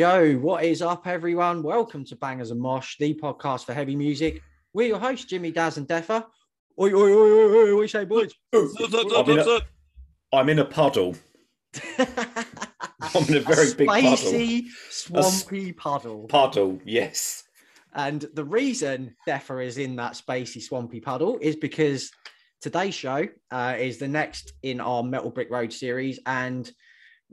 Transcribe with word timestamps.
Yo, 0.00 0.32
what 0.36 0.64
is 0.64 0.80
up, 0.80 1.06
everyone? 1.06 1.62
Welcome 1.62 2.06
to 2.06 2.16
Bangers 2.16 2.50
and 2.50 2.58
Mosh, 2.58 2.96
the 2.96 3.12
podcast 3.12 3.66
for 3.66 3.74
heavy 3.74 3.94
music. 3.94 4.42
We're 4.72 4.88
your 4.88 4.98
hosts, 4.98 5.26
Jimmy, 5.26 5.50
Daz, 5.50 5.76
and 5.76 5.86
Deffer. 5.86 6.24
Oi, 6.80 6.90
oi, 6.90 7.12
oi, 7.12 7.30
oi, 7.30 7.74
oi, 7.76 7.80
you 7.82 7.86
say, 7.86 8.06
boys? 8.06 8.32
I'm 8.54 9.28
in 9.28 9.38
a, 9.40 9.60
I'm 10.32 10.48
in 10.48 10.58
a 10.60 10.64
puddle. 10.64 11.16
I'm 11.98 13.24
in 13.28 13.36
a 13.36 13.40
very 13.40 13.74
big 13.74 13.88
puddle. 13.88 14.16
Spicy, 14.16 14.68
swampy 14.88 15.72
puddle. 15.72 16.28
Puddle, 16.28 16.80
yes. 16.86 17.44
And 17.92 18.24
the 18.32 18.44
reason 18.44 19.14
Deffer 19.28 19.62
is 19.62 19.76
in 19.76 19.96
that 19.96 20.12
spacey, 20.12 20.62
swampy 20.62 21.00
puddle 21.00 21.36
is 21.42 21.56
because 21.56 22.10
today's 22.62 22.94
show 22.94 23.28
uh, 23.50 23.76
is 23.78 23.98
the 23.98 24.08
next 24.08 24.54
in 24.62 24.80
our 24.80 25.02
Metal 25.02 25.28
Brick 25.28 25.50
Road 25.50 25.74
series. 25.74 26.18
And 26.24 26.72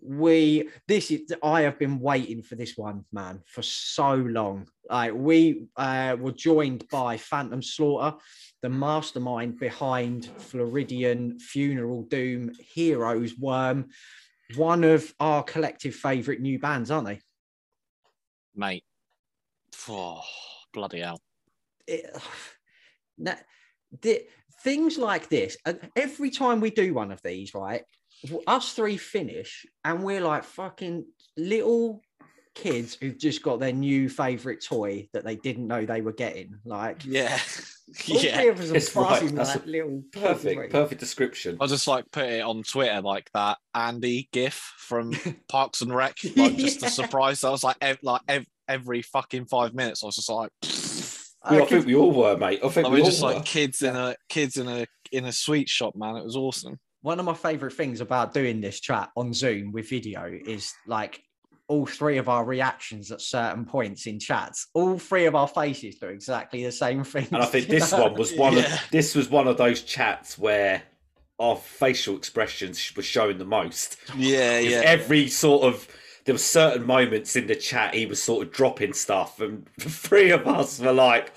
we, 0.01 0.69
this 0.87 1.11
is, 1.11 1.33
I 1.43 1.61
have 1.61 1.79
been 1.79 1.99
waiting 1.99 2.41
for 2.41 2.55
this 2.55 2.77
one, 2.77 3.05
man, 3.11 3.41
for 3.45 3.61
so 3.61 4.15
long. 4.15 4.67
Like, 4.89 5.13
we 5.13 5.67
uh, 5.75 6.17
were 6.19 6.31
joined 6.31 6.87
by 6.89 7.17
Phantom 7.17 7.61
Slaughter, 7.61 8.17
the 8.61 8.69
mastermind 8.69 9.59
behind 9.59 10.25
Floridian 10.25 11.39
Funeral 11.39 12.03
Doom 12.03 12.51
Heroes 12.59 13.37
Worm, 13.37 13.89
one 14.55 14.83
of 14.83 15.13
our 15.19 15.43
collective 15.43 15.95
favorite 15.95 16.41
new 16.41 16.57
bands, 16.59 16.91
aren't 16.91 17.07
they? 17.07 17.19
mate. 18.57 18.83
Oh, 19.87 20.21
bloody 20.73 20.99
hell. 20.99 21.21
it, 21.85 22.05
na- 23.17 23.35
the, 24.01 24.23
things 24.63 24.97
like 24.97 25.29
this, 25.29 25.55
and 25.65 25.79
every 25.95 26.29
time 26.29 26.59
we 26.59 26.71
do 26.71 26.93
one 26.93 27.11
of 27.11 27.21
these, 27.23 27.53
right, 27.53 27.83
us 28.47 28.73
three 28.73 28.97
finish 28.97 29.65
and 29.85 30.03
we're 30.03 30.21
like 30.21 30.43
fucking 30.43 31.05
little 31.37 32.01
kids 32.55 32.97
who've 32.99 33.17
just 33.19 33.43
got 33.43 33.59
their 33.59 33.71
new 33.71 34.09
favorite 34.09 34.63
toy 34.65 35.07
that 35.13 35.23
they 35.23 35.35
didn't 35.35 35.67
know 35.67 35.85
they 35.85 36.01
were 36.01 36.11
getting. 36.13 36.55
Like, 36.65 37.05
Yeah. 37.05 37.37
yeah. 38.05 38.37
three 38.37 38.47
of 38.49 38.59
us 38.59 38.71
are 38.71 38.75
It's 38.75 38.95
right, 38.95 39.35
that's 39.35 39.55
like 39.55 39.65
a 39.65 39.69
little 39.69 40.03
kids, 40.11 40.23
Perfect, 40.25 40.59
right? 40.59 40.69
perfect 40.71 40.99
description. 40.99 41.57
I'll 41.61 41.67
just 41.67 41.87
like 41.87 42.05
put 42.11 42.25
it 42.25 42.41
on 42.41 42.63
Twitter 42.63 42.99
like 43.01 43.29
that 43.35 43.59
Andy 43.75 44.27
gif 44.31 44.55
from 44.79 45.13
Parks 45.49 45.81
and 45.81 45.93
Rec, 45.95 46.17
like 46.35 46.57
just 46.57 46.81
Yeah. 46.81 46.87
a 46.87 46.91
surprise. 46.91 47.43
I 47.43 47.51
was 47.51 47.63
like, 47.63 47.77
ev- 47.81 47.99
like 48.01 48.21
ev- 48.27 48.47
every 48.67 49.03
fucking 49.03 49.45
five 49.45 49.75
minutes, 49.75 50.03
I 50.03 50.07
was 50.07 50.15
just 50.15 50.29
like, 50.29 50.49
We- 51.51 51.61
I 51.61 51.65
think 51.65 51.85
we 51.85 51.93
all 51.95 52.11
were, 52.11 52.35
mate. 52.37 52.61
I 52.63 52.69
think 52.69 52.87
I 52.87 52.89
we 52.89 52.95
mean, 52.95 53.05
all 53.05 53.11
just 53.11 53.21
were. 53.23 53.33
like 53.33 53.45
kids 53.45 53.83
in 53.83 53.95
a 53.95 54.15
kids 54.29 54.57
in 54.57 54.67
a 54.67 54.87
in 55.11 55.25
a 55.25 55.31
sweet 55.31 55.69
shop, 55.69 55.95
man. 55.95 56.15
It 56.17 56.25
was 56.25 56.35
awesome. 56.35 56.79
One 57.01 57.19
of 57.19 57.25
my 57.25 57.33
favorite 57.33 57.73
things 57.73 58.01
about 58.01 58.33
doing 58.33 58.61
this 58.61 58.79
chat 58.79 59.09
on 59.15 59.33
Zoom 59.33 59.71
with 59.71 59.89
video 59.89 60.25
is 60.45 60.73
like 60.87 61.21
all 61.69 61.85
three 61.85 62.17
of 62.17 62.29
our 62.29 62.45
reactions 62.45 63.11
at 63.11 63.21
certain 63.21 63.65
points 63.65 64.07
in 64.07 64.19
chats. 64.19 64.67
All 64.73 64.97
three 64.97 65.25
of 65.25 65.35
our 65.35 65.47
faces 65.47 65.95
do 65.95 66.07
exactly 66.07 66.63
the 66.63 66.71
same 66.71 67.03
thing. 67.03 67.27
and 67.31 67.41
I 67.43 67.45
think 67.45 67.67
this 67.69 67.91
one 67.91 68.13
was 68.13 68.33
one 68.33 68.53
Yeah. 68.53 68.73
of 68.73 68.79
this 68.91 69.15
was 69.15 69.29
one 69.29 69.47
of 69.47 69.57
those 69.57 69.81
chats 69.83 70.37
where 70.37 70.83
our 71.39 71.55
facial 71.55 72.15
expressions 72.15 72.91
were 72.95 73.03
showing 73.03 73.37
the 73.37 73.45
most. 73.45 73.97
Yeah, 74.15 74.59
yeah. 74.59 74.81
Every 74.83 75.27
sort 75.27 75.63
of 75.63 75.87
there 76.25 76.33
were 76.33 76.39
certain 76.39 76.85
moments 76.85 77.35
in 77.35 77.47
the 77.47 77.55
chat 77.55 77.93
he 77.93 78.05
was 78.05 78.21
sort 78.21 78.45
of 78.47 78.51
dropping 78.53 78.93
stuff, 78.93 79.39
and 79.39 79.67
the 79.77 79.89
three 79.89 80.31
of 80.31 80.47
us 80.47 80.79
were 80.79 80.93
like, 80.93 81.31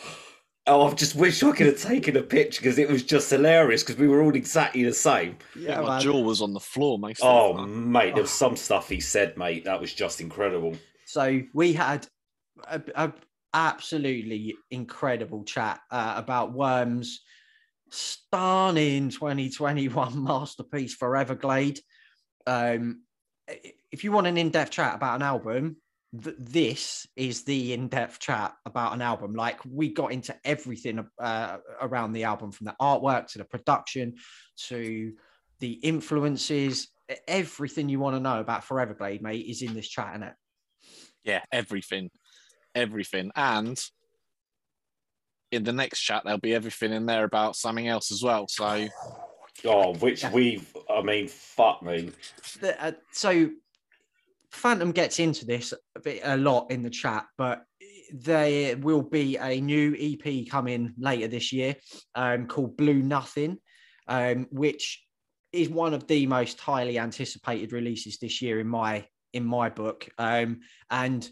"Oh, 0.71 0.89
I 0.89 0.95
just 0.95 1.15
wish 1.15 1.43
I 1.43 1.53
could 1.53 1.67
have 1.67 1.81
taken 1.81 2.17
a 2.17 2.23
picture 2.23 2.61
because 2.63 2.79
it 2.79 2.89
was 2.89 3.03
just 3.03 3.31
hilarious 3.31 3.83
because 3.83 3.97
we 3.97 4.09
were 4.09 4.23
all 4.23 4.35
exactly 4.35 4.85
the 4.85 4.93
same." 4.93 5.37
yeah, 5.57 5.81
my 5.81 5.89
man. 5.89 6.01
jaw 6.01 6.21
was 6.21 6.41
on 6.41 6.53
the 6.53 6.61
floor 6.61 6.99
most 6.99 7.21
Oh, 7.23 7.57
of 7.57 7.57
the 7.59 7.67
mate, 7.67 8.15
there 8.15 8.23
was 8.23 8.31
some 8.31 8.57
stuff 8.57 8.89
he 8.89 9.01
said, 9.01 9.37
mate, 9.37 9.65
that 9.65 9.81
was 9.81 9.93
just 9.93 10.21
incredible. 10.21 10.77
So 11.07 11.43
we 11.53 11.73
had 11.73 12.07
a, 12.69 12.81
a 12.95 13.13
absolutely 13.53 14.55
incredible 14.71 15.45
chat 15.45 15.81
uh, 15.91 16.15
about 16.17 16.53
Worms' 16.53 17.21
stunning 17.91 19.09
2021 19.11 20.23
masterpiece 20.25 20.97
Foreverglade. 20.97 21.81
Um, 22.47 23.03
if 23.91 24.05
you 24.05 24.13
want 24.13 24.29
an 24.29 24.37
in-depth 24.37 24.71
chat 24.71 24.95
about 24.95 25.17
an 25.17 25.23
album, 25.23 25.77
th- 26.23 26.37
this 26.39 27.07
is 27.17 27.45
the 27.45 27.73
in-depth 27.73 28.19
chat 28.19 28.55
about 28.67 28.93
an 28.95 29.03
album. 29.03 29.35
Like 29.35 29.61
we 29.65 29.93
got 29.93 30.13
into 30.13 30.35
everything 30.45 31.07
uh, 31.19 31.59
around 31.81 32.13
the 32.13 32.25
album, 32.25 32.53
from 32.53 32.67
the 32.67 32.77
artwork 32.81 33.27
to 33.33 33.39
the 33.39 33.45
production 33.45 34.15
to 34.69 35.13
the 35.61 35.73
influences. 35.73 36.89
Everything 37.27 37.89
you 37.89 37.99
want 37.99 38.17
to 38.17 38.21
know 38.21 38.41
about 38.41 38.65
Foreverglade, 38.65 39.21
mate, 39.21 39.47
is 39.49 39.63
in 39.63 39.75
this 39.75 39.89
chat, 39.89 40.15
innit? 40.19 40.35
Yeah, 41.25 41.43
everything, 41.53 42.11
everything, 42.75 43.31
and 43.35 43.79
in 45.53 45.65
the 45.65 45.73
next 45.73 46.01
chat 46.01 46.23
there'll 46.25 46.39
be 46.39 46.55
everything 46.55 46.93
in 46.93 47.07
there 47.07 47.25
about 47.25 47.57
something 47.57 47.89
else 47.89 48.13
as 48.13 48.23
well. 48.23 48.47
So 48.49 48.87
Oh, 49.65 49.95
which 49.95 50.23
Yeah. 50.23 50.33
we've, 50.33 50.75
I 50.89 51.03
mean, 51.03 51.29
fuck 51.29 51.83
me. 51.83 52.13
the- 52.61 52.83
uh, 52.83 52.93
so 53.13 53.51
Phantom 54.53 54.93
gets 54.93 55.19
into 55.19 55.47
this 55.47 55.73
a 55.97 56.01
bit 56.01 56.21
a 56.25 56.37
lot 56.37 56.71
in 56.71 56.83
the 56.83 56.91
chat, 56.91 57.27
but 57.39 57.63
there 58.13 58.77
will 58.77 59.03
be 59.03 59.37
a 59.37 59.61
new 59.61 59.95
EP 59.99 60.49
coming 60.49 60.93
later 60.99 61.29
this 61.29 61.53
year 61.53 61.77
um, 62.15 62.47
called 62.47 62.77
Blue 62.77 63.03
Nothing, 63.03 63.59
um, 64.09 64.47
which 64.51 65.03
is 65.53 65.69
one 65.69 65.95
of 65.95 66.07
the 66.07 66.27
most 66.27 66.61
highly 66.61 66.99
anticipated 66.99 67.73
releases 67.73 68.19
this 68.19 68.43
year 68.43 68.61
in 68.61 68.69
my 68.69 69.07
in 69.33 69.45
my 69.45 69.69
book. 69.69 70.09
Um, 70.19 70.61
and 70.91 71.29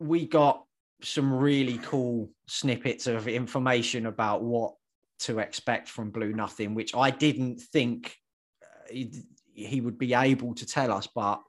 we 0.00 0.26
got 0.26 0.64
some 1.02 1.32
really 1.32 1.78
cool 1.78 2.30
snippets 2.48 3.06
of 3.06 3.28
information 3.28 4.06
about 4.06 4.42
what 4.42 4.74
to 5.20 5.38
expect 5.38 5.88
from 5.88 6.10
Blue 6.10 6.32
Nothing, 6.32 6.74
which 6.74 6.94
I 6.94 7.10
didn't 7.10 7.60
think 7.60 8.16
uh, 8.62 8.92
he, 8.92 9.12
he 9.52 9.80
would 9.80 9.98
be 9.98 10.14
able 10.14 10.54
to 10.54 10.66
tell 10.66 10.92
us, 10.92 11.06
but 11.14 11.40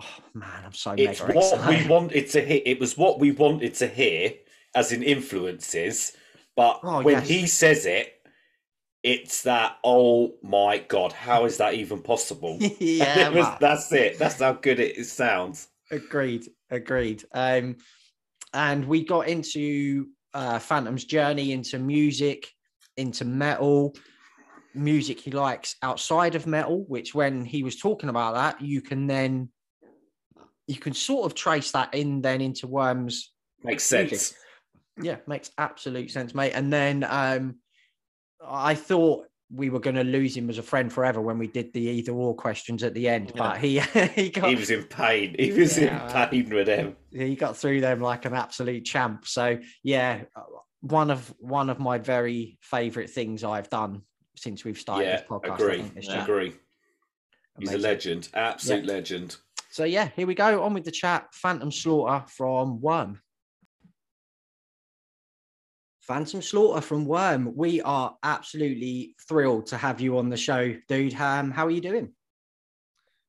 oh 0.00 0.04
man, 0.34 0.62
I'm 0.64 0.72
so 0.72 0.94
It's 0.96 1.20
what 1.20 1.68
we 1.68 1.86
wanted 1.86 2.28
to 2.30 2.40
hear. 2.44 2.60
It 2.64 2.80
was 2.80 2.96
what 2.96 3.18
we 3.18 3.32
wanted 3.32 3.74
to 3.74 3.86
hear, 3.88 4.32
as 4.74 4.92
in 4.92 5.02
influences. 5.02 6.12
But 6.56 6.80
Oh, 6.82 7.02
when 7.02 7.16
yes. 7.16 7.28
he 7.28 7.46
says 7.46 7.86
it, 7.86 8.12
it's 9.02 9.42
that, 9.42 9.76
oh 9.84 10.34
my 10.42 10.78
God, 10.78 11.12
how 11.12 11.44
is 11.44 11.58
that 11.58 11.74
even 11.74 12.00
possible? 12.02 12.56
yeah, 12.80 13.28
It 13.28 13.34
was- 13.34 13.58
that's 13.60 13.92
it. 13.92 14.18
That's 14.18 14.40
how 14.40 14.52
good 14.54 14.80
it 14.80 15.04
sounds. 15.06 15.68
agreed, 15.90 16.46
agreed. 16.70 17.24
Um, 17.32 17.76
and 18.54 18.84
we 18.86 19.04
got 19.04 19.28
into 19.28 20.06
uh, 20.34 20.58
Phantom's 20.58 21.04
journey 21.04 21.52
into 21.52 21.78
music, 21.78 22.48
into 22.96 23.24
metal, 23.24 23.94
music 24.74 25.20
he 25.20 25.30
likes 25.30 25.76
outside 25.82 26.34
of 26.34 26.46
metal. 26.46 26.84
Which, 26.88 27.14
when 27.14 27.44
he 27.44 27.62
was 27.62 27.76
talking 27.76 28.08
about 28.08 28.34
that, 28.34 28.60
you 28.60 28.80
can 28.82 29.06
then 29.06 29.50
you 30.66 30.76
can 30.76 30.92
sort 30.94 31.26
of 31.26 31.34
trace 31.34 31.70
that 31.72 31.94
in 31.94 32.20
then 32.22 32.40
into 32.40 32.66
Worms 32.66 33.32
Makes 33.62 33.90
Music. 33.92 34.18
sense. 34.18 34.34
Yeah, 35.00 35.16
makes 35.26 35.50
absolute 35.58 36.10
sense, 36.10 36.34
mate. 36.34 36.52
And 36.52 36.72
then 36.72 37.04
um, 37.08 37.56
I 38.44 38.74
thought 38.74 39.26
we 39.52 39.70
were 39.70 39.78
going 39.80 39.96
to 39.96 40.02
lose 40.04 40.36
him 40.36 40.48
as 40.50 40.58
a 40.58 40.62
friend 40.62 40.92
forever 40.92 41.20
when 41.20 41.38
we 41.38 41.46
did 41.46 41.72
the 41.72 41.82
either 41.82 42.12
or 42.12 42.34
questions 42.34 42.82
at 42.82 42.94
the 42.94 43.08
end, 43.08 43.32
but 43.36 43.58
he 43.58 43.78
he 44.14 44.30
got 44.30 44.48
He 44.48 44.56
was 44.56 44.70
in 44.70 44.84
pain. 44.84 45.36
He 45.38 45.52
was 45.52 45.78
Yeah. 45.78 46.04
in 46.24 46.28
pain 46.30 46.50
with 46.54 46.66
him. 46.68 46.96
he 47.12 47.36
got 47.36 47.56
through 47.56 47.80
them 47.80 48.00
like 48.00 48.24
an 48.24 48.34
absolute 48.34 48.84
champ. 48.84 49.26
So 49.26 49.58
yeah, 49.84 50.22
one 50.80 51.10
of 51.10 51.32
one 51.38 51.70
of 51.70 51.78
my 51.78 51.98
very 51.98 52.58
favorite 52.60 53.10
things 53.10 53.44
I've 53.44 53.70
done 53.70 54.02
since 54.36 54.64
we've 54.64 54.78
started 54.78 55.04
Yeah, 55.04 55.16
this 55.18 55.26
podcast. 55.28 55.50
I 55.50 55.54
agree. 55.54 55.90
Yeah. 55.96 56.00
chat. 56.00 56.22
Agree. 56.24 56.54
He's 57.58 57.72
a 57.72 57.78
legend. 57.78 58.28
Absolute 58.34 58.84
legend. 58.86 59.36
So 59.76 59.84
yeah, 59.84 60.08
here 60.16 60.26
we 60.26 60.34
go. 60.34 60.62
On 60.62 60.72
with 60.72 60.84
the 60.84 60.90
chat. 60.90 61.26
Phantom 61.34 61.70
Slaughter 61.70 62.24
from 62.28 62.80
Worm. 62.80 63.20
Phantom 66.00 66.40
Slaughter 66.40 66.80
from 66.80 67.04
Worm. 67.04 67.54
We 67.54 67.82
are 67.82 68.16
absolutely 68.22 69.14
thrilled 69.28 69.66
to 69.66 69.76
have 69.76 70.00
you 70.00 70.16
on 70.16 70.30
the 70.30 70.36
show, 70.38 70.74
dude. 70.88 71.12
Um, 71.20 71.50
how 71.50 71.66
are 71.66 71.70
you 71.70 71.82
doing? 71.82 72.14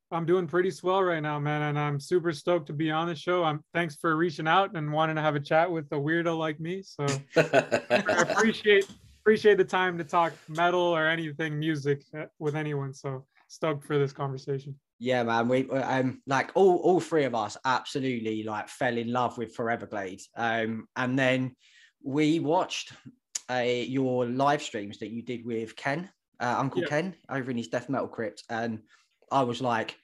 I'm 0.10 0.26
doing 0.26 0.48
pretty 0.48 0.72
swell 0.72 1.04
right 1.04 1.20
now, 1.20 1.38
man, 1.38 1.64
and 1.64 1.78
I'm 1.78 2.00
super 2.00 2.32
stoked 2.32 2.68
to 2.68 2.74
be 2.74 2.92
on 2.92 3.10
the 3.10 3.16
show. 3.16 3.44
I'm 3.44 3.62
thanks 3.74 3.98
for 3.98 4.16
reaching 4.16 4.48
out 4.48 4.74
and 4.74 4.90
wanting 4.90 5.18
to 5.18 5.22
have 5.22 5.36
a 5.36 5.42
chat 5.42 5.70
with 5.70 5.92
a 5.92 5.96
weirdo 5.96 6.38
like 6.38 6.62
me. 6.62 6.82
So 6.82 7.06
I 7.36 8.26
appreciate 8.30 8.90
appreciate 9.20 9.58
the 9.58 9.66
time 9.66 9.98
to 9.98 10.06
talk 10.06 10.32
metal 10.48 10.80
or 10.80 11.08
anything 11.08 11.60
music 11.60 12.04
uh, 12.18 12.28
with 12.40 12.56
anyone. 12.56 12.94
So 12.94 13.26
stoked 13.50 13.84
for 13.84 14.00
this 14.00 14.14
conversation. 14.14 14.80
Yeah, 15.00 15.24
man. 15.24 15.48
We 15.48 15.70
um 15.70 16.22
like 16.26 16.52
all 16.56 16.78
all 16.78 17.00
three 17.00 17.26
of 17.26 17.36
us 17.36 17.58
absolutely 17.66 18.44
like 18.44 18.68
fell 18.68 18.98
in 18.98 19.12
love 19.12 19.38
with 19.38 19.56
Foreverglade. 19.56 20.24
Um, 20.36 20.88
and 20.96 21.18
then 21.18 21.56
we 22.04 22.40
watched 22.40 22.94
uh, 23.50 23.64
your 23.66 24.26
live 24.26 24.62
streams 24.62 25.00
that 25.00 25.10
you 25.10 25.22
did 25.22 25.46
with 25.46 25.76
Ken, 25.76 26.10
uh, 26.40 26.56
Uncle 26.58 26.82
Yeah. 26.82 26.88
Ken, 26.88 27.16
over 27.30 27.52
in 27.52 27.58
his 27.58 27.68
death 27.68 27.90
metal 27.90 28.08
crypt, 28.08 28.44
and 28.50 28.80
I 29.32 29.44
was 29.44 29.62
like, 29.62 29.96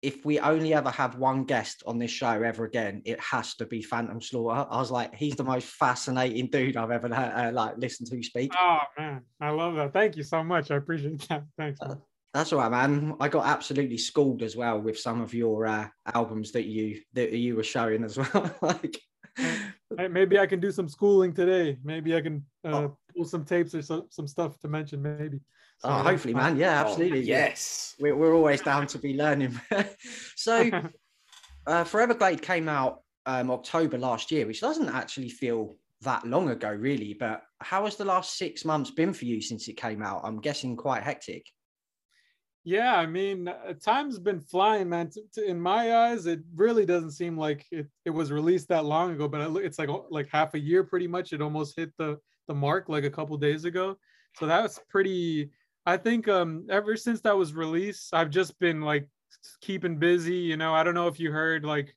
if 0.00 0.24
we 0.24 0.38
only 0.38 0.74
ever 0.74 0.90
have 0.90 1.18
one 1.18 1.44
guest 1.44 1.82
on 1.86 1.98
this 1.98 2.10
show 2.10 2.30
ever 2.42 2.64
again, 2.64 3.02
it 3.04 3.18
has 3.20 3.54
to 3.56 3.66
be 3.66 3.82
Phantom 3.82 4.20
Slaughter. 4.20 4.66
I 4.70 4.78
was 4.78 4.90
like, 4.90 5.14
he's 5.14 5.36
the 5.36 5.44
most 5.44 5.66
fascinating 5.82 6.46
dude 6.46 6.76
I've 6.76 6.90
ever 6.90 7.12
uh, 7.12 7.52
like 7.52 7.76
listened 7.78 8.10
to 8.10 8.22
speak. 8.22 8.52
Oh 8.56 8.78
man, 8.96 9.22
I 9.40 9.50
love 9.50 9.74
that. 9.76 9.92
Thank 9.92 10.16
you 10.16 10.22
so 10.22 10.42
much. 10.42 10.70
I 10.70 10.76
appreciate 10.76 11.28
that. 11.28 11.44
Thanks. 11.56 11.80
That's 12.34 12.52
all 12.52 12.58
right, 12.58 12.70
man. 12.70 13.14
I 13.20 13.28
got 13.28 13.46
absolutely 13.46 13.98
schooled 13.98 14.42
as 14.42 14.56
well 14.56 14.80
with 14.80 14.98
some 14.98 15.20
of 15.20 15.32
your 15.32 15.66
uh, 15.66 15.88
albums 16.14 16.52
that 16.52 16.66
you 16.66 17.00
that 17.14 17.32
you 17.32 17.56
were 17.56 17.64
showing 17.64 18.04
as 18.04 18.18
well. 18.34 18.54
like, 18.60 19.00
maybe 20.10 20.38
I 20.38 20.46
can 20.46 20.60
do 20.60 20.70
some 20.70 20.88
schooling 20.88 21.32
today. 21.32 21.78
Maybe 21.82 22.14
I 22.14 22.20
can 22.20 22.44
uh, 22.64 22.68
oh. 22.68 22.98
pull 23.14 23.24
some 23.24 23.44
tapes 23.44 23.74
or 23.74 23.82
some, 23.82 24.06
some 24.10 24.26
stuff 24.26 24.58
to 24.60 24.68
mention. 24.68 25.02
Maybe. 25.02 25.40
So, 25.78 25.88
oh, 25.88 26.02
hopefully, 26.02 26.34
man. 26.34 26.56
Yeah, 26.56 26.82
oh, 26.82 26.88
absolutely. 26.88 27.20
Oh, 27.20 27.22
yes. 27.22 27.94
We're, 28.00 28.16
we're 28.16 28.34
always 28.34 28.60
down 28.60 28.86
to 28.88 28.98
be 28.98 29.14
learning. 29.14 29.58
so, 30.36 30.70
uh, 31.66 31.84
Foreverglade 31.84 32.42
came 32.42 32.68
out 32.68 33.02
um, 33.26 33.50
October 33.50 33.96
last 33.96 34.32
year, 34.32 34.46
which 34.46 34.60
doesn't 34.60 34.88
actually 34.88 35.28
feel 35.28 35.76
that 36.02 36.26
long 36.26 36.50
ago, 36.50 36.70
really. 36.70 37.14
But 37.14 37.42
how 37.60 37.84
has 37.84 37.96
the 37.96 38.04
last 38.04 38.36
six 38.36 38.64
months 38.64 38.90
been 38.90 39.12
for 39.12 39.24
you 39.24 39.40
since 39.40 39.68
it 39.68 39.76
came 39.76 40.02
out? 40.02 40.22
I'm 40.24 40.40
guessing 40.40 40.76
quite 40.76 41.04
hectic. 41.04 41.46
Yeah, 42.64 42.96
I 42.96 43.06
mean, 43.06 43.48
uh, 43.48 43.74
time's 43.82 44.18
been 44.18 44.40
flying, 44.40 44.88
man. 44.90 45.10
In 45.46 45.60
my 45.60 45.94
eyes, 45.96 46.26
it 46.26 46.40
really 46.54 46.84
doesn't 46.84 47.12
seem 47.12 47.36
like 47.38 47.66
it, 47.70 47.86
it 48.04 48.10
was 48.10 48.30
released 48.30 48.68
that 48.68 48.84
long 48.84 49.12
ago, 49.12 49.26
but 49.28 49.56
it's 49.62 49.78
like 49.78 49.88
like 50.10 50.28
half 50.28 50.54
a 50.54 50.58
year, 50.58 50.84
pretty 50.84 51.06
much. 51.06 51.32
It 51.32 51.40
almost 51.40 51.76
hit 51.76 51.92
the 51.96 52.18
the 52.46 52.54
mark 52.54 52.88
like 52.88 53.04
a 53.04 53.10
couple 53.10 53.36
days 53.38 53.64
ago. 53.64 53.96
So 54.34 54.46
that 54.46 54.62
was 54.62 54.78
pretty 54.88 55.50
I 55.86 55.96
think 55.96 56.28
um 56.28 56.66
ever 56.70 56.96
since 56.96 57.20
that 57.22 57.36
was 57.36 57.54
released, 57.54 58.12
I've 58.12 58.30
just 58.30 58.58
been 58.58 58.82
like 58.82 59.08
keeping 59.62 59.98
busy. 59.98 60.36
You 60.36 60.56
know, 60.56 60.74
I 60.74 60.82
don't 60.82 60.94
know 60.94 61.08
if 61.08 61.18
you 61.20 61.30
heard 61.32 61.64
like 61.64 61.94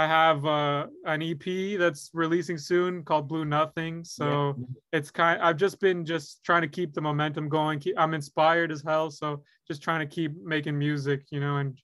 I 0.00 0.06
have 0.06 0.46
uh, 0.46 0.86
an 1.04 1.20
EP 1.20 1.78
that's 1.78 2.10
releasing 2.14 2.56
soon 2.56 3.04
called 3.04 3.28
Blue 3.28 3.44
Nothing. 3.44 4.02
So 4.02 4.54
yeah. 4.56 4.64
it's 4.94 5.10
kind. 5.10 5.42
I've 5.42 5.58
just 5.58 5.78
been 5.78 6.06
just 6.06 6.42
trying 6.42 6.62
to 6.62 6.68
keep 6.68 6.94
the 6.94 7.02
momentum 7.02 7.50
going. 7.50 7.80
Keep, 7.80 7.96
I'm 7.98 8.14
inspired 8.14 8.72
as 8.72 8.82
hell, 8.82 9.10
so 9.10 9.42
just 9.68 9.82
trying 9.82 10.00
to 10.00 10.06
keep 10.06 10.32
making 10.42 10.78
music, 10.78 11.24
you 11.30 11.40
know, 11.40 11.58
and 11.58 11.78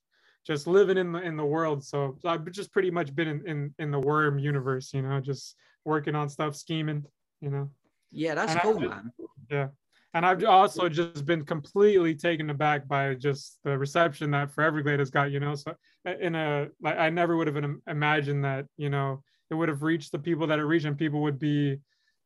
just 0.46 0.66
living 0.66 0.96
in 0.96 1.12
the 1.12 1.20
in 1.20 1.36
the 1.36 1.44
world. 1.44 1.84
So, 1.84 2.16
I've 2.24 2.50
just 2.52 2.72
pretty 2.72 2.90
much 2.90 3.14
been 3.14 3.28
in, 3.28 3.46
in 3.46 3.74
in 3.78 3.90
the 3.90 4.00
worm 4.00 4.38
universe, 4.38 4.94
you 4.94 5.02
know, 5.02 5.20
just 5.20 5.54
working 5.84 6.14
on 6.14 6.30
stuff, 6.30 6.56
scheming, 6.56 7.04
you 7.42 7.50
know. 7.50 7.70
Yeah, 8.10 8.34
that's 8.34 8.52
and 8.52 8.60
cool, 8.62 8.80
man. 8.80 9.12
Yeah 9.50 9.68
and 10.16 10.24
I've 10.24 10.42
also 10.44 10.88
just 10.88 11.26
been 11.26 11.44
completely 11.44 12.14
taken 12.14 12.48
aback 12.48 12.88
by 12.88 13.12
just 13.12 13.58
the 13.64 13.76
reception 13.76 14.30
that 14.30 14.50
Foreverglade 14.50 14.98
has 14.98 15.10
got. 15.10 15.30
You 15.30 15.40
know, 15.40 15.54
so 15.54 15.74
in 16.06 16.34
a 16.34 16.68
like 16.80 16.96
I 16.96 17.10
never 17.10 17.36
would 17.36 17.46
have 17.46 17.62
imagined 17.86 18.42
that 18.42 18.64
you 18.78 18.88
know 18.88 19.22
it 19.50 19.54
would 19.54 19.68
have 19.68 19.82
reached 19.82 20.12
the 20.12 20.18
people 20.18 20.46
that 20.46 20.58
it 20.58 20.64
reached, 20.64 20.86
and 20.86 20.96
people 20.96 21.20
would 21.20 21.38
be 21.38 21.76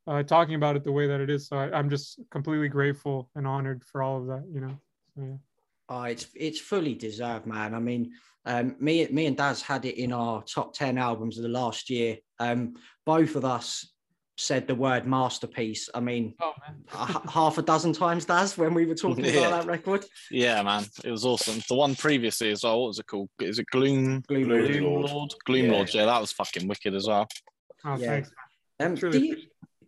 uh, 0.07 0.23
talking 0.23 0.55
about 0.55 0.77
it 0.77 0.85
the 0.85 0.93
way 0.93 1.09
that 1.09 1.21
it 1.21 1.31
is. 1.31 1.49
So 1.49 1.57
I, 1.57 1.77
am 1.77 1.91
just 1.91 2.21
completely 2.31 2.69
grateful 2.69 3.29
and 3.35 3.45
honored 3.45 3.83
for 3.91 4.05
all 4.05 4.19
of 4.19 4.27
that. 4.29 4.45
You 4.55 4.61
know. 4.61 4.81
So, 5.17 5.23
yeah. 5.23 5.37
Oh, 5.89 6.03
it's 6.05 6.29
it's 6.37 6.61
fully 6.61 6.95
deserved, 6.95 7.47
man. 7.47 7.75
I 7.75 7.81
mean, 7.81 8.13
um, 8.47 8.77
me 8.79 9.09
me 9.09 9.27
and 9.27 9.37
Daz 9.37 9.63
had 9.63 9.85
it 9.85 10.01
in 10.01 10.13
our 10.13 10.45
top 10.45 10.75
ten 10.75 10.97
albums 10.97 11.39
of 11.39 11.43
the 11.43 11.49
last 11.49 11.91
year. 11.91 12.19
Um, 12.39 12.75
both 13.05 13.35
of 13.35 13.45
us 13.45 13.93
said 14.41 14.67
the 14.67 14.75
word 14.75 15.07
masterpiece. 15.07 15.89
I 15.95 16.01
mean, 16.01 16.35
oh, 16.41 16.53
half 17.29 17.59
a 17.59 17.63
dozen 17.63 17.93
times, 17.93 18.25
Daz, 18.25 18.57
when 18.57 18.73
we 18.73 18.87
were 18.87 18.95
talking 18.95 19.25
yeah. 19.25 19.33
about 19.33 19.63
that 19.63 19.67
record. 19.67 20.05
Yeah, 20.31 20.63
man, 20.63 20.85
it 21.05 21.11
was 21.11 21.25
awesome. 21.25 21.61
The 21.69 21.75
one 21.75 21.95
previously 21.95 22.51
as 22.51 22.65
well. 22.65 22.81
What 22.81 22.89
was 22.89 22.99
it 22.99 23.07
called? 23.07 23.29
Is 23.41 23.59
it 23.59 23.67
Gloom? 23.67 24.23
Gloom, 24.29 24.45
Gloom, 24.45 24.67
Gloom 24.67 24.85
Lord. 24.85 25.11
Lord. 25.11 25.35
Gloom 25.45 25.67
yeah. 25.67 25.73
Lord. 25.73 25.95
Yeah, 25.95 26.07
that 26.07 26.21
was 26.21 26.33
fucking 26.33 26.67
wicked 26.67 26.95
as 26.95 27.07
well. 27.07 27.29
Oh, 27.85 27.97
yeah. 27.97 28.07
thanks. 28.07 28.31
Um, 28.81 28.95
do, 28.95 29.19
you, 29.19 29.37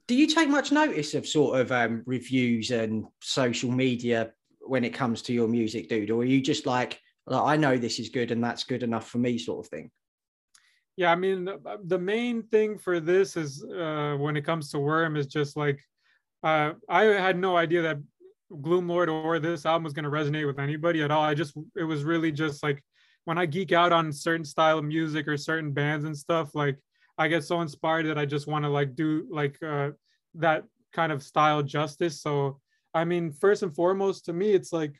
do 0.07 0.15
you 0.15 0.27
take 0.27 0.51
much 0.51 0.71
notice 0.71 1.15
of 1.15 1.27
sort 1.27 1.59
of 1.59 1.73
um, 1.73 2.03
reviews 2.05 2.71
and 2.71 3.07
social 3.23 3.71
media 3.71 4.33
when 4.61 4.85
it 4.85 4.91
comes 4.91 5.23
to 5.23 5.33
your 5.33 5.49
music, 5.49 5.89
dude, 5.89 6.11
or 6.11 6.21
are 6.21 6.25
you 6.25 6.43
just 6.43 6.67
like, 6.67 7.01
like 7.27 7.43
I 7.43 7.57
know 7.57 7.79
this 7.79 7.99
is 7.99 8.11
good 8.11 8.31
and 8.31 8.45
that's 8.45 8.65
good 8.65 8.83
enough 8.83 9.09
for 9.09 9.19
me, 9.19 9.39
sort 9.39 9.65
of 9.65 9.71
thing? 9.71 9.91
Yeah 10.97 11.11
i 11.11 11.15
mean 11.15 11.49
the 11.85 11.99
main 11.99 12.43
thing 12.45 12.79
for 12.79 13.01
this 13.01 13.37
is 13.37 13.65
uh, 13.65 14.17
when 14.19 14.37
it 14.37 14.45
comes 14.45 14.71
to 14.71 14.79
worm 14.79 15.17
is 15.17 15.27
just 15.27 15.57
like 15.57 15.81
uh, 16.43 16.73
i 16.89 17.03
had 17.05 17.39
no 17.39 17.57
idea 17.57 17.83
that 17.83 17.99
gloom 18.61 18.89
lord 18.89 19.09
or 19.09 19.39
this 19.39 19.65
album 19.65 19.85
was 19.85 19.93
going 19.93 20.05
to 20.05 20.11
resonate 20.11 20.47
with 20.47 20.59
anybody 20.59 21.03
at 21.03 21.11
all 21.11 21.23
i 21.23 21.35
just 21.35 21.57
it 21.77 21.85
was 21.85 22.05
really 22.05 22.31
just 22.31 22.63
like 22.63 22.83
when 23.25 23.39
i 23.39 23.47
geek 23.47 23.73
out 23.73 23.93
on 23.93 24.13
certain 24.13 24.45
style 24.45 24.79
of 24.79 24.85
music 24.85 25.27
or 25.27 25.37
certain 25.37 25.73
bands 25.73 26.05
and 26.05 26.17
stuff 26.17 26.55
like 26.55 26.79
i 27.17 27.29
get 27.29 27.45
so 27.45 27.61
inspired 27.63 28.07
that 28.07 28.19
i 28.19 28.27
just 28.27 28.47
want 28.47 28.65
to 28.65 28.69
like 28.69 28.95
do 28.95 29.27
like 29.31 29.57
uh, 29.63 29.91
that 30.35 30.65
kind 30.93 31.13
of 31.13 31.23
style 31.23 31.63
justice 31.63 32.21
so 32.21 32.61
i 32.93 33.05
mean 33.05 33.33
first 33.33 33.63
and 33.63 33.75
foremost 33.75 34.27
to 34.27 34.35
me 34.35 34.53
it's 34.53 34.73
like 34.73 34.95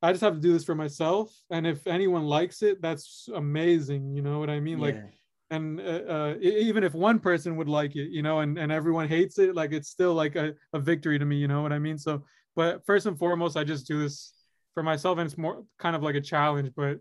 I 0.00 0.12
just 0.12 0.22
have 0.22 0.34
to 0.34 0.40
do 0.40 0.52
this 0.52 0.64
for 0.64 0.74
myself. 0.74 1.34
And 1.50 1.66
if 1.66 1.86
anyone 1.86 2.24
likes 2.24 2.62
it, 2.62 2.80
that's 2.80 3.28
amazing. 3.34 4.14
You 4.14 4.22
know 4.22 4.38
what 4.38 4.50
I 4.50 4.60
mean? 4.60 4.78
Yeah. 4.78 4.84
Like 4.84 5.17
and 5.50 5.80
uh, 5.80 5.82
uh, 5.82 6.34
even 6.40 6.84
if 6.84 6.94
one 6.94 7.18
person 7.18 7.56
would 7.56 7.68
like 7.68 7.96
it 7.96 8.10
you 8.10 8.22
know 8.22 8.40
and, 8.40 8.58
and 8.58 8.70
everyone 8.70 9.08
hates 9.08 9.38
it 9.38 9.54
like 9.54 9.72
it's 9.72 9.88
still 9.88 10.14
like 10.14 10.36
a, 10.36 10.54
a 10.72 10.78
victory 10.78 11.18
to 11.18 11.24
me 11.24 11.36
you 11.36 11.48
know 11.48 11.62
what 11.62 11.72
i 11.72 11.78
mean? 11.78 11.98
So 11.98 12.24
but 12.54 12.84
first 12.86 13.06
and 13.06 13.18
foremost 13.18 13.56
i 13.56 13.64
just 13.64 13.86
do 13.86 14.00
this 14.00 14.32
for 14.74 14.82
myself 14.82 15.18
and 15.18 15.26
it's 15.26 15.38
more 15.38 15.64
kind 15.78 15.96
of 15.96 16.02
like 16.02 16.14
a 16.14 16.20
challenge 16.20 16.70
but 16.76 16.98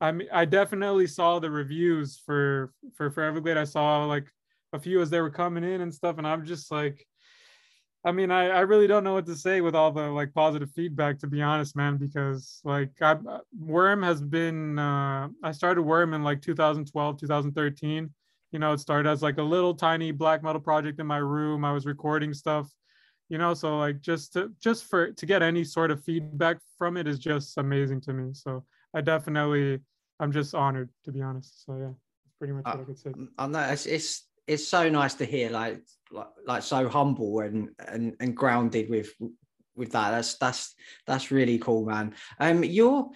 i 0.00 0.10
mean 0.10 0.28
i 0.32 0.44
definitely 0.44 1.06
saw 1.06 1.38
the 1.38 1.50
reviews 1.50 2.20
for 2.24 2.72
for 2.96 3.10
Foreverglade. 3.10 3.56
I 3.56 3.64
saw 3.64 4.04
like 4.04 4.26
a 4.72 4.78
few 4.78 5.00
as 5.00 5.10
they 5.10 5.20
were 5.20 5.30
coming 5.30 5.64
in 5.64 5.80
and 5.80 5.94
stuff 5.94 6.18
and 6.18 6.26
i'm 6.26 6.44
just 6.44 6.70
like 6.70 7.06
I 8.06 8.12
mean, 8.12 8.30
I, 8.30 8.48
I 8.48 8.60
really 8.60 8.86
don't 8.86 9.02
know 9.02 9.14
what 9.14 9.24
to 9.26 9.34
say 9.34 9.62
with 9.62 9.74
all 9.74 9.90
the 9.90 10.02
like 10.02 10.34
positive 10.34 10.70
feedback, 10.72 11.18
to 11.20 11.26
be 11.26 11.40
honest, 11.40 11.74
man, 11.74 11.96
because 11.96 12.60
like 12.62 12.90
I, 13.00 13.16
Worm 13.58 14.02
has 14.02 14.20
been, 14.20 14.78
uh, 14.78 15.28
I 15.42 15.52
started 15.52 15.82
Worm 15.82 16.12
in 16.12 16.22
like 16.22 16.42
2012, 16.42 17.20
2013. 17.20 18.10
You 18.52 18.58
know, 18.58 18.72
it 18.72 18.80
started 18.80 19.08
as 19.08 19.22
like 19.22 19.38
a 19.38 19.42
little 19.42 19.74
tiny 19.74 20.12
black 20.12 20.42
metal 20.42 20.60
project 20.60 21.00
in 21.00 21.06
my 21.06 21.16
room. 21.16 21.64
I 21.64 21.72
was 21.72 21.86
recording 21.86 22.34
stuff, 22.34 22.70
you 23.30 23.38
know, 23.38 23.54
so 23.54 23.78
like 23.78 24.02
just 24.02 24.34
to, 24.34 24.52
just 24.60 24.84
for, 24.84 25.12
to 25.12 25.26
get 25.26 25.42
any 25.42 25.64
sort 25.64 25.90
of 25.90 26.04
feedback 26.04 26.58
from 26.76 26.98
it 26.98 27.08
is 27.08 27.18
just 27.18 27.56
amazing 27.56 28.02
to 28.02 28.12
me. 28.12 28.34
So 28.34 28.64
I 28.94 29.00
definitely, 29.00 29.80
I'm 30.20 30.30
just 30.30 30.54
honored, 30.54 30.90
to 31.04 31.10
be 31.10 31.22
honest. 31.22 31.64
So 31.64 31.76
yeah, 31.78 31.86
that's 31.86 32.36
pretty 32.38 32.52
much 32.52 32.64
what 32.66 32.80
I 32.80 32.84
could 32.84 32.98
say. 32.98 33.12
I 33.38 33.46
know 33.46 33.60
it's, 33.60 33.86
it's 33.86 34.26
it's 34.46 34.68
so 34.68 34.88
nice 34.88 35.14
to 35.14 35.24
hear 35.24 35.50
like 35.50 35.80
like, 36.14 36.28
like 36.46 36.62
so 36.62 36.88
humble 36.88 37.40
and, 37.40 37.70
and 37.88 38.14
and 38.20 38.36
grounded 38.36 38.88
with 38.88 39.12
with 39.76 39.92
that. 39.92 40.10
That's 40.10 40.38
that's 40.38 40.74
that's 41.06 41.30
really 41.30 41.58
cool 41.58 41.84
man. 41.84 42.14
Um 42.38 42.64
you're 42.64 43.10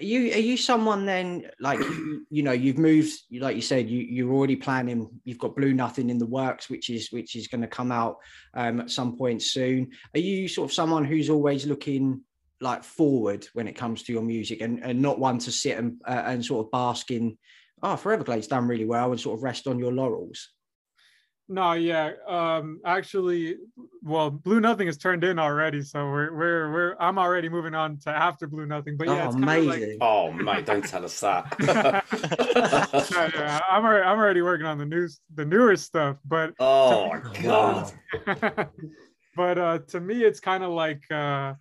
you 0.00 0.32
are 0.32 0.38
you 0.38 0.56
someone 0.56 1.06
then 1.06 1.48
like 1.60 1.78
you, 1.78 2.26
you 2.30 2.42
know 2.42 2.52
you've 2.52 2.78
moved 2.78 3.12
like 3.38 3.54
you 3.54 3.62
said 3.62 3.88
you 3.88 4.00
you're 4.00 4.32
already 4.32 4.56
planning 4.56 5.08
you've 5.24 5.38
got 5.38 5.54
blue 5.54 5.72
nothing 5.72 6.10
in 6.10 6.18
the 6.18 6.26
works 6.26 6.68
which 6.68 6.90
is 6.90 7.12
which 7.12 7.36
is 7.36 7.46
going 7.46 7.60
to 7.60 7.68
come 7.68 7.92
out 7.92 8.16
um 8.54 8.80
at 8.80 8.90
some 8.90 9.16
point 9.16 9.42
soon. 9.42 9.90
Are 10.14 10.20
you 10.20 10.48
sort 10.48 10.70
of 10.70 10.74
someone 10.74 11.04
who's 11.04 11.30
always 11.30 11.66
looking 11.66 12.22
like 12.60 12.84
forward 12.84 13.46
when 13.52 13.68
it 13.68 13.76
comes 13.76 14.02
to 14.02 14.12
your 14.12 14.22
music 14.22 14.62
and, 14.62 14.82
and 14.82 15.00
not 15.00 15.18
one 15.18 15.38
to 15.38 15.52
sit 15.52 15.76
and 15.78 16.00
uh, 16.06 16.22
and 16.26 16.44
sort 16.44 16.64
of 16.64 16.72
bask 16.72 17.10
in 17.10 17.36
oh, 17.82 17.96
Foreverglade's 17.96 18.46
done 18.46 18.66
really 18.66 18.86
well 18.86 19.10
and 19.10 19.20
sort 19.20 19.38
of 19.38 19.42
rest 19.42 19.66
on 19.66 19.78
your 19.78 19.92
laurels? 19.92 20.48
No, 21.48 21.74
yeah. 21.74 22.12
Um, 22.26 22.80
actually, 22.84 23.56
well, 24.02 24.30
Blue 24.30 24.60
Nothing 24.60 24.88
is 24.88 24.96
turned 24.98 25.22
in 25.22 25.38
already, 25.38 25.80
so 25.82 26.04
we're 26.06 26.34
we're 26.34 26.72
we're 26.72 26.96
I'm 26.98 27.18
already 27.18 27.48
moving 27.48 27.74
on 27.74 27.98
to 27.98 28.10
after 28.10 28.48
Blue 28.48 28.66
Nothing. 28.66 28.96
But 28.96 29.06
yeah, 29.06 29.28
oh, 29.28 29.36
amazing. 29.36 29.90
Like... 29.90 29.98
oh 30.00 30.32
mate, 30.32 30.66
don't 30.66 30.84
tell 30.84 31.04
us 31.04 31.20
that. 31.20 31.54
no, 33.12 33.40
yeah, 33.40 33.60
I'm 33.70 33.84
already 33.84 34.04
I'm 34.04 34.18
already 34.18 34.42
working 34.42 34.66
on 34.66 34.76
the 34.76 34.86
news, 34.86 35.20
the 35.34 35.44
newer 35.44 35.76
stuff, 35.76 36.16
but 36.24 36.52
oh 36.58 37.10
my 37.10 37.42
god. 37.42 37.92
but 39.36 39.58
uh, 39.58 39.78
to 39.88 40.00
me, 40.00 40.24
it's 40.24 40.40
kind 40.40 40.64
of 40.64 40.72
like 40.72 41.08
uh, 41.12 41.54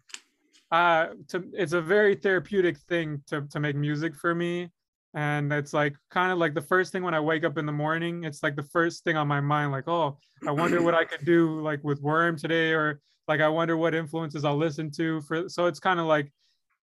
uh, 0.71 1.07
to 1.27 1.43
it's 1.53 1.73
a 1.73 1.81
very 1.81 2.15
therapeutic 2.15 2.77
thing 2.77 3.21
to 3.27 3.41
to 3.51 3.59
make 3.59 3.75
music 3.75 4.15
for 4.15 4.33
me 4.33 4.71
and 5.15 5.51
it's 5.53 5.73
like 5.73 5.95
kind 6.11 6.31
of 6.31 6.37
like 6.37 6.53
the 6.53 6.61
first 6.61 6.91
thing 6.91 7.01
when 7.01 7.13
i 7.13 7.19
wake 7.19 7.43
up 7.43 7.57
in 7.57 7.65
the 7.65 7.71
morning 7.71 8.23
it's 8.23 8.43
like 8.43 8.55
the 8.55 8.63
first 8.63 9.03
thing 9.03 9.17
on 9.17 9.27
my 9.27 9.39
mind 9.39 9.71
like 9.71 9.87
oh 9.87 10.17
i 10.47 10.51
wonder 10.51 10.81
what 10.81 10.93
i 10.93 11.03
could 11.03 11.25
do 11.25 11.59
like 11.61 11.83
with 11.83 12.01
worm 12.01 12.37
today 12.37 12.71
or 12.71 12.99
like 13.27 13.41
i 13.41 13.47
wonder 13.47 13.75
what 13.77 13.95
influences 13.95 14.45
i'll 14.45 14.57
listen 14.57 14.91
to 14.91 15.21
for 15.21 15.49
so 15.49 15.65
it's 15.65 15.79
kind 15.79 15.99
of 15.99 16.05
like 16.05 16.31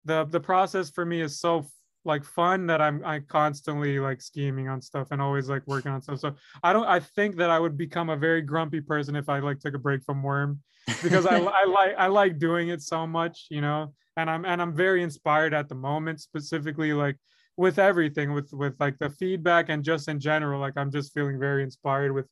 the 0.05 0.25
the 0.27 0.41
process 0.41 0.91
for 0.91 1.05
me 1.05 1.21
is 1.21 1.39
so 1.39 1.67
like 2.05 2.25
fun 2.25 2.67
that 2.67 2.81
i'm 2.81 3.05
i 3.05 3.19
constantly 3.19 3.99
like 3.99 4.23
scheming 4.23 4.69
on 4.69 4.81
stuff 4.81 5.09
and 5.11 5.21
always 5.21 5.51
like 5.51 5.63
working 5.67 5.93
on 5.93 6.01
stuff. 6.01 6.19
So 6.19 6.35
i 6.63 6.73
don't 6.73 6.87
i 6.87 6.99
think 6.99 7.37
that 7.37 7.51
i 7.51 7.59
would 7.59 7.77
become 7.77 8.09
a 8.09 8.17
very 8.17 8.41
grumpy 8.41 8.81
person 8.81 9.17
if 9.17 9.29
i 9.29 9.39
like 9.41 9.59
took 9.59 9.75
a 9.75 9.79
break 9.79 10.03
from 10.05 10.23
worm 10.23 10.61
because 11.03 11.27
I, 11.27 11.39
I 11.39 11.65
like 11.67 11.95
i 11.99 12.07
like 12.07 12.39
doing 12.39 12.69
it 12.69 12.81
so 12.81 13.07
much 13.07 13.49
you 13.51 13.61
know? 13.61 13.93
And 14.17 14.29
I'm 14.29 14.45
and 14.45 14.61
I'm 14.61 14.75
very 14.75 15.03
inspired 15.03 15.55
at 15.55 15.69
the 15.69 15.75
moment, 15.75 16.21
specifically 16.21 16.93
like 16.93 17.17
with 17.57 17.79
everything, 17.79 18.33
with 18.33 18.53
with 18.53 18.75
like 18.81 18.99
the 18.99 19.11
feedback 19.11 19.69
and 19.69 19.85
just 19.85 20.09
in 20.09 20.19
general, 20.21 20.61
like 20.61 20.77
I'm 20.77 20.91
just 20.91 21.13
feeling 21.13 21.39
very 21.39 21.63
inspired 21.63 22.13
with 22.13 22.27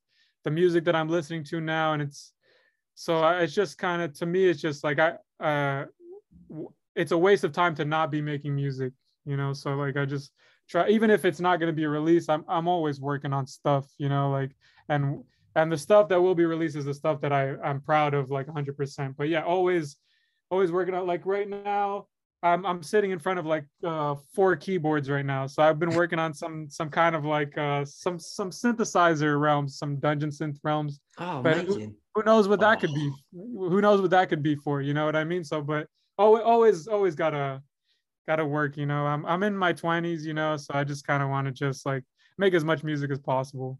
the 0.45 0.51
music 0.51 0.85
that 0.85 0.97
I'm 0.97 1.09
listening 1.09 1.45
to 1.45 1.61
now, 1.61 1.93
and 1.93 2.03
it's 2.03 2.33
so 2.95 3.27
it's 3.29 3.55
just 3.55 3.79
kind 3.79 4.03
of 4.03 4.13
to 4.15 4.27
me, 4.27 4.47
it's 4.47 4.61
just 4.61 4.83
like 4.83 4.99
I 4.99 5.15
uh, 5.41 5.87
it's 6.97 7.13
a 7.13 7.19
waste 7.19 7.45
of 7.45 7.53
time 7.53 7.75
to 7.77 7.85
not 7.85 8.11
be 8.11 8.21
making 8.21 8.55
music, 8.55 8.93
you 9.25 9.37
know. 9.37 9.53
So 9.53 9.75
like 9.77 9.97
I 9.97 10.05
just 10.05 10.33
try, 10.69 10.89
even 10.89 11.11
if 11.11 11.25
it's 11.25 11.41
not 11.41 11.61
going 11.61 11.73
to 11.73 11.77
be 11.77 11.87
released, 11.87 12.29
I'm 12.29 12.45
I'm 12.49 12.67
always 12.67 13.01
working 13.01 13.33
on 13.33 13.47
stuff, 13.47 13.87
you 13.99 14.09
know, 14.09 14.31
like 14.31 14.51
and 14.89 15.23
and 15.55 15.71
the 15.71 15.79
stuff 15.79 16.09
that 16.09 16.21
will 16.21 16.35
be 16.35 16.45
released 16.45 16.77
is 16.77 16.85
the 16.85 16.95
stuff 16.95 17.21
that 17.21 17.33
I 17.33 17.55
I'm 17.63 17.81
proud 17.81 18.15
of 18.15 18.31
like 18.31 18.47
100%. 18.47 19.15
But 19.17 19.29
yeah, 19.29 19.43
always 19.43 19.97
always 20.51 20.73
working 20.73 20.95
out 20.95 21.07
like 21.07 21.27
right 21.27 21.49
now 21.49 22.07
I'm 22.43 22.65
I'm 22.65 22.83
sitting 22.83 23.11
in 23.11 23.19
front 23.19 23.39
of 23.39 23.47
like 23.47 23.65
uh, 23.85 24.15
four 24.35 24.55
keyboards 24.57 25.11
right 25.11 25.27
now. 25.27 25.47
So 25.47 25.63
I've 25.63 25.79
been 25.79 25.91
working 25.95 26.19
on 26.19 26.33
some 26.33 26.69
some 26.71 26.89
kind 26.89 27.17
of 27.17 27.25
like 27.25 27.57
uh, 27.59 27.85
some 27.85 28.19
some 28.19 28.51
synthesizer 28.51 29.41
realms, 29.41 29.77
some 29.79 29.97
dungeon 29.97 30.31
synth 30.31 30.59
realms. 30.63 31.01
Oh, 31.19 31.43
but. 31.43 31.59
Who, 31.59 31.93
who 32.15 32.23
knows 32.25 32.49
what 32.49 32.59
that 32.61 32.79
Oh. 32.79 32.81
could 32.81 32.95
be? 32.95 33.13
Who 33.33 33.81
knows 33.81 34.01
what 34.01 34.11
that 34.11 34.29
could 34.29 34.43
be 34.43 34.57
for? 34.57 34.81
You 34.83 34.93
know 34.95 35.05
what 35.05 35.15
I 35.17 35.25
mean? 35.25 35.45
So, 35.45 35.61
but 35.63 35.87
always 36.17 36.43
always 36.45 36.89
always 36.89 37.15
gotta 37.15 37.63
gotta 38.27 38.45
work. 38.45 38.77
You 38.77 38.87
know, 38.87 39.07
I'm 39.07 39.25
I'm 39.27 39.43
in 39.45 39.57
my 39.57 39.73
20s. 39.73 40.23
You 40.23 40.35
know, 40.35 40.57
so 40.57 40.75
I 40.75 40.85
just 40.85 41.07
kind 41.07 41.23
of 41.23 41.29
want 41.29 41.47
to 41.47 41.53
just 41.53 41.87
like 41.87 42.03
make 42.37 42.55
as 42.55 42.65
much 42.65 42.83
music 42.85 43.11
as 43.11 43.19
possible. 43.21 43.79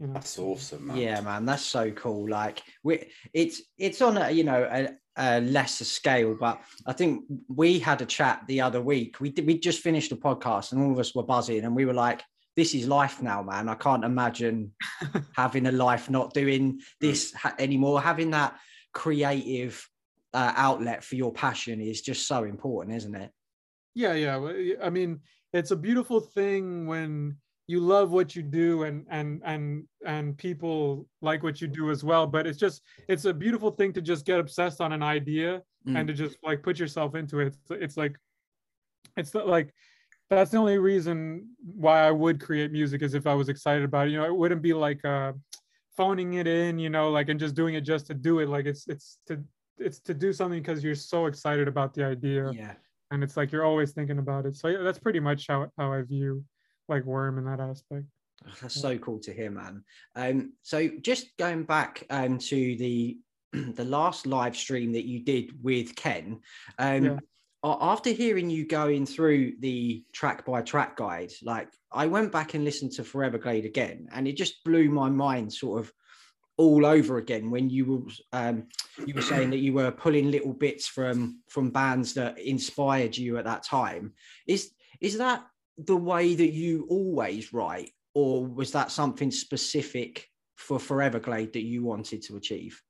You 0.00 0.06
know. 0.06 0.14
That's 0.14 0.38
awesome, 0.38 0.88
man. 0.88 0.96
Yeah, 0.96 1.20
man, 1.20 1.44
that's 1.44 1.64
so 1.64 1.90
cool. 1.90 2.28
Like 2.28 2.62
we, 2.84 3.10
it's 3.32 3.62
it's 3.76 4.00
on 4.00 4.16
a 4.16 4.30
you 4.30 4.44
know 4.44 4.68
a, 4.70 4.90
a 5.16 5.40
lesser 5.40 5.84
scale, 5.84 6.36
but 6.38 6.60
I 6.86 6.92
think 6.92 7.24
we 7.48 7.80
had 7.80 8.00
a 8.00 8.06
chat 8.06 8.42
the 8.46 8.60
other 8.60 8.80
week. 8.80 9.20
We 9.20 9.30
did, 9.30 9.46
we 9.46 9.58
just 9.58 9.80
finished 9.80 10.10
the 10.10 10.16
podcast, 10.16 10.72
and 10.72 10.82
all 10.82 10.92
of 10.92 10.98
us 11.00 11.14
were 11.14 11.24
buzzing, 11.24 11.64
and 11.64 11.74
we 11.74 11.84
were 11.84 11.94
like, 11.94 12.22
"This 12.54 12.74
is 12.74 12.86
life 12.86 13.20
now, 13.20 13.42
man. 13.42 13.68
I 13.68 13.74
can't 13.74 14.04
imagine 14.04 14.72
having 15.36 15.66
a 15.66 15.72
life 15.72 16.08
not 16.08 16.32
doing 16.32 16.80
this 17.00 17.34
ha- 17.34 17.56
anymore. 17.58 18.00
Having 18.00 18.30
that 18.30 18.56
creative 18.92 19.84
uh, 20.32 20.52
outlet 20.54 21.02
for 21.02 21.16
your 21.16 21.32
passion 21.32 21.80
is 21.80 22.02
just 22.02 22.28
so 22.28 22.44
important, 22.44 22.96
isn't 22.96 23.14
it? 23.16 23.32
Yeah, 23.94 24.14
yeah. 24.14 24.76
I 24.80 24.90
mean, 24.90 25.20
it's 25.52 25.72
a 25.72 25.76
beautiful 25.76 26.20
thing 26.20 26.86
when 26.86 27.36
you 27.68 27.78
love 27.80 28.10
what 28.10 28.34
you 28.34 28.42
do 28.42 28.82
and 28.84 29.06
and 29.10 29.40
and 29.44 29.84
and 30.04 30.36
people 30.36 31.06
like 31.22 31.42
what 31.42 31.60
you 31.60 31.68
do 31.68 31.90
as 31.90 32.02
well. 32.02 32.26
But 32.26 32.46
it's 32.46 32.58
just 32.58 32.82
it's 33.08 33.26
a 33.26 33.32
beautiful 33.34 33.70
thing 33.70 33.92
to 33.92 34.00
just 34.02 34.24
get 34.26 34.40
obsessed 34.40 34.80
on 34.80 34.92
an 34.92 35.02
idea 35.02 35.62
Mm. 35.86 35.96
and 35.96 36.08
to 36.08 36.12
just 36.12 36.36
like 36.42 36.60
put 36.64 36.76
yourself 36.78 37.14
into 37.14 37.38
it. 37.38 37.46
It's, 37.46 37.58
it's 37.70 37.96
like 37.96 38.18
it's 39.16 39.32
like 39.34 39.72
that's 40.28 40.50
the 40.50 40.58
only 40.58 40.76
reason 40.78 41.46
why 41.64 42.00
I 42.06 42.10
would 42.10 42.40
create 42.40 42.72
music 42.72 43.00
is 43.02 43.14
if 43.14 43.26
I 43.28 43.34
was 43.34 43.48
excited 43.48 43.84
about 43.84 44.08
it. 44.08 44.10
You 44.10 44.18
know, 44.18 44.26
it 44.26 44.34
wouldn't 44.36 44.60
be 44.60 44.74
like 44.74 45.04
uh 45.04 45.32
phoning 45.96 46.34
it 46.34 46.46
in, 46.48 46.78
you 46.78 46.90
know, 46.90 47.10
like 47.10 47.28
and 47.28 47.38
just 47.40 47.54
doing 47.54 47.74
it 47.76 47.82
just 47.82 48.06
to 48.08 48.14
do 48.14 48.40
it. 48.40 48.48
Like 48.48 48.66
it's 48.66 48.88
it's 48.88 49.18
to 49.28 49.42
it's 49.78 50.00
to 50.00 50.14
do 50.14 50.32
something 50.32 50.60
because 50.60 50.82
you're 50.82 50.94
so 50.96 51.26
excited 51.26 51.68
about 51.68 51.94
the 51.94 52.04
idea 52.04 52.50
Yeah. 52.52 52.74
and 53.12 53.22
it's 53.22 53.36
like 53.36 53.52
you're 53.52 53.64
always 53.64 53.92
thinking 53.92 54.18
about 54.18 54.46
it. 54.46 54.56
So 54.56 54.68
yeah, 54.68 54.82
that's 54.82 54.98
pretty 54.98 55.20
much 55.20 55.46
how 55.48 55.70
how 55.78 55.92
I 55.92 56.02
view 56.02 56.44
like 56.88 57.04
Worm 57.04 57.38
in 57.38 57.44
that 57.44 57.60
aspect. 57.60 58.06
Oh, 58.46 58.52
That's 58.62 58.80
so 58.80 58.96
cool 58.98 59.18
to 59.20 59.32
hear, 59.32 59.50
man. 59.50 59.84
Um, 60.14 60.52
so 60.62 60.88
just 61.00 61.36
going 61.38 61.64
back 61.64 62.04
um, 62.10 62.38
to 62.38 62.76
the 62.76 63.18
the 63.52 63.84
last 63.84 64.26
live 64.26 64.56
stream 64.56 64.92
that 64.92 65.06
you 65.06 65.24
did 65.24 65.52
with 65.62 65.96
Ken, 65.96 66.40
um, 66.78 67.04
Yeah. 67.04 67.18
after 67.64 68.10
hearing 68.10 68.50
you 68.50 68.66
going 68.66 69.06
through 69.06 69.54
the 69.60 70.04
track 70.12 70.44
by 70.46 70.62
track 70.62 70.96
guide, 70.96 71.32
like 71.42 71.68
I 71.90 72.06
went 72.06 72.30
back 72.30 72.54
and 72.54 72.64
listened 72.64 72.92
to 72.92 73.04
Forever 73.04 73.38
Glade 73.38 73.64
again, 73.64 74.08
and 74.12 74.28
it 74.28 74.36
just 74.36 74.62
blew 74.64 74.88
my 74.90 75.08
mind, 75.08 75.52
sort 75.52 75.80
of 75.80 75.92
all 76.58 76.84
over 76.84 77.18
again 77.18 77.50
when 77.50 77.70
you 77.70 77.84
were 77.86 78.12
um, 78.32 78.66
you 79.06 79.14
were 79.14 79.22
saying 79.22 79.50
that 79.50 79.58
you 79.58 79.72
were 79.72 79.90
pulling 79.90 80.30
little 80.30 80.52
bits 80.52 80.86
from 80.86 81.40
from 81.48 81.70
bands 81.70 82.14
that 82.14 82.38
inspired 82.38 83.16
you 83.16 83.38
at 83.38 83.44
that 83.44 83.64
time. 83.64 84.12
Is 84.46 84.72
is 85.00 85.18
that 85.18 85.44
the 85.78 85.96
way 85.96 86.34
that 86.34 86.52
you 86.52 86.86
always 86.90 87.52
write, 87.52 87.92
or 88.14 88.44
was 88.44 88.72
that 88.72 88.90
something 88.90 89.30
specific 89.30 90.28
for 90.56 90.78
Forever 90.78 91.20
Glade 91.20 91.52
that 91.52 91.62
you 91.62 91.84
wanted 91.84 92.22
to 92.22 92.36
achieve? 92.36 92.82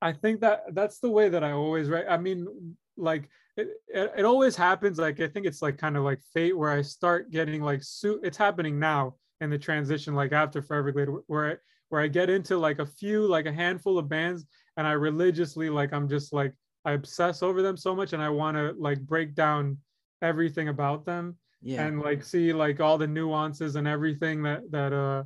I 0.00 0.12
think 0.12 0.40
that 0.40 0.62
that's 0.72 0.98
the 1.00 1.10
way 1.10 1.28
that 1.28 1.44
I 1.44 1.52
always 1.52 1.88
write. 1.88 2.06
I 2.08 2.16
mean, 2.16 2.76
like 2.96 3.28
it, 3.56 3.68
it, 3.88 4.12
it 4.18 4.24
always 4.24 4.56
happens. 4.56 4.98
Like 4.98 5.20
I 5.20 5.28
think 5.28 5.44
it's 5.44 5.60
like 5.60 5.76
kind 5.76 5.96
of 5.96 6.04
like 6.04 6.20
fate 6.32 6.56
where 6.56 6.70
I 6.70 6.82
start 6.82 7.30
getting 7.30 7.62
like 7.62 7.82
su- 7.82 8.20
it's 8.22 8.36
happening 8.36 8.78
now 8.78 9.16
in 9.40 9.50
the 9.50 9.58
transition, 9.58 10.14
like 10.14 10.32
after 10.32 10.62
Forever 10.62 10.92
Glade, 10.92 11.08
where 11.26 11.52
I, 11.52 11.56
where 11.90 12.00
I 12.00 12.08
get 12.08 12.30
into 12.30 12.56
like 12.56 12.78
a 12.78 12.86
few, 12.86 13.26
like 13.26 13.46
a 13.46 13.52
handful 13.52 13.98
of 13.98 14.08
bands, 14.08 14.46
and 14.76 14.86
I 14.86 14.92
religiously 14.92 15.68
like 15.68 15.92
I'm 15.92 16.08
just 16.08 16.32
like 16.32 16.54
I 16.84 16.92
obsess 16.92 17.42
over 17.42 17.60
them 17.60 17.76
so 17.76 17.94
much, 17.94 18.14
and 18.14 18.22
I 18.22 18.30
want 18.30 18.56
to 18.56 18.74
like 18.78 19.00
break 19.00 19.34
down 19.34 19.78
everything 20.22 20.68
about 20.68 21.04
them 21.04 21.36
Yeah, 21.60 21.82
and 21.82 22.00
like 22.00 22.24
see 22.24 22.52
like 22.52 22.80
all 22.80 22.98
the 22.98 23.06
nuances 23.06 23.76
and 23.76 23.86
everything 23.86 24.42
that 24.42 24.70
that 24.70 24.92
uh 24.92 25.24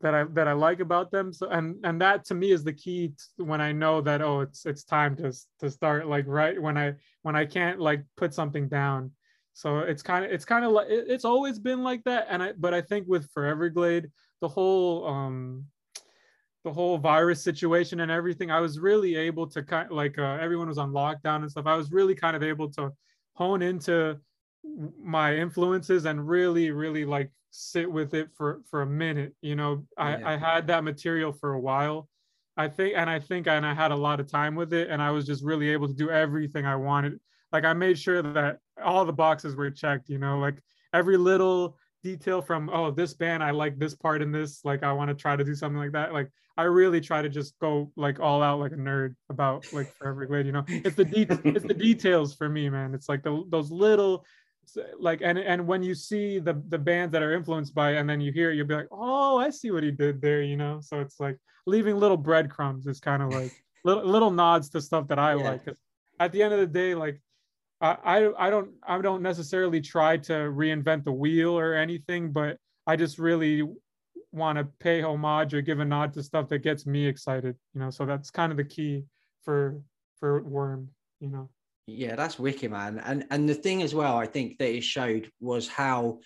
that 0.00 0.14
I 0.14 0.24
that 0.24 0.48
I 0.48 0.52
like 0.52 0.80
about 0.80 1.10
them. 1.10 1.32
So 1.32 1.48
and 1.48 1.84
and 1.84 2.00
that 2.00 2.24
to 2.26 2.34
me 2.34 2.52
is 2.52 2.64
the 2.64 2.72
key 2.72 3.14
when 3.36 3.60
I 3.60 3.72
know 3.72 4.00
that 4.02 4.22
oh 4.22 4.40
it's 4.42 4.66
it's 4.66 4.84
time 4.84 5.16
to 5.16 5.32
to 5.60 5.70
start 5.70 6.06
like 6.06 6.26
right 6.26 6.60
when 6.60 6.76
I 6.76 6.94
when 7.22 7.36
I 7.36 7.46
can't 7.46 7.80
like 7.80 8.04
put 8.16 8.34
something 8.34 8.68
down. 8.68 9.12
So 9.54 9.80
it's 9.80 10.02
kind 10.02 10.24
of 10.24 10.30
it's 10.30 10.44
kind 10.44 10.64
of 10.64 10.72
like 10.72 10.88
it- 10.90 11.08
it's 11.08 11.24
always 11.24 11.58
been 11.58 11.82
like 11.82 12.04
that. 12.04 12.26
And 12.30 12.42
I 12.42 12.52
but 12.52 12.74
I 12.74 12.82
think 12.82 13.08
with 13.08 13.30
Foreverglade 13.32 14.10
the 14.40 14.48
whole 14.48 15.06
um 15.06 15.66
the 16.64 16.72
whole 16.72 16.98
virus 16.98 17.42
situation 17.42 18.00
and 18.00 18.10
everything 18.10 18.50
I 18.50 18.60
was 18.60 18.78
really 18.80 19.14
able 19.16 19.46
to 19.50 19.62
kind 19.62 19.90
like 19.90 20.18
uh, 20.18 20.38
everyone 20.40 20.68
was 20.68 20.78
on 20.78 20.90
lockdown 20.90 21.42
and 21.42 21.50
stuff. 21.50 21.66
I 21.66 21.76
was 21.76 21.92
really 21.92 22.14
kind 22.14 22.36
of 22.36 22.42
able 22.42 22.70
to 22.72 22.90
hone 23.34 23.62
into 23.62 24.18
my 24.64 25.36
influences 25.36 26.04
and 26.06 26.26
really 26.28 26.70
really 26.70 27.04
like 27.04 27.30
sit 27.50 27.90
with 27.90 28.14
it 28.14 28.28
for 28.36 28.62
for 28.70 28.82
a 28.82 28.86
minute 28.86 29.34
you 29.40 29.54
know? 29.56 29.86
I 29.96 30.16
Yeah. 30.16 30.28
i 30.28 30.36
had 30.36 30.66
that 30.68 30.84
material 30.84 31.32
for 31.32 31.52
a 31.54 31.60
while. 31.60 32.08
I 32.56 32.68
think 32.68 32.94
and 32.96 33.08
i 33.08 33.18
think 33.20 33.46
and 33.46 33.64
i 33.66 33.74
had 33.74 33.90
a 33.92 33.96
lot 33.96 34.18
of 34.20 34.30
time 34.30 34.54
with 34.54 34.72
it 34.72 34.88
and 34.90 35.00
i 35.02 35.10
was 35.10 35.26
just 35.26 35.44
really 35.44 35.68
able 35.70 35.88
to 35.88 35.94
do 35.94 36.10
everything 36.10 36.66
i 36.66 36.76
wanted. 36.76 37.20
Like 37.52 37.64
i 37.64 37.72
made 37.72 37.98
sure 37.98 38.22
that 38.22 38.58
all 38.84 39.04
the 39.04 39.12
boxes 39.12 39.54
were 39.56 39.70
checked 39.70 40.08
you 40.08 40.18
know? 40.18 40.38
Like 40.38 40.58
every 40.92 41.16
little 41.16 41.76
detail 42.02 42.40
from 42.40 42.70
oh 42.72 42.90
this 42.90 43.14
band 43.14 43.42
i 43.42 43.50
like 43.50 43.78
this 43.78 43.94
part 43.94 44.22
in 44.22 44.30
this 44.30 44.64
like 44.64 44.82
i 44.84 44.92
want 44.92 45.08
to 45.08 45.14
try 45.14 45.34
to 45.34 45.42
do 45.42 45.54
something 45.56 45.78
like 45.78 45.90
that 45.90 46.12
like 46.12 46.30
i 46.56 46.62
really 46.62 47.00
try 47.00 47.20
to 47.20 47.28
just 47.28 47.58
go 47.58 47.90
like 47.96 48.20
all 48.20 48.42
out 48.42 48.60
like 48.60 48.70
a 48.72 48.76
nerd 48.76 49.16
about 49.28 49.66
like 49.72 49.92
forever 49.96 50.24
glade 50.24 50.46
you 50.46 50.52
know? 50.52 50.62
It's 50.68 50.94
the 50.94 51.04
de- 51.04 51.26
it's 51.44 51.66
the 51.66 51.74
details 51.74 52.34
for 52.34 52.48
me 52.48 52.68
man. 52.70 52.94
It's 52.94 53.08
like 53.08 53.22
the, 53.24 53.42
those 53.48 53.70
little 53.72 54.24
like 54.98 55.20
and 55.22 55.38
and 55.38 55.66
when 55.66 55.82
you 55.82 55.94
see 55.94 56.38
the 56.38 56.62
the 56.68 56.78
bands 56.78 57.12
that 57.12 57.22
are 57.22 57.32
influenced 57.32 57.74
by 57.74 57.92
it 57.92 57.96
and 57.96 58.08
then 58.08 58.20
you 58.20 58.32
hear 58.32 58.50
it 58.50 58.56
you'll 58.56 58.66
be 58.66 58.74
like 58.74 58.88
oh 58.90 59.38
i 59.38 59.50
see 59.50 59.70
what 59.70 59.82
he 59.82 59.90
did 59.90 60.20
there 60.20 60.42
you 60.42 60.56
know? 60.56 60.80
So 60.80 61.00
it's 61.00 61.20
like 61.20 61.38
leaving 61.66 61.98
little 61.98 62.16
breadcrumbs 62.16 62.86
is 62.86 63.00
kind 63.00 63.22
of 63.22 63.30
like 63.40 63.52
little 63.84 64.04
little 64.04 64.30
nods 64.30 64.68
to 64.70 64.80
stuff 64.80 65.06
that 65.08 65.18
i 65.18 65.34
Yeah. 65.34 65.42
like 65.42 65.62
at 66.20 66.32
the 66.32 66.42
end 66.42 66.52
of 66.54 66.60
the 66.60 66.66
day 66.66 66.94
like 66.94 67.20
I, 67.80 67.96
I 68.04 68.46
i 68.46 68.50
don't 68.50 68.70
i 68.86 69.00
don't 69.00 69.22
necessarily 69.22 69.80
try 69.80 70.16
to 70.16 70.32
reinvent 70.32 71.04
the 71.04 71.12
wheel 71.12 71.58
or 71.58 71.74
anything 71.74 72.32
but 72.32 72.56
i 72.86 72.96
just 72.96 73.18
really 73.18 73.62
want 74.32 74.58
to 74.58 74.64
pay 74.80 75.02
homage 75.02 75.54
or 75.54 75.60
give 75.60 75.80
a 75.80 75.84
nod 75.84 76.12
to 76.14 76.22
stuff 76.22 76.48
that 76.48 76.58
gets 76.58 76.86
me 76.86 77.06
excited 77.06 77.56
you 77.74 77.80
know? 77.80 77.90
So 77.90 78.04
that's 78.06 78.30
kind 78.30 78.50
of 78.50 78.56
the 78.56 78.64
key 78.64 79.04
for 79.44 79.80
for 80.18 80.42
worm 80.42 80.88
you 81.20 81.28
know 81.28 81.48
yeah, 81.86 82.16
that's 82.16 82.38
wicked, 82.38 82.70
man. 82.70 83.00
And 83.04 83.26
and 83.30 83.48
the 83.48 83.54
thing 83.54 83.82
as 83.82 83.94
well, 83.94 84.16
I 84.16 84.26
think 84.26 84.58
that 84.58 84.74
it 84.74 84.82
showed 84.82 85.30
was 85.40 85.68
how 85.68 86.20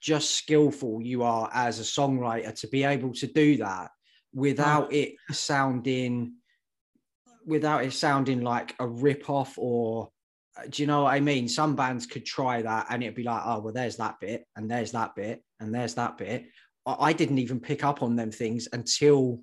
just 0.00 0.34
skillful 0.34 1.02
you 1.02 1.22
are 1.22 1.50
as 1.52 1.80
a 1.80 1.82
songwriter 1.82 2.54
to 2.60 2.68
be 2.68 2.84
able 2.84 3.12
to 3.12 3.26
do 3.26 3.56
that 3.58 3.90
without 4.32 4.92
it 4.92 5.14
sounding 5.32 6.34
without 7.44 7.84
it 7.84 7.92
sounding 7.92 8.42
like 8.42 8.74
a 8.78 8.86
rip 8.86 9.28
off 9.28 9.54
or 9.56 10.10
uh, 10.56 10.62
do 10.68 10.82
you 10.82 10.86
know 10.86 11.04
what 11.04 11.14
I 11.14 11.20
mean? 11.20 11.48
Some 11.48 11.76
bands 11.76 12.06
could 12.06 12.24
try 12.24 12.62
that 12.62 12.86
and 12.90 13.02
it'd 13.02 13.14
be 13.14 13.22
like, 13.22 13.42
oh, 13.44 13.60
well, 13.60 13.72
there's 13.72 13.96
that 13.96 14.20
bit, 14.20 14.44
and 14.56 14.70
there's 14.70 14.92
that 14.92 15.14
bit, 15.14 15.42
and 15.60 15.74
there's 15.74 15.94
that 15.94 16.18
bit. 16.18 16.46
I, 16.86 16.96
I 16.98 17.12
didn't 17.12 17.38
even 17.38 17.60
pick 17.60 17.84
up 17.84 18.02
on 18.02 18.16
them 18.16 18.30
things 18.30 18.68
until 18.72 19.40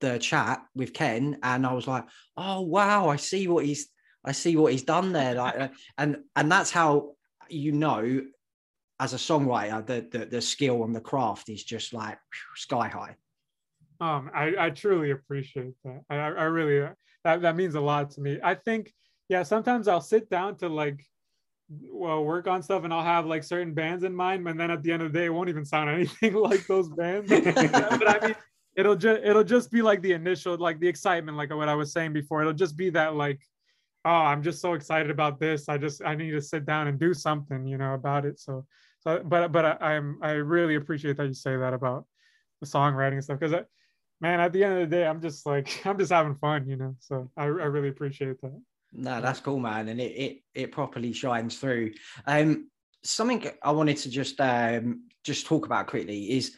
the 0.00 0.18
chat 0.18 0.62
with 0.74 0.92
Ken, 0.92 1.38
and 1.42 1.66
I 1.66 1.72
was 1.72 1.86
like, 1.86 2.04
oh 2.36 2.60
wow, 2.62 3.08
I 3.08 3.16
see 3.16 3.48
what 3.48 3.64
he's 3.64 3.88
I 4.24 4.32
see 4.32 4.56
what 4.56 4.72
he's 4.72 4.82
done 4.82 5.12
there. 5.12 5.34
Like, 5.34 5.60
uh, 5.60 5.68
and 5.98 6.18
and 6.36 6.50
that's 6.50 6.70
how 6.70 7.14
you 7.48 7.72
know, 7.72 8.22
as 9.00 9.12
a 9.12 9.16
songwriter, 9.16 9.84
the 9.86 10.06
the, 10.10 10.26
the 10.26 10.40
skill 10.40 10.84
and 10.84 10.94
the 10.94 11.00
craft 11.00 11.48
is 11.48 11.64
just 11.64 11.92
like 11.92 12.18
sky 12.54 12.88
high. 12.88 13.16
Um, 14.00 14.30
I, 14.34 14.54
I 14.58 14.70
truly 14.70 15.12
appreciate 15.12 15.74
that. 15.84 16.02
I, 16.10 16.16
I 16.16 16.28
I 16.28 16.44
really 16.44 16.88
that 17.24 17.42
that 17.42 17.56
means 17.56 17.74
a 17.74 17.80
lot 17.80 18.10
to 18.12 18.20
me. 18.20 18.38
I 18.42 18.54
think 18.54 18.92
yeah, 19.28 19.42
sometimes 19.42 19.88
I'll 19.88 20.00
sit 20.00 20.28
down 20.30 20.56
to 20.58 20.68
like 20.68 21.04
well 21.70 22.24
work 22.24 22.46
on 22.46 22.62
stuff 22.62 22.84
and 22.84 22.92
I'll 22.92 23.02
have 23.02 23.26
like 23.26 23.42
certain 23.42 23.74
bands 23.74 24.04
in 24.04 24.14
mind, 24.14 24.46
and 24.46 24.58
then 24.58 24.70
at 24.70 24.82
the 24.82 24.92
end 24.92 25.02
of 25.02 25.12
the 25.12 25.18
day, 25.18 25.26
it 25.26 25.30
won't 25.30 25.48
even 25.48 25.64
sound 25.64 25.90
anything 25.94 26.34
like 26.34 26.66
those 26.66 26.88
bands. 26.88 27.30
but 27.30 28.08
I 28.08 28.26
mean, 28.26 28.36
it'll 28.76 28.96
just 28.96 29.22
it'll 29.22 29.44
just 29.44 29.70
be 29.70 29.82
like 29.82 30.02
the 30.02 30.12
initial 30.12 30.56
like 30.58 30.80
the 30.80 30.88
excitement, 30.88 31.36
like 31.36 31.54
what 31.54 31.68
I 31.68 31.74
was 31.74 31.92
saying 31.92 32.12
before. 32.12 32.40
It'll 32.40 32.52
just 32.52 32.76
be 32.76 32.90
that 32.90 33.14
like, 33.14 33.40
oh, 34.04 34.10
I'm 34.10 34.42
just 34.42 34.60
so 34.60 34.74
excited 34.74 35.10
about 35.10 35.40
this. 35.40 35.68
I 35.68 35.78
just 35.78 36.02
I 36.04 36.14
need 36.14 36.32
to 36.32 36.40
sit 36.40 36.66
down 36.66 36.88
and 36.88 36.98
do 36.98 37.14
something, 37.14 37.66
you 37.66 37.78
know, 37.78 37.94
about 37.94 38.24
it. 38.24 38.38
So 38.38 38.66
so 39.00 39.22
but 39.24 39.52
but 39.52 39.64
I, 39.64 39.94
I'm 39.94 40.18
I 40.22 40.32
really 40.32 40.74
appreciate 40.74 41.16
that 41.16 41.26
you 41.26 41.34
say 41.34 41.56
that 41.56 41.74
about 41.74 42.06
the 42.60 42.66
songwriting 42.66 43.14
and 43.14 43.24
stuff 43.24 43.40
because 43.40 43.64
man, 44.20 44.40
at 44.40 44.52
the 44.52 44.64
end 44.64 44.74
of 44.74 44.90
the 44.90 44.96
day, 44.96 45.06
I'm 45.06 45.20
just 45.20 45.46
like 45.46 45.82
I'm 45.86 45.98
just 45.98 46.12
having 46.12 46.34
fun, 46.34 46.68
you 46.68 46.76
know. 46.76 46.96
So 47.00 47.30
I, 47.36 47.44
I 47.44 47.46
really 47.46 47.88
appreciate 47.88 48.40
that. 48.40 48.60
No, 48.92 49.20
that's 49.20 49.40
cool, 49.40 49.58
man, 49.58 49.88
and 49.88 50.00
it 50.00 50.12
it 50.12 50.42
it 50.54 50.72
properly 50.72 51.12
shines 51.12 51.58
through. 51.58 51.92
Um, 52.26 52.70
something 53.02 53.44
I 53.62 53.72
wanted 53.72 53.98
to 53.98 54.10
just 54.10 54.40
um 54.40 55.04
just 55.24 55.46
talk 55.46 55.66
about 55.66 55.86
quickly 55.86 56.32
is, 56.36 56.56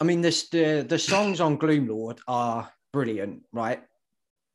I 0.00 0.04
mean, 0.04 0.20
this 0.20 0.48
the 0.48 0.84
the 0.86 0.98
songs 0.98 1.40
on 1.40 1.58
Gloomlord 1.58 2.18
are 2.28 2.70
brilliant, 2.92 3.42
right? 3.52 3.82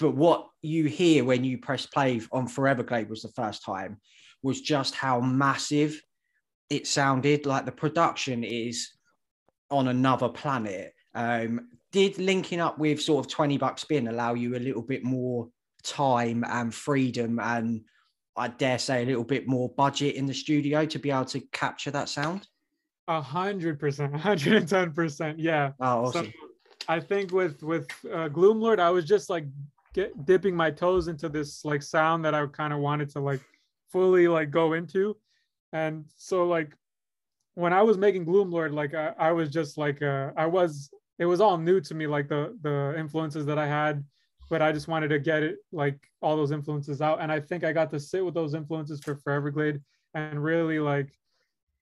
But 0.02 0.16
what 0.16 0.48
you 0.62 0.86
hear 0.86 1.24
when 1.24 1.44
you 1.44 1.60
press 1.60 1.86
play 1.86 2.20
on 2.32 2.48
Foreverglade 2.48 3.08
was 3.08 3.22
the 3.22 3.30
first 3.30 3.64
time 3.64 4.02
was 4.44 4.62
just 4.62 4.96
how 4.96 5.22
massive 5.22 6.02
it 6.70 6.88
sounded. 6.88 7.46
Like 7.46 7.66
the 7.66 7.72
production 7.72 8.44
is 8.44 8.90
on 9.70 9.88
another 9.88 10.28
planet. 10.28 10.94
Um, 11.14 11.70
did 11.92 12.18
linking 12.18 12.60
up 12.60 12.80
with 12.80 13.02
sort 13.02 13.26
of 13.26 13.32
20 13.32 13.58
Buck 13.58 13.78
Spin 13.78 14.08
allow 14.08 14.34
you 14.34 14.56
a 14.56 14.60
little 14.60 14.82
bit 14.82 15.04
more 15.04 15.50
time 15.84 16.44
and 16.48 16.74
freedom 16.74 17.40
and 17.40 17.82
I 18.36 18.48
dare 18.48 18.80
say 18.80 19.04
a 19.04 19.06
little 19.06 19.24
bit 19.24 19.48
more 19.48 19.70
budget 19.70 20.16
in 20.16 20.26
the 20.26 20.34
studio 20.34 20.86
to 20.86 21.00
be 21.00 21.12
able 21.12 21.26
to 21.26 21.42
capture 21.52 21.92
that 21.92 22.10
sound? 22.10 22.48
A 23.08 23.22
hundred 23.22 23.80
percent, 23.80 24.16
hundred 24.16 24.54
and 24.54 24.68
ten 24.68 24.94
percent. 24.94 25.38
Yeah. 25.38 25.74
Oh, 25.80 26.06
awesome. 26.06 26.26
So 26.28 26.32
I 26.88 27.00
think 27.02 27.34
with 27.34 27.62
with 27.62 27.88
uh, 28.06 28.30
Gloomlord, 28.30 28.80
I 28.80 28.90
was 28.90 29.06
just 29.06 29.30
like 29.30 29.46
get 29.94 30.26
dipping 30.26 30.56
my 30.56 30.72
toes 30.72 31.08
into 31.08 31.30
this 31.30 31.66
like 31.66 31.82
sound 31.82 32.26
that 32.26 32.34
I 32.34 32.46
kind 32.48 32.74
of 32.74 32.80
wanted 32.80 33.10
to 33.10 33.20
like 33.20 33.42
fully 33.92 34.28
like 34.28 34.52
go 34.52 34.74
into, 34.74 35.18
and 35.74 36.06
so 36.16 36.46
like 36.46 36.74
when 37.56 37.74
I 37.74 37.82
was 37.82 37.98
making 37.98 38.26
Gloomlord, 38.26 38.74
like 38.74 38.94
I, 38.94 39.14
I 39.18 39.32
was 39.32 39.50
just 39.50 39.78
like 39.78 40.02
uh, 40.02 40.32
I 40.38 40.46
was 40.46 40.90
it 41.20 41.26
was 41.26 41.42
all 41.42 41.58
new 41.58 41.80
to 41.82 41.94
me, 41.94 42.08
like 42.08 42.28
the 42.28 42.58
the 42.62 42.96
influences 42.98 43.46
that 43.46 43.58
I 43.58 43.68
had, 43.68 44.04
but 44.50 44.62
I 44.62 44.72
just 44.72 44.88
wanted 44.88 45.10
to 45.10 45.20
get 45.20 45.44
it 45.44 45.58
like 45.72 46.00
all 46.22 46.36
those 46.36 46.52
influences 46.52 47.02
out, 47.02 47.22
and 47.22 47.32
I 47.32 47.40
think 47.40 47.64
I 47.64 47.74
got 47.74 47.90
to 47.92 48.00
sit 48.00 48.24
with 48.24 48.34
those 48.34 48.54
influences 48.54 49.02
for 49.02 49.16
Foreverglade 49.16 49.82
and 50.14 50.44
really 50.44 50.80
like 50.80 51.12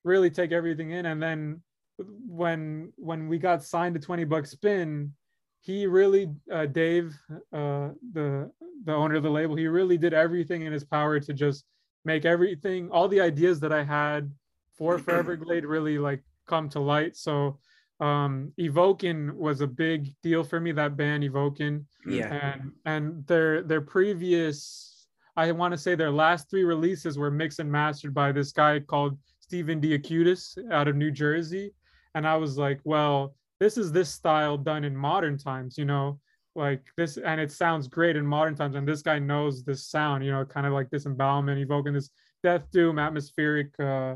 really 0.03 0.29
take 0.29 0.51
everything 0.51 0.91
in, 0.91 1.05
and 1.05 1.21
then 1.21 1.61
when 2.27 2.91
when 2.95 3.27
we 3.27 3.37
got 3.37 3.63
signed 3.63 3.95
to 3.95 4.01
20 4.01 4.23
Buck 4.23 4.45
Spin 4.45 5.13
he 5.61 5.85
really 5.87 6.29
uh, 6.51 6.65
dave 6.65 7.15
uh, 7.53 7.89
the 8.13 8.49
the 8.85 8.93
owner 8.93 9.15
of 9.15 9.23
the 9.23 9.29
label 9.29 9.55
he 9.55 9.67
really 9.67 9.97
did 9.97 10.13
everything 10.13 10.61
in 10.63 10.71
his 10.71 10.83
power 10.85 11.19
to 11.19 11.33
just 11.33 11.65
make 12.05 12.25
everything 12.25 12.89
all 12.91 13.07
the 13.07 13.19
ideas 13.19 13.59
that 13.59 13.73
i 13.73 13.83
had 13.83 14.31
for 14.77 14.97
Forever 15.05 15.37
foreverglade 15.37 15.63
really 15.67 15.99
like 15.99 16.23
come 16.47 16.69
to 16.69 16.79
light. 16.79 17.15
So 17.15 17.59
um 17.99 18.53
Evoken 18.57 19.33
was 19.33 19.59
a 19.61 19.67
big 19.67 20.15
deal 20.23 20.43
for 20.43 20.59
me 20.59 20.71
that 20.71 20.95
band 20.95 21.23
Evoken 21.23 21.83
Yeah. 22.05 22.33
and 22.33 22.71
and 22.85 23.27
their 23.27 23.61
their 23.61 23.81
previous 23.81 25.07
i 25.35 25.51
want 25.51 25.73
to 25.73 25.77
say 25.77 25.95
their 25.95 26.11
last 26.11 26.49
three 26.49 26.63
releases 26.63 27.17
were 27.17 27.29
mixed 27.29 27.59
and 27.59 27.69
mastered 27.71 28.13
by 28.13 28.31
this 28.31 28.51
guy 28.53 28.79
called 28.79 29.17
stephen 29.41 29.81
DeAcutis 29.81 30.57
out 30.71 30.87
of 30.87 30.95
new 30.95 31.11
jersey. 31.11 31.73
And 32.15 32.25
i 32.25 32.35
was 32.37 32.57
like 32.57 32.79
well 32.85 33.35
this 33.59 33.77
is 33.77 33.91
this 33.91 34.09
style 34.09 34.57
done 34.57 34.83
in 34.83 34.95
modern 34.95 35.37
times 35.37 35.77
you 35.77 35.85
know 35.85 36.19
like 36.55 36.83
this 36.97 37.17
and 37.17 37.39
it 37.39 37.51
sounds 37.51 37.87
great 37.87 38.15
in 38.15 38.25
modern 38.25 38.55
times 38.55 38.75
and 38.75 38.87
this 38.87 39.01
guy 39.01 39.19
knows 39.19 39.63
this 39.63 39.85
sound 39.87 40.23
you 40.25 40.31
know 40.31 40.43
kind 40.45 40.65
of 40.65 40.73
like 40.73 40.89
this 40.89 41.05
embowelment 41.05 41.59
Evoken 41.67 41.93
this 41.93 42.09
death 42.43 42.63
doom 42.71 42.97
atmospheric 42.99 43.67
uh 43.79 44.15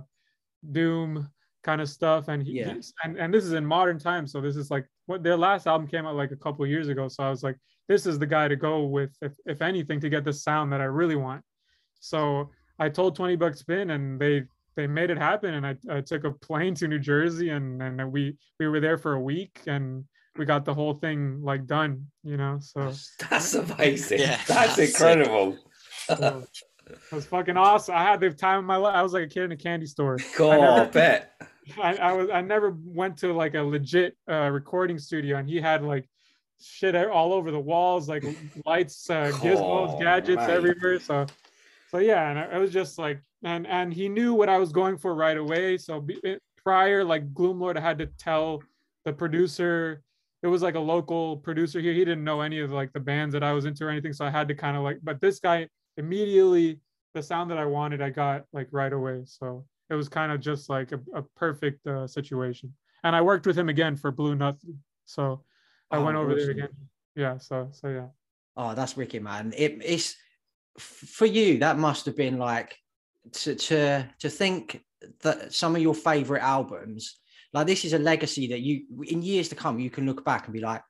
doom 0.72 1.30
kind 1.64 1.80
of 1.82 1.90
stuff 1.90 2.28
and 2.28 2.44
he, 2.44 2.60
Yeah. 2.60 2.76
and, 3.04 3.18
and 3.18 3.34
this 3.34 3.46
is 3.46 3.54
in 3.54 3.66
modern 3.66 3.98
times 4.00 4.32
so 4.32 4.42
this 4.42 4.56
is 4.56 4.70
like 4.72 4.86
what 5.06 5.24
their 5.24 5.38
last 5.38 5.68
album 5.68 5.88
came 5.88 6.06
out 6.06 6.16
like 6.16 6.32
a 6.32 6.36
couple 6.36 6.66
years 6.66 6.88
ago 6.88 7.08
so 7.08 7.24
i 7.24 7.30
was 7.30 7.44
like 7.44 7.58
this 7.88 8.06
is 8.06 8.18
the 8.20 8.26
guy 8.26 8.48
to 8.48 8.56
go 8.56 8.84
with 8.84 9.16
if, 9.22 9.34
if 9.46 9.62
anything 9.62 10.00
to 10.00 10.10
get 10.10 10.24
the 10.26 10.34
sound 10.34 10.72
that 10.74 10.82
i 10.82 10.86
really 10.86 11.16
want 11.16 11.42
so 12.00 12.50
i 12.80 12.90
told 12.90 13.16
20 13.16 13.36
Buck 13.38 13.56
Spin 13.56 13.92
and 13.92 14.20
they 14.20 14.44
they 14.76 14.88
made 14.88 15.10
it 15.10 15.18
happen 15.18 15.54
and 15.54 15.66
I, 15.66 15.76
I 15.90 16.02
took 16.02 16.24
a 16.24 16.32
plane 16.32 16.76
to 16.76 16.88
new 16.88 17.00
jersey 17.00 17.50
and 17.50 17.82
and 17.82 18.12
we 18.12 18.38
we 18.60 18.68
were 18.68 18.80
there 18.80 18.98
for 18.98 19.14
a 19.14 19.20
week 19.22 19.60
and 19.68 20.04
we 20.38 20.46
got 20.46 20.66
the 20.66 20.74
whole 20.74 20.94
thing 20.96 21.42
like 21.44 21.66
done 21.68 22.06
you 22.24 22.38
know 22.38 22.58
so 22.60 22.92
That's 23.30 23.54
amazing. 23.54 24.20
Yeah, 24.20 24.40
That's 24.48 24.76
that's 24.76 24.80
incredible. 24.92 25.58
so 26.08 26.44
it 26.88 27.12
was 27.16 27.26
fucking 27.26 27.56
awesome. 27.56 27.96
I 27.96 28.04
had 28.04 28.20
the 28.20 28.30
time 28.32 28.60
of 28.60 28.66
my 28.66 28.76
life. 28.76 28.96
I 28.96 29.02
was 29.04 29.14
like 29.14 29.24
a 29.24 29.28
kid 29.28 29.44
in 29.44 29.52
a 29.54 29.58
candy 29.58 29.86
store. 29.86 30.18
God, 30.38 30.60
I 30.60 30.78
never- 30.80 30.92
bet. 30.92 31.32
I, 31.82 31.96
I 31.96 32.12
was 32.12 32.30
I 32.30 32.42
never 32.42 32.76
went 32.84 33.18
to 33.20 33.32
like 33.32 33.54
a 33.56 33.62
legit 33.62 34.18
uh, 34.30 34.50
recording 34.52 35.00
studio, 35.00 35.38
and 35.38 35.48
he 35.48 35.62
had 35.62 35.82
like 35.82 36.10
shit 36.62 36.94
all 36.96 37.32
over 37.32 37.52
the 37.52 37.60
walls, 37.60 38.10
like 38.10 38.24
lights, 38.66 39.10
uh, 39.10 39.32
gizmos, 39.36 39.96
Oh, 39.96 40.00
gadgets 40.00 40.46
mate. 40.46 40.50
everywhere. 40.50 41.00
So, 41.00 41.26
so 41.94 42.00
yeah, 42.00 42.30
and 42.30 42.40
I, 42.40 42.58
was 42.58 42.72
just 42.72 42.98
like, 42.98 43.22
and 43.44 43.68
and 43.68 43.94
he 43.94 44.10
knew 44.10 44.34
what 44.34 44.50
I 44.50 44.58
was 44.58 44.72
going 44.72 44.98
for 44.98 45.16
right 45.16 45.38
away. 45.38 45.78
So 45.78 46.02
be, 46.02 46.20
prior, 46.64 47.04
like 47.04 47.34
Gloomlord, 47.34 47.78
I 47.78 47.82
had 47.82 47.98
to 48.00 48.08
tell 48.18 48.62
the 49.06 49.14
producer. 49.14 50.02
It 50.42 50.48
was 50.48 50.62
like 50.62 50.76
a 50.76 50.80
local 50.80 51.38
producer 51.38 51.80
here. 51.80 51.94
He 51.94 52.00
didn't 52.00 52.24
know 52.24 52.42
any 52.42 52.60
of 52.60 52.72
like 52.72 52.92
the 52.94 53.00
bands 53.00 53.34
that 53.34 53.44
I 53.44 53.54
was 53.54 53.66
into 53.66 53.86
or 53.86 53.90
anything, 53.90 54.14
so 54.14 54.26
I 54.26 54.30
had 54.30 54.48
to 54.50 54.56
kind 54.56 54.76
of 54.76 54.84
like. 54.84 55.00
But 55.04 55.22
this 55.22 55.40
guy 55.40 55.68
immediately, 55.98 56.80
the 57.14 57.24
sound 57.24 57.52
that 57.52 57.58
I 57.58 57.66
wanted, 57.66 58.02
I 58.02 58.10
got 58.10 58.44
like 58.52 58.68
right 58.72 58.92
away. 58.92 59.22
So 59.26 59.66
it 59.90 59.96
was 59.96 60.10
kind 60.10 60.32
of 60.32 60.42
just 60.42 60.70
like 60.70 60.92
a, 60.92 61.00
a 61.16 61.22
perfect 61.36 61.86
uh, 61.88 62.08
situation. 62.08 62.74
And 63.04 63.16
I 63.16 63.22
worked 63.22 63.46
with 63.46 63.58
him 63.58 63.70
again 63.70 63.96
for 63.96 64.12
Blue 64.12 64.36
nothing 64.36 64.80
so 65.06 65.44
I 65.92 65.98
Oh, 65.98 66.06
went 66.06 66.18
over 66.18 66.36
there 66.36 66.50
again. 66.50 66.70
Yeah, 67.16 67.38
so 67.38 67.70
so 67.72 67.90
yeah. 67.90 68.08
Oh, 68.56 68.74
that's 68.74 68.96
wicked, 68.96 69.24
man. 69.24 69.54
It, 69.56 69.80
it's 69.84 70.16
for 70.78 71.26
you. 71.26 71.60
That 71.60 71.78
must 71.78 72.06
have 72.06 72.16
been 72.16 72.38
like 72.38 72.78
to 73.32 73.56
to 73.56 74.10
to 74.20 74.30
think 74.30 74.82
that 75.22 75.54
some 75.54 75.76
of 75.76 75.82
your 75.82 75.96
favorite 75.96 76.42
albums, 76.42 77.20
like 77.54 77.68
this, 77.68 77.86
is 77.86 77.94
a 77.94 78.00
legacy 78.00 78.48
that 78.48 78.62
you 78.62 78.86
in 79.04 79.22
years 79.22 79.50
to 79.50 79.56
come 79.56 79.80
you 79.80 79.90
can 79.90 80.06
look 80.06 80.26
back 80.26 80.46
and 80.46 80.54
be 80.54 80.60
like, 80.60 80.82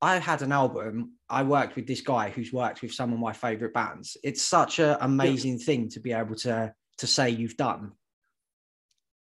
I 0.00 0.18
had 0.18 0.42
an 0.42 0.52
album. 0.52 1.12
I 1.28 1.42
worked 1.42 1.76
with 1.76 1.86
this 1.86 2.00
guy 2.00 2.30
who's 2.30 2.52
worked 2.52 2.82
with 2.82 2.92
some 2.92 3.12
of 3.12 3.18
my 3.18 3.32
favorite 3.32 3.74
bands. 3.74 4.16
It's 4.22 4.42
such 4.42 4.78
an 4.78 4.96
amazing 5.00 5.58
thing 5.58 5.88
to 5.90 6.00
be 6.00 6.12
able 6.12 6.36
to 6.36 6.72
to 6.98 7.06
say 7.06 7.30
you've 7.30 7.56
done. 7.56 7.92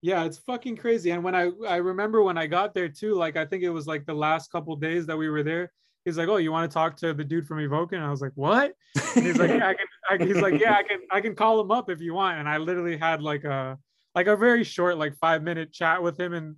Yeah, 0.02 0.26
it's 0.26 0.40
fucking 0.40 0.78
crazy. 0.78 1.12
And 1.12 1.24
when 1.24 1.36
I 1.36 1.52
I 1.68 1.78
remember 1.78 2.24
when 2.24 2.38
I 2.38 2.48
got 2.48 2.74
there 2.74 2.90
too, 2.90 3.14
like 3.14 3.38
I 3.38 3.46
think 3.46 3.64
it 3.64 3.70
was 3.70 3.88
like 3.88 4.06
the 4.06 4.14
last 4.14 4.52
couple 4.52 4.76
days 4.76 5.06
that 5.06 5.18
we 5.18 5.30
were 5.30 5.44
there. 5.44 5.72
He's 6.06 6.18
like, 6.18 6.28
"Oh, 6.28 6.38
you 6.38 6.52
want 6.52 6.70
to 6.70 6.74
talk 6.74 6.98
to 6.98 7.14
the 7.14 7.24
dude 7.24 7.48
from 7.48 7.60
Evoken?" 7.60 7.94
And 7.94 8.04
I 8.04 8.12
was 8.12 8.22
like, 8.22 8.34
"What?" 8.36 8.74
And 9.16 9.26
he's 9.26 9.38
like, 9.38 9.50
"Yeah, 9.50 9.68
I 9.68 9.74
can." 9.74 9.88
I, 10.10 10.26
he's 10.26 10.42
like, 10.42 10.60
"Yeah, 10.60 10.76
I 10.76 10.84
can. 10.84 11.00
I 11.12 11.22
can 11.22 11.36
call 11.36 11.60
him 11.62 11.72
up 11.72 11.90
if 11.90 12.02
you 12.02 12.14
want." 12.14 12.40
And 12.40 12.50
I 12.50 12.58
literally 12.58 12.98
had 12.98 13.22
like 13.22 13.44
a 13.44 13.78
like 14.16 14.28
a 14.28 14.36
very 14.36 14.64
short, 14.64 14.98
like 14.98 15.16
five 15.18 15.44
minute 15.44 15.72
chat 15.72 16.02
with 16.02 16.20
him 16.20 16.34
in 16.34 16.56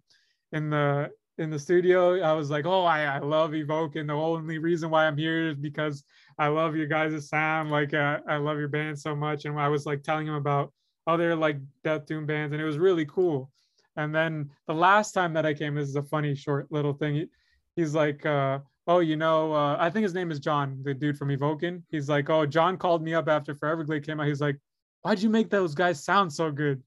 in 0.51 0.69
the 0.69 1.11
in 1.37 1.49
the 1.49 1.59
studio. 1.59 2.21
I 2.21 2.33
was 2.33 2.49
like, 2.49 2.65
"Oh, 2.65 2.83
I 2.83 3.03
I 3.03 3.19
love 3.19 3.51
Evoken. 3.51 4.07
The 4.07 4.13
only 4.13 4.57
reason 4.57 4.89
why 4.89 5.05
I'm 5.05 5.17
here 5.17 5.49
is 5.49 5.57
because 5.57 6.03
I 6.37 6.47
love 6.47 6.75
your 6.75 6.87
guys' 6.87 7.29
sound. 7.29 7.71
Like, 7.71 7.93
uh, 7.93 8.19
I 8.27 8.37
love 8.37 8.57
your 8.57 8.67
band 8.67 8.99
so 8.99 9.15
much." 9.15 9.45
And 9.45 9.59
I 9.59 9.67
was 9.67 9.85
like 9.85 10.03
telling 10.03 10.27
him 10.27 10.33
about 10.35 10.73
other 11.07 11.35
like 11.35 11.59
death 11.83 12.05
doom 12.05 12.25
bands, 12.25 12.53
and 12.53 12.61
it 12.61 12.65
was 12.65 12.77
really 12.77 13.05
cool. 13.05 13.51
And 13.95 14.13
then 14.13 14.51
the 14.67 14.73
last 14.73 15.13
time 15.13 15.33
that 15.33 15.45
I 15.45 15.53
came, 15.53 15.75
this 15.75 15.87
is 15.87 15.95
a 15.95 16.03
funny 16.03 16.35
short 16.35 16.71
little 16.71 16.93
thing. 16.93 17.15
He, 17.15 17.27
he's 17.75 17.95
like, 17.95 18.25
uh, 18.25 18.59
"Oh, 18.87 18.99
you 18.99 19.15
know, 19.15 19.53
uh, 19.53 19.77
I 19.79 19.89
think 19.89 20.03
his 20.03 20.13
name 20.13 20.31
is 20.31 20.39
John, 20.39 20.81
the 20.83 20.93
dude 20.93 21.17
from 21.17 21.29
Evoken." 21.29 21.83
He's 21.89 22.09
like, 22.09 22.29
"Oh, 22.29 22.45
John 22.45 22.77
called 22.77 23.03
me 23.03 23.13
up 23.13 23.27
after 23.27 23.53
Foreverglade 23.53 24.05
came 24.05 24.19
out. 24.19 24.27
He's 24.27 24.41
like, 24.41 24.57
why'd 25.01 25.21
you 25.21 25.29
make 25.29 25.49
those 25.49 25.75
guys 25.75 26.03
sound 26.03 26.31
so 26.31 26.51
good?" 26.51 26.81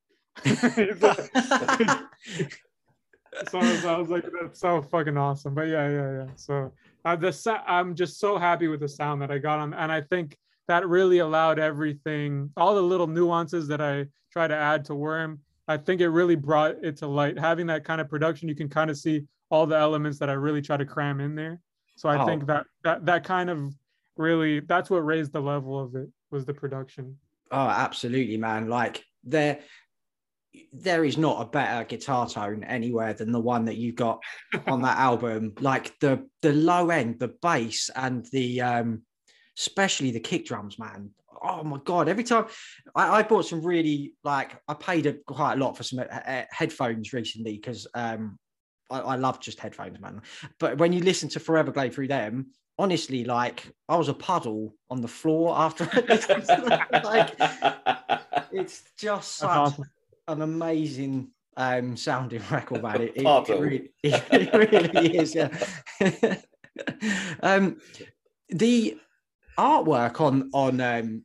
So, 3.51 3.59
I 3.59 3.73
was, 3.73 3.85
I 3.85 3.97
was 3.97 4.09
like, 4.09 4.25
"That's 4.41 4.61
so 4.61 4.83
fucking 4.83 5.17
awesome." 5.17 5.55
But 5.55 5.69
yeah, 5.69 5.89
yeah, 5.89 6.13
yeah. 6.13 6.27
So 6.35 6.73
uh, 7.05 7.17
the 7.17 7.33
sa- 7.33 7.63
I'm 7.67 7.95
just 7.95 8.19
so 8.19 8.39
happy 8.39 8.69
with 8.69 8.81
the 8.81 8.89
sound 8.89 9.23
that 9.23 9.31
I 9.31 9.39
got 9.39 9.59
on, 9.59 9.75
and 9.75 9.93
I 9.93 10.01
think 10.01 10.37
that 10.67 10.89
really 10.89 11.19
allowed 11.19 11.59
everything, 11.59 12.51
all 12.57 12.75
the 12.75 12.83
little 12.83 13.07
nuances 13.07 13.69
that 13.69 13.81
I 13.81 14.07
try 14.33 14.49
to 14.49 14.57
add 14.57 14.85
to 14.87 14.95
Worm. 14.95 15.41
I 15.67 15.77
think 15.77 16.01
it 16.01 16.09
really 16.09 16.35
brought 16.35 16.77
it 16.83 16.97
to 16.99 17.07
light. 17.07 17.39
Having 17.39 17.67
that 17.69 17.85
kind 17.85 18.01
of 18.01 18.09
production, 18.09 18.49
you 18.49 18.55
can 18.55 18.69
kind 18.69 18.91
of 18.91 18.97
see 18.97 19.25
all 19.51 19.67
the 19.67 19.77
elements 19.77 20.19
that 20.19 20.31
I 20.31 20.35
really 20.35 20.63
try 20.63 20.77
to 20.77 20.87
cram 20.87 21.21
in 21.21 21.35
there. 21.35 21.61
So 21.99 22.09
I 22.09 22.23
Oh. 22.23 22.25
think 22.27 22.47
that 22.47 22.65
that 22.85 23.05
that 23.07 23.25
kind 23.25 23.51
of 23.51 23.75
really 24.17 24.61
that's 24.61 24.89
what 24.89 25.05
raised 25.05 25.33
the 25.33 25.41
level 25.41 25.79
of 25.79 25.97
it. 25.97 26.09
was 26.31 26.45
the 26.45 26.55
production. 26.55 27.19
Oh, 27.51 27.69
absolutely, 27.69 28.37
man. 28.37 28.69
Like 28.69 29.03
there 29.25 29.59
there 30.73 31.05
is 31.05 31.19
not 31.19 31.43
a 31.43 31.51
better 31.51 31.85
guitar 31.85 32.29
tone 32.29 32.63
anywhere 32.65 33.15
than 33.15 33.33
the 33.33 33.41
one 33.41 33.65
that 33.65 33.77
you 33.77 33.93
got 33.93 34.23
on 34.67 34.83
that 34.83 34.99
album. 35.11 35.55
Like 35.59 35.99
the 35.99 36.29
the 36.41 36.53
low 36.53 36.91
end, 36.91 37.19
the 37.19 37.35
bass 37.43 37.91
and 37.97 38.25
the 38.27 38.61
um 38.61 39.03
especially 39.59 40.13
the 40.13 40.21
kick 40.21 40.47
drums, 40.47 40.79
man. 40.79 41.11
Oh 41.43 41.65
my 41.65 41.79
god! 41.85 42.09
Every 42.09 42.25
time 42.25 42.47
I, 42.95 43.19
I 43.19 43.23
bought 43.25 43.47
some 43.47 43.65
really 43.65 44.15
like 44.23 44.61
I 44.69 44.75
paid 44.75 45.07
a, 45.07 45.15
quite 45.27 45.55
a 45.55 45.57
lot 45.57 45.77
for 45.77 45.83
some 45.83 45.99
uh, 45.99 46.43
headphones 46.51 47.13
recently 47.13 47.55
because 47.57 47.89
um 47.95 48.39
I, 48.91 49.01
I 49.01 49.17
love 49.17 49.41
just 49.41 49.61
headphones, 49.61 50.01
man. 50.01 50.23
But 50.59 50.79
when 50.79 50.93
you 50.93 51.01
listen 51.01 51.29
to 51.31 51.41
Forever 51.41 51.73
Foreverglade 51.73 51.93
through 51.93 52.09
them, 52.09 52.53
honestly, 52.79 53.25
like 53.25 53.73
I 53.89 53.97
was 53.97 54.09
a 54.09 54.15
puddle 54.15 54.75
on 54.91 55.01
the 55.01 55.09
floor 55.09 55.55
after 55.57 55.85
like 57.05 57.35
it's 58.53 58.85
just 58.97 59.37
such 59.37 59.49
awesome. 59.49 59.85
an 60.29 60.43
amazing 60.43 61.31
um 61.57 61.97
sounding 61.97 62.43
record, 62.51 62.83
man. 62.83 63.03
It, 63.03 63.13
it, 63.17 63.27
it, 63.27 63.61
really, 63.61 63.91
it 64.03 64.95
really 64.95 65.19
is, 65.19 65.35
yeah. 65.35 65.49
um 67.43 67.81
the 68.49 68.99
artwork 69.59 70.21
on 70.21 70.51
on 70.55 70.81
um 70.81 71.25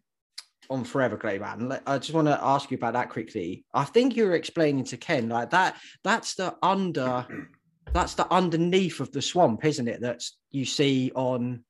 on 0.74 0.84
Foreverglade, 0.84 1.40
man. 1.40 1.80
I 1.86 2.00
just 2.00 2.14
want 2.14 2.28
to 2.28 2.44
ask 2.44 2.72
you 2.72 2.78
about 2.78 2.94
that 2.94 3.10
quickly. 3.10 3.64
I 3.76 3.84
think 3.84 4.16
you 4.16 4.26
were 4.26 4.34
explaining 4.34 4.84
to 4.86 4.98
Ken 4.98 5.30
like 5.30 5.52
that. 5.52 5.78
That's 6.04 6.34
the 6.34 6.56
under. 6.64 7.28
That's 7.94 8.16
the 8.16 8.32
underneath 8.34 9.00
of 9.00 9.12
the 9.12 9.22
swamp, 9.22 9.64
isn't 9.64 9.88
it? 9.88 10.02
That's 10.02 10.36
you 10.50 10.66
see 10.66 11.12
on 11.14 11.64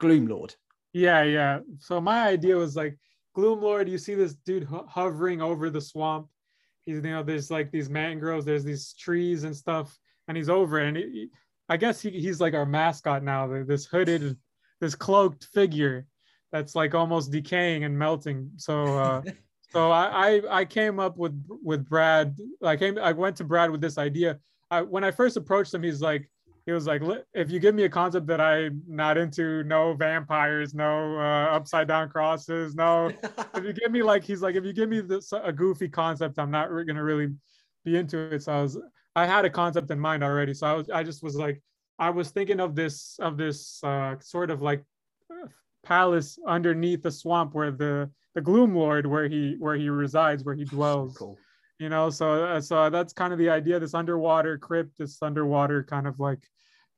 Gloomlord. 0.00 0.54
Yeah, 0.92 1.24
yeah. 1.24 1.58
So 1.80 2.00
my 2.00 2.28
idea 2.28 2.56
was 2.56 2.76
like 2.76 2.96
Gloomlord. 3.36 3.90
You 3.90 3.98
see 3.98 4.14
this 4.14 4.34
dude 4.34 4.62
ho- 4.62 4.86
hovering 4.88 5.42
over 5.42 5.68
the 5.68 5.80
swamp. 5.80 6.28
He's 6.84 6.96
you 6.96 7.10
know 7.10 7.24
there's 7.24 7.50
like 7.50 7.72
these 7.72 7.90
mangroves, 7.90 8.46
there's 8.46 8.64
these 8.64 8.92
trees 8.92 9.42
and 9.42 9.56
stuff, 9.56 9.98
and 10.28 10.36
he's 10.36 10.48
over 10.48 10.80
it. 10.80 10.94
And 10.94 11.28
I 11.68 11.76
guess 11.76 12.00
he, 12.00 12.10
he's 12.10 12.40
like 12.40 12.54
our 12.54 12.66
mascot 12.66 13.24
now. 13.24 13.64
This 13.64 13.86
hooded, 13.86 14.36
this 14.80 14.94
cloaked 14.94 15.48
figure 15.52 16.06
that's 16.52 16.74
like 16.74 16.94
almost 16.94 17.30
decaying 17.30 17.84
and 17.84 17.98
melting. 17.98 18.50
So 18.56 18.84
uh, 18.98 19.22
so 19.70 19.90
I, 19.90 20.30
I 20.30 20.60
I 20.60 20.64
came 20.64 20.98
up 20.98 21.16
with 21.16 21.40
with 21.62 21.88
Brad. 21.88 22.38
I 22.62 22.76
came 22.76 22.98
I 22.98 23.12
went 23.12 23.36
to 23.36 23.44
Brad 23.44 23.70
with 23.70 23.80
this 23.80 23.98
idea. 23.98 24.38
I, 24.70 24.82
when 24.82 25.04
I 25.04 25.10
first 25.10 25.36
approached 25.36 25.72
him, 25.72 25.82
he's 25.82 26.00
like 26.00 26.28
he 26.66 26.72
was 26.72 26.86
like, 26.88 27.00
if 27.32 27.48
you 27.48 27.60
give 27.60 27.76
me 27.76 27.84
a 27.84 27.88
concept 27.88 28.26
that 28.26 28.40
I'm 28.40 28.82
not 28.88 29.16
into, 29.16 29.62
no 29.62 29.94
vampires, 29.94 30.74
no 30.74 31.16
uh, 31.16 31.54
upside 31.54 31.86
down 31.86 32.08
crosses, 32.08 32.74
no. 32.74 33.12
if 33.54 33.62
you 33.62 33.72
give 33.72 33.92
me 33.92 34.02
like, 34.02 34.24
he's 34.24 34.42
like, 34.42 34.56
if 34.56 34.64
you 34.64 34.72
give 34.72 34.88
me 34.88 35.00
this 35.00 35.32
a 35.32 35.52
goofy 35.52 35.88
concept, 35.88 36.40
I'm 36.40 36.50
not 36.50 36.68
gonna 36.68 37.04
really 37.04 37.28
be 37.84 37.96
into 37.96 38.18
it. 38.18 38.42
So 38.42 38.52
I 38.52 38.62
was, 38.62 38.78
I 39.14 39.26
had 39.26 39.44
a 39.44 39.50
concept 39.50 39.92
in 39.92 40.00
mind 40.00 40.24
already. 40.24 40.54
So 40.54 40.66
I 40.66 40.72
was, 40.72 40.90
I 40.90 41.04
just 41.04 41.22
was 41.22 41.36
like, 41.36 41.62
I 42.00 42.10
was 42.10 42.30
thinking 42.30 42.58
of 42.58 42.74
this, 42.74 43.16
of 43.20 43.36
this 43.36 43.80
uh, 43.84 44.16
sort 44.18 44.50
of 44.50 44.60
like 44.60 44.82
palace 45.86 46.38
underneath 46.46 47.02
the 47.02 47.10
swamp 47.10 47.54
where 47.54 47.70
the 47.70 48.10
the 48.34 48.40
gloom 48.40 48.74
lord 48.74 49.06
where 49.06 49.28
he 49.28 49.54
where 49.58 49.76
he 49.76 49.88
resides 49.88 50.42
where 50.44 50.54
he 50.54 50.64
dwells 50.76 51.16
cool. 51.16 51.38
you 51.78 51.88
know? 51.88 52.10
So 52.10 52.44
uh, 52.44 52.60
so 52.60 52.90
that's 52.90 53.12
kind 53.12 53.32
of 53.32 53.38
the 53.38 53.50
idea 53.50 53.78
this 53.78 53.94
underwater 53.94 54.58
crypt 54.58 54.98
this 54.98 55.22
underwater 55.22 55.84
kind 55.84 56.06
of 56.06 56.18
like 56.18 56.42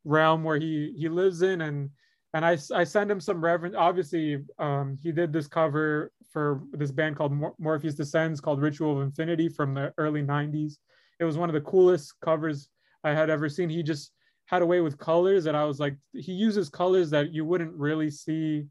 realm 0.05 0.43
where 0.43 0.59
he 0.59 0.95
he 0.97 1.09
lives 1.09 1.43
in. 1.43 1.61
And 1.61 1.91
and 2.35 2.45
i 2.45 2.57
i 2.75 2.85
send 2.85 3.11
him 3.11 3.21
some 3.21 3.43
reverence 3.43 3.75
obviously 3.77 4.45
um 4.59 4.97
he 5.03 5.13
did 5.13 5.33
this 5.33 5.47
cover 5.47 6.13
for 6.33 6.63
this 6.73 6.91
band 6.91 7.17
called 7.17 7.33
Mor- 7.33 7.55
morpheus 7.59 7.95
descends 7.95 8.41
called 8.41 8.61
ritual 8.61 8.97
of 8.97 9.03
infinity 9.03 9.49
from 9.49 9.75
the 9.75 9.93
early 9.97 10.23
90s 10.23 10.75
it 11.21 11.25
was 11.25 11.39
one 11.39 11.49
of 11.49 11.55
the 11.55 11.61
coolest 11.63 12.15
covers 12.23 12.69
i 13.05 13.11
had 13.11 13.31
ever 13.31 13.49
seen. 13.49 13.69
He 13.71 13.83
just 13.83 14.13
had 14.47 14.63
a 14.63 14.67
way 14.67 14.81
with 14.81 14.99
colors 14.99 15.45
that 15.45 15.55
i 15.55 15.65
was 15.65 15.79
like 15.81 15.97
he 16.13 16.33
uses 16.33 16.69
colors 16.69 17.11
that 17.11 17.33
you 17.33 17.45
wouldn't 17.45 17.75
really 17.75 18.11
see 18.11 18.67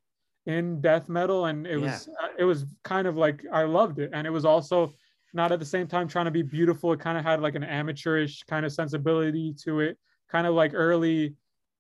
in 0.48 0.80
death 0.80 1.10
metal 1.10 1.46
and 1.46 1.68
it 1.68 1.78
yeah. 1.78 1.92
was 1.92 2.10
uh, 2.24 2.28
it 2.40 2.46
was 2.46 2.66
kind 2.84 3.06
of 3.06 3.18
like 3.18 3.44
i 3.52 3.64
loved 3.64 4.00
it. 4.00 4.10
And 4.14 4.26
it 4.26 4.30
was 4.32 4.46
also 4.46 4.94
not 5.34 5.52
at 5.52 5.60
the 5.60 5.66
same 5.66 5.88
time 5.88 6.08
trying 6.08 6.26
to 6.26 6.32
be 6.32 6.42
beautiful. 6.42 6.94
It 6.94 7.02
kind 7.02 7.18
of 7.18 7.24
had 7.24 7.42
like 7.42 7.56
an 7.56 7.64
amateurish 7.64 8.44
kind 8.44 8.66
of 8.66 8.72
sensibility 8.72 9.54
to 9.66 9.82
it. 9.82 9.98
Kind 10.32 10.48
of 10.48 10.56
like 10.56 10.72
early 10.74 11.36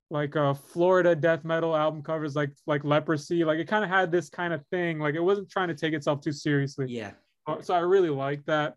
like 0.10 0.38
uh 0.38 0.54
florida 0.54 1.14
death 1.14 1.44
metal 1.44 1.76
album 1.76 2.02
covers 2.02 2.36
like 2.36 2.52
like 2.66 2.84
leprosy. 2.84 3.46
Like 3.46 3.58
it 3.58 3.68
kind 3.68 3.84
of 3.86 3.90
had 3.90 4.12
this 4.12 4.30
kind 4.30 4.54
of 4.54 4.66
thing. 4.68 5.00
Like 5.00 5.16
it 5.16 5.24
wasn't 5.24 5.50
trying 5.50 5.70
to 5.70 5.76
take 5.76 5.94
itself 5.94 6.20
too 6.22 6.34
seriously. 6.34 6.88
Yeah. 6.90 7.12
So 7.62 7.74
i 7.74 7.80
really 7.80 8.10
like 8.10 8.46
that. 8.46 8.76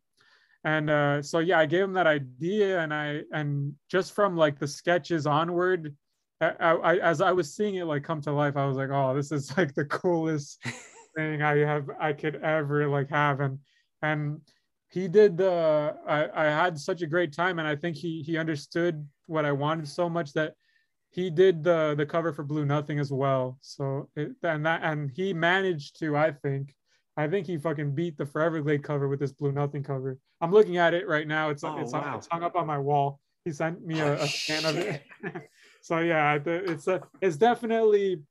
And 0.62 0.88
uh 0.88 1.20
so 1.20 1.40
yeah 1.40 1.59
i 1.59 1.66
gave 1.66 1.83
him 1.83 1.94
that 1.94 2.07
idea 2.07 2.81
and 2.81 2.94
i 2.94 3.22
and 3.33 3.74
just 3.90 4.12
from 4.12 4.37
like 4.37 4.59
the 4.59 4.68
sketches 4.68 5.26
onward 5.26 5.96
I, 6.40 6.46
I, 6.48 6.96
as 6.98 7.20
I 7.20 7.33
was 7.33 7.55
seeing 7.55 7.74
it 7.76 7.85
like 7.85 8.03
come 8.03 8.20
to 8.22 8.33
life, 8.33 8.57
I 8.57 8.66
was 8.66 8.76
like, 8.76 8.90
oh, 8.90 9.14
this 9.14 9.31
is 9.33 9.55
like 9.57 9.74
the 9.74 9.85
coolest 9.85 10.64
thing 11.16 11.42
I 11.42 11.59
have 11.59 11.90
I 12.00 12.12
could 12.12 12.37
ever 12.37 12.88
like 12.88 13.11
have. 13.11 13.40
And 13.40 13.59
and 14.03 14.40
he 14.88 15.07
did 15.07 15.37
the 15.37 15.94
I, 16.07 16.29
I 16.35 16.44
had 16.46 16.79
such 16.79 17.03
a 17.03 17.07
great 17.07 17.33
time 17.33 17.59
and 17.59 17.68
I 17.68 17.76
think 17.76 17.96
he 17.96 18.22
he 18.22 18.38
understood 18.38 19.07
what 19.26 19.44
I 19.44 19.53
wanted 19.53 19.87
so 19.87 20.09
much 20.09 20.33
that 20.33 20.55
he 21.11 21.29
did 21.29 21.62
the 21.62 21.94
the 21.96 22.07
cover 22.07 22.33
for 22.33 22.44
Blue 22.44 22.64
Nothing 22.64 22.98
as 22.98 23.12
well. 23.12 23.59
So 23.61 24.09
it, 24.16 24.33
and 24.42 24.64
that 24.64 24.81
and 24.83 25.11
he 25.11 25.35
managed 25.35 25.98
to, 26.00 26.16
I 26.16 26.33
think, 26.33 26.74
I 27.16 27.29
think 27.29 27.46
he 27.46 27.59
fucking 27.59 27.94
beat 27.94 28.16
the 28.16 28.24
Forever 28.24 28.62
Foreverglade 28.62 28.83
cover 28.85 29.09
with 29.09 29.20
this 29.20 29.33
Blue 29.33 29.53
Nothing 29.53 29.83
cover. 29.83 30.18
I'm 30.40 30.53
looking 30.53 30.79
at 30.79 30.94
it 30.94 31.07
right 31.07 31.26
now. 31.26 31.50
It's 31.50 31.64
oh, 31.64 31.76
it's, 31.79 31.92
wow. 31.92 32.16
it's 32.16 32.29
hung 32.31 32.44
up 32.44 32.57
on 32.57 32.66
my 32.66 32.79
wall. 32.79 33.20
He 33.44 33.53
sent 33.53 33.85
me 33.85 34.00
a, 34.00 34.14
a 34.14 34.26
scan 34.29 34.64
of 34.64 34.76
it. 34.76 35.03
so 35.80 35.98
yeah, 35.98 36.38
it's 36.44 36.86
a, 36.88 37.00
it's 37.20 37.36
definitely 37.36 38.22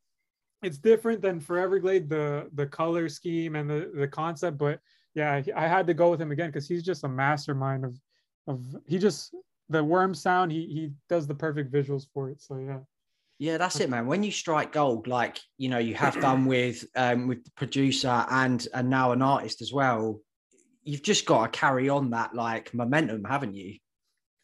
it's 0.61 0.77
different 0.77 1.21
than 1.21 1.39
Foreverglade 1.39 2.09
the 2.09 2.49
the 2.53 2.65
color 2.65 3.09
scheme 3.09 3.55
and 3.55 3.69
the 3.69 3.91
the 3.95 4.07
concept, 4.07 4.57
but 4.57 4.79
yeah, 5.15 5.41
I 5.55 5.67
had 5.67 5.87
to 5.87 5.93
go 5.93 6.11
with 6.11 6.21
him 6.21 6.31
again 6.31 6.49
because 6.49 6.67
he's 6.67 6.83
just 6.83 7.03
a 7.03 7.09
mastermind 7.09 7.85
of 7.85 7.99
of 8.47 8.61
he 8.87 8.97
just 8.97 9.33
the 9.69 9.83
worm 9.83 10.13
sound 10.13 10.51
he 10.51 10.65
he 10.67 10.91
does 11.07 11.27
the 11.27 11.35
perfect 11.35 11.71
visuals 11.71 12.05
for 12.13 12.29
it. 12.29 12.41
So 12.41 12.57
yeah. 12.57 12.79
Yeah, 13.41 13.57
that's 13.57 13.79
it, 13.79 13.89
man. 13.89 14.05
When 14.05 14.21
you 14.21 14.31
strike 14.31 14.73
gold, 14.73 15.07
like 15.07 15.39
you 15.57 15.69
know, 15.69 15.77
you 15.77 15.95
have 15.95 16.19
done 16.19 16.45
with 16.45 16.85
um 16.95 17.27
with 17.27 17.45
the 17.45 17.51
producer 17.51 18.25
and 18.29 18.67
and 18.73 18.89
now 18.89 19.13
an 19.13 19.21
artist 19.21 19.61
as 19.61 19.71
well, 19.71 20.19
you've 20.83 21.03
just 21.03 21.25
got 21.25 21.53
to 21.53 21.59
carry 21.59 21.87
on 21.87 22.09
that 22.09 22.35
like 22.35 22.73
momentum, 22.73 23.23
haven't 23.23 23.55
you? 23.55 23.77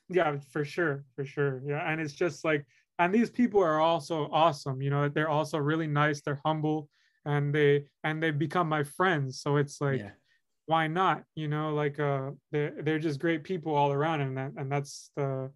Yeah, 0.07 0.37
for 0.51 0.63
sure, 0.63 1.03
for 1.15 1.25
sure. 1.25 1.61
Yeah, 1.65 1.79
and 1.91 1.99
it's 1.99 2.13
just 2.13 2.45
like 2.45 2.65
and 2.99 3.13
these 3.13 3.29
people 3.29 3.61
are 3.61 3.79
also 3.79 4.29
awesome 4.31 4.81
you 4.81 4.89
know 4.89 5.09
they're 5.09 5.29
also 5.29 5.57
really 5.57 5.87
nice 5.87 6.21
they're 6.21 6.41
humble 6.45 6.89
and 7.25 7.53
they 7.53 7.85
and 8.03 8.21
they 8.21 8.31
become 8.31 8.69
my 8.69 8.83
friends 8.83 9.41
so 9.41 9.57
it's 9.57 9.81
like 9.81 9.99
yeah. 9.99 10.11
why 10.65 10.87
not 10.87 11.23
you 11.35 11.47
know 11.47 11.73
like 11.73 11.99
uh 11.99 12.31
they're, 12.51 12.73
they're 12.83 12.99
just 12.99 13.19
great 13.19 13.43
people 13.43 13.75
all 13.75 13.91
around 13.91 14.21
and 14.21 14.37
that 14.37 14.51
and 14.57 14.71
that's 14.71 15.11
the 15.15 15.51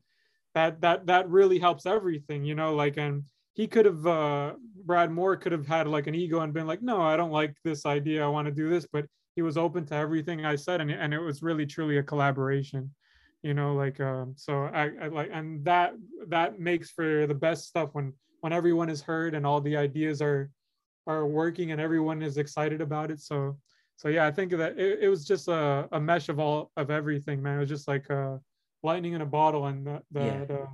that 0.56 0.82
that 0.82 1.06
that 1.06 1.30
really 1.30 1.60
helps 1.60 1.86
everything 1.86 2.44
you 2.44 2.56
know 2.56 2.76
like 2.76 2.98
and 2.98 3.24
he 3.54 3.68
could 3.68 3.86
have 3.86 4.06
uh 4.06 4.54
brad 4.86 5.12
moore 5.12 5.36
could 5.36 5.52
have 5.52 5.68
had 5.68 5.88
like 5.88 6.08
an 6.08 6.16
ego 6.16 6.42
and 6.42 6.54
been 6.54 6.68
like 6.68 6.82
no 6.82 7.02
i 7.02 7.16
don't 7.16 7.32
like 7.32 7.56
this 7.64 7.86
idea 7.86 8.24
i 8.24 8.28
want 8.28 8.46
to 8.46 8.52
do 8.52 8.70
this 8.70 8.88
but 8.92 9.06
he 9.36 9.42
was 9.42 9.58
open 9.58 9.86
to 9.86 9.96
everything 9.96 10.46
i 10.46 10.56
said 10.56 10.82
and, 10.82 10.92
and 10.92 11.14
it 11.14 11.20
was 11.20 11.44
really 11.44 11.66
truly 11.66 11.98
a 11.98 12.04
collaboration 12.04 12.90
you 13.42 13.54
know 13.54 13.74
like 13.74 14.00
um 14.02 14.34
so 14.36 14.64
I, 14.64 14.92
I 15.02 15.08
like 15.08 15.30
and 15.32 15.64
that 15.66 15.94
that 16.28 16.60
makes 16.60 16.92
for 16.92 17.26
the 17.26 17.34
best 17.34 17.68
stuff 17.68 17.90
when 17.94 18.14
when 18.42 18.54
everyone 18.54 18.90
is 18.90 19.02
heard 19.02 19.34
and 19.34 19.46
all 19.46 19.62
the 19.62 19.78
ideas 19.78 20.22
are 20.22 20.50
are 21.08 21.26
working 21.26 21.72
and 21.72 21.82
everyone 21.82 22.22
is 22.22 22.38
excited 22.38 22.82
about 22.82 23.12
it. 23.12 23.20
So 23.22 23.58
so 24.00 24.08
yeah 24.08 24.26
i 24.26 24.32
think 24.32 24.52
that 24.52 24.80
it, 24.80 25.00
it 25.02 25.10
was 25.10 25.26
just 25.26 25.50
a, 25.50 25.88
a 25.92 26.00
mesh 26.00 26.30
of 26.30 26.40
all 26.40 26.72
of 26.78 26.90
everything 26.90 27.42
man. 27.42 27.58
It 27.58 27.60
was 27.60 27.70
just 27.70 27.88
like 27.88 28.10
uh 28.10 28.38
lightning 28.82 29.14
in 29.14 29.22
a 29.22 29.26
bottle 29.26 29.66
and 29.66 29.86
the, 29.86 30.02
the, 30.12 30.26
yeah. 30.26 30.46
the 30.46 30.68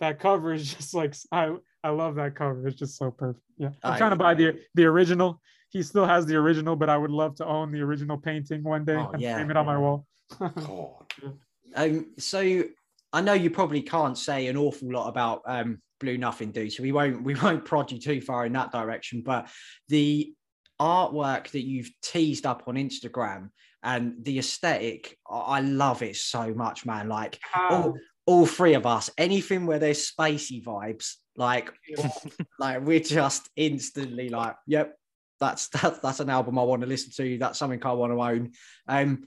that 0.00 0.18
cover 0.18 0.54
is 0.54 0.74
just 0.76 0.94
like 0.94 1.14
i 1.30 1.54
i 1.84 1.90
love 1.90 2.14
that 2.16 2.34
cover. 2.34 2.66
It's 2.66 2.78
just 2.78 2.96
so 2.96 3.10
perfect. 3.10 3.44
Yeah. 3.58 3.70
I'm 3.82 3.94
I, 3.94 3.98
trying 3.98 4.10
to 4.10 4.16
buy 4.16 4.34
the 4.34 4.58
the 4.74 4.84
original. 4.84 5.40
He 5.68 5.82
still 5.82 6.06
has 6.06 6.26
the 6.26 6.36
original 6.36 6.76
but 6.76 6.88
i 6.90 6.96
would 6.96 7.10
love 7.10 7.34
to 7.36 7.46
own 7.46 7.72
the 7.72 7.80
original 7.80 8.18
painting 8.18 8.62
one 8.62 8.84
day 8.84 8.96
oh, 8.96 9.10
and 9.12 9.22
yeah, 9.22 9.34
frame 9.34 9.50
it 9.50 9.56
on 9.56 9.66
my 9.66 9.78
wall 9.78 10.06
Um, 11.74 12.12
so 12.18 12.64
I 13.12 13.20
know 13.20 13.32
you 13.32 13.50
probably 13.50 13.82
can't 13.82 14.16
say 14.16 14.46
an 14.46 14.56
awful 14.56 14.90
lot 14.92 15.08
about 15.08 15.42
um, 15.46 15.80
Blue 16.00 16.18
Nothing 16.18 16.50
Do, 16.50 16.70
so 16.70 16.82
we 16.82 16.92
won't 16.92 17.22
we 17.22 17.34
won't 17.34 17.64
prod 17.66 17.90
you 17.92 17.98
too 17.98 18.20
far 18.20 18.46
in 18.46 18.52
that 18.52 18.72
direction. 18.72 19.22
But 19.22 19.48
the 19.88 20.32
artwork 20.80 21.50
that 21.50 21.64
you've 21.64 21.90
teased 22.02 22.46
up 22.46 22.64
on 22.66 22.74
Instagram 22.74 23.50
and 23.82 24.14
the 24.22 24.38
aesthetic, 24.38 25.18
I 25.28 25.60
love 25.60 26.02
it 26.02 26.16
so 26.16 26.54
much, 26.54 26.86
man. 26.86 27.08
Like 27.08 27.38
all, 27.54 27.94
all 28.26 28.46
three 28.46 28.74
of 28.74 28.86
us, 28.86 29.10
anything 29.18 29.66
where 29.66 29.78
there's 29.78 30.10
spacey 30.10 30.62
vibes, 30.62 31.14
like 31.36 31.72
like 32.58 32.80
we're 32.82 33.00
just 33.00 33.48
instantly 33.56 34.28
like, 34.28 34.56
yep, 34.66 34.96
that's 35.40 35.68
that's 35.74 35.98
that's 35.98 36.20
an 36.20 36.30
album 36.30 36.58
I 36.58 36.62
want 36.62 36.82
to 36.82 36.88
listen 36.88 37.12
to. 37.16 37.38
That's 37.38 37.58
something 37.58 37.84
I 37.84 37.92
want 37.92 38.12
to 38.12 38.22
own. 38.22 38.52
Um, 38.88 39.24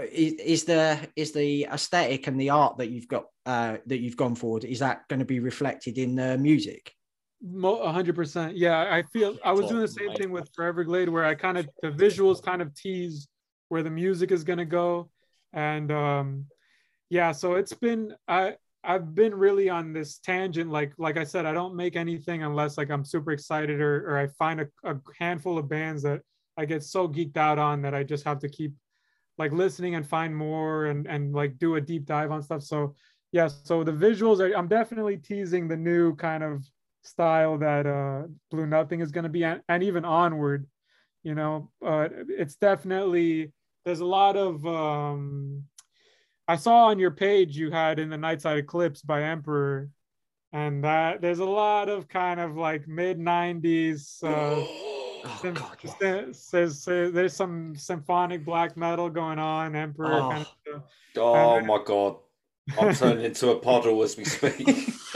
is, 0.00 0.32
is 0.34 0.64
the 0.64 0.98
is 1.16 1.32
the 1.32 1.66
aesthetic 1.72 2.26
and 2.26 2.40
the 2.40 2.50
art 2.50 2.78
that 2.78 2.90
you've 2.90 3.08
got 3.08 3.26
uh, 3.46 3.78
that 3.86 3.98
you've 3.98 4.16
gone 4.16 4.34
forward 4.34 4.64
is 4.64 4.80
that 4.80 5.06
going 5.08 5.20
to 5.20 5.24
be 5.24 5.40
reflected 5.40 5.98
in 5.98 6.14
the 6.14 6.36
music? 6.38 6.92
A 7.42 7.92
hundred 7.92 8.16
percent. 8.16 8.56
Yeah, 8.56 8.78
I 8.78 9.04
feel 9.12 9.36
I 9.44 9.52
was 9.52 9.68
doing 9.68 9.80
the 9.80 9.88
same 9.88 10.12
thing 10.14 10.30
with 10.30 10.50
Forever 10.54 10.82
Glade, 10.84 11.08
where 11.08 11.24
I 11.24 11.34
kind 11.34 11.56
of 11.56 11.68
the 11.82 11.90
visuals 11.90 12.42
kind 12.42 12.60
of 12.60 12.74
tease 12.74 13.28
where 13.68 13.82
the 13.82 13.90
music 13.90 14.32
is 14.32 14.42
gonna 14.42 14.64
go, 14.64 15.08
and 15.52 15.92
um, 15.92 16.46
yeah, 17.10 17.32
so 17.32 17.54
it's 17.54 17.72
been 17.72 18.14
I 18.26 18.56
I've 18.82 19.14
been 19.14 19.34
really 19.34 19.68
on 19.68 19.92
this 19.92 20.18
tangent. 20.18 20.70
Like 20.70 20.92
like 20.98 21.16
I 21.16 21.24
said, 21.24 21.46
I 21.46 21.52
don't 21.52 21.76
make 21.76 21.94
anything 21.94 22.42
unless 22.42 22.76
like 22.76 22.90
I'm 22.90 23.04
super 23.04 23.30
excited 23.30 23.80
or 23.80 24.10
or 24.10 24.18
I 24.18 24.26
find 24.38 24.60
a, 24.60 24.66
a 24.84 24.96
handful 25.18 25.58
of 25.58 25.68
bands 25.68 26.02
that 26.02 26.22
I 26.56 26.64
get 26.64 26.82
so 26.82 27.08
geeked 27.08 27.36
out 27.36 27.58
on 27.58 27.82
that 27.82 27.94
I 27.94 28.02
just 28.02 28.24
have 28.24 28.40
to 28.40 28.48
keep 28.48 28.72
like 29.38 29.52
listening 29.52 29.94
and 29.94 30.06
find 30.06 30.34
more 30.36 30.86
and 30.86 31.06
and 31.06 31.32
like 31.32 31.58
do 31.58 31.76
a 31.76 31.80
deep 31.80 32.04
dive 32.04 32.30
on 32.30 32.42
stuff. 32.42 32.62
So 32.62 32.94
yeah, 33.32 33.48
so 33.48 33.84
the 33.84 33.92
visuals 33.92 34.40
are, 34.40 34.56
I'm 34.56 34.68
definitely 34.68 35.18
teasing 35.18 35.68
the 35.68 35.76
new 35.76 36.16
kind 36.16 36.42
of 36.42 36.64
style 37.02 37.58
that 37.58 37.86
uh, 37.86 38.26
Blue 38.50 38.66
Nothing 38.66 39.00
is 39.00 39.12
going 39.12 39.24
to 39.24 39.28
be, 39.28 39.44
and, 39.44 39.60
and, 39.68 39.82
even 39.82 40.04
onward. 40.04 40.66
You 41.22 41.34
know, 41.34 41.70
uh, 41.84 42.08
it's 42.28 42.56
definitely 42.56 43.52
there's 43.84 44.00
a 44.00 44.06
lot 44.06 44.36
of. 44.36 44.66
Um, 44.66 45.64
I 46.46 46.56
saw 46.56 46.86
on 46.86 46.98
your 46.98 47.10
page 47.10 47.56
you 47.56 47.70
had 47.70 47.98
in 47.98 48.08
the 48.08 48.16
Nightside 48.16 48.58
Eclipse 48.58 49.02
by 49.02 49.24
Emperor, 49.24 49.90
and 50.52 50.82
that 50.84 51.20
there's 51.20 51.40
a 51.40 51.44
lot 51.44 51.90
of 51.90 52.08
kind 52.08 52.40
of 52.40 52.56
like 52.56 52.88
mid 52.88 53.18
'90s. 53.18 54.22
Uh, 54.24 54.64
Oh, 55.28 55.52
God, 55.52 56.34
says, 56.34 56.82
says, 56.82 56.84
there's 56.84 57.34
some 57.34 57.76
symphonic 57.76 58.44
black 58.44 58.76
metal 58.76 59.10
going 59.10 59.38
on, 59.38 59.76
Emperor. 59.76 60.12
Oh, 60.12 60.30
kind 60.30 60.46
of 60.74 60.82
oh 61.16 61.60
my 61.60 61.80
God. 61.84 62.16
I'm 62.78 62.94
turning 62.94 63.24
into 63.24 63.50
a 63.50 63.58
puddle 63.58 64.02
as 64.02 64.16
we 64.16 64.24
speak. 64.24 64.66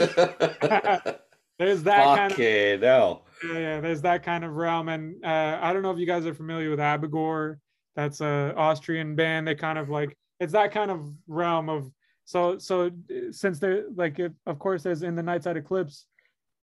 there's 1.59 1.83
that 1.83 2.05
kind 2.17 2.31
of 2.31 2.81
hell. 2.81 3.25
Yeah, 3.43 3.59
yeah, 3.59 3.81
there's 3.81 4.01
that 4.01 4.23
kind 4.23 4.43
of 4.43 4.55
realm. 4.55 4.89
And 4.89 5.23
uh, 5.23 5.59
I 5.61 5.73
don't 5.73 5.81
know 5.81 5.91
if 5.91 5.99
you 5.99 6.07
guys 6.07 6.25
are 6.25 6.33
familiar 6.33 6.69
with 6.69 6.79
Abigor. 6.79 7.57
That's 7.95 8.21
a 8.21 8.53
Austrian 8.55 9.15
band. 9.15 9.47
They 9.47 9.55
kind 9.55 9.77
of 9.77 9.89
like 9.89 10.17
it's 10.39 10.53
that 10.53 10.71
kind 10.71 10.89
of 10.89 11.11
realm 11.27 11.69
of 11.69 11.91
so 12.25 12.57
so 12.57 12.89
since 13.31 13.59
they're 13.59 13.85
like 13.95 14.17
it, 14.19 14.33
of 14.45 14.57
course 14.57 14.83
there's 14.83 15.03
in 15.03 15.15
the 15.15 15.21
Nightside 15.21 15.57
Eclipse, 15.57 16.05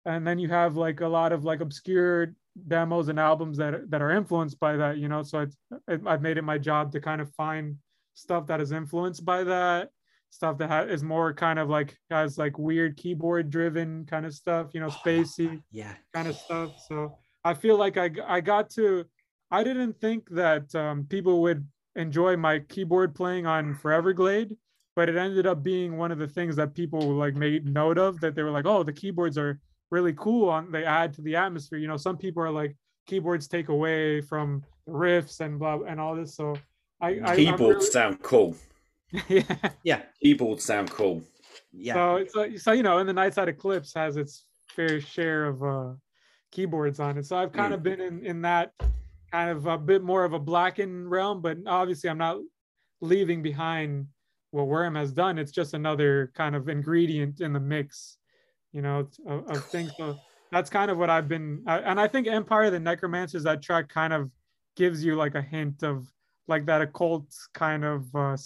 and 0.05 0.27
then 0.27 0.37
you 0.37 0.49
have 0.49 0.75
like 0.75 1.01
a 1.01 1.07
lot 1.07 1.31
of 1.31 1.45
like 1.45 1.61
obscure 1.61 2.35
demos 2.67 3.07
and 3.07 3.19
albums 3.19 3.57
that 3.57 3.89
that 3.89 4.01
are 4.01 4.11
influenced 4.11 4.59
by 4.59 4.77
that. 4.77 4.97
You 4.97 5.07
know, 5.07 5.23
so 5.23 5.41
it's 5.41 5.57
it, 5.87 6.01
I've 6.05 6.21
made 6.21 6.37
it 6.37 6.43
my 6.43 6.57
job 6.57 6.91
to 6.93 6.99
kind 6.99 7.21
of 7.21 7.31
find 7.33 7.77
stuff 8.13 8.47
that 8.47 8.61
is 8.61 8.71
influenced 8.71 9.25
by 9.25 9.43
that 9.43 9.89
stuff 10.33 10.57
that 10.57 10.67
ha- 10.67 10.81
is 10.81 11.03
more 11.03 11.31
kind 11.31 11.59
of 11.59 11.69
like 11.69 11.95
has 12.09 12.39
like 12.39 12.57
weird 12.57 12.97
keyboard 12.97 13.51
driven 13.51 14.03
kind 14.05 14.25
of 14.25 14.33
stuff, 14.33 14.71
you 14.73 14.79
know, 14.79 14.87
oh, 14.87 14.89
spacey 15.05 15.61
yeah 15.71 15.93
kind 16.13 16.27
of 16.27 16.35
stuff. 16.35 16.71
So 16.87 17.17
I 17.43 17.53
feel 17.53 17.77
like 17.77 17.97
I 17.97 18.09
I 18.25 18.41
got 18.41 18.69
to 18.71 19.05
I 19.51 19.63
didn't 19.63 19.99
think 20.01 20.27
that 20.31 20.73
um, 20.73 21.05
people 21.07 21.43
would 21.43 21.67
enjoy 21.95 22.35
my 22.35 22.59
keyboard 22.59 23.13
playing 23.13 23.45
on 23.45 23.75
Forever 23.75 24.11
Glade, 24.11 24.55
but 24.95 25.07
it 25.07 25.15
ended 25.15 25.45
up 25.45 25.61
being 25.61 25.97
one 25.97 26.11
of 26.11 26.17
the 26.17 26.27
things 26.27 26.55
that 26.55 26.73
people 26.73 26.99
like 27.13 27.35
made 27.35 27.71
note 27.71 27.99
of 27.99 28.19
that 28.21 28.33
they 28.33 28.41
were 28.41 28.49
like, 28.49 28.65
oh, 28.65 28.81
the 28.81 28.91
keyboards 28.91 29.37
are 29.37 29.59
really 29.93 30.13
cool 30.13 30.49
on 30.49 30.71
they 30.71 30.83
add 30.83 31.13
to 31.13 31.21
the 31.21 31.35
atmosphere. 31.35 31.77
You 31.77 31.87
know, 31.87 31.97
some 31.97 32.17
people 32.17 32.43
are 32.43 32.51
like 32.51 32.75
keyboards 33.07 33.47
take 33.47 33.69
away 33.69 34.19
from 34.19 34.63
riffs 34.89 35.39
and 35.39 35.59
blah 35.59 35.79
and 35.87 36.01
all 36.01 36.15
this. 36.15 36.35
So 36.35 36.55
I, 36.99 37.19
I 37.23 37.35
keyboards 37.35 37.61
really, 37.61 37.91
sound 37.91 38.21
cool. 38.23 38.57
yeah. 39.29 39.55
Yeah. 39.83 40.01
Keyboards 40.21 40.65
sound 40.65 40.89
cool. 40.89 41.23
Yeah. 41.71 41.93
So, 41.93 42.25
so, 42.33 42.57
so 42.57 42.71
you 42.71 42.83
know, 42.83 42.97
and 42.97 43.07
the 43.07 43.13
Nightside 43.13 43.47
Eclipse 43.47 43.93
has 43.93 44.17
its 44.17 44.45
fair 44.67 44.99
share 44.99 45.45
of 45.45 45.63
uh, 45.63 45.93
keyboards 46.51 46.99
on 46.99 47.17
it. 47.17 47.25
So 47.25 47.37
I've 47.37 47.53
kind 47.53 47.71
mm. 47.71 47.75
of 47.75 47.83
been 47.83 48.01
in 48.01 48.25
in 48.25 48.41
that 48.41 48.73
kind 49.31 49.51
of 49.51 49.67
a 49.67 49.77
bit 49.77 50.03
more 50.03 50.25
of 50.25 50.33
a 50.33 50.39
blackened 50.39 51.09
realm, 51.09 51.41
but 51.41 51.57
obviously 51.67 52.09
I'm 52.09 52.17
not 52.17 52.39
leaving 53.01 53.41
behind 53.41 54.07
what 54.51 54.67
Worm 54.67 54.95
has 54.95 55.11
done. 55.11 55.37
It's 55.39 55.51
just 55.51 55.73
another 55.73 56.31
kind 56.35 56.55
of 56.55 56.69
ingredient 56.69 57.41
in 57.41 57.53
the 57.53 57.59
mix, 57.59 58.17
you 58.73 58.81
know, 58.81 59.07
of, 59.27 59.47
of 59.47 59.65
things. 59.71 59.91
So 59.97 60.17
that's 60.51 60.69
kind 60.69 60.91
of 60.91 60.97
what 60.97 61.09
I've 61.09 61.27
been, 61.27 61.63
and 61.65 61.99
I 61.99 62.07
think 62.07 62.27
Empire 62.27 62.69
the 62.69 62.79
Necromancers 62.79 63.43
that 63.43 63.61
track 63.61 63.89
kind 63.89 64.13
of 64.13 64.29
gives 64.75 65.03
you 65.03 65.15
like 65.15 65.35
a 65.35 65.41
hint 65.41 65.83
of 65.83 66.07
like 66.47 66.65
that 66.65 66.81
occult 66.81 67.25
kind 67.53 67.85
of 67.85 68.15
uh, 68.15 68.37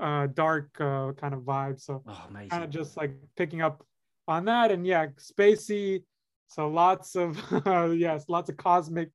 uh, 0.00 0.26
dark 0.28 0.68
uh, 0.80 1.12
kind 1.12 1.34
of 1.34 1.40
vibe. 1.40 1.80
So 1.80 2.02
oh, 2.06 2.28
kind 2.48 2.64
of 2.64 2.70
just 2.70 2.96
like 2.96 3.14
picking 3.36 3.62
up 3.62 3.84
on 4.28 4.44
that, 4.46 4.70
and 4.70 4.86
yeah, 4.86 5.06
spacey. 5.18 6.04
So 6.48 6.68
lots 6.68 7.16
of 7.16 7.36
yes, 7.98 8.24
lots 8.28 8.48
of 8.48 8.56
cosmic. 8.56 9.14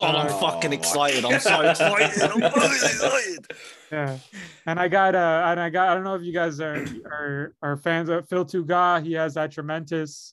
Oh, 0.00 0.06
I'm 0.06 0.26
uh, 0.26 0.38
fucking 0.40 0.72
excited! 0.72 1.24
I'm 1.24 1.38
so 1.40 1.60
excited! 1.60 2.22
I'm 2.22 2.40
so 2.52 2.66
excited! 2.66 3.46
Yeah, 3.92 4.18
and 4.66 4.80
I 4.80 4.88
got 4.88 5.14
uh, 5.14 5.44
and 5.46 5.60
I 5.60 5.70
got 5.70 5.88
I 5.88 5.94
don't 5.94 6.04
know 6.04 6.16
if 6.16 6.22
you 6.22 6.32
guys 6.32 6.60
are 6.60 6.84
are, 7.06 7.54
are 7.62 7.76
fans 7.76 8.08
of 8.08 8.28
Phil 8.28 8.44
Tougas. 8.44 9.04
He 9.04 9.12
has 9.12 9.36
Atramentus. 9.36 10.32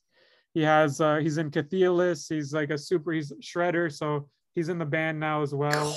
He 0.53 0.61
has 0.61 0.99
uh, 0.99 1.17
he's 1.17 1.37
in 1.37 1.51
Chthe'ilist. 1.51 2.33
He's 2.33 2.53
like 2.53 2.71
a 2.71 2.77
super. 2.77 3.11
He's 3.11 3.31
shredder. 3.41 3.91
So 3.91 4.27
he's 4.55 4.69
in 4.69 4.79
the 4.79 4.85
band 4.85 5.19
now 5.19 5.43
as 5.43 5.53
well. 5.53 5.95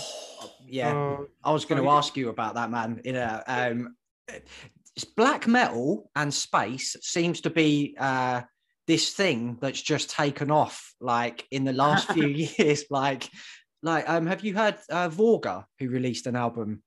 yeah, 0.67 0.93
uh, 0.93 1.25
I 1.43 1.51
was 1.51 1.65
going 1.65 1.83
to 1.83 1.89
ask 1.89 2.17
you 2.17 2.29
about 2.29 2.55
that, 2.55 2.71
man. 2.71 3.01
In 3.05 3.17
a 3.17 3.43
um, 3.47 3.97
black 5.17 5.47
metal 5.47 6.11
and 6.17 6.33
space 6.33 6.97
seems 7.01 7.41
to 7.43 7.51
be 7.51 7.97
uh, 7.99 8.43
this 8.87 9.13
thing 9.13 9.59
that's 9.61 9.81
just 9.81 10.11
taken 10.11 10.51
off, 10.51 10.95
like 11.01 11.47
in 11.51 11.65
the 11.65 11.73
last 11.73 12.11
few 12.13 12.27
years. 12.59 12.85
Like, 12.91 13.29
like, 13.83 14.09
um, 14.09 14.27
have 14.27 14.45
you 14.45 14.55
heard 14.55 14.77
uh, 14.91 15.09
Vorga, 15.09 15.65
who 15.79 15.89
released 15.89 16.27
an 16.27 16.37
album? 16.37 16.83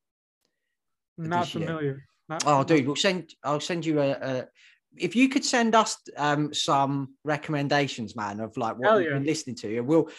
Not 1.18 1.48
familiar. 1.48 2.06
Not, 2.30 2.44
oh, 2.46 2.64
dude, 2.64 2.86
we'll 2.86 2.96
send. 2.96 3.34
I'll 3.44 3.60
send 3.60 3.86
you 3.86 4.02
a, 4.02 4.12
a 4.12 4.48
if 4.96 5.16
you 5.16 5.30
could 5.30 5.46
send 5.46 5.76
us 5.76 5.98
um, 6.18 6.54
some 6.54 7.16
recommendations, 7.24 8.16
man, 8.16 8.40
of 8.40 8.56
like 8.58 8.78
what 8.78 9.02
you've 9.02 9.14
been 9.14 9.24
listening 9.24 9.56
to, 9.58 9.82
we'll 9.82 10.10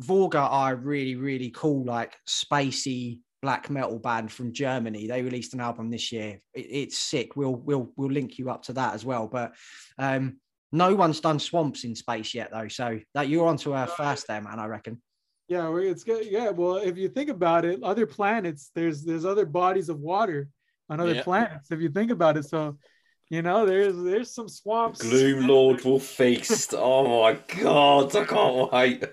Vorga 0.00 0.40
are 0.50 0.74
a 0.74 0.76
really, 0.76 1.16
really 1.16 1.50
cool, 1.50 1.84
like 1.84 2.14
spacey 2.28 3.18
black 3.42 3.70
metal 3.70 3.98
band 3.98 4.32
from 4.32 4.52
Germany. 4.52 5.06
They 5.06 5.22
released 5.22 5.54
an 5.54 5.60
album 5.60 5.90
this 5.90 6.12
year. 6.12 6.40
It, 6.54 6.66
it's 6.70 6.98
sick. 6.98 7.36
We'll 7.36 7.56
we'll 7.56 7.92
we'll 7.96 8.10
link 8.10 8.38
you 8.38 8.50
up 8.50 8.62
to 8.64 8.72
that 8.74 8.94
as 8.94 9.04
well. 9.04 9.28
But 9.28 9.54
um, 9.98 10.38
no 10.72 10.94
one's 10.94 11.20
done 11.20 11.38
swamps 11.38 11.84
in 11.84 11.94
space 11.94 12.34
yet, 12.34 12.50
though. 12.52 12.68
So 12.68 12.98
that 13.14 13.28
you're 13.28 13.46
onto 13.46 13.72
a 13.74 13.86
first 13.86 14.26
there, 14.28 14.40
man. 14.40 14.58
I 14.58 14.66
reckon. 14.66 15.00
Yeah, 15.48 15.74
it's 15.76 16.02
good. 16.02 16.26
Yeah, 16.26 16.50
well, 16.50 16.76
if 16.76 16.96
you 16.96 17.08
think 17.08 17.30
about 17.30 17.64
it, 17.64 17.82
other 17.82 18.06
planets, 18.06 18.70
there's 18.74 19.04
there's 19.04 19.24
other 19.24 19.46
bodies 19.46 19.88
of 19.88 20.00
water 20.00 20.48
on 20.90 21.00
other 21.00 21.14
yeah. 21.14 21.22
planets. 21.22 21.70
If 21.70 21.80
you 21.80 21.88
think 21.88 22.10
about 22.10 22.36
it, 22.36 22.44
so 22.46 22.76
you 23.30 23.42
know, 23.42 23.66
there's 23.66 23.96
there's 23.96 24.34
some 24.34 24.48
swamps. 24.48 25.02
Gloom 25.02 25.46
Lord 25.46 25.84
will 25.84 26.00
feast. 26.00 26.74
oh 26.76 27.22
my 27.22 27.38
god, 27.60 28.14
I 28.16 28.24
can't 28.24 28.72
wait. 28.72 29.04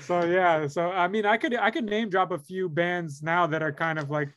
so 0.02 0.24
yeah, 0.24 0.66
so 0.66 0.90
I 0.90 1.08
mean, 1.08 1.24
I 1.24 1.36
could 1.38 1.54
I 1.54 1.70
could 1.70 1.84
name 1.84 2.10
drop 2.10 2.32
a 2.32 2.38
few 2.38 2.68
bands 2.68 3.22
now 3.22 3.46
that 3.46 3.62
are 3.62 3.72
kind 3.72 3.98
of 3.98 4.10
like 4.10 4.30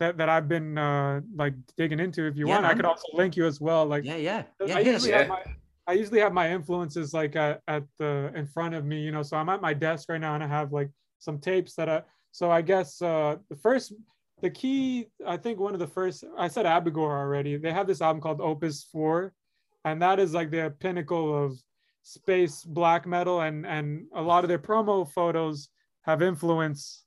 that 0.00 0.16
that 0.18 0.28
I've 0.28 0.48
been 0.48 0.76
uh 0.76 1.20
like 1.34 1.54
digging 1.76 2.00
into. 2.00 2.26
If 2.26 2.36
you 2.36 2.48
yeah, 2.48 2.54
want, 2.54 2.62
man. 2.62 2.70
I 2.72 2.74
could 2.74 2.84
also 2.84 3.06
link 3.12 3.36
you 3.36 3.46
as 3.46 3.60
well. 3.60 3.86
Like 3.86 4.04
yeah, 4.04 4.16
yeah, 4.16 4.42
yeah. 4.66 4.76
I 4.76 4.80
usually, 4.80 5.10
yeah. 5.10 5.18
Have 5.18 5.28
my, 5.28 5.42
I 5.86 5.92
usually 5.92 6.20
have 6.20 6.32
my 6.32 6.50
influences 6.50 7.14
like 7.14 7.36
at, 7.36 7.62
at 7.68 7.84
the 7.98 8.32
in 8.34 8.46
front 8.46 8.74
of 8.74 8.84
me. 8.84 9.00
You 9.00 9.12
know, 9.12 9.22
so 9.22 9.36
I'm 9.36 9.48
at 9.48 9.60
my 9.60 9.72
desk 9.72 10.08
right 10.08 10.20
now 10.20 10.34
and 10.34 10.42
I 10.42 10.48
have 10.48 10.72
like 10.72 10.90
some 11.20 11.38
tapes 11.38 11.74
that 11.76 11.88
I. 11.88 12.02
So 12.32 12.50
I 12.50 12.62
guess 12.62 13.00
uh 13.00 13.36
the 13.48 13.56
first 13.56 13.92
the 14.40 14.50
key, 14.50 15.06
I 15.26 15.36
think 15.36 15.58
one 15.58 15.74
of 15.74 15.80
the 15.80 15.86
first, 15.86 16.24
I 16.38 16.48
said 16.48 16.66
Abigor 16.66 16.98
already. 16.98 17.56
They 17.56 17.72
have 17.72 17.86
this 17.86 18.00
album 18.00 18.22
called 18.22 18.40
Opus 18.40 18.84
4, 18.84 19.32
and 19.84 20.00
that 20.02 20.18
is 20.18 20.32
like 20.32 20.50
the 20.50 20.74
pinnacle 20.80 21.44
of 21.44 21.58
space 22.02 22.64
black 22.64 23.06
metal, 23.06 23.42
and 23.42 23.66
and 23.66 24.06
a 24.14 24.22
lot 24.22 24.44
of 24.44 24.48
their 24.48 24.58
promo 24.58 25.10
photos 25.10 25.68
have 26.02 26.22
influence. 26.22 27.04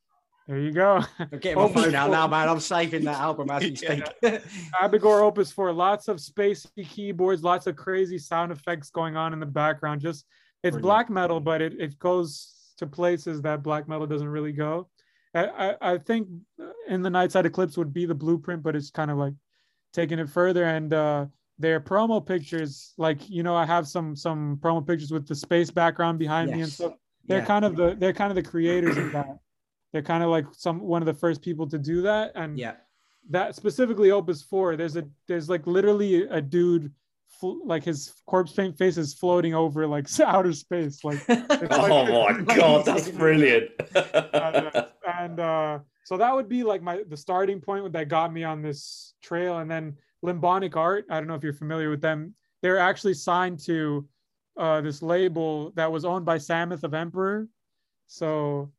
There 0.48 0.60
you 0.60 0.72
go. 0.72 1.02
Getting 1.40 1.56
my 1.56 1.72
phone 1.72 1.96
out 1.96 2.12
now, 2.12 2.28
man. 2.28 2.50
I'm 2.50 2.60
saving 2.60 3.06
that 3.06 3.20
album 3.20 3.50
as 3.50 3.64
we 3.64 3.76
speak. 3.76 4.04
yeah. 4.22 4.40
Abigor 4.82 5.22
Opus 5.22 5.52
4, 5.52 5.72
lots 5.72 6.08
of 6.10 6.18
spacey 6.18 6.88
keyboards, 6.90 7.44
lots 7.44 7.66
of 7.68 7.76
crazy 7.78 8.18
sound 8.18 8.52
effects 8.52 8.90
going 8.90 9.16
on 9.16 9.32
in 9.32 9.40
the 9.40 9.46
background. 9.46 10.02
Just 10.02 10.26
it's 10.64 10.74
Brilliant. 10.76 10.82
black 10.84 11.10
metal, 11.10 11.40
but 11.40 11.62
it, 11.62 11.74
it 11.80 11.98
goes 12.00 12.74
to 12.78 12.88
places 12.88 13.42
that 13.44 13.64
black 13.64 13.88
metal 13.88 14.06
doesn't 14.08 14.28
really 14.28 14.52
go. 14.52 14.90
I, 15.36 15.76
I 15.82 15.98
think 15.98 16.28
in 16.88 17.02
the 17.02 17.10
Nightside 17.10 17.46
Eclipse 17.46 17.76
would 17.78 17.92
be 17.94 18.06
the 18.06 18.14
blueprint, 18.14 18.62
but 18.62 18.76
it's 18.76 18.92
kind 18.92 19.10
of 19.10 19.18
like 19.18 19.34
taking 19.92 20.20
it 20.20 20.30
further. 20.30 20.66
And 20.66 20.94
uh, 20.94 21.26
their 21.58 21.80
promo 21.80 22.24
pictures, 22.24 22.94
like 22.98 23.30
you 23.30 23.42
know, 23.44 23.56
I 23.56 23.66
have 23.66 23.88
some 23.88 24.16
some 24.16 24.58
promo 24.58 24.86
pictures 24.86 25.12
with 25.12 25.28
the 25.28 25.34
space 25.36 25.72
background 25.72 26.20
behind 26.20 26.50
yes. 26.50 26.56
me 26.56 26.62
and 26.64 26.72
stuff. 26.72 26.94
they're 27.26 27.40
Yeah. 27.40 27.46
kind 27.46 27.66
of 27.66 27.76
the 27.76 27.96
they're 27.98 28.14
kind 28.14 28.30
of 28.30 28.36
the 28.36 28.44
creators 28.44 28.96
of 28.98 29.12
that. 29.14 29.38
They're 29.94 30.02
kind 30.02 30.24
of 30.24 30.30
like 30.30 30.46
some 30.52 30.80
one 30.82 31.02
of 31.02 31.06
the 31.06 31.14
first 31.14 31.42
people 31.42 31.68
to 31.70 31.78
do 31.78 32.02
that, 32.02 32.32
and 32.36 32.58
Yeah. 32.58 32.74
that 33.30 33.56
specifically 33.56 34.12
Opus 34.12 34.42
Four. 34.42 34.76
There's 34.76 34.98
a 34.98 35.06
there's 35.28 35.50
like 35.50 35.66
literally 35.68 36.24
a 36.24 36.42
dude, 36.42 36.92
fl- 37.30 37.66
like 37.66 37.84
his 37.84 38.12
corpse 38.26 38.52
paint 38.54 38.78
face 38.78 38.98
is 38.98 39.14
floating 39.14 39.54
over 39.54 39.86
like 39.88 40.08
outer 40.20 40.52
space, 40.54 41.04
like 41.04 41.20
Oh 41.30 42.18
my 42.18 42.42
god, 42.56 42.86
that's 42.86 43.10
brilliant. 43.10 43.70
uh, 43.96 44.84
and 45.20 45.40
uh, 45.40 45.80
so 46.04 46.18
that 46.18 46.34
would 46.36 46.50
be 46.50 46.64
like 46.64 46.82
my 46.82 47.04
the 47.08 47.16
starting 47.18 47.62
point 47.62 47.94
that 47.94 48.08
got 48.10 48.34
me 48.34 48.44
on 48.44 48.62
this 48.62 49.14
trail 49.22 49.60
and 49.60 49.70
then 49.72 49.96
limbonic 50.26 50.76
art 50.78 51.06
i 51.10 51.16
don't 51.20 51.28
know 51.28 51.36
if 51.36 51.44
you're 51.44 51.54
familiar 51.54 51.90
with 51.90 52.00
them 52.02 52.34
they're 52.62 52.80
actually 52.80 53.14
signed 53.14 53.60
to 53.60 54.08
uh, 54.58 54.80
this 54.82 55.02
label 55.02 55.72
that 55.76 55.92
was 55.92 56.06
owned 56.06 56.24
by 56.26 56.38
Samoth 56.38 56.84
of 56.86 56.94
emperor 56.94 57.48
so 58.08 58.72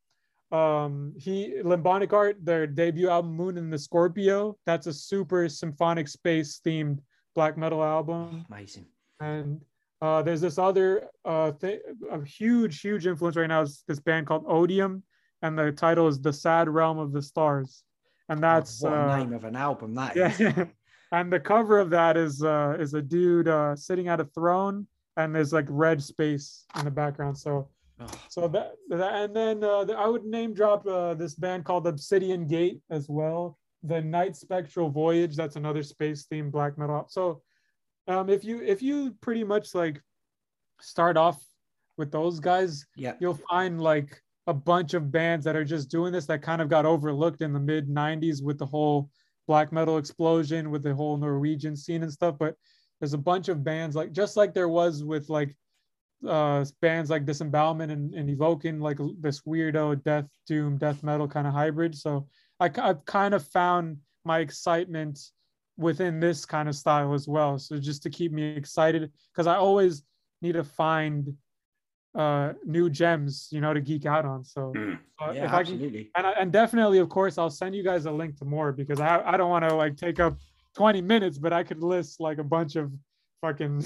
um 0.51 1.13
he 1.17 1.55
limbonic 1.63 2.13
art 2.13 2.37
their 2.43 2.67
debut 2.67 3.09
album 3.09 3.35
moon 3.35 3.57
and 3.57 3.73
the 3.73 3.79
scorpio 3.79 4.55
that's 4.65 4.85
a 4.85 4.93
super 4.93 5.49
symphonic 5.49 6.07
space 6.07 6.61
themed 6.63 6.99
black 7.33 7.57
metal 7.57 7.83
album 7.83 8.45
Amazing. 8.49 8.85
and 9.19 9.61
uh, 10.01 10.21
there's 10.21 10.41
this 10.41 10.57
other 10.57 11.07
uh, 11.23 11.51
th- 11.51 11.81
a 12.11 12.23
huge, 12.23 12.81
huge 12.81 13.07
influence 13.07 13.35
right 13.35 13.47
now 13.47 13.61
is 13.61 13.83
this 13.87 13.99
band 13.99 14.27
called 14.27 14.43
Odium, 14.47 15.03
and 15.41 15.57
the 15.57 15.71
title 15.71 16.07
is 16.07 16.19
"The 16.19 16.33
Sad 16.33 16.67
Realm 16.69 16.99
of 16.99 17.11
the 17.11 17.21
Stars," 17.21 17.83
and 18.29 18.43
that's 18.43 18.81
what 18.81 18.93
a 18.93 18.95
uh, 18.97 19.17
name 19.17 19.33
of 19.33 19.45
an 19.45 19.55
album 19.55 19.95
that 19.95 20.17
is. 20.17 20.39
yeah. 20.39 20.65
and 21.11 21.31
the 21.31 21.39
cover 21.39 21.79
of 21.79 21.89
that 21.91 22.17
is 22.17 22.43
uh, 22.43 22.75
is 22.79 22.93
a 22.93 23.01
dude 23.01 23.47
uh, 23.47 23.75
sitting 23.75 24.07
at 24.07 24.19
a 24.19 24.25
throne, 24.25 24.85
and 25.17 25.33
there's 25.33 25.53
like 25.53 25.65
red 25.69 26.03
space 26.03 26.65
in 26.77 26.85
the 26.85 26.91
background. 26.91 27.37
So 27.37 27.69
So 28.29 28.47
that, 28.49 28.73
that 28.89 29.15
and 29.15 29.35
then 29.35 29.63
uh, 29.63 29.85
I 29.97 30.07
would 30.07 30.25
name 30.25 30.53
drop 30.53 30.85
uh, 30.85 31.13
this 31.13 31.35
band 31.35 31.65
called 31.65 31.87
Obsidian 31.87 32.47
Gate 32.47 32.81
as 32.89 33.07
well. 33.07 33.57
The 33.83 34.01
Night 34.01 34.35
Spectral 34.35 34.89
Voyage. 34.89 35.35
That's 35.35 35.55
another 35.55 35.83
space 35.83 36.25
themed 36.31 36.51
black 36.51 36.77
metal. 36.77 37.05
So 37.09 37.41
um, 38.07 38.29
if 38.29 38.43
you 38.43 38.61
if 38.61 38.81
you 38.81 39.15
pretty 39.21 39.43
much 39.43 39.73
like 39.73 40.01
start 40.81 41.17
off 41.17 41.41
with 41.97 42.11
those 42.11 42.39
guys, 42.39 42.85
yeah. 42.95 43.13
you'll 43.19 43.39
find 43.49 43.81
like 43.81 44.21
a 44.47 44.53
bunch 44.53 44.93
of 44.93 45.11
bands 45.11 45.45
that 45.45 45.55
are 45.55 45.65
just 45.65 45.89
doing 45.89 46.11
this 46.11 46.25
that 46.25 46.41
kind 46.41 46.61
of 46.61 46.69
got 46.69 46.85
overlooked 46.85 47.41
in 47.41 47.53
the 47.53 47.59
mid 47.59 47.87
90s 47.87 48.43
with 48.43 48.59
the 48.59 48.65
whole 48.65 49.09
black 49.47 49.71
metal 49.71 49.97
explosion 49.97 50.69
with 50.71 50.83
the 50.83 50.93
whole 50.93 51.17
Norwegian 51.17 51.75
scene 51.75 52.03
and 52.03 52.11
stuff. 52.11 52.35
But 52.37 52.55
there's 52.99 53.13
a 53.13 53.17
bunch 53.17 53.49
of 53.49 53.63
bands 53.63 53.95
like 53.95 54.11
just 54.11 54.37
like 54.37 54.53
there 54.53 54.69
was 54.69 55.03
with 55.03 55.29
like 55.29 55.55
uh 56.27 56.65
bands 56.81 57.09
like 57.09 57.25
disembowelment 57.25 57.91
and, 57.91 58.13
and 58.13 58.29
Evoken 58.29 58.81
like 58.81 58.97
this 59.19 59.41
weirdo 59.41 60.03
death 60.03 60.27
doom 60.47 60.77
death 60.77 61.03
metal 61.03 61.27
kind 61.27 61.47
of 61.47 61.53
hybrid 61.53 61.95
so 61.95 62.27
I, 62.59 62.69
i've 62.81 63.03
kind 63.05 63.33
of 63.33 63.45
found 63.47 63.97
my 64.23 64.39
excitement 64.39 65.19
within 65.77 66.19
this 66.19 66.45
kind 66.45 66.69
of 66.69 66.75
style 66.75 67.13
as 67.13 67.27
well 67.27 67.57
so 67.59 67.77
just 67.77 68.03
to 68.03 68.09
keep 68.09 68.31
me 68.31 68.55
excited 68.55 69.11
because 69.33 69.47
i 69.47 69.55
always 69.55 70.03
need 70.41 70.53
to 70.53 70.63
find 70.63 71.33
uh 72.15 72.53
new 72.65 72.89
gems 72.89 73.49
you 73.51 73.59
know 73.61 73.73
to 73.73 73.81
geek 73.81 74.05
out 74.05 74.25
on 74.25 74.43
so 74.43 74.71
Mm. 74.75 74.97
uh, 75.21 75.31
Yeah, 75.33 75.45
if 75.45 75.53
i 75.53 75.63
can 75.63 75.73
absolutely. 75.73 76.11
and, 76.15 76.25
I, 76.27 76.31
and 76.31 76.51
definitely 76.51 76.99
of 76.99 77.09
course 77.09 77.37
i'll 77.37 77.49
send 77.49 77.75
you 77.75 77.83
guys 77.83 78.05
a 78.05 78.11
link 78.11 78.37
to 78.39 78.45
more 78.45 78.71
because 78.71 78.99
i, 79.01 79.21
I 79.25 79.37
don't 79.37 79.49
want 79.49 79.65
to 79.67 79.73
like 79.75 79.97
take 79.97 80.19
up 80.19 80.37
20 80.75 81.01
minutes 81.01 81.37
but 81.37 81.51
i 81.53 81.63
could 81.63 81.83
list 81.83 82.19
like 82.19 82.37
a 82.37 82.43
bunch 82.43 82.75
of 82.77 82.91
fucking 83.45 83.81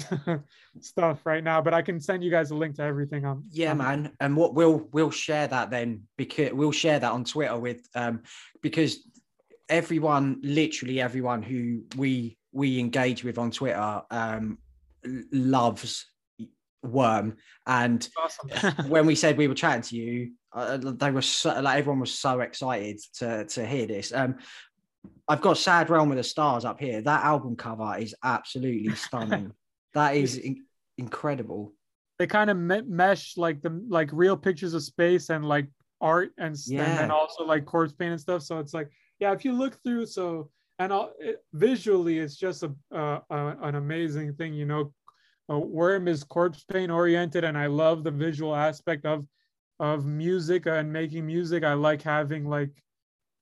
stuff 0.80 1.18
right 1.26 1.44
now 1.44 1.60
but 1.60 1.74
i 1.74 1.82
can 1.82 2.00
send 2.00 2.22
you 2.24 2.30
guys 2.30 2.50
a 2.50 2.54
link 2.54 2.74
to 2.76 2.82
everything 2.82 3.24
on 3.24 3.44
Yeah, 3.50 3.72
on- 3.72 3.78
man. 3.78 4.12
And 4.20 4.36
what 4.36 4.54
we'll 4.54 4.88
we'll 4.92 5.10
share 5.10 5.46
that 5.48 5.70
then 5.70 6.02
because 6.16 6.52
we'll 6.52 6.72
share 6.72 6.98
that 6.98 7.12
on 7.12 7.24
Twitter 7.24 7.58
with 7.58 7.80
um 7.94 8.22
because 8.62 8.92
everyone, 9.68 10.40
literally 10.42 11.00
everyone 11.00 11.42
who 11.42 11.84
we 11.96 12.38
we 12.52 12.78
engage 12.80 13.22
with 13.24 13.38
on 13.38 13.50
Twitter 13.50 14.02
um 14.10 14.58
loves 15.32 16.06
Worm. 16.82 17.36
And 17.66 18.08
awesome 18.18 18.88
when 18.88 19.04
we 19.06 19.14
said 19.14 19.36
we 19.36 19.48
were 19.48 19.54
chatting 19.54 19.82
to 19.82 19.96
you, 19.96 20.32
uh, 20.54 20.78
they 20.78 21.10
were 21.10 21.20
so, 21.22 21.60
like 21.60 21.78
everyone 21.78 22.00
was 22.00 22.18
so 22.18 22.40
excited 22.40 22.98
to 23.18 23.44
to 23.44 23.66
hear 23.66 23.86
this. 23.86 24.12
Um, 24.14 24.36
I've 25.28 25.40
got 25.40 25.58
Sad 25.58 25.90
Realm 25.90 26.10
of 26.10 26.16
the 26.16 26.24
Stars 26.24 26.64
up 26.64 26.80
here. 26.80 27.00
That 27.02 27.24
album 27.24 27.56
cover 27.56 27.96
is 27.98 28.14
absolutely 28.24 28.94
stunning. 29.06 29.52
that 29.94 30.16
is 30.16 30.36
in- 30.38 30.64
incredible. 30.98 31.72
they 32.18 32.26
kind 32.26 32.50
of 32.50 32.56
me- 32.56 32.82
mesh 32.82 33.36
like 33.36 33.62
the 33.62 33.82
like 33.88 34.10
real 34.12 34.36
pictures 34.36 34.74
of 34.74 34.82
space 34.82 35.30
and 35.30 35.44
like 35.44 35.66
art 36.00 36.32
and, 36.38 36.52
s- 36.54 36.68
and 36.70 36.98
then 36.98 37.10
also 37.10 37.44
like 37.44 37.64
corpse 37.64 37.92
paint 37.92 38.12
and 38.12 38.20
stuff 38.20 38.42
so 38.42 38.58
it's 38.58 38.72
like 38.74 38.88
yeah 39.18 39.32
if 39.32 39.44
you 39.44 39.52
look 39.52 39.78
through 39.82 40.04
so 40.06 40.50
and 40.78 40.92
all, 40.92 41.12
it, 41.18 41.44
visually 41.52 42.18
it's 42.18 42.36
just 42.36 42.62
a, 42.62 42.72
uh, 42.94 43.20
uh, 43.30 43.54
an 43.62 43.74
amazing 43.76 44.32
thing 44.34 44.52
you 44.54 44.64
know 44.66 44.92
uh, 45.50 45.58
worm 45.58 46.08
is 46.08 46.24
corpse 46.24 46.64
paint 46.72 46.90
oriented 46.90 47.44
and 47.44 47.56
i 47.56 47.66
love 47.66 48.02
the 48.04 48.10
visual 48.10 48.54
aspect 48.56 49.04
of 49.06 49.26
of 49.78 50.04
music 50.06 50.66
and 50.66 50.90
making 50.92 51.26
music 51.26 51.64
i 51.64 51.72
like 51.74 52.00
having 52.02 52.44
like 52.46 52.70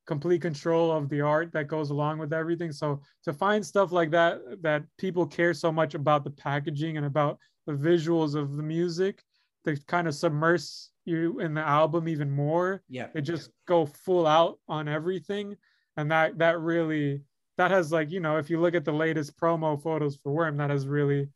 complete 0.09 0.40
control 0.40 0.90
of 0.90 1.09
the 1.11 1.21
art 1.21 1.53
that 1.53 1.68
goes 1.68 1.90
along 1.90 2.18
with 2.18 2.33
everything. 2.33 2.73
So 2.73 3.01
to 3.25 3.33
find 3.33 3.64
stuff 3.64 3.92
like 3.92 4.11
that 4.12 4.40
that 4.62 4.83
people 4.97 5.27
care 5.27 5.53
so 5.55 5.71
much 5.71 5.94
about 5.94 6.25
the 6.25 6.31
packaging 6.31 6.97
and 6.97 7.07
about 7.07 7.38
the 7.66 7.75
visuals 7.75 8.35
of 8.35 8.57
the 8.57 8.62
music 8.62 9.23
to 9.66 9.77
kind 9.87 10.09
of 10.09 10.14
submerge 10.14 10.64
you 11.05 11.40
in 11.40 11.53
the 11.55 11.61
album 11.61 12.09
even 12.09 12.31
more 12.31 12.83
Yeah. 12.88 13.09
they 13.14 13.21
just 13.21 13.51
go 13.66 13.87
full 13.87 14.27
out 14.27 14.59
on 14.66 14.88
everything. 14.88 15.57
And 15.99 16.11
that 16.11 16.38
that 16.38 16.59
really 16.61 17.23
that 17.59 17.71
has 17.71 17.92
like 17.92 18.11
you 18.11 18.21
know 18.21 18.38
if 18.38 18.49
you 18.51 18.61
look 18.61 18.75
at 18.75 18.85
the 18.87 18.92
latest 19.05 19.37
promo 19.40 19.71
photos 19.87 20.16
for 20.16 20.33
worm 20.33 20.57
that 20.57 20.71
has 20.71 20.87
really 20.87 21.29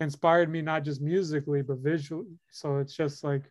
inspired 0.00 0.48
me 0.50 0.60
not 0.62 0.84
just 0.84 1.00
musically 1.00 1.62
but 1.62 1.78
visually. 1.78 2.34
So 2.50 2.76
it's 2.82 2.94
just 2.94 3.24
like 3.24 3.44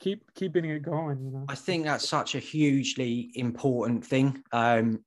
keep 0.00 0.22
keeping 0.34 0.64
it 0.64 0.82
going 0.82 1.22
you 1.24 1.30
know 1.30 1.44
I 1.48 1.54
think 1.54 1.84
that's 1.84 2.08
such 2.08 2.34
a 2.34 2.38
hugely 2.38 3.30
important 3.34 4.04
thing. 4.04 4.42
Um, 4.52 5.04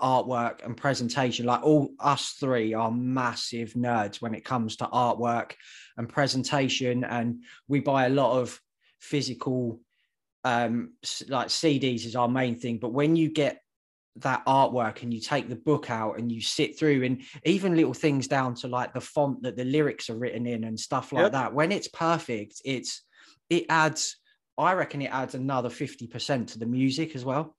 artwork 0.00 0.64
and 0.64 0.76
presentation. 0.76 1.46
Like 1.46 1.62
all 1.62 1.90
us 1.98 2.32
three 2.38 2.74
are 2.74 2.90
massive 2.90 3.72
nerds 3.74 4.20
when 4.20 4.34
it 4.34 4.44
comes 4.44 4.76
to 4.76 4.86
artwork 4.86 5.52
and 5.96 6.08
presentation, 6.08 7.04
and 7.04 7.44
we 7.68 7.80
buy 7.80 8.06
a 8.06 8.10
lot 8.10 8.38
of 8.38 8.60
physical, 9.00 9.80
um, 10.44 10.92
like 11.28 11.48
CDs 11.48 12.04
is 12.06 12.16
our 12.16 12.28
main 12.28 12.58
thing. 12.58 12.78
But 12.78 12.92
when 12.92 13.16
you 13.16 13.30
get 13.30 13.60
that 14.16 14.44
artwork 14.46 15.02
and 15.02 15.12
you 15.12 15.20
take 15.20 15.48
the 15.48 15.56
book 15.56 15.90
out 15.90 16.18
and 16.18 16.32
you 16.32 16.40
sit 16.40 16.78
through 16.78 17.04
and 17.04 17.22
even 17.44 17.76
little 17.76 17.92
things 17.92 18.26
down 18.26 18.54
to 18.54 18.68
like 18.68 18.94
the 18.94 19.00
font 19.00 19.42
that 19.42 19.56
the 19.56 19.64
lyrics 19.64 20.08
are 20.08 20.16
written 20.16 20.46
in 20.46 20.64
and 20.64 20.80
stuff 20.80 21.12
like 21.12 21.24
Yep. 21.24 21.32
that 21.32 21.54
when 21.54 21.70
it's 21.70 21.88
perfect 21.88 22.62
it's 22.64 23.02
it 23.50 23.66
adds 23.68 24.16
i 24.58 24.72
reckon 24.72 25.02
it 25.02 25.12
adds 25.12 25.34
another 25.34 25.68
50% 25.68 26.48
to 26.48 26.58
the 26.58 26.66
music 26.66 27.14
as 27.14 27.24
well 27.24 27.56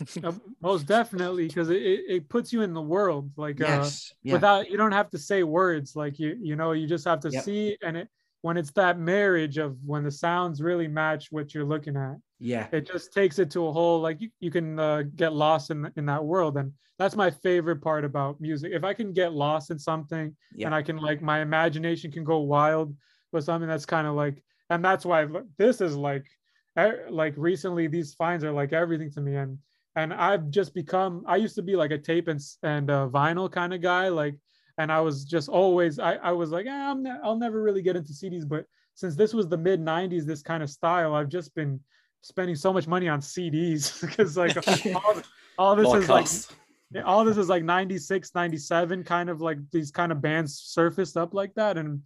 Uh, 0.22 0.32
most 0.60 0.86
definitely 0.86 1.46
because 1.48 1.70
it, 1.70 1.82
it, 1.82 2.28
puts 2.28 2.52
you 2.52 2.62
in 2.62 2.74
the 2.74 2.80
world 2.80 3.30
like 3.36 3.60
uh, 3.60 3.88
yeah 4.22 4.34
without 4.34 4.70
you 4.70 4.76
don't 4.76 4.92
have 4.92 5.08
to 5.10 5.18
say 5.18 5.42
words 5.42 5.96
like 5.96 6.18
you 6.18 6.36
you 6.42 6.56
know 6.56 6.72
you 6.72 6.86
just 6.86 7.04
have 7.06 7.20
to 7.20 7.30
Yep. 7.30 7.44
see 7.44 7.76
and 7.82 7.96
it 7.96 8.08
when 8.42 8.56
it's 8.56 8.70
that 8.72 8.98
marriage 8.98 9.58
of 9.58 9.76
when 9.84 10.04
the 10.04 10.10
sounds 10.10 10.60
really 10.60 10.88
match 10.88 11.28
what 11.30 11.54
you're 11.54 11.64
looking 11.64 11.96
at 11.96 12.16
yeah 12.38 12.66
it 12.72 12.86
just 12.86 13.12
takes 13.12 13.38
it 13.38 13.50
to 13.52 13.66
a 13.66 13.72
whole 13.72 14.00
like 14.00 14.20
you, 14.20 14.28
you 14.40 14.50
can 14.50 14.78
uh, 14.78 15.02
get 15.16 15.32
lost 15.32 15.70
in 15.70 15.90
in 15.96 16.04
that 16.06 16.24
world 16.24 16.56
and 16.58 16.72
that's 16.98 17.16
my 17.16 17.30
favorite 17.30 17.80
part 17.80 18.04
about 18.04 18.40
music 18.40 18.72
if 18.74 18.84
i 18.84 18.92
can 18.92 19.12
get 19.12 19.32
lost 19.32 19.70
in 19.70 19.78
something 19.78 20.36
Yeah. 20.54 20.66
and 20.66 20.74
i 20.74 20.82
can 20.82 20.98
like 20.98 21.22
my 21.22 21.40
imagination 21.40 22.10
can 22.10 22.24
go 22.24 22.38
wild 22.40 22.94
with 23.32 23.44
something 23.44 23.68
that's 23.68 23.86
kind 23.86 24.06
of 24.06 24.14
like 24.14 24.42
and 24.70 24.84
that's 24.84 25.04
why 25.04 25.26
this 25.56 25.80
is 25.80 25.96
like 25.96 26.26
like 27.10 27.34
recently 27.36 27.88
these 27.88 28.14
finds 28.14 28.44
are 28.44 28.52
like 28.52 28.72
everything 28.72 29.10
to 29.10 29.20
me. 29.20 29.34
And 29.34 29.58
and 29.96 30.14
i've 30.14 30.50
just 30.50 30.74
become 30.74 31.24
i 31.26 31.36
used 31.36 31.56
to 31.56 31.62
be 31.62 31.74
like 31.74 31.90
a 31.90 31.98
tape 31.98 32.28
and 32.28 32.40
and 32.62 32.90
uh, 32.90 33.08
vinyl 33.10 33.50
kind 33.50 33.74
of 33.74 33.80
guy 33.80 34.08
like 34.08 34.34
and 34.78 34.92
i 34.92 35.00
was 35.00 35.24
just 35.24 35.48
always 35.48 35.98
i, 35.98 36.14
I 36.14 36.32
was 36.32 36.50
like 36.50 36.66
eh, 36.66 36.70
I'm 36.90 37.02
ne- 37.02 37.18
i'll 37.24 37.38
never 37.38 37.60
really 37.62 37.82
get 37.82 37.96
into 37.96 38.12
cds 38.12 38.48
but 38.48 38.64
since 38.94 39.16
this 39.16 39.34
was 39.34 39.48
the 39.48 39.56
mid 39.56 39.80
90s 39.80 40.24
this 40.24 40.42
kind 40.42 40.62
of 40.62 40.70
style 40.70 41.14
i've 41.14 41.28
just 41.28 41.54
been 41.54 41.80
spending 42.22 42.54
so 42.54 42.72
much 42.72 42.86
money 42.86 43.08
on 43.08 43.20
cds 43.20 44.00
because 44.00 44.36
like 44.42 44.56
all, 44.94 45.14
all 45.58 45.76
this 45.76 45.88
Like 45.88 46.02
is 46.02 46.50
like 46.50 47.04
all 47.04 47.24
this 47.24 47.36
is 47.36 47.48
like 47.48 47.64
96 47.64 48.34
97 48.34 49.04
kind 49.04 49.28
of 49.28 49.40
like 49.40 49.58
these 49.72 49.90
kind 49.90 50.10
of 50.10 50.22
bands 50.22 50.58
surfaced 50.58 51.16
up 51.16 51.34
like 51.34 51.54
that. 51.54 51.76
And 51.76 52.00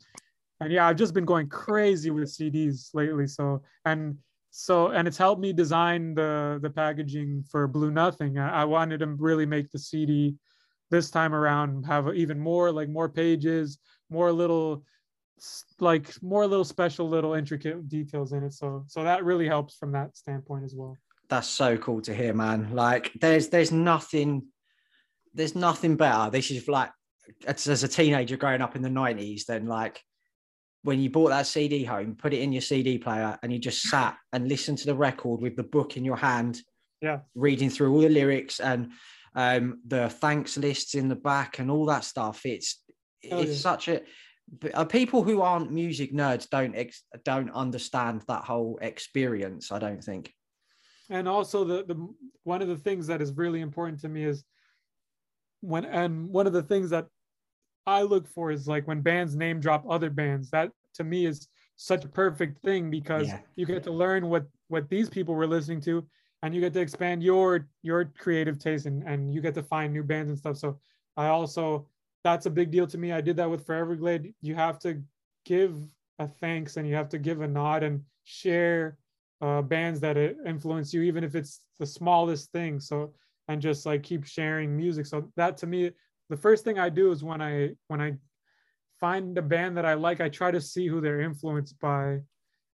and 0.62 0.72
yeah 0.72 0.86
i've 0.86 0.96
just 0.96 1.14
been 1.14 1.24
going 1.24 1.48
crazy 1.48 2.10
with 2.10 2.28
cds 2.28 2.90
lately 2.94 3.26
so 3.26 3.62
and 3.84 4.16
so 4.50 4.88
and 4.88 5.08
it's 5.08 5.16
helped 5.16 5.40
me 5.40 5.52
design 5.52 6.14
the 6.14 6.58
the 6.62 6.70
packaging 6.70 7.42
for 7.50 7.66
blue 7.66 7.90
nothing 7.90 8.38
i, 8.38 8.62
I 8.62 8.64
wanted 8.64 8.98
to 8.98 9.06
really 9.06 9.46
make 9.46 9.70
the 9.70 9.78
cd 9.78 10.34
this 10.90 11.10
time 11.10 11.34
around 11.34 11.84
have 11.84 12.14
even 12.14 12.38
more 12.38 12.70
like 12.70 12.88
more 12.88 13.08
pages 13.08 13.78
more 14.10 14.30
little 14.32 14.84
like 15.80 16.22
more 16.22 16.46
little 16.46 16.64
special 16.64 17.08
little 17.08 17.34
intricate 17.34 17.88
details 17.88 18.32
in 18.32 18.44
it 18.44 18.52
so 18.52 18.84
so 18.86 19.02
that 19.02 19.24
really 19.24 19.48
helps 19.48 19.76
from 19.76 19.92
that 19.92 20.16
standpoint 20.16 20.64
as 20.64 20.74
well 20.74 20.96
That's 21.28 21.48
so 21.48 21.78
cool 21.78 22.02
to 22.02 22.14
hear, 22.14 22.34
man. 22.34 22.74
Like 22.74 23.10
there's 23.18 23.48
there's 23.48 23.72
nothing 23.72 24.48
there's 25.32 25.54
nothing 25.54 25.96
better. 25.96 26.30
This 26.30 26.50
is 26.50 26.68
like 26.68 26.90
as, 27.46 27.82
a 27.82 27.88
teenager 27.88 28.36
growing 28.36 28.60
up 28.60 28.76
in 28.76 28.82
the 28.82 28.90
90s, 28.90 29.46
then 29.46 29.66
like 29.66 30.02
when 30.82 31.00
you 31.00 31.10
bought 31.10 31.28
that 31.30 31.46
CD 31.46 31.84
home, 31.84 32.16
put 32.16 32.32
it 32.34 32.40
in 32.40 32.52
your 32.52 32.62
CD 32.62 32.98
player 32.98 33.38
and 33.42 33.52
you 33.52 33.58
just 33.58 33.82
sat 33.82 34.16
and 34.32 34.48
listened 34.48 34.78
to 34.78 34.86
the 34.86 34.94
record 34.94 35.40
with 35.40 35.56
the 35.56 35.62
book 35.62 35.96
in 35.96 36.04
your 36.04 36.16
hand, 36.16 36.60
Yeah. 37.00 37.20
reading 37.34 37.70
through 37.70 37.92
all 37.94 38.00
the 38.00 38.08
lyrics 38.08 38.60
and 38.60 38.92
um 39.34 39.80
the 39.86 40.10
thanks 40.10 40.58
lists 40.58 40.94
in 40.94 41.08
the 41.08 41.16
back 41.16 41.58
and 41.58 41.70
all 41.70 41.86
that 41.86 42.04
stuff. 42.04 42.44
It's 42.44 42.82
Oh, 43.30 43.40
it's 43.40 43.52
yeah. 43.52 43.56
such 43.58 43.88
a 43.88 44.02
but, 44.60 44.74
uh, 44.74 44.84
people 44.84 45.22
who 45.22 45.40
aren't 45.40 45.70
music 45.72 46.12
nerds 46.12 46.50
don't 46.50 46.74
ex- 46.74 47.04
don't 47.24 47.50
understand 47.52 48.22
that 48.26 48.44
whole 48.44 48.78
experience. 48.82 49.70
I 49.72 49.78
don't 49.78 50.02
think. 50.02 50.34
and 51.10 51.28
also 51.28 51.64
the 51.64 51.84
the 51.84 51.96
one 52.42 52.60
of 52.62 52.68
the 52.68 52.76
things 52.76 53.06
that 53.06 53.22
is 53.22 53.32
really 53.36 53.60
important 53.60 54.00
to 54.00 54.08
me 54.08 54.24
is 54.24 54.44
when 55.60 55.84
and 55.84 56.28
one 56.28 56.46
of 56.48 56.52
the 56.52 56.62
things 56.62 56.90
that 56.90 57.06
I 57.86 58.02
look 58.02 58.28
for 58.28 58.50
is 58.50 58.68
like 58.68 58.86
when 58.86 59.00
bands 59.00 59.34
name 59.36 59.60
drop 59.60 59.84
other 59.88 60.10
bands. 60.10 60.50
That 60.50 60.70
to 60.94 61.04
me 61.04 61.26
is 61.26 61.48
such 61.76 62.04
a 62.04 62.08
perfect 62.08 62.62
thing 62.62 62.90
because 62.90 63.28
Yeah. 63.28 63.40
you 63.56 63.66
get 63.66 63.82
to 63.84 63.90
learn 63.92 64.28
what 64.28 64.46
what 64.68 64.88
these 64.88 65.08
people 65.08 65.34
were 65.34 65.46
listening 65.46 65.80
to 65.82 66.06
and 66.42 66.54
you 66.54 66.60
get 66.60 66.72
to 66.74 66.80
expand 66.80 67.22
your 67.22 67.68
your 67.82 68.04
creative 68.04 68.58
taste 68.58 68.86
and, 68.86 69.02
and 69.04 69.32
you 69.34 69.40
get 69.40 69.54
to 69.54 69.62
find 69.62 69.92
new 69.92 70.02
bands 70.02 70.30
and 70.30 70.38
stuff. 70.38 70.56
So 70.56 70.78
I 71.16 71.28
also 71.28 71.88
that's 72.24 72.46
a 72.46 72.50
big 72.50 72.70
deal 72.70 72.86
to 72.86 72.98
me. 72.98 73.12
I 73.12 73.20
did 73.20 73.36
that 73.36 73.50
with 73.50 73.66
Foreverglade. 73.66 74.32
You 74.42 74.54
have 74.54 74.78
to 74.80 75.02
give 75.44 75.74
a 76.20 76.28
thanks 76.28 76.76
and 76.76 76.88
you 76.88 76.94
have 76.94 77.08
to 77.08 77.18
give 77.18 77.40
a 77.40 77.48
nod 77.48 77.82
and 77.82 78.02
share 78.24 78.96
uh, 79.40 79.60
bands 79.60 79.98
that 80.00 80.16
uh, 80.16 80.28
influence 80.46 80.94
you, 80.94 81.02
even 81.02 81.24
if 81.24 81.34
it's 81.34 81.62
the 81.80 81.86
smallest 81.86 82.52
thing. 82.52 82.78
So 82.78 83.12
and 83.48 83.60
just 83.60 83.84
like 83.86 84.04
keep 84.04 84.24
sharing 84.24 84.76
music. 84.76 85.04
So 85.04 85.28
that 85.36 85.56
to 85.58 85.66
me, 85.66 85.90
the 86.32 86.36
first 86.38 86.64
thing 86.64 86.78
I 86.78 86.88
do 86.88 87.12
is 87.12 87.22
when 87.22 87.42
I 87.42 87.72
when 87.88 88.00
I 88.00 88.14
find 88.98 89.36
a 89.36 89.42
band 89.42 89.76
that 89.76 89.84
I 89.84 89.92
like, 89.92 90.22
I 90.22 90.30
try 90.30 90.50
to 90.50 90.62
see 90.62 90.86
who 90.86 91.02
they're 91.02 91.20
influenced 91.20 91.78
by, 91.78 92.20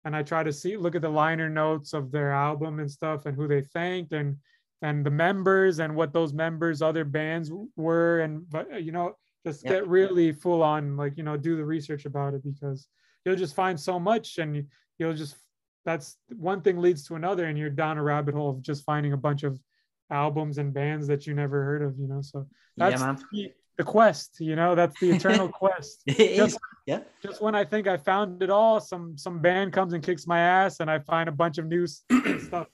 and 0.06 0.16
I 0.16 0.22
try 0.22 0.44
to 0.44 0.54
see 0.54 0.78
look 0.78 0.94
at 0.94 1.02
the 1.02 1.10
liner 1.10 1.50
notes 1.50 1.94
of 1.94 2.12
their 2.12 2.32
album 2.32 2.78
and 2.80 2.90
stuff, 2.90 3.26
and 3.26 3.36
who 3.36 3.48
they 3.48 3.62
thanked 3.62 4.14
and 4.14 4.38
and 4.84 5.04
the 5.04 5.10
members 5.10 5.80
and 5.80 5.96
what 5.96 6.14
those 6.14 6.34
members 6.34 6.84
other 6.84 7.04
bands 7.04 7.52
were 7.76 8.20
and 8.20 8.48
but 8.48 8.72
uh, 8.72 8.78
you 8.78 8.92
know 8.92 9.16
just 9.44 9.64
Yeah. 9.64 9.72
get 9.72 9.88
really 9.88 10.32
full 10.32 10.62
on 10.62 10.96
like 10.96 11.18
you 11.18 11.24
know 11.24 11.36
do 11.36 11.58
the 11.58 11.66
research 11.66 12.06
about 12.06 12.36
it 12.36 12.44
because 12.44 12.88
you'll 13.26 13.36
just 13.46 13.56
find 13.56 13.80
so 13.80 14.00
much 14.00 14.38
and 14.38 14.56
you, 14.56 14.66
you'll 15.00 15.16
just 15.16 15.36
that's 15.84 16.18
one 16.36 16.62
thing 16.62 16.78
leads 16.78 17.08
to 17.08 17.16
another 17.16 17.46
and 17.46 17.58
you're 17.58 17.72
down 17.72 17.98
a 17.98 18.04
rabbit 18.04 18.36
hole 18.36 18.52
of 18.52 18.62
just 18.62 18.86
finding 18.86 19.14
a 19.14 19.18
bunch 19.18 19.42
of 19.42 19.60
albums 20.12 20.58
and 20.58 20.74
bands 20.74 21.08
that 21.08 21.28
you 21.28 21.34
never 21.34 21.64
heard 21.64 21.82
of 21.82 21.98
you 22.00 22.08
know 22.08 22.22
so 22.22 22.48
that's 22.78 23.02
yeah, 23.02 23.16
the, 23.32 23.54
the 23.78 23.84
quest 23.84 24.38
you 24.40 24.56
know 24.56 24.74
that's 24.76 24.98
the 25.00 25.12
eternal 25.12 25.50
quest 25.62 26.04
It 26.06 26.20
is. 26.20 26.38
Just- 26.38 26.60
Yeah. 26.86 27.02
just 27.22 27.42
when 27.42 27.54
i 27.56 27.66
think 27.66 27.88
i 27.88 27.98
found 27.98 28.42
it 28.42 28.50
all 28.50 28.80
some 28.80 29.18
some 29.18 29.40
band 29.42 29.74
comes 29.74 29.92
and 29.94 30.02
kicks 30.02 30.26
my 30.26 30.40
ass 30.40 30.80
and 30.80 30.90
i 30.90 31.00
find 31.00 31.28
a 31.28 31.32
bunch 31.34 31.58
of 31.58 31.66
new 31.68 31.86
stuff 32.48 32.68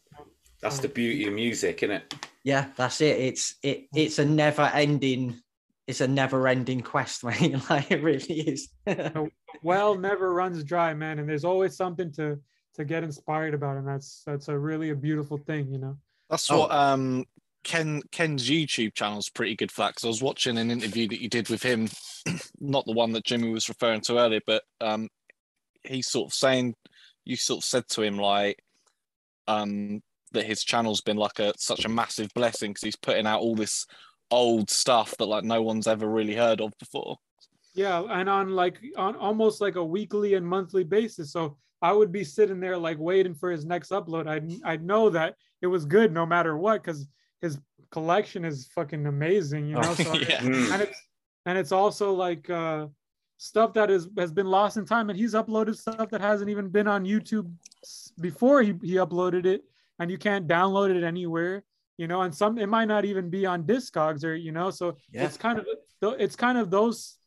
That's 0.61 0.79
the 0.79 0.87
um, 0.87 0.93
beauty 0.93 1.27
of 1.27 1.33
music, 1.33 1.83
isn't 1.83 1.95
it? 1.99 2.13
Yeah, 2.45 2.67
that's 2.77 3.01
it. 3.01 3.17
It's 3.19 3.55
it 3.63 3.87
it's 3.93 4.17
a 4.19 4.25
never 4.25 4.61
ending 4.73 5.41
it's 5.87 5.99
a 5.99 6.07
never 6.07 6.47
ending 6.47 6.79
quest, 6.81 7.23
mate. 7.27 7.55
like 7.69 7.91
it 7.91 8.01
really 8.01 8.39
is. 8.51 8.69
well 9.63 9.95
never 9.95 10.33
runs 10.33 10.63
dry 10.63 10.93
man 10.93 11.19
and 11.19 11.27
there's 11.27 11.43
always 11.43 11.75
something 11.75 12.11
to 12.13 12.39
to 12.75 12.85
get 12.85 13.03
inspired 13.03 13.53
about 13.53 13.75
and 13.77 13.87
that's 13.87 14.23
that's 14.25 14.47
a 14.47 14.57
really 14.57 14.89
a 14.91 14.95
beautiful 14.95 15.37
thing 15.37 15.67
you 15.71 15.79
know 15.79 15.95
That's 16.29 16.49
Oh. 16.49 16.59
what 16.61 16.71
um 16.71 17.25
Ken 17.63 18.01
Ken's 18.11 18.49
YouTube 18.49 18.93
channel 18.93 19.19
is 19.19 19.29
pretty 19.29 19.55
good 19.55 19.71
for 19.71 19.81
that 19.81 19.91
because 19.91 20.03
I 20.03 20.09
was 20.09 20.21
watching 20.21 20.57
an 20.57 20.69
interview 20.71 21.07
that 21.07 21.21
you 21.21 21.29
did 21.29 21.49
with 21.49 21.63
him, 21.63 21.87
not 22.59 22.85
the 22.85 22.91
one 22.91 23.13
that 23.13 23.23
Jimmy 23.25 23.51
was 23.51 23.69
referring 23.69 24.01
to 24.01 24.17
earlier, 24.17 24.41
but 24.45 24.63
um 24.81 25.09
he's 25.83 26.07
sort 26.07 26.29
of 26.29 26.33
saying 26.33 26.75
you 27.25 27.35
sort 27.35 27.59
of 27.59 27.65
said 27.65 27.87
to 27.89 28.01
him 28.01 28.17
like 28.17 28.61
um 29.47 30.01
that 30.31 30.45
his 30.45 30.63
channel's 30.63 31.01
been 31.01 31.17
like 31.17 31.39
a 31.39 31.53
such 31.57 31.85
a 31.85 31.89
massive 31.89 32.29
blessing 32.33 32.71
because 32.71 32.83
he's 32.83 32.95
putting 32.95 33.27
out 33.27 33.41
all 33.41 33.55
this 33.55 33.85
old 34.31 34.69
stuff 34.69 35.15
that 35.17 35.25
like 35.25 35.43
no 35.43 35.61
one's 35.61 35.87
ever 35.87 36.07
really 36.09 36.35
heard 36.35 36.59
of 36.59 36.73
before. 36.79 37.17
Yeah, 37.75 38.03
and 38.09 38.29
on 38.29 38.49
like 38.55 38.79
on 38.97 39.15
almost 39.15 39.61
like 39.61 39.75
a 39.75 39.83
weekly 39.83 40.33
and 40.33 40.45
monthly 40.45 40.83
basis. 40.83 41.31
So 41.31 41.57
I 41.83 41.91
would 41.91 42.11
be 42.11 42.23
sitting 42.23 42.59
there 42.59 42.77
like 42.77 42.97
waiting 42.97 43.35
for 43.35 43.51
his 43.51 43.65
next 43.65 43.89
upload. 43.91 44.25
I'd 44.27 44.49
I'd 44.63 44.83
know 44.83 45.09
that 45.11 45.35
it 45.61 45.67
was 45.67 45.85
good 45.85 46.11
no 46.11 46.25
matter 46.25 46.57
what 46.57 46.81
because 46.81 47.07
his 47.41 47.59
collection 47.91 48.45
is 48.45 48.67
fucking 48.73 49.05
amazing, 49.05 49.67
you 49.67 49.75
know. 49.75 49.81
Oh, 49.83 49.93
So 49.93 50.13
yeah. 50.31 50.39
Mm. 50.41 50.71
and 50.73 50.81
it's 50.81 50.99
and 51.45 51.57
it's 51.57 51.71
also 51.71 52.13
like 52.13 52.49
uh 52.49 52.87
stuff 53.37 53.73
that 53.73 53.89
is 53.91 54.07
has 54.17 54.31
been 54.31 54.47
lost 54.47 54.77
in 54.77 54.85
time 54.85 55.09
and 55.09 55.19
he's 55.19 55.33
uploaded 55.33 55.75
stuff 55.75 56.09
that 56.09 56.21
hasn't 56.21 56.49
even 56.49 56.69
been 56.69 56.87
on 56.87 57.03
YouTube 57.05 57.51
before 58.21 58.61
he, 58.63 58.73
he 58.81 58.93
uploaded 58.95 59.45
it 59.45 59.61
and 59.99 60.09
you 60.09 60.17
can't 60.17 60.47
download 60.47 60.89
it 60.95 61.03
anywhere 61.03 61.63
you 61.97 62.07
know 62.07 62.21
and 62.21 62.33
some 62.33 62.57
it 62.57 62.67
might 62.67 62.87
not 62.87 63.03
even 63.05 63.29
be 63.29 63.45
on 63.45 63.63
discogs 63.63 64.23
or 64.23 64.33
you 64.35 64.51
know 64.53 64.69
so 64.71 64.95
Yeah. 65.11 65.25
it's 65.25 65.35
kind 65.37 65.59
of 65.59 65.65
it's 66.25 66.35
kind 66.37 66.57
of 66.57 66.71
those 66.71 67.17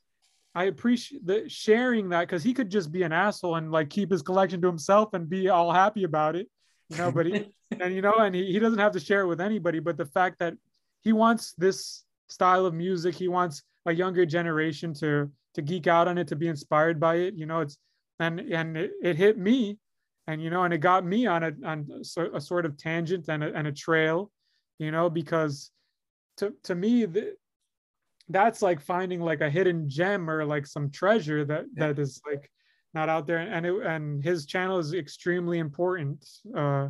I 0.57 0.65
appreciate 0.65 1.27
the 1.27 1.47
sharing 1.51 2.09
that 2.09 2.23
because 2.23 2.43
he 2.43 2.55
could 2.55 2.71
just 2.71 2.91
be 2.91 3.03
an 3.03 3.13
asshole 3.13 3.57
and 3.57 3.71
like 3.71 3.91
keep 3.91 4.11
his 4.11 4.23
collection 4.23 4.63
to 4.63 4.67
himself 4.67 5.13
and 5.13 5.29
be 5.29 5.51
all 5.51 5.71
happy 5.71 6.05
about 6.05 6.35
it, 6.35 6.49
you 6.89 6.97
know. 6.97 7.13
But 7.13 7.27
he, 7.27 7.53
and 7.79 7.95
you 7.95 8.01
know, 8.01 8.15
and 8.15 8.35
he, 8.35 8.51
he 8.51 8.59
doesn't 8.59 8.79
have 8.79 8.93
to 8.93 9.01
share 9.01 9.21
it 9.21 9.27
with 9.27 9.43
anybody. 9.43 9.81
But 9.81 9.99
the 9.99 10.07
fact 10.07 10.39
that 10.39 10.55
he 11.03 11.13
wants 11.13 11.53
this 11.59 12.05
style 12.31 12.65
of 12.65 12.73
music, 12.73 13.15
he 13.15 13.29
wants 13.29 13.63
a 13.85 13.93
younger 13.93 14.25
generation 14.25 14.95
to 14.95 15.31
to 15.55 15.63
geek 15.63 15.87
out 15.87 16.09
on 16.09 16.17
it, 16.17 16.29
to 16.29 16.37
be 16.37 16.49
inspired 16.49 16.99
by 16.99 17.17
it. 17.17 17.35
You 17.35 17.45
know, 17.45 17.61
it's 17.61 17.77
and 18.19 18.41
and 18.41 18.79
it, 18.79 18.93
it 19.03 19.17
hit 19.17 19.37
me, 19.37 19.77
and 20.27 20.43
you 20.43 20.49
know, 20.49 20.65
and 20.65 20.73
it 20.73 20.79
got 20.79 21.05
me 21.05 21.27
on 21.27 21.43
a 21.43 21.53
on 21.67 21.87
a, 22.17 22.37
a 22.37 22.41
sort 22.41 22.65
of 22.65 22.79
tangent 22.79 23.29
and 23.29 23.45
a, 23.45 23.55
and 23.55 23.67
a 23.67 23.73
trail, 23.73 24.31
you 24.79 24.91
know, 24.91 25.11
because 25.11 25.71
to 26.39 26.55
to 26.63 26.75
me 26.75 27.05
the, 27.05 27.35
that's 28.29 28.63
like 28.63 28.81
finding 28.81 29.21
like 29.21 29.41
a 29.41 29.51
hidden 29.51 29.89
gem 29.89 30.29
or 30.29 30.45
like 30.45 30.67
some 30.67 30.91
treasure 30.91 31.45
that 31.45 31.65
Yeah. 31.77 31.89
that 31.89 31.99
is 31.99 32.21
like 32.31 32.51
not 32.95 33.09
out 33.09 33.27
there. 33.27 33.39
And 33.39 33.67
it, 33.67 33.75
and 33.85 34.23
his 34.23 34.47
channel 34.47 34.79
is 34.79 34.95
extremely 34.95 35.59
important 35.59 36.25
uh 36.57 36.89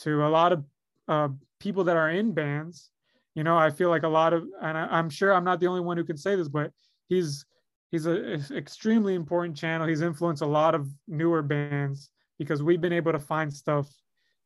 to 0.00 0.24
a 0.26 0.28
lot 0.28 0.52
of 0.52 0.64
uh 1.08 1.28
people 1.58 1.84
that 1.84 1.96
are 1.96 2.10
in 2.10 2.32
bands. 2.32 2.90
You 3.34 3.44
know 3.44 3.56
i 3.56 3.70
feel 3.70 3.90
like 3.90 4.02
a 4.02 4.08
lot 4.08 4.32
of 4.32 4.44
and 4.60 4.76
I, 4.76 4.86
i'm 4.98 5.08
sure 5.08 5.32
i'm 5.32 5.44
not 5.44 5.60
the 5.60 5.68
only 5.68 5.80
one 5.80 5.96
who 5.96 6.04
can 6.04 6.16
say 6.16 6.34
this 6.34 6.48
but 6.48 6.72
he's 7.08 7.46
he's 7.90 8.06
a 8.06 8.16
a 8.34 8.56
extremely 8.56 9.14
important 9.14 9.56
channel. 9.56 9.86
He's 9.86 10.00
influenced 10.02 10.42
a 10.42 10.46
lot 10.46 10.74
of 10.74 10.88
newer 11.06 11.42
bands 11.42 12.10
because 12.38 12.62
we've 12.62 12.80
been 12.80 12.92
able 12.92 13.12
to 13.12 13.18
find 13.18 13.52
stuff 13.52 13.88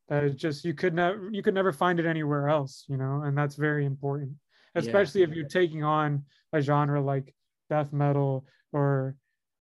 that 0.09 0.23
is 0.25 0.35
just 0.35 0.65
you 0.65 0.75
could 0.75 0.95
never 0.95 1.31
you 1.33 1.43
could 1.43 1.55
never 1.55 1.73
find 1.73 1.99
it 1.99 2.07
anywhere 2.07 2.49
else 2.49 2.85
you 2.89 2.97
know 2.97 3.23
and 3.25 3.37
that's 3.39 3.57
very 3.57 3.85
important 3.87 4.33
Yeah. 4.75 4.81
especially 4.81 5.23
if 5.23 5.31
you're 5.31 5.49
taking 5.49 5.85
on 5.85 6.25
a 6.53 6.61
genre 6.61 7.01
like 7.01 7.35
death 7.71 7.93
metal 7.93 8.47
or 8.73 9.17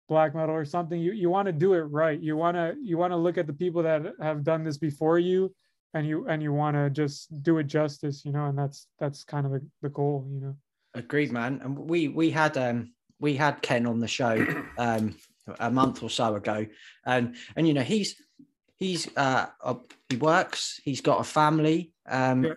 black 0.08 0.34
metal 0.34 0.54
or 0.54 0.64
something 0.64 1.00
you, 1.00 1.12
you 1.12 1.30
want 1.30 1.46
to 1.46 1.52
do 1.52 1.74
it 1.74 1.82
right 1.82 2.20
you 2.20 2.36
want 2.36 2.56
to 2.56 2.74
you 2.82 2.98
want 2.98 3.12
to 3.12 3.16
look 3.16 3.38
at 3.38 3.46
the 3.46 3.52
people 3.52 3.82
that 3.82 4.02
have 4.20 4.42
done 4.44 4.64
this 4.64 4.78
before 4.78 5.18
you 5.18 5.52
and 5.94 6.06
you 6.06 6.26
and 6.28 6.42
you 6.42 6.52
want 6.52 6.76
to 6.76 6.90
just 6.90 7.42
do 7.42 7.58
it 7.58 7.64
justice 7.64 8.24
you 8.24 8.32
know 8.32 8.46
and 8.46 8.58
that's 8.58 8.86
that's 8.98 9.24
kind 9.24 9.46
of 9.46 9.52
the, 9.52 9.62
the 9.82 9.88
goal 9.88 10.26
you 10.30 10.40
know 10.40 10.56
Agreed, 10.94 11.32
man. 11.32 11.58
And 11.64 11.78
we 11.78 12.08
we 12.08 12.30
had 12.30 12.58
um 12.58 12.92
we 13.18 13.34
had 13.34 13.62
Ken 13.62 13.86
on 13.86 13.98
the 13.98 14.06
show 14.08 14.44
um 14.76 15.16
a 15.58 15.70
month 15.70 16.02
or 16.02 16.10
so 16.10 16.34
ago, 16.34 16.66
and 17.06 17.34
and 17.56 17.66
you 17.66 17.72
know 17.72 17.80
he's 17.82 18.14
he's 18.76 19.08
uh 19.16 19.46
uh, 19.64 19.74
he 20.10 20.16
works, 20.16 20.80
he's 20.84 21.00
got 21.00 21.20
a 21.20 21.24
family, 21.24 21.92
um, 22.06 22.44
Yeah. 22.44 22.54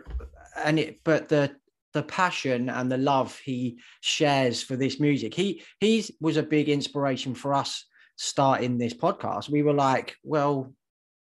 and 0.65 0.79
it 0.79 0.99
but 1.05 1.29
the 1.29 1.55
the 1.95 2.03
passion 2.03 2.69
and 2.69 2.91
the 2.91 2.97
love 2.97 3.39
he 3.39 3.79
shares 4.01 4.61
for 4.61 4.75
this 4.75 4.99
music, 4.99 5.33
he 5.33 5.63
he 5.79 6.05
was 6.19 6.37
a 6.37 6.43
big 6.43 6.69
inspiration 6.69 7.33
for 7.33 7.53
us 7.53 7.85
starting 8.17 8.77
this 8.77 8.93
podcast. 8.93 9.49
We 9.49 9.63
were 9.63 9.73
like, 9.73 10.15
well, 10.21 10.73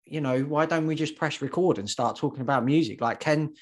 you 0.05 0.21
know, 0.21 0.43
why 0.43 0.67
don't 0.67 0.87
we 0.87 0.95
just 0.95 1.17
press 1.17 1.43
record 1.43 1.79
and 1.79 1.89
start 1.89 2.17
talking 2.17 2.43
about 2.43 2.65
music? 2.65 3.01
Like 3.01 3.19
Ken, 3.19 3.55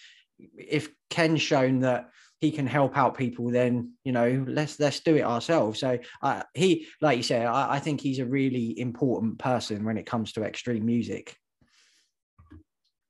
if 0.58 0.90
Ken's 1.08 1.40
shown 1.40 1.80
that 1.80 2.10
he 2.40 2.50
can 2.50 2.66
help 2.66 2.98
out 2.98 3.16
people, 3.16 3.50
then 3.50 3.92
you 4.02 4.10
know, 4.12 4.44
let's 4.48 4.78
let's 4.80 5.00
do 5.00 5.14
it 5.16 5.22
ourselves. 5.22 5.78
So 5.78 5.98
uh, 6.22 6.42
he, 6.54 6.88
like 7.00 7.16
you 7.18 7.22
say, 7.22 7.46
I, 7.46 7.76
I 7.76 7.78
think 7.78 8.00
he's 8.00 8.18
a 8.18 8.26
really 8.26 8.78
important 8.78 9.38
person 9.38 9.84
when 9.84 9.96
it 9.96 10.06
comes 10.06 10.32
to 10.32 10.42
extreme 10.42 10.84
music. 10.84 11.36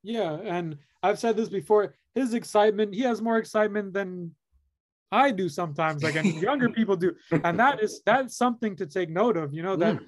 yeah 0.07 0.38
and 0.44 0.78
i've 1.03 1.18
said 1.18 1.36
this 1.36 1.49
before 1.49 1.97
his 2.16 2.34
excitement 2.34 2.92
he 2.92 3.02
has 3.02 3.22
more 3.22 3.38
excitement 3.38 3.92
than 3.92 4.32
i 5.12 5.30
do 5.30 5.48
sometimes 5.48 6.02
like 6.02 6.16
and 6.16 6.42
younger 6.42 6.68
people 6.78 6.96
do 6.96 7.14
and 7.44 7.56
that 7.60 7.80
is 7.80 8.02
that's 8.04 8.36
something 8.36 8.74
to 8.74 8.86
take 8.86 9.08
note 9.10 9.36
of 9.36 9.54
you 9.54 9.62
know 9.62 9.76
that 9.76 9.94
Mm. 9.94 10.06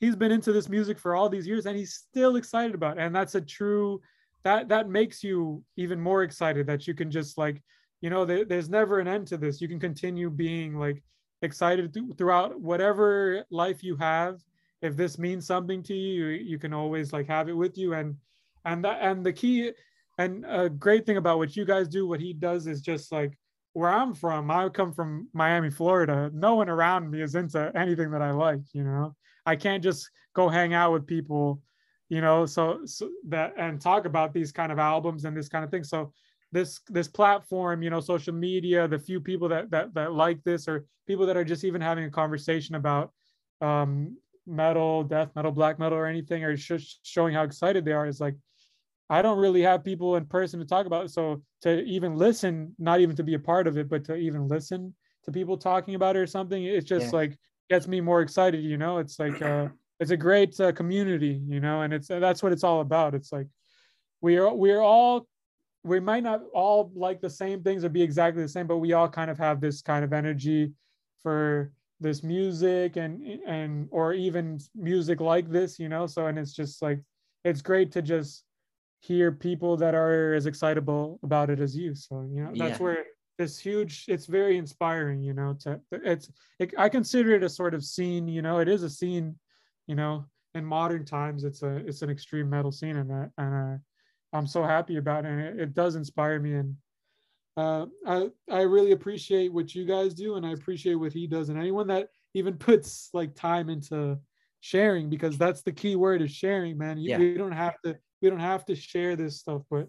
he's 0.00 0.16
been 0.16 0.32
into 0.32 0.52
this 0.52 0.68
music 0.68 0.98
for 0.98 1.14
all 1.14 1.28
these 1.28 1.46
years 1.46 1.66
and 1.66 1.76
he's 1.76 1.94
still 1.94 2.34
excited 2.36 2.74
about 2.74 2.98
it. 2.98 3.02
And 3.04 3.14
that's 3.14 3.36
a 3.36 3.40
true 3.40 4.00
that 4.42 4.68
that 4.68 4.88
makes 4.88 5.22
you 5.22 5.62
even 5.76 5.98
more 6.00 6.22
excited 6.24 6.66
that 6.66 6.86
you 6.86 6.94
can 6.94 7.10
just 7.10 7.38
like 7.38 7.62
you 8.02 8.10
know 8.10 8.24
there, 8.26 8.44
there's 8.44 8.68
never 8.68 8.98
an 8.98 9.08
end 9.08 9.26
to 9.28 9.36
this 9.38 9.60
you 9.62 9.68
can 9.68 9.80
continue 9.80 10.28
being 10.30 10.70
like 10.84 11.02
excited 11.42 11.94
th- 11.94 12.16
throughout 12.18 12.60
whatever 12.60 13.44
life 13.50 13.82
you 13.82 13.96
have 13.96 14.34
if 14.82 14.96
this 14.96 15.18
means 15.18 15.46
something 15.46 15.82
to 15.84 15.94
you 15.94 16.26
you 16.26 16.58
can 16.58 16.74
always 16.74 17.12
like 17.12 17.26
have 17.28 17.48
it 17.48 17.56
with 17.56 17.78
you 17.78 17.94
and 17.94 18.16
and 18.66 18.84
that 18.84 18.98
and 19.00 19.24
the 19.24 19.32
key 19.32 19.72
and 20.18 20.44
a 20.48 20.68
great 20.68 21.06
thing 21.06 21.16
about 21.16 21.38
what 21.38 21.56
you 21.56 21.64
guys 21.64 21.88
do 21.88 22.06
what 22.06 22.20
he 22.20 22.32
does 22.32 22.66
is 22.66 22.80
just 22.80 23.10
like 23.12 23.36
where 23.72 23.90
i'm 23.90 24.14
from 24.14 24.50
i 24.50 24.68
come 24.68 24.92
from 24.92 25.28
miami 25.32 25.70
florida. 25.70 26.30
No 26.32 26.54
one 26.54 26.68
around 26.68 27.10
me 27.10 27.22
is 27.22 27.34
into 27.34 27.72
anything 27.74 28.10
that 28.12 28.22
i 28.22 28.30
like 28.30 28.60
you 28.72 28.84
know? 28.84 29.14
I 29.46 29.56
can't 29.56 29.82
just 29.82 30.10
go 30.34 30.48
hang 30.48 30.74
out 30.74 30.92
with 30.92 31.06
people 31.06 31.60
you 32.10 32.20
know? 32.20 32.44
So, 32.46 32.80
so 32.84 33.08
that 33.28 33.54
and 33.56 33.80
talk 33.80 34.04
about 34.04 34.32
these 34.32 34.52
kind 34.52 34.70
of 34.70 34.78
albums 34.78 35.24
and 35.24 35.36
this 35.36 35.48
kind 35.48 35.64
of 35.64 35.70
thing. 35.70 35.82
So 35.84 36.12
this 36.54 36.80
this 36.88 37.08
platform 37.08 37.82
you 37.82 37.90
know 37.90 38.00
social 38.00 38.32
media 38.32 38.86
the 38.86 38.98
few 38.98 39.20
people 39.20 39.48
that 39.48 39.70
that, 39.72 39.92
that 39.92 40.12
like 40.12 40.42
this 40.44 40.68
or 40.68 40.86
people 41.06 41.26
that 41.26 41.36
are 41.36 41.44
just 41.44 41.64
even 41.64 41.80
having 41.80 42.04
a 42.04 42.10
conversation 42.10 42.76
about 42.76 43.12
um 43.60 44.16
metal 44.46 45.02
death 45.02 45.30
metal 45.34 45.50
black 45.50 45.78
metal 45.78 45.98
or 45.98 46.06
anything 46.06 46.44
or 46.44 46.54
just 46.54 47.00
showing 47.02 47.34
how 47.34 47.42
excited 47.42 47.84
they 47.84 47.92
are 47.92 48.06
is 48.06 48.20
like 48.20 48.36
i 49.10 49.22
don't 49.22 49.38
really 49.38 49.62
have 49.62 49.84
people 49.84 50.16
in 50.16 50.24
person 50.26 50.58
to 50.60 50.66
talk 50.66 50.86
about. 50.86 51.06
It 51.06 51.10
so 51.10 51.42
to 51.62 51.82
even 51.84 52.16
listen 52.16 52.74
not 52.78 53.00
even 53.00 53.16
to 53.16 53.22
be 53.22 53.34
a 53.34 53.38
part 53.38 53.66
of 53.66 53.76
it 53.78 53.88
but 53.88 54.04
to 54.04 54.14
even 54.16 54.48
listen 54.48 54.94
to 55.24 55.32
people 55.32 55.56
talking 55.56 55.94
about 55.94 56.16
it 56.16 56.20
or 56.20 56.26
something 56.26 56.64
it's 56.64 56.86
just 56.86 57.06
yeah. 57.06 57.18
like 57.18 57.38
gets 57.70 57.88
me 57.88 58.00
more 58.00 58.20
excited 58.20 58.62
you 58.62 58.76
know? 58.76 58.98
It's 58.98 59.18
like 59.18 59.40
uh 59.40 59.68
it's 60.00 60.10
a 60.10 60.16
great 60.16 60.58
uh, 60.60 60.72
community 60.72 61.40
you 61.46 61.60
know? 61.60 61.82
And 61.82 61.92
it's 61.92 62.08
that's 62.08 62.42
what 62.42 62.52
it's 62.52 62.64
all 62.64 62.80
about. 62.80 63.14
It's 63.14 63.32
like 63.32 63.46
we 64.20 64.36
are 64.36 64.52
we're 64.52 64.80
all 64.80 65.26
we 65.82 66.00
might 66.00 66.22
not 66.22 66.42
all 66.52 66.90
like 66.94 67.20
the 67.20 67.30
same 67.30 67.62
things 67.62 67.84
or 67.84 67.88
be 67.88 68.02
exactly 68.02 68.42
the 68.42 68.48
same 68.48 68.66
but 68.66 68.78
we 68.78 68.92
all 68.92 69.08
kind 69.08 69.30
of 69.30 69.38
have 69.38 69.60
this 69.60 69.82
kind 69.82 70.04
of 70.04 70.12
energy 70.12 70.72
for 71.22 71.72
this 72.00 72.22
music 72.22 72.96
and 72.96 73.22
and 73.46 73.88
or 73.90 74.12
even 74.12 74.58
music 74.74 75.20
like 75.20 75.48
this 75.50 75.78
you 75.78 75.88
know? 75.88 76.06
So 76.06 76.26
and 76.26 76.38
it's 76.38 76.52
just 76.52 76.82
like 76.82 77.00
it's 77.44 77.62
great 77.62 77.92
to 77.92 78.02
just 78.02 78.44
hear 79.06 79.30
people 79.30 79.76
that 79.76 79.94
are 79.94 80.34
as 80.34 80.46
excitable 80.46 81.18
about 81.22 81.50
it 81.50 81.60
as 81.60 81.76
you 81.76 81.94
so 81.94 82.26
you 82.32 82.42
know 82.42 82.50
that's 82.54 82.78
yeah. 82.78 82.84
where 82.84 83.04
this 83.36 83.58
huge 83.58 84.04
it's 84.08 84.26
very 84.26 84.56
inspiring 84.56 85.20
you 85.22 85.34
know 85.34 85.54
to 85.60 85.78
it's 85.92 86.30
it, 86.58 86.72
i 86.78 86.88
consider 86.88 87.34
it 87.34 87.42
a 87.42 87.48
sort 87.48 87.74
of 87.74 87.84
scene 87.84 88.26
you 88.26 88.40
know 88.40 88.60
it 88.60 88.68
is 88.68 88.82
a 88.82 88.88
scene 88.88 89.34
you 89.86 89.94
know 89.94 90.24
in 90.54 90.64
modern 90.64 91.04
times 91.04 91.44
it's 91.44 91.62
a 91.62 91.76
it's 91.86 92.00
an 92.00 92.08
extreme 92.08 92.48
metal 92.48 92.72
scene 92.72 92.96
and 92.96 93.10
that 93.10 93.30
and 93.36 93.54
uh, 93.54 93.76
i'm 94.36 94.46
so 94.46 94.62
happy 94.62 94.96
about 94.96 95.26
it 95.26 95.32
and 95.32 95.40
it, 95.40 95.60
it 95.60 95.74
does 95.74 95.96
inspire 95.96 96.40
me 96.40 96.54
and 96.54 96.74
uh, 97.56 97.86
I 98.04 98.30
I 98.50 98.62
really 98.62 98.90
appreciate 98.92 99.52
what 99.52 99.74
you 99.74 99.84
guys 99.84 100.12
do, 100.12 100.34
and 100.34 100.44
I 100.44 100.50
appreciate 100.50 100.96
what 100.96 101.12
he 101.12 101.26
does, 101.26 101.50
and 101.50 101.58
anyone 101.58 101.86
that 101.86 102.08
even 102.34 102.54
puts 102.58 103.10
like 103.12 103.36
time 103.36 103.68
into 103.70 104.18
sharing, 104.60 105.08
because 105.08 105.38
that's 105.38 105.62
the 105.62 105.70
key 105.70 105.94
word 105.94 106.20
is 106.20 106.32
sharing, 106.32 106.76
man. 106.76 106.98
You, 106.98 107.10
yeah. 107.10 107.18
We 107.18 107.34
don't 107.34 107.52
have 107.52 107.80
to 107.84 107.96
we 108.24 108.30
don't 108.30 108.40
have 108.40 108.64
to 108.64 108.74
share 108.74 109.16
this 109.16 109.38
stuff, 109.38 109.62
but 109.70 109.86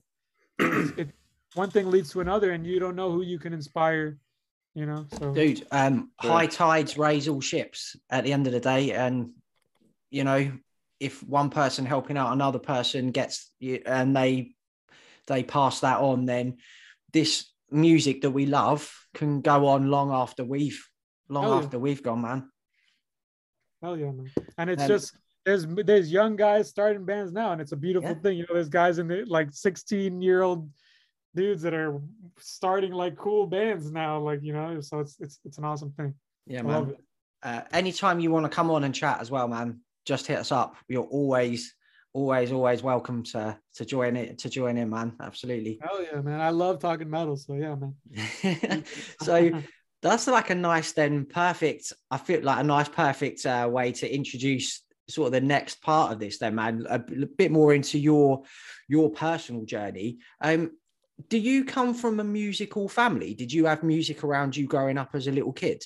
it, 0.60 1.10
one 1.54 1.72
thing 1.72 1.90
leads 1.90 2.12
to 2.12 2.20
another, 2.20 2.52
and 2.52 2.68
you 2.68 2.82
don't 2.82 2.98
know 2.98 3.10
who 3.10 3.22
you 3.22 3.40
can 3.40 3.54
inspire. 3.54 4.18
You 4.74 4.86
know, 4.86 5.06
so 5.18 5.34
dude, 5.34 5.66
um, 5.72 6.12
high 6.20 6.48
tides 6.48 6.98
raise 6.98 7.30
all 7.30 7.40
ships 7.40 7.96
at 8.10 8.26
the 8.26 8.34
end 8.34 8.46
of 8.46 8.52
the 8.52 8.60
day, 8.60 8.92
and 8.92 9.30
you 10.12 10.26
know, 10.26 10.52
if 11.00 11.24
one 11.24 11.50
person 11.50 11.86
helping 11.86 12.18
out 12.18 12.34
another 12.34 12.60
person 12.60 13.12
gets 13.12 13.50
and 13.86 14.14
they 14.14 14.52
they 15.28 15.44
pass 15.44 15.80
that 15.80 16.02
on, 16.02 16.26
then 16.26 16.58
this 17.14 17.50
music 17.72 18.22
that 18.22 18.32
we 18.32 18.46
love 18.46 18.94
can 19.14 19.40
go 19.40 19.68
on 19.68 19.90
long 19.90 20.12
after 20.12 20.44
we've 20.44 20.86
long 21.30 21.44
Hell 21.46 21.54
after 21.54 21.78
yeah. 21.78 21.82
we've 21.82 22.04
gone, 22.04 22.22
man. 22.22 22.52
Hell 23.82 23.98
yeah, 23.98 24.12
man! 24.12 24.30
And 24.58 24.70
it's 24.70 24.82
um, 24.82 24.88
just 24.90 25.16
there's 25.46 25.66
there's 25.68 26.12
young 26.12 26.36
guys 26.36 26.68
starting 26.68 27.06
bands 27.06 27.32
now, 27.32 27.52
and 27.52 27.62
it's 27.62 27.72
a 27.72 27.78
beautiful 27.78 28.10
yeah. 28.10 28.16
thing. 28.16 28.38
You 28.38 28.46
know, 28.50 28.56
there's 28.56 28.70
guys 28.70 28.98
in 28.98 29.08
the 29.08 29.24
like 29.28 29.50
16 29.52 30.22
year 30.22 30.42
old 30.42 30.70
dudes 31.36 31.62
that 31.62 31.74
are 31.74 32.02
starting 32.40 32.92
like 32.92 33.16
cool 33.16 33.46
bands 33.46 33.92
now, 33.92 34.20
like 34.20 34.42
you 34.42 34.54
know. 34.54 34.82
So 34.82 35.00
it's 35.00 35.18
it's 35.20 35.40
it's 35.46 35.58
an 35.60 35.66
awesome 35.66 35.92
thing. 35.92 36.16
Yeah, 36.48 36.62
I 36.62 36.64
man. 36.64 36.96
Uh, 37.44 37.62
anytime 37.72 38.20
you 38.20 38.32
want 38.32 38.46
to 38.46 38.50
come 38.50 38.72
on 38.72 38.84
and 38.84 38.96
chat 38.96 39.22
as 39.22 39.30
well, 39.30 39.48
man, 39.48 39.82
just 40.04 40.26
hit 40.26 40.40
us 40.40 40.52
up. 40.52 40.78
You're 40.88 41.04
always, 41.04 41.76
always, 42.12 42.52
always 42.52 42.82
welcome 42.82 43.22
to 43.26 43.56
to 43.76 43.86
join 43.86 44.16
it 44.16 44.40
to 44.40 44.50
join 44.50 44.78
in, 44.78 44.90
man. 44.90 45.14
Absolutely. 45.22 45.80
Oh 45.88 46.04
yeah, 46.12 46.22
man. 46.22 46.42
I 46.42 46.50
love 46.50 46.80
talking 46.80 47.10
metal. 47.10 47.38
So 47.38 47.54
yeah, 47.54 47.76
man. 47.76 48.84
so 49.22 49.62
that's 50.02 50.26
like 50.26 50.50
a 50.50 50.56
nice 50.56 50.94
then 50.94 51.26
perfect. 51.26 51.94
I 52.10 52.18
feel 52.18 52.42
like 52.42 52.62
a 52.62 52.64
nice 52.64 52.90
perfect 52.90 53.46
uh, 53.46 53.70
way 53.72 53.92
to 53.92 54.12
introduce 54.12 54.82
sort 55.08 55.28
of 55.28 55.34
the 55.34 55.42
next 55.42 55.82
part 55.82 56.12
of 56.12 56.20
this 56.20 56.40
then 56.40 56.56
man 56.56 56.86
a, 56.90 57.00
bit 57.00 57.52
more 57.52 57.74
into 57.74 58.00
your 58.00 58.44
your 58.88 59.10
personal 59.10 59.66
journey. 59.66 60.18
Um 60.42 60.72
do 61.30 61.38
you 61.38 61.64
come 61.64 61.94
from 61.94 62.20
a 62.20 62.26
musical 62.26 62.90
family? 62.90 63.34
Did 63.34 63.54
you 63.54 63.66
have 63.66 63.84
music 63.84 64.24
around 64.24 64.58
you 64.58 64.68
growing 64.68 64.98
up 64.98 65.12
as 65.14 65.28
a 65.28 65.32
little 65.32 65.54
kid? 65.54 65.84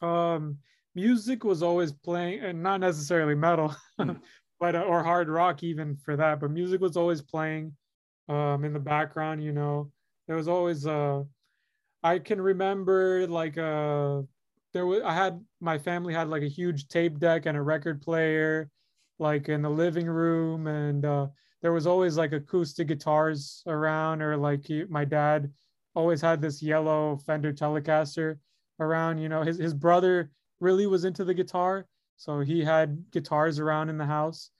Um 0.00 0.58
music 0.94 1.44
was 1.44 1.62
always 1.62 1.92
playing 1.92 2.40
and 2.40 2.62
not 2.62 2.80
necessarily 2.80 3.34
metal 3.34 3.74
mm. 4.00 4.18
but 4.60 4.74
uh, 4.74 4.80
or 4.80 5.02
hard 5.02 5.28
rock 5.28 5.62
even 5.62 5.96
for 5.96 6.16
that 6.16 6.40
but 6.40 6.50
music 6.50 6.80
was 6.80 6.96
always 6.96 7.22
playing 7.22 7.72
um 8.28 8.64
in 8.64 8.72
the 8.72 8.80
background 8.80 9.42
you 9.42 9.52
know? 9.52 9.90
There 10.26 10.36
was 10.36 10.48
always 10.48 10.86
uh 10.86 11.22
i 12.02 12.18
can 12.18 12.40
remember 12.40 13.26
like 13.26 13.58
uh 13.58 14.22
there 14.72 14.86
was 14.86 15.02
i 15.02 15.12
had 15.12 15.44
my 15.60 15.78
family 15.78 16.14
had 16.14 16.28
like 16.28 16.42
a 16.42 16.48
huge 16.48 16.88
tape 16.88 17.18
deck 17.18 17.46
and 17.46 17.56
a 17.56 17.62
record 17.62 18.00
player 18.00 18.70
like 19.18 19.48
in 19.48 19.62
the 19.62 19.70
living 19.70 20.06
room 20.06 20.66
and 20.66 21.04
uh 21.04 21.26
there 21.62 21.72
was 21.72 21.86
always 21.86 22.16
like 22.16 22.32
acoustic 22.32 22.88
guitars 22.88 23.62
around 23.66 24.22
or 24.22 24.36
like 24.36 24.64
he, 24.64 24.84
my 24.84 25.04
dad 25.04 25.52
always 25.94 26.20
had 26.20 26.40
this 26.40 26.62
yellow 26.62 27.18
fender 27.26 27.52
telecaster 27.52 28.38
around 28.78 29.18
you 29.18 29.28
know 29.28 29.42
his, 29.42 29.58
his 29.58 29.74
brother 29.74 30.30
really 30.60 30.86
was 30.86 31.04
into 31.04 31.24
the 31.24 31.34
guitar. 31.34 31.86
So 32.16 32.40
he 32.40 32.62
had 32.62 33.10
guitars 33.10 33.58
around 33.58 33.88
in 33.88 33.98
the 33.98 34.06
house. 34.06 34.50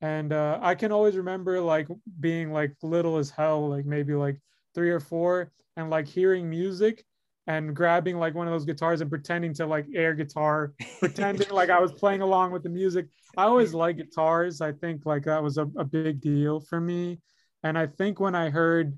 And 0.00 0.32
uh, 0.32 0.58
I 0.60 0.74
can 0.74 0.92
always 0.92 1.16
remember 1.16 1.60
like 1.60 1.88
being 2.20 2.52
like 2.52 2.74
little 2.82 3.16
as 3.16 3.30
hell, 3.30 3.68
like 3.68 3.86
maybe 3.86 4.14
like 4.14 4.38
three 4.74 4.90
or 4.90 5.00
four, 5.00 5.52
and 5.76 5.88
like 5.88 6.06
hearing 6.06 6.50
music 6.50 7.04
and 7.46 7.76
grabbing 7.76 8.16
like 8.16 8.34
one 8.34 8.46
of 8.46 8.52
those 8.52 8.64
guitars 8.64 9.00
and 9.00 9.10
pretending 9.10 9.52
to 9.54 9.66
like 9.66 9.86
air 9.94 10.14
guitar, 10.14 10.72
pretending 10.98 11.50
like 11.50 11.70
I 11.70 11.78
was 11.78 11.92
playing 11.92 12.22
along 12.22 12.52
with 12.52 12.62
the 12.62 12.70
music. 12.70 13.08
I 13.36 13.44
always 13.44 13.74
like 13.74 13.96
guitars. 13.96 14.60
I 14.60 14.72
think 14.72 15.04
like 15.04 15.24
that 15.24 15.42
was 15.42 15.58
a, 15.58 15.68
a 15.76 15.84
big 15.84 16.20
deal 16.20 16.60
for 16.60 16.80
me. 16.80 17.20
And 17.62 17.78
I 17.78 17.86
think 17.86 18.20
when 18.20 18.34
I 18.34 18.50
heard, 18.50 18.96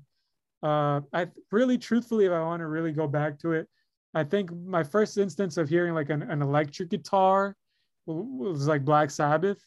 uh, 0.63 1.01
I 1.13 1.27
really 1.51 1.77
truthfully, 1.77 2.25
if 2.25 2.31
I 2.31 2.41
want 2.41 2.61
to 2.61 2.67
really 2.67 2.91
go 2.91 3.07
back 3.07 3.39
to 3.39 3.51
it, 3.53 3.67
I 4.13 4.23
think 4.23 4.51
my 4.51 4.83
first 4.83 5.17
instance 5.17 5.57
of 5.57 5.69
hearing 5.69 5.93
like 5.93 6.09
an, 6.09 6.23
an 6.23 6.41
electric 6.41 6.89
guitar 6.89 7.55
was 8.05 8.67
like 8.67 8.85
Black 8.85 9.11
Sabbath. 9.11 9.59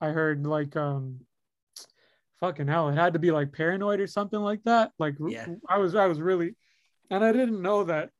I 0.00 0.08
heard 0.08 0.46
like 0.46 0.76
um 0.76 1.20
fucking 2.40 2.66
hell, 2.66 2.88
it 2.88 2.96
had 2.96 3.12
to 3.12 3.18
be 3.18 3.30
like 3.30 3.52
paranoid 3.52 4.00
or 4.00 4.06
something 4.06 4.40
like 4.40 4.62
that. 4.64 4.90
Like 4.98 5.14
yeah. 5.26 5.46
I 5.68 5.78
was 5.78 5.94
I 5.94 6.06
was 6.06 6.20
really 6.20 6.56
and 7.10 7.24
I 7.24 7.32
didn't 7.32 7.62
know 7.62 7.84
that 7.84 8.10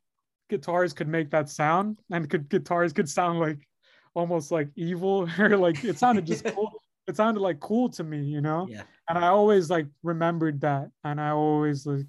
guitars 0.48 0.92
could 0.92 1.08
make 1.08 1.30
that 1.30 1.48
sound 1.48 1.98
and 2.10 2.28
could 2.28 2.48
guitars 2.48 2.92
could 2.92 3.08
sound 3.08 3.40
like 3.40 3.66
almost 4.14 4.50
like 4.50 4.68
evil 4.76 5.28
or 5.38 5.56
like 5.56 5.82
it 5.84 5.98
sounded 5.98 6.26
just 6.26 6.44
cool. 6.44 6.72
It 7.06 7.16
sounded 7.16 7.40
like 7.40 7.60
cool 7.60 7.90
to 7.90 8.02
me, 8.02 8.22
you 8.22 8.40
know? 8.40 8.66
Yeah. 8.66 8.84
And 9.10 9.18
I 9.18 9.28
always 9.28 9.68
like 9.68 9.86
remembered 10.02 10.62
that. 10.62 10.88
And 11.04 11.20
I 11.20 11.32
always 11.32 11.84
like 11.84 12.06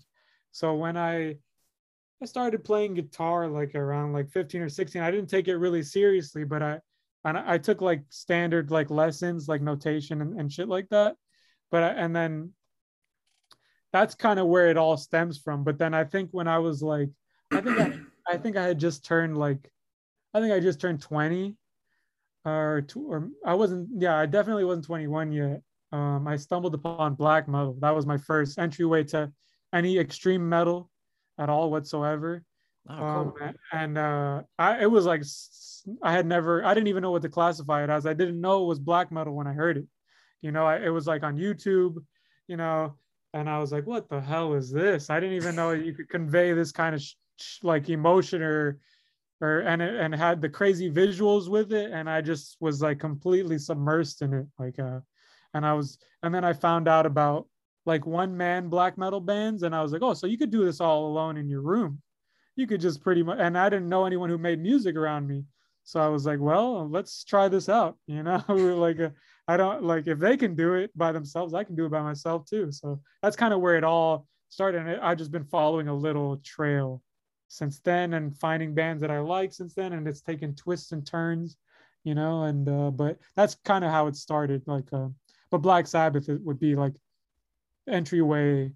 so 0.54 0.74
when 0.76 0.96
I 0.96 1.36
I 2.22 2.26
started 2.26 2.64
playing 2.64 2.94
guitar 2.94 3.50
like 3.50 3.76
around 3.76 4.14
like 4.14 4.30
15 4.30 4.62
or 4.62 4.70
16. 4.70 5.02
I 5.02 5.12
didn't 5.12 5.30
take 5.30 5.50
it 5.50 5.58
really 5.58 5.84
seriously, 5.84 6.46
but 6.46 6.64
I 6.64 6.80
and 7.26 7.38
I 7.38 7.58
took 7.58 7.82
like 7.82 8.04
standard 8.10 8.72
like 8.72 8.90
lessons, 8.90 9.50
like 9.50 9.62
notation 9.62 10.22
and, 10.22 10.40
and 10.40 10.52
shit 10.52 10.70
like 10.70 10.88
that. 10.92 11.18
But 11.72 11.84
I, 11.84 11.88
and 11.90 12.16
then 12.16 12.54
that's 13.92 14.16
kind 14.16 14.40
of 14.40 14.48
where 14.48 14.70
it 14.70 14.78
all 14.78 14.96
stems 14.96 15.40
from. 15.40 15.64
But 15.64 15.78
then 15.78 15.94
I 15.94 16.04
think 16.04 16.30
when 16.32 16.48
I 16.48 16.60
was 16.60 16.82
like, 16.82 17.10
I 17.52 17.62
think 17.62 17.80
I, 17.80 18.00
I 18.28 18.38
think 18.38 18.58
I 18.58 18.64
had 18.64 18.80
just 18.80 19.06
turned 19.06 19.38
like, 19.38 19.72
I 20.34 20.40
think 20.40 20.54
I 20.54 20.60
just 20.60 20.82
turned 20.82 21.02
20 21.02 21.56
or 22.46 22.84
two, 22.88 23.12
or 23.12 23.30
I 23.46 23.54
wasn't, 23.54 23.90
yeah, 23.98 24.18
I 24.18 24.26
definitely 24.26 24.66
wasn't 24.66 24.86
21 24.86 25.32
yet. 25.32 25.62
Um, 25.92 26.28
I 26.28 26.36
stumbled 26.36 26.74
upon 26.74 27.16
black 27.16 27.48
metal. 27.48 27.78
That 27.80 27.96
was 27.96 28.06
my 28.06 28.18
first 28.18 28.60
entryway 28.60 29.04
to 29.06 29.32
any 29.74 29.98
extreme 29.98 30.48
metal 30.48 30.90
at 31.38 31.50
all 31.50 31.72
whatsoever. 31.72 32.44
Oh, 32.90 32.96
cool. 32.98 33.48
um, 33.48 33.56
and 33.72 33.98
uh, 33.98 34.42
I, 34.60 34.84
it 34.84 34.92
was 34.92 35.06
like 35.06 35.24
I 36.04 36.12
had 36.12 36.26
never 36.26 36.64
I 36.64 36.74
didn't 36.74 36.88
even 36.88 37.02
know 37.02 37.12
what 37.12 37.24
to 37.24 37.30
classify 37.30 37.84
it 37.84 37.90
as. 37.90 38.06
I 38.06 38.14
didn't 38.14 38.40
know 38.40 38.64
it 38.64 38.68
was 38.68 38.80
black 38.80 39.12
metal 39.12 39.36
when 39.36 39.48
I 39.48 39.54
heard 39.54 39.78
it. 39.78 39.88
You 40.42 40.52
know, 40.52 40.66
I, 40.66 40.78
it 40.78 40.90
was 40.90 41.08
like 41.08 41.24
on 41.24 41.38
YouTube, 41.38 41.96
you 42.48 42.58
know, 42.58 42.96
and 43.34 43.50
I 43.50 43.60
was 43.60 43.72
like, 43.72 43.88
what 43.88 44.10
the 44.10 44.22
hell 44.22 44.54
is 44.54 44.72
this? 44.72 45.10
I 45.10 45.20
didn't 45.20 45.36
even 45.36 45.56
know 45.56 45.72
you 45.72 45.94
could 45.94 46.10
convey 46.10 46.54
this 46.54 46.72
kind 46.72 46.94
of 46.94 47.02
sh- 47.02 47.16
like 47.64 47.90
emotion 47.90 48.42
or 48.42 48.80
or 49.42 49.60
and 49.60 49.82
and 49.82 50.16
had 50.16 50.42
the 50.42 50.50
crazy 50.50 50.90
visuals 50.90 51.50
with 51.50 51.74
it 51.74 51.92
and 51.92 52.10
I 52.10 52.22
just 52.22 52.58
was 52.60 52.82
like 52.82 53.00
completely 53.00 53.58
submersed 53.58 54.22
in 54.22 54.34
it 54.34 54.48
like 54.58 54.80
uh 54.80 55.00
and 55.54 55.66
I 55.66 55.74
was 55.74 55.98
and 56.24 56.34
then 56.34 56.44
I 56.44 56.54
found 56.54 56.88
out 56.88 57.06
about 57.06 57.48
like 57.86 58.06
one 58.06 58.36
man 58.36 58.70
black 58.70 58.98
metal 58.98 59.22
bands 59.22 59.64
and 59.64 59.76
I 59.76 59.82
was 59.82 59.92
like, 59.92 60.02
"Oh, 60.02 60.14
so 60.14 60.28
you 60.28 60.38
could 60.38 60.52
do 60.52 60.66
this 60.66 60.82
all 60.82 61.08
alone 61.08 61.38
in 61.38 61.50
your 61.50 61.62
room." 61.62 62.02
you 62.56 62.68
could 62.68 62.82
just 62.82 63.02
pretty 63.02 63.24
much 63.24 63.38
and 63.40 63.58
i 63.58 63.70
didn't 63.70 63.90
know 63.90 64.06
anyone 64.06 64.30
who 64.30 64.38
made 64.38 64.60
music 64.62 64.96
around 64.96 65.28
me. 65.28 65.44
So 65.84 66.00
i 66.00 66.08
was 66.08 66.26
like 66.26 66.40
well 66.40 66.90
let's 66.90 67.24
try 67.24 67.48
this 67.48 67.70
out 67.70 67.98
you 68.08 68.24
know? 68.24 68.44
Like 68.48 69.00
uh, 69.00 69.10
I 69.48 69.58
don't 69.58 69.84
like 69.84 70.08
if 70.08 70.20
they 70.20 70.38
can 70.38 70.56
do 70.56 70.74
it 70.74 70.92
by 70.98 71.12
themselves 71.12 71.54
i 71.54 71.64
can 71.64 71.76
do 71.76 71.86
it 71.86 71.92
by 71.92 72.02
myself 72.02 72.46
too. 72.46 72.72
So 72.72 73.02
that's 73.22 73.36
kind 73.36 73.54
of 73.54 73.60
where 73.60 73.78
it 73.78 73.84
all 73.84 74.28
started 74.50 74.86
and 74.86 75.02
i've 75.02 75.18
just 75.18 75.32
been 75.32 75.44
following 75.44 75.88
a 75.88 75.94
little 75.94 76.38
trail 76.38 77.02
since 77.58 77.80
then 77.80 78.14
and 78.14 78.38
finding 78.38 78.74
bands 78.74 79.02
that 79.02 79.12
i 79.12 79.20
like 79.20 79.54
since 79.54 79.74
then 79.74 79.94
and 79.94 80.08
it's 80.08 80.22
taken 80.22 80.54
twists 80.56 80.92
and 80.92 81.06
turns 81.06 81.58
you 82.04 82.14
know 82.16 82.44
and 82.44 82.68
uh, 82.70 82.92
but 82.92 83.18
that's 83.36 83.56
kind 83.66 83.84
of 83.84 83.92
how 83.92 84.08
it 84.08 84.16
started 84.16 84.62
like 84.68 84.92
uh, 84.94 85.08
but 85.52 85.60
black 85.60 85.88
sabbath 85.88 86.30
it 86.30 86.42
would 86.42 86.60
be 86.60 86.76
like 86.76 86.94
entryway 87.88 88.72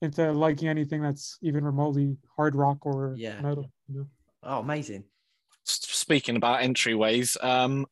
into 0.00 0.32
liking 0.32 0.68
anything 0.68 1.02
that's 1.02 1.38
even 1.42 1.64
remotely 1.64 2.16
hard 2.36 2.54
rock 2.54 2.84
or 2.84 3.14
Yeah. 3.16 3.40
metal. 3.40 3.70
You 3.88 4.00
know? 4.00 4.06
Oh, 4.42 4.58
amazing. 4.60 5.04
Speaking 5.64 6.36
about 6.36 6.60
entryways, 6.60 7.42
um, 7.42 7.86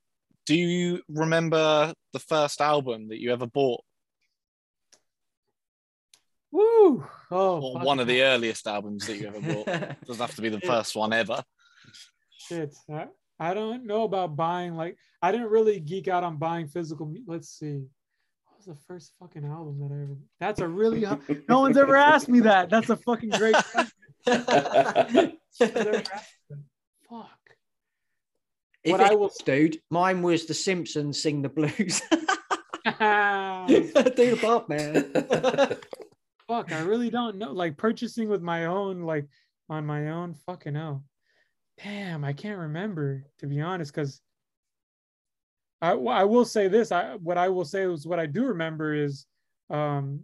do 0.45 0.55
you 0.55 1.01
remember 1.09 1.95
the 2.13 2.19
first 2.19 2.61
album 2.61 3.09
that 3.09 3.21
you 3.21 3.33
ever 3.33 3.47
bought, 3.47 3.83
Woo! 6.53 7.05
Oh, 7.31 7.61
or 7.63 7.75
fuck 7.79 7.85
one 7.87 7.99
of 7.99 8.07
the 8.07 8.23
earliest 8.23 8.67
albums 8.67 9.07
that 9.07 9.17
you 9.17 9.27
ever 9.29 9.41
bought? 9.41 9.67
Doesn't 10.07 10.21
have 10.21 10.35
to 10.37 10.43
be 10.43 10.51
the 10.51 10.61
first 10.61 10.95
one 10.95 11.13
ever. 11.13 11.43
shit. 12.39 12.75
I, 12.93 13.07
I 13.41 13.55
don't 13.55 13.87
know 13.87 14.03
about 14.05 14.37
buying. 14.37 14.77
Like, 14.77 14.97
I 15.23 15.33
didn't 15.33 15.49
really 15.49 15.81
geek 15.81 16.09
out 16.09 16.25
on 16.25 16.37
buying 16.37 16.69
physical. 16.69 17.13
Let's 17.27 17.49
see. 17.49 17.85
What 18.45 18.57
was 18.59 18.67
the 18.67 18.77
first 18.87 19.13
fucking 19.19 19.45
album 19.47 19.79
that 19.81 19.95
I 19.95 20.03
ever? 20.03 20.17
That's 20.41 20.61
a 20.61 20.69
really. 20.69 21.01
no 21.49 21.61
one's 21.61 21.79
ever 21.79 21.97
asked 21.97 22.29
me 22.29 22.41
that. 22.41 22.69
That's 22.71 22.91
a 22.91 22.97
fucking 22.97 23.31
great. 23.31 23.55
question. 23.65 23.91
No 24.27 24.35
one's 24.37 25.61
ever 25.61 25.89
asked 25.89 26.15
me 26.15 26.15
that. 26.51 26.65
Fuck. 27.09 27.39
if 28.85 28.93
What 28.93 29.01
it 29.01 29.11
I 29.11 29.15
will- 29.15 29.33
dude, 29.45 29.79
mine 29.91 30.21
was 30.23 30.45
The 30.47 30.55
Simpsons 30.55 31.23
sing 31.23 31.41
the 31.43 31.49
blues. 31.49 32.01
Fuck. 32.01 32.19
Do 33.69 33.91
the 33.93 34.39
pop, 34.41 34.69
man. 34.69 35.13
I 36.49 36.83
really 36.83 37.11
don't 37.11 37.37
know. 37.37 37.53
Like 37.53 37.77
purchasing 37.77 38.29
with 38.29 38.43
my 38.43 38.67
own, 38.67 39.03
like 39.03 39.27
on 39.69 39.87
my 39.87 40.11
own. 40.11 40.35
Fucking 40.47 40.75
hell. 40.75 41.05
Damn, 41.83 42.25
I 42.25 42.33
can't 42.33 42.59
remember 42.59 43.25
to 43.39 43.47
be 43.47 43.61
honest, 43.61 43.93
because 43.93 44.21
I 45.81 45.93
I 45.93 46.25
will 46.25 46.45
say 46.45 46.69
this. 46.69 46.93
I 46.93 47.17
what 47.17 47.39
I 47.39 47.49
will 47.49 47.65
say 47.65 47.83
is 47.83 48.07
what 48.07 48.21
I 48.21 48.27
do 48.27 48.47
remember 48.47 48.95
is, 48.95 49.27
um, 49.71 50.21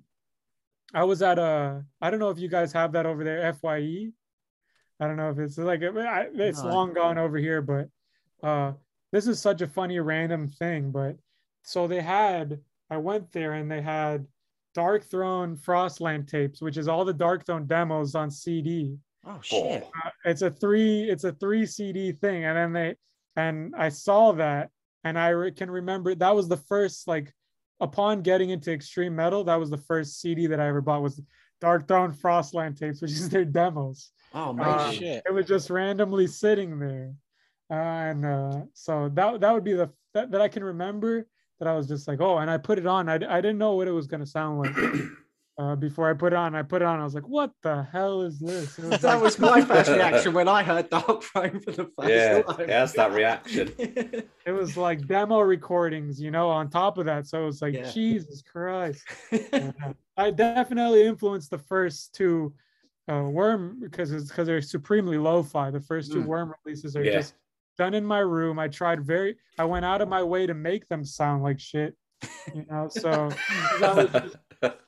I 0.94 1.04
was 1.04 1.22
at 1.22 1.38
a. 1.38 1.84
I 2.00 2.10
don't 2.10 2.20
know 2.20 2.30
if 2.30 2.38
you 2.38 2.48
guys 2.48 2.72
have 2.72 2.92
that 2.92 3.06
over 3.06 3.24
there. 3.24 3.52
Fye. 3.54 4.12
I 5.00 5.06
don't 5.06 5.16
know 5.16 5.30
if 5.30 5.38
it's 5.38 5.58
like 5.58 5.80
it's 5.82 6.62
long 6.62 6.92
gone 6.92 7.18
over 7.18 7.38
here, 7.38 7.62
but 7.62 7.88
uh, 8.42 8.72
this 9.12 9.26
is 9.26 9.40
such 9.40 9.62
a 9.62 9.68
funny 9.68 9.98
random 10.00 10.48
thing. 10.48 10.90
But 10.90 11.16
so 11.62 11.86
they 11.86 12.00
had. 12.00 12.60
I 12.90 12.96
went 12.96 13.32
there 13.32 13.52
and 13.52 13.70
they 13.70 13.82
had 13.82 14.26
Darkthrone 14.78 15.58
Frostland 15.58 16.28
tapes, 16.28 16.60
which 16.62 16.76
is 16.76 16.86
all 16.88 17.04
the 17.04 17.12
Darkthrone 17.14 17.66
demos 17.66 18.14
on 18.14 18.30
CD 18.30 18.96
oh 19.26 19.40
shit. 19.42 19.84
it's 20.24 20.42
a 20.42 20.50
three 20.50 21.02
it's 21.10 21.24
a 21.24 21.32
three 21.32 21.66
cd 21.66 22.12
thing 22.12 22.44
and 22.44 22.56
then 22.56 22.72
they 22.72 22.94
and 23.34 23.74
i 23.76 23.88
saw 23.88 24.30
that 24.32 24.70
and 25.02 25.18
i 25.18 25.28
re- 25.30 25.50
can 25.50 25.68
remember 25.68 26.14
that 26.14 26.34
was 26.34 26.46
the 26.48 26.56
first 26.56 27.08
like 27.08 27.34
upon 27.80 28.22
getting 28.22 28.50
into 28.50 28.72
extreme 28.72 29.14
metal 29.16 29.42
that 29.42 29.56
was 29.56 29.70
the 29.70 29.76
first 29.90 30.20
cd 30.20 30.46
that 30.46 30.60
i 30.60 30.68
ever 30.68 30.80
bought 30.80 31.02
was 31.02 31.20
Darkthrone 31.60 32.14
frostland 32.16 32.76
tapes 32.78 33.02
which 33.02 33.10
is 33.10 33.28
their 33.28 33.44
demos 33.44 34.12
Oh 34.32 34.52
my 34.52 34.64
man. 34.64 34.94
shit. 34.94 35.22
it 35.26 35.32
was 35.32 35.46
just 35.46 35.68
randomly 35.68 36.28
sitting 36.28 36.78
there 36.78 37.12
uh, 37.70 37.74
and 37.74 38.24
uh, 38.24 38.60
so 38.72 39.10
that 39.14 39.40
that 39.40 39.52
would 39.52 39.64
be 39.64 39.74
the 39.74 39.90
that, 40.14 40.30
that 40.30 40.40
i 40.40 40.46
can 40.48 40.62
remember 40.62 41.26
that 41.58 41.68
i 41.68 41.74
was 41.74 41.86
just 41.88 42.06
like 42.08 42.20
oh 42.20 42.38
and 42.38 42.50
i 42.50 42.56
put 42.56 42.78
it 42.78 42.86
on 42.86 43.08
i, 43.08 43.14
I 43.14 43.40
didn't 43.40 43.58
know 43.58 43.74
what 43.74 43.88
it 43.88 43.92
was 43.92 44.06
going 44.06 44.20
to 44.20 44.26
sound 44.26 44.58
like 44.60 44.76
uh, 45.58 45.74
before 45.76 46.08
i 46.08 46.14
put 46.14 46.32
it 46.32 46.36
on 46.36 46.54
i 46.54 46.62
put 46.62 46.82
it 46.82 46.84
on 46.86 47.00
i 47.00 47.04
was 47.04 47.14
like 47.14 47.28
what 47.28 47.50
the 47.62 47.82
hell 47.90 48.22
is 48.22 48.38
this 48.38 48.78
It 48.78 48.84
was 48.84 49.00
that 49.00 49.14
like- 49.14 49.22
was 49.22 49.38
my 49.38 49.60
first 49.72 49.90
reaction 49.90 50.32
when 50.34 50.48
I 50.48 50.62
heard 50.62 50.88
Darkthrone 50.90 51.62
for 51.64 51.72
the 51.72 51.84
first 51.96 52.08
Yeah, 52.08 52.42
time. 52.42 52.60
it 52.60 52.68
has 52.70 52.92
that 52.94 53.12
reaction. 53.12 53.72
it 53.78 54.52
was 54.52 54.76
like 54.76 55.06
demo 55.08 55.40
recordings, 55.40 56.20
you 56.20 56.30
know, 56.30 56.48
on 56.48 56.70
top 56.70 56.96
of 56.98 57.06
that. 57.06 57.26
So 57.26 57.42
it 57.42 57.46
was 57.46 57.60
like, 57.60 57.74
Yeah. 57.74 57.90
Jesus 57.90 58.40
Christ. 58.42 59.02
Yeah. 59.32 59.72
I 60.16 60.30
definitely 60.30 61.06
influenced 61.06 61.50
the 61.50 61.58
first 61.58 62.14
two 62.14 62.52
uh, 63.10 63.22
Worm 63.22 63.78
because 63.80 64.12
it's 64.12 64.28
because 64.28 64.46
they're 64.46 64.60
supremely 64.62 65.18
lo-fi. 65.18 65.70
The 65.70 65.80
first 65.80 66.12
two 66.12 66.22
Mm. 66.22 66.26
Worm 66.26 66.54
releases 66.64 66.94
are 66.96 67.02
Yeah. 67.04 67.12
just 67.18 67.34
done 67.78 67.94
in 67.94 68.04
my 68.04 68.18
room. 68.18 68.58
I 68.58 68.68
tried 68.68 69.06
very, 69.06 69.36
I 69.56 69.64
went 69.64 69.84
out 69.84 70.02
of 70.02 70.08
my 70.08 70.22
way 70.22 70.46
to 70.46 70.54
make 70.54 70.86
them 70.88 71.04
sound 71.04 71.42
like 71.42 71.58
shit, 71.60 71.96
you 72.54 72.64
know. 72.68 72.88
So 72.90 73.32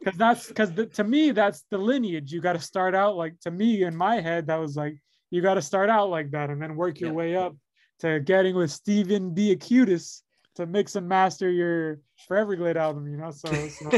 because 0.01 0.19
that's 0.19 0.49
because 0.49 0.73
to 0.95 1.05
me 1.05 1.31
that's 1.31 1.65
the 1.71 1.79
lineage. 1.79 2.33
You 2.33 2.41
got 2.41 2.55
to 2.55 2.61
start 2.61 2.95
out 2.95 3.17
like 3.17 3.39
to 3.41 3.51
me 3.51 3.85
in 3.85 3.97
my 3.97 4.21
head 4.21 4.49
that 4.49 4.57
was 4.57 4.77
like 4.77 4.97
you 5.31 5.41
got 5.41 5.55
to 5.55 5.63
start 5.63 5.89
out 5.89 6.11
like 6.11 6.33
that 6.33 6.51
and 6.51 6.61
then 6.61 6.75
work 6.77 7.01
your 7.01 7.11
Yeah. 7.11 7.17
way 7.17 7.37
up 7.37 7.57
to 8.01 8.19
getting 8.21 8.57
with 8.57 8.71
Stephen 8.71 9.35
DeAcutis 9.35 10.23
to 10.57 10.67
mix 10.67 10.97
and 10.97 11.09
master 11.09 11.49
your 11.51 12.01
Foreverglade 12.29 12.77
album. 12.77 13.07
You 13.09 13.17
know, 13.19 13.31
so, 13.31 13.69
so 13.69 13.91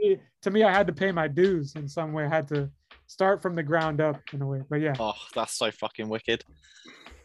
to 0.42 0.50
me 0.50 0.62
I 0.62 0.72
had 0.72 0.86
to 0.86 0.92
pay 0.92 1.10
my 1.10 1.26
dues 1.26 1.74
in 1.74 1.88
some 1.88 2.12
way. 2.12 2.24
I 2.24 2.28
had 2.28 2.46
to 2.48 2.70
start 3.08 3.42
from 3.42 3.56
the 3.56 3.62
ground 3.64 4.00
up 4.00 4.20
in 4.32 4.42
a 4.42 4.46
way. 4.46 4.60
But 4.70 4.80
yeah, 4.80 4.94
Oh, 5.00 5.14
that's 5.34 5.54
so 5.54 5.70
fucking 5.72 6.08
wicked. 6.08 6.44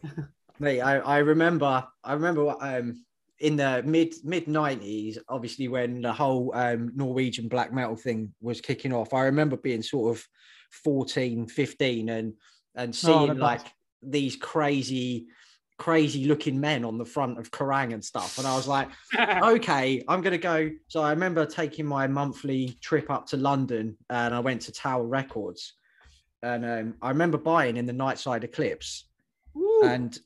Mate, 0.64 0.80
I, 0.80 1.00
I 1.00 1.18
remember 1.18 1.86
I 2.06 2.14
remember 2.14 2.56
um 2.62 3.04
in 3.40 3.58
the 3.58 3.84
mid 3.86 4.14
mid 4.24 4.48
nineties, 4.48 5.18
obviously 5.28 5.68
when 5.68 6.02
the 6.02 6.14
whole 6.14 6.54
um 6.56 6.94
Norwegian 6.96 7.50
black 7.50 7.74
metal 7.74 7.98
thing 7.98 8.34
was 8.40 8.62
kicking 8.62 8.94
off, 8.94 9.14
I 9.14 9.24
remember 9.24 9.58
being 9.58 9.84
sort 9.84 10.16
of 10.16 10.26
14, 10.86 11.48
15 11.48 12.08
and 12.10 12.34
and 12.76 12.96
seeing 12.96 13.28
that's 13.28 13.40
like 13.40 13.62
these 14.02 14.38
crazy 14.38 15.28
crazy 15.78 16.26
looking 16.26 16.62
men 16.62 16.86
on 16.86 16.98
the 16.98 17.04
front 17.04 17.38
of 17.38 17.52
Kerrang 17.52 17.94
and 17.94 18.04
stuff. 18.04 18.38
And 18.38 18.48
I 18.48 18.56
was 18.56 18.68
like, 18.68 18.88
okay, 19.20 20.02
I'm 20.08 20.22
gonna 20.22 20.38
go. 20.38 20.72
So 20.88 21.02
I 21.02 21.10
remember 21.10 21.46
taking 21.46 21.86
my 21.86 22.08
monthly 22.08 22.78
trip 22.80 23.12
up 23.12 23.28
to 23.28 23.38
London 23.38 23.98
and 24.10 24.34
I 24.34 24.40
went 24.40 24.62
to 24.62 24.72
Tower 24.72 25.06
Records. 25.06 25.74
And 26.42 26.64
um, 26.64 26.96
I 27.02 27.10
remember 27.10 27.38
buying 27.38 27.76
in 27.76 27.86
the 27.86 27.92
Nightside 27.92 28.46
Eclipse. 28.46 29.10
And 29.84 30.18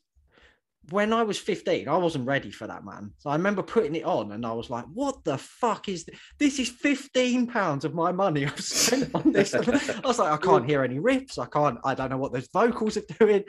when 0.89 1.11
I 1.11 1.23
was 1.23 1.37
15, 1.37 1.87
I 1.87 1.97
wasn't 1.97 2.25
ready 2.25 2.49
for 2.49 2.65
that, 2.67 2.85
man. 2.85 3.11
So 3.17 3.29
I 3.29 3.35
remember 3.35 3.61
putting 3.61 3.95
it 3.95 4.05
on 4.05 4.31
and 4.31 4.45
I 4.45 4.53
was 4.53 4.69
like, 4.69 4.85
what 4.93 5.23
the 5.23 5.37
fuck 5.37 5.89
is 5.89 6.05
this? 6.05 6.17
This 6.39 6.59
is 6.59 6.69
15 6.69 7.47
pounds 7.47 7.83
of 7.83 7.93
my 7.93 8.11
money 8.11 8.45
I've 8.45 8.59
spent 8.59 9.13
on 9.13 9.31
this. 9.33 9.53
I 9.55 9.59
was 10.05 10.19
like, 10.19 10.31
I 10.31 10.37
can't 10.37 10.65
hear 10.65 10.83
any 10.83 10.99
riffs. 10.99 11.37
I 11.37 11.45
can't, 11.47 11.77
I 11.83 11.93
don't 11.93 12.09
know 12.09 12.17
what 12.17 12.31
those 12.31 12.47
vocals 12.53 12.97
are 12.97 13.03
doing. 13.19 13.43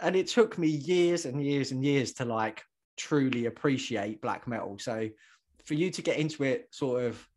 And 0.00 0.16
it 0.16 0.28
took 0.28 0.56
me 0.56 0.68
years 0.68 1.26
and 1.26 1.44
years 1.44 1.72
and 1.72 1.84
years 1.84 2.14
to 2.14 2.24
like 2.24 2.62
truly 2.96 3.46
appreciate 3.46 4.22
black 4.22 4.48
metal. 4.48 4.78
So 4.78 5.08
for 5.64 5.74
you 5.74 5.90
to 5.90 6.02
get 6.02 6.18
into 6.18 6.44
it 6.44 6.68
sort 6.70 7.04
of 7.04 7.28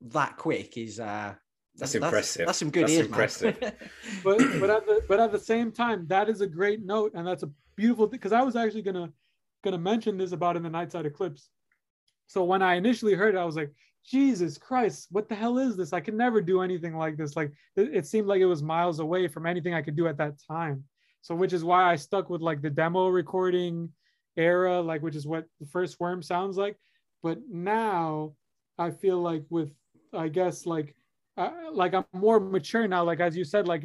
that 0.00 0.36
quick 0.36 0.76
is 0.76 0.98
uh 0.98 1.34
That's 1.76 1.94
impressive. 1.94 2.46
That's, 2.46 2.58
some 2.58 2.70
good 2.70 2.84
That's 2.84 2.92
ears, 2.92 3.06
impressive. 3.06 3.60
man. 3.60 3.72
but 4.24 4.38
but 4.60 4.70
at 4.70 4.86
the 4.86 5.02
but 5.08 5.20
at 5.20 5.30
the 5.30 5.38
same 5.38 5.70
time, 5.70 6.06
that 6.08 6.28
is 6.28 6.40
a 6.40 6.46
great 6.46 6.84
note, 6.84 7.12
and 7.14 7.26
that's 7.26 7.42
a 7.42 7.50
beautiful. 7.76 8.06
Because 8.06 8.32
I 8.32 8.42
was 8.42 8.56
actually 8.56 8.82
gonna 8.82 9.12
gonna 9.62 9.78
mention 9.78 10.16
this 10.16 10.32
about 10.32 10.56
in 10.56 10.62
the 10.62 10.68
Nightside 10.68 11.06
Eclipse. 11.06 11.48
So 12.26 12.44
when 12.44 12.62
I 12.62 12.74
initially 12.74 13.14
heard 13.14 13.34
it, 13.34 13.38
I 13.38 13.44
was 13.44 13.56
like, 13.56 13.72
Jesus 14.04 14.58
Christ, 14.58 15.08
what 15.10 15.28
the 15.28 15.34
hell 15.34 15.58
is 15.58 15.76
this? 15.76 15.92
I 15.92 16.00
could 16.00 16.14
never 16.14 16.40
do 16.40 16.62
anything 16.62 16.96
like 16.96 17.16
this. 17.16 17.36
Like 17.36 17.52
it, 17.76 17.94
it 17.94 18.06
seemed 18.06 18.28
like 18.28 18.40
it 18.40 18.46
was 18.46 18.62
miles 18.62 19.00
away 19.00 19.28
from 19.28 19.46
anything 19.46 19.74
I 19.74 19.82
could 19.82 19.96
do 19.96 20.06
at 20.06 20.18
that 20.18 20.34
time. 20.48 20.84
So 21.22 21.34
which 21.34 21.52
is 21.52 21.64
why 21.64 21.90
I 21.90 21.96
stuck 21.96 22.30
with 22.30 22.40
like 22.40 22.62
the 22.62 22.70
demo 22.70 23.08
recording 23.08 23.90
era, 24.36 24.80
like 24.80 25.02
which 25.02 25.16
is 25.16 25.26
what 25.26 25.46
the 25.60 25.66
first 25.66 25.98
worm 25.98 26.22
sounds 26.22 26.56
like. 26.56 26.76
But 27.22 27.38
now 27.50 28.34
I 28.78 28.90
feel 28.90 29.20
like 29.20 29.44
with 29.50 29.72
I 30.12 30.28
guess 30.28 30.66
like 30.66 30.94
uh, 31.36 31.50
like 31.72 31.94
I'm 31.94 32.04
more 32.12 32.38
mature 32.38 32.86
now. 32.86 33.02
Like 33.02 33.20
as 33.20 33.36
you 33.36 33.44
said, 33.44 33.66
like 33.66 33.84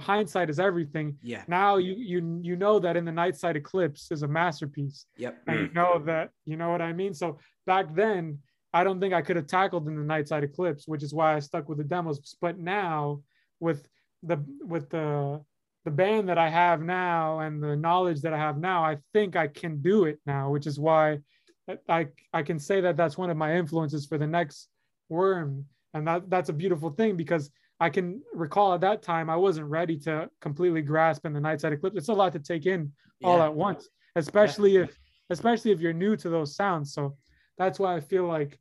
hindsight 0.00 0.50
is 0.50 0.58
everything. 0.58 1.16
Yeah. 1.22 1.42
Now 1.48 1.76
you 1.76 1.94
you 1.94 2.40
you 2.42 2.56
know 2.56 2.78
that 2.78 2.96
in 2.96 3.04
the 3.04 3.12
night 3.12 3.36
side 3.36 3.56
eclipse 3.56 4.10
is 4.10 4.22
a 4.22 4.28
masterpiece. 4.28 5.06
Yep. 5.16 5.42
And 5.46 5.60
you 5.60 5.68
mm. 5.68 5.74
know 5.74 5.98
that 6.06 6.30
you 6.44 6.56
know 6.56 6.70
what 6.70 6.82
I 6.82 6.92
mean. 6.92 7.14
So 7.14 7.38
back 7.66 7.94
then, 7.94 8.38
I 8.72 8.84
don't 8.84 9.00
think 9.00 9.14
I 9.14 9.22
could 9.22 9.36
have 9.36 9.46
tackled 9.46 9.88
in 9.88 9.96
the 9.96 10.02
night 10.02 10.28
side 10.28 10.44
eclipse, 10.44 10.88
which 10.88 11.02
is 11.02 11.14
why 11.14 11.36
I 11.36 11.38
stuck 11.38 11.68
with 11.68 11.78
the 11.78 11.84
demos. 11.84 12.36
But 12.40 12.58
now 12.58 13.22
with 13.60 13.86
the 14.22 14.44
with 14.60 14.90
the 14.90 15.40
the 15.84 15.90
band 15.90 16.28
that 16.28 16.38
I 16.38 16.48
have 16.48 16.80
now 16.80 17.40
and 17.40 17.62
the 17.62 17.76
knowledge 17.76 18.22
that 18.22 18.32
I 18.32 18.38
have 18.38 18.58
now, 18.58 18.82
I 18.82 18.98
think 19.12 19.36
I 19.36 19.48
can 19.48 19.82
do 19.82 20.04
it 20.04 20.18
now, 20.26 20.50
which 20.50 20.66
is 20.66 20.78
why 20.78 21.18
I 21.88 22.08
I 22.32 22.42
can 22.42 22.58
say 22.58 22.80
that 22.80 22.96
that's 22.96 23.18
one 23.18 23.30
of 23.30 23.36
my 23.36 23.56
influences 23.56 24.06
for 24.06 24.18
the 24.18 24.26
next 24.26 24.68
worm, 25.08 25.66
and 25.92 26.06
that 26.08 26.28
that's 26.30 26.48
a 26.48 26.54
beautiful 26.54 26.90
thing 26.90 27.16
because 27.16 27.50
I 27.80 27.90
can 27.90 28.22
recall 28.32 28.74
at 28.74 28.80
that 28.82 29.02
time 29.02 29.28
I 29.28 29.36
wasn't 29.36 29.66
ready 29.66 29.98
to 30.00 30.30
completely 30.40 30.82
grasp 30.82 31.26
in 31.26 31.32
the 31.32 31.40
night 31.40 31.60
side 31.60 31.72
eclipse. 31.72 31.96
It's 31.96 32.08
a 32.08 32.14
lot 32.14 32.32
to 32.32 32.38
take 32.38 32.66
in 32.66 32.92
all 33.22 33.42
at 33.42 33.54
once, 33.54 33.88
especially 34.16 34.76
if 34.76 34.96
especially 35.30 35.70
if 35.70 35.80
you're 35.80 35.92
new 35.92 36.16
to 36.16 36.28
those 36.28 36.54
sounds. 36.54 36.92
So 36.92 37.16
that's 37.58 37.78
why 37.78 37.96
I 37.96 38.00
feel 38.00 38.26
like 38.26 38.58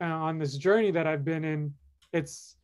uh, 0.00 0.06
on 0.06 0.38
this 0.38 0.56
journey 0.56 0.90
that 0.90 1.06
I've 1.06 1.24
been 1.24 1.44
in, 1.44 1.72
it's 2.12 2.56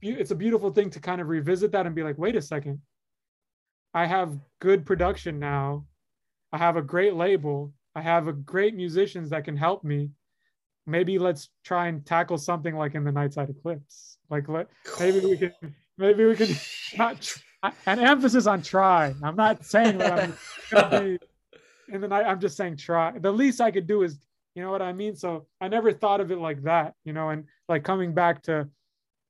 it's 0.00 0.30
a 0.30 0.34
beautiful 0.34 0.70
thing 0.70 0.90
to 0.90 1.00
kind 1.00 1.20
of 1.20 1.28
revisit 1.28 1.72
that 1.72 1.86
and 1.86 1.94
be 1.94 2.02
like, 2.02 2.18
wait 2.18 2.36
a 2.36 2.42
second, 2.42 2.80
I 3.94 4.06
have 4.06 4.38
good 4.60 4.84
production 4.84 5.38
now. 5.38 5.86
I 6.52 6.58
have 6.58 6.76
a 6.76 6.82
great 6.82 7.14
label. 7.14 7.72
I 7.94 8.02
have 8.02 8.28
a 8.28 8.32
great 8.32 8.74
musicians 8.74 9.30
that 9.30 9.44
can 9.44 9.56
help 9.56 9.84
me. 9.84 10.10
Maybe 10.86 11.18
let's 11.18 11.48
try 11.64 11.88
and 11.88 12.04
tackle 12.04 12.38
something 12.38 12.76
like 12.76 12.94
in 12.94 13.04
the 13.04 13.12
night 13.12 13.32
side 13.32 13.50
eclipse. 13.50 14.18
Like 14.30 14.48
let 14.48 14.68
maybe 15.00 15.20
we 15.20 15.36
can 15.36 15.52
maybe 15.98 16.24
we 16.24 16.36
can 16.36 16.54
not 16.98 17.36
an 17.86 17.98
emphasis 17.98 18.46
on 18.46 18.62
try. 18.62 19.14
I'm 19.22 19.36
not 19.36 19.64
saying 19.64 19.98
that 19.98 20.30
I'm 20.72 21.18
in 21.92 22.00
the 22.00 22.08
night. 22.08 22.26
I'm 22.26 22.40
just 22.40 22.56
saying 22.56 22.76
try. 22.76 23.18
The 23.18 23.32
least 23.32 23.60
I 23.60 23.70
could 23.70 23.86
do 23.86 24.02
is, 24.02 24.18
you 24.54 24.62
know 24.62 24.70
what 24.70 24.82
I 24.82 24.92
mean. 24.92 25.16
So 25.16 25.46
I 25.60 25.68
never 25.68 25.92
thought 25.92 26.20
of 26.20 26.30
it 26.30 26.38
like 26.38 26.62
that, 26.64 26.94
you 27.04 27.12
know, 27.12 27.30
and 27.30 27.44
like 27.68 27.84
coming 27.84 28.12
back 28.14 28.42
to 28.44 28.68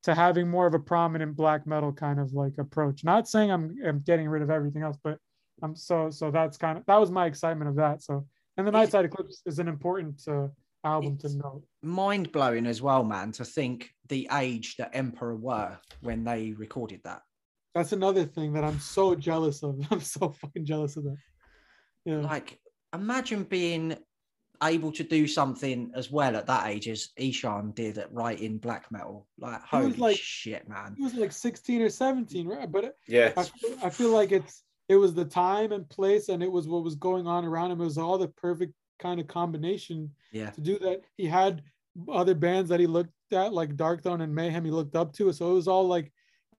to 0.05 0.15
having 0.15 0.49
more 0.49 0.67
of 0.67 0.75
a 0.75 0.79
prominent 0.79 1.35
black 1.35 1.67
metal 1.67 1.93
kind 1.93 2.21
of 2.21 2.33
like 2.33 2.59
approach. 2.59 3.05
Not 3.05 3.29
saying 3.29 3.51
I'm 3.51 3.77
I'm 3.87 4.01
getting 4.01 4.29
rid 4.29 4.43
of 4.43 4.51
everything 4.51 4.83
else, 4.83 4.99
but 5.03 5.19
I'm 5.63 5.75
so 5.77 6.11
so 6.11 6.31
that's 6.31 6.57
kind 6.57 6.79
of 6.79 6.85
that 6.87 7.01
was 7.01 7.11
my 7.11 7.27
excitement 7.27 7.71
of 7.71 7.77
that. 7.77 8.03
So 8.03 8.27
and 8.57 8.67
the 8.67 8.73
Night 8.73 8.91
Side 8.91 9.05
Eclipse 9.05 9.43
is 9.47 9.59
an 9.59 9.69
important 9.69 10.23
uh, 10.29 10.49
album 10.85 11.19
to 11.19 11.27
It's- 11.27 11.35
note. 11.43 11.63
Mind 11.83 12.33
blowing 12.33 12.67
as 12.67 12.81
well, 12.83 13.05
man, 13.05 13.33
to 13.33 13.45
think 13.45 13.91
the 14.09 14.29
age 14.33 14.77
that 14.77 14.91
Emperor 14.95 15.37
were 15.37 15.79
when 16.01 16.25
they 16.25 16.53
recorded 16.53 17.01
that. 17.05 17.23
That's 17.75 17.93
another 17.93 18.25
thing 18.25 18.53
that 18.53 18.65
I'm 18.65 18.79
so 18.79 19.15
jealous 19.15 19.63
of. 19.63 19.81
I'm 19.91 20.01
so 20.01 20.31
fucking 20.31 20.65
jealous 20.67 20.97
of 20.97 21.05
that. 21.05 21.17
Yeah. 22.05 22.19
Like, 22.19 22.59
imagine 22.93 23.45
being 23.45 23.97
able 24.63 24.93
to 24.93 25.03
do 25.03 25.27
something 25.27 25.91
as 25.97 26.11
well 26.11 26.37
at 26.37 26.47
that 26.47 26.69
age 26.69 26.89
as 26.89 27.09
Ihsahn 27.19 27.75
did 27.75 27.99
at 27.99 28.13
writing 28.13 28.59
black 28.59 28.91
metal. 28.93 29.27
Like, 29.39 29.61
He 29.71 29.77
was 29.77 29.87
holy 29.87 29.97
like- 29.99 30.17
shit, 30.17 30.69
man. 30.69 30.95
he 30.97 31.03
was 31.03 31.15
like 31.15 31.33
16 31.33 31.83
or 31.83 31.89
17, 31.89 32.47
right? 32.47 32.71
But 32.71 32.95
Yeah. 33.09 33.33
I 33.37 33.43
feel, 33.43 33.79
I 33.83 33.91
feel 33.91 34.11
like 34.11 34.33
it's 34.33 34.63
it 34.89 34.97
was 34.97 35.15
the 35.15 35.25
time 35.25 35.73
and 35.73 35.89
place 35.89 36.29
and 36.29 36.43
it 36.43 36.53
was 36.53 36.69
what 36.69 36.85
was 36.85 36.95
going 36.95 37.27
on 37.27 37.45
around 37.47 37.71
him. 37.73 37.81
It 37.81 37.85
was 37.85 37.97
all 37.99 38.19
the 38.19 38.29
perfect 38.29 38.75
kind 38.99 39.21
of 39.21 39.27
combination 39.27 40.11
Yeah. 40.33 40.51
to 40.51 40.61
do 40.61 40.79
that. 40.81 41.03
He 41.17 41.27
had 41.27 41.63
other 42.09 42.35
bands 42.35 42.69
that 42.71 42.81
he 42.81 42.87
looked 42.87 43.13
at, 43.33 43.53
like 43.53 43.77
Darkthrone 43.77 44.23
and 44.23 44.35
Mayhem, 44.35 44.65
he 44.65 44.71
looked 44.71 44.97
up 44.97 45.13
to. 45.15 45.33
So 45.33 45.51
it 45.51 45.55
was 45.55 45.69
all 45.69 45.87
like 45.87 46.13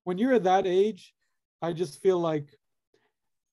when 0.03 0.17
you're 0.17 0.33
at 0.33 0.43
that 0.43 0.65
age, 0.67 1.13
I 1.61 1.73
just 1.73 2.01
feel 2.01 2.19
like 2.19 2.53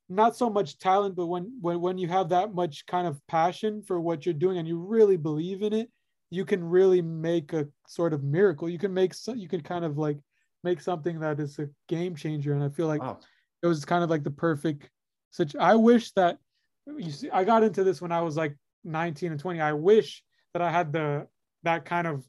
not 0.09 0.37
so 0.37 0.51
much 0.51 0.79
talent, 0.79 1.15
but 1.17 1.27
when 1.27 1.57
when 1.61 1.81
when 1.81 1.99
you 1.99 2.09
have 2.09 2.29
that 2.31 2.55
much 2.55 2.85
kind 2.87 3.07
of 3.07 3.21
passion 3.29 3.83
for 3.83 4.01
what 4.01 4.27
you're 4.27 4.35
doing 4.35 4.59
and 4.59 4.69
you 4.69 4.79
really 4.79 5.17
believe 5.17 5.63
in 5.63 5.73
it, 5.73 5.91
you 6.31 6.45
can 6.45 6.63
really 6.63 7.01
make 7.01 7.53
a 7.53 7.67
sort 7.87 8.13
of 8.13 8.23
miracle. 8.23 8.69
You 8.69 8.79
can 8.79 8.93
make 8.93 9.15
so, 9.15 9.33
you 9.33 9.49
can 9.49 9.63
kind 9.63 9.85
of 9.85 9.97
like 9.99 10.19
make 10.65 10.81
something 10.81 11.19
that 11.21 11.41
is 11.41 11.59
a 11.59 11.69
game 11.89 12.15
changer. 12.15 12.53
And 12.53 12.63
I 12.63 12.69
feel 12.69 12.87
like 12.87 13.03
Oh, 13.03 13.19
it 13.63 13.67
was 13.67 13.85
kind 13.85 14.05
of 14.05 14.11
like 14.11 14.25
the 14.25 14.31
perfect 14.31 14.91
such 15.31 15.57
i 15.57 15.75
wish 15.75 16.13
that 16.13 16.37
you 16.99 17.11
see 17.11 17.31
i 17.31 17.43
got 17.43 17.63
into 17.63 17.83
this 17.83 18.03
when 18.03 18.13
i 18.13 18.21
was 18.21 18.37
like 18.37 18.55
19 18.85 19.33
and 19.33 19.41
20 19.41 19.61
i 19.61 19.73
wish 19.73 20.23
that 20.53 20.63
i 20.63 20.71
had 20.71 20.93
the 20.93 21.27
that 21.63 21.85
kind 21.85 22.07
of 22.07 22.25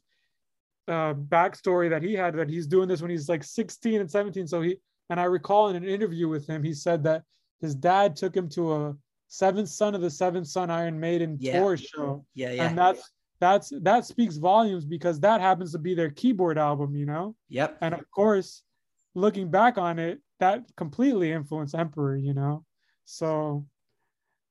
uh 0.88 1.14
backstory 1.14 1.88
that 1.90 2.02
he 2.02 2.14
had 2.14 2.34
that 2.36 2.48
he's 2.48 2.66
doing 2.66 2.88
this 2.88 3.00
when 3.00 3.10
he's 3.10 3.28
like 3.28 3.42
16 3.42 4.00
and 4.00 4.10
17 4.10 4.46
so 4.46 4.60
he 4.60 4.76
and 5.10 5.18
i 5.18 5.24
recall 5.24 5.68
in 5.68 5.76
an 5.76 5.84
interview 5.84 6.28
with 6.28 6.46
him 6.46 6.62
he 6.62 6.74
said 6.74 7.02
that 7.04 7.22
his 7.60 7.74
dad 7.74 8.16
took 8.16 8.36
him 8.36 8.48
to 8.50 8.74
a 8.74 8.96
seventh 9.28 9.68
son 9.68 9.94
of 9.94 10.00
the 10.00 10.10
seventh 10.10 10.46
son 10.46 10.70
iron 10.70 10.98
maiden 11.00 11.36
Yeah. 11.40 11.60
tour 11.60 11.76
show 11.76 12.24
yeah, 12.34 12.52
yeah. 12.52 12.64
and 12.68 12.78
that's 12.78 13.10
that's 13.40 13.72
that 13.82 14.04
speaks 14.04 14.36
volumes 14.36 14.84
because 14.84 15.20
that 15.20 15.40
happens 15.40 15.72
to 15.72 15.78
be 15.78 15.94
their 15.94 16.10
keyboard 16.10 16.58
album 16.58 16.94
you 16.94 17.06
know 17.06 17.34
yep. 17.48 17.76
and 17.80 17.94
of 17.94 18.08
course 18.10 18.62
looking 19.14 19.50
back 19.50 19.78
on 19.78 19.98
it 19.98 20.20
that 20.40 20.62
completely 20.76 21.32
influenced 21.32 21.74
emperor 21.74 22.16
you 22.16 22.34
know 22.34 22.64
so 23.04 23.66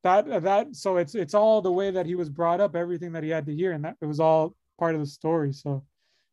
that 0.03 0.29
uh, 0.29 0.39
that 0.39 0.75
so 0.75 0.97
it's 0.97 1.15
it's 1.15 1.33
all 1.33 1.61
the 1.61 1.71
way 1.71 1.91
that 1.91 2.05
he 2.05 2.15
was 2.15 2.29
brought 2.29 2.61
up 2.61 2.75
everything 2.75 3.11
that 3.13 3.23
he 3.23 3.29
had 3.29 3.45
to 3.45 3.55
hear 3.55 3.71
and 3.71 3.83
that 3.85 3.95
it 4.01 4.05
was 4.05 4.19
all 4.19 4.55
part 4.79 4.95
of 4.95 5.01
the 5.01 5.07
story 5.07 5.51
so 5.53 5.83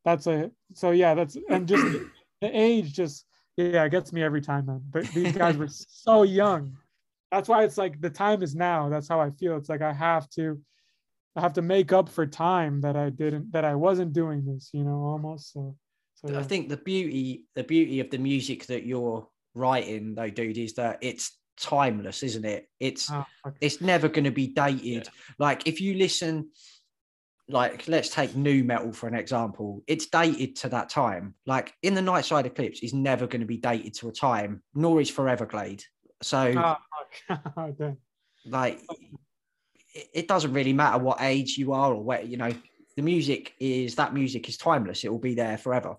that's 0.05 0.27
a 0.27 0.51
so 0.75 0.91
yeah 0.91 1.15
that's 1.15 1.37
and 1.49 1.69
just 1.69 1.85
the 2.41 2.49
age 2.59 2.93
just 2.93 3.25
yeah 3.57 3.85
it 3.85 3.91
gets 3.91 4.13
me 4.13 4.23
every 4.23 4.41
time 4.41 4.67
man. 4.67 4.83
But 4.91 5.07
these 5.09 5.37
guys 5.37 5.57
were 5.57 5.69
so 5.69 6.23
young. 6.23 6.77
That's 7.31 7.49
why 7.49 7.63
it's 7.63 7.79
like 7.79 8.01
the 8.01 8.11
time 8.11 8.43
is 8.43 8.55
now. 8.55 8.89
That's 8.89 9.09
how 9.09 9.21
i 9.21 9.31
feel. 9.31 9.57
It's 9.57 9.69
like 9.69 9.83
i 9.83 9.93
have 9.93 10.29
to 10.31 10.61
i 11.37 11.41
have 11.41 11.53
to 11.55 11.63
make 11.63 11.93
up 11.93 12.09
for 12.09 12.27
time 12.27 12.81
that 12.81 12.97
i 12.97 13.09
didn't 13.09 13.53
that 13.53 13.65
i 13.65 13.73
wasn't 13.73 14.13
doing 14.13 14.45
this 14.45 14.71
you 14.73 14.83
know 14.83 14.97
almost 14.97 15.53
so 15.53 15.77
so 16.27 16.39
I 16.39 16.43
think 16.43 16.69
the 16.69 16.77
beauty, 16.77 17.47
the 17.55 17.65
beauty 17.65 18.01
of 18.01 18.11
the 18.11 18.19
music 18.19 18.67
that 18.67 18.85
you're 18.85 19.27
writing, 19.55 20.15
though, 20.15 20.29
dude, 20.29 20.59
is 20.59 20.75
that 20.75 20.99
it's 21.01 21.37
timeless, 21.61 22.23
isn't 22.23 22.45
it? 22.45 22.69
It's 22.81 23.07
fuck. 23.07 23.29
it's 23.61 23.81
never 23.81 24.09
going 24.09 24.25
to 24.25 24.31
be 24.31 24.49
dated. 24.49 25.09
Like 25.39 25.67
if 25.67 25.81
you 25.81 25.95
listen, 25.95 26.51
like 27.49 27.87
let's 27.89 28.09
take 28.09 28.35
nu 28.37 28.65
metal 28.65 28.93
for 28.93 29.09
an 29.09 29.15
example, 29.15 29.83
it's 29.87 30.07
dated 30.07 30.57
to 30.57 30.69
that 30.71 30.89
time. 30.89 31.35
Like 31.47 31.75
in 31.83 31.95
the 31.95 32.03
Night 32.03 32.25
Side 32.25 32.47
Eclipse 32.47 32.81
is 32.81 32.95
never 32.95 33.27
going 33.27 33.41
to 33.41 33.47
be 33.47 33.57
dated 33.59 33.95
to 33.95 34.09
a 34.09 34.13
time, 34.13 34.63
nor 34.75 35.01
is 35.01 35.11
Foreverglade. 35.11 35.83
So 36.23 36.53
Ah, 36.57 36.79
fuck. 37.29 37.77
Damn. 37.79 37.97
like 38.47 38.81
it, 39.95 40.09
it 40.15 40.29
doesn't 40.29 40.53
really 40.53 40.73
matter 40.73 40.99
what 41.03 41.19
age 41.21 41.57
you 41.59 41.73
are 41.73 41.93
or 41.95 42.03
where 42.03 42.23
you 42.23 42.37
know 42.37 42.53
the 42.97 43.03
music 43.03 43.55
is 43.61 43.95
that 43.97 44.15
music 44.15 44.49
is 44.49 44.57
timeless. 44.57 45.05
It 45.05 45.11
will 45.11 45.19
be 45.19 45.35
there 45.35 45.59
forever. 45.59 45.97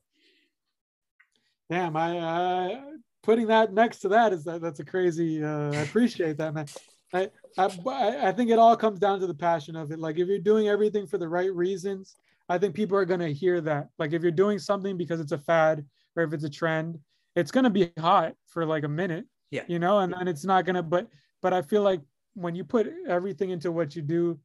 Damn, 1.70 1.95
I 1.95 2.18
uh, 2.18 2.82
putting 3.24 3.47
that 3.47 3.74
next 3.74 3.99
to 3.99 4.09
that 4.09 4.34
is 4.34 4.43
that 4.45 4.61
that's 4.61 4.80
a 4.80 4.86
crazy. 4.86 5.43
Uh, 5.43 5.72
I 5.72 5.78
appreciate 5.78 6.38
that, 6.38 6.53
man. 6.53 6.65
I, 7.13 7.30
I 7.57 8.28
I 8.28 8.32
think 8.32 8.49
it 8.49 8.59
all 8.59 8.76
comes 8.76 8.99
down 8.99 9.19
to 9.19 9.28
the 9.28 9.34
passion 9.34 9.76
of 9.76 9.91
it. 9.91 9.99
Like 9.99 10.17
if 10.17 10.28
you're 10.28 10.39
doing 10.39 10.67
everything 10.67 11.05
for 11.07 11.17
the 11.17 11.28
right 11.28 11.53
reasons, 11.53 12.15
I 12.49 12.57
think 12.57 12.76
people 12.76 12.97
are 12.97 13.05
gonna 13.05 13.30
hear 13.30 13.61
that. 13.61 13.89
Like 13.97 14.13
if 14.13 14.22
you're 14.22 14.32
doing 14.32 14.59
something 14.59 14.97
because 14.97 15.19
it's 15.19 15.32
a 15.32 15.38
fad 15.38 15.86
or 16.15 16.24
if 16.24 16.34
it's 16.34 16.43
a 16.43 16.49
trend, 16.49 16.99
it's 17.36 17.51
gonna 17.51 17.69
be 17.69 17.91
hot 17.99 18.36
for 18.47 18.65
like 18.65 18.84
a 18.84 18.89
minute. 18.89 19.26
Yeah. 19.49 19.63
You 19.67 19.80
know, 19.80 19.99
and 19.99 20.13
then 20.13 20.28
it's 20.28 20.45
not 20.45 20.65
gonna. 20.65 20.84
But 20.84 21.07
but 21.41 21.53
I 21.53 21.61
feel 21.61 21.82
like 21.82 22.01
when 22.34 22.55
you 22.55 22.63
put 22.63 22.91
everything 23.07 23.49
into 23.49 23.72
what 23.72 23.95
you 23.95 24.01
do, 24.01 24.39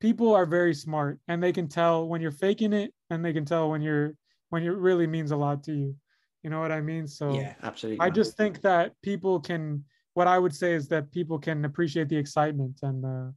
people 0.00 0.34
are 0.34 0.46
very 0.46 0.74
smart 0.74 1.18
and 1.28 1.42
they 1.42 1.52
can 1.52 1.68
tell 1.68 2.08
when 2.08 2.20
you're 2.20 2.30
faking 2.30 2.72
it 2.72 2.94
and 3.10 3.24
they 3.24 3.32
can 3.32 3.44
tell 3.44 3.70
when 3.70 3.82
you're 3.82 4.14
when 4.48 4.62
it 4.62 4.68
really 4.70 5.06
means 5.06 5.32
a 5.32 5.36
lot 5.36 5.62
to 5.64 5.72
you. 5.72 5.96
You 6.46 6.50
know 6.50 6.60
what 6.60 6.70
I 6.70 6.80
mean? 6.80 7.08
So 7.08 7.34
yeah, 7.34 7.54
absolutely. 7.64 7.98
I 7.98 8.08
just 8.08 8.36
think 8.36 8.60
that 8.60 8.92
people 9.02 9.40
can. 9.40 9.82
What 10.14 10.28
I 10.28 10.38
would 10.38 10.54
say 10.54 10.74
is 10.74 10.86
that 10.90 11.10
people 11.10 11.40
can 11.40 11.64
appreciate 11.64 12.08
the 12.08 12.16
excitement 12.16 12.78
and 12.84 13.02
the, 13.02 13.34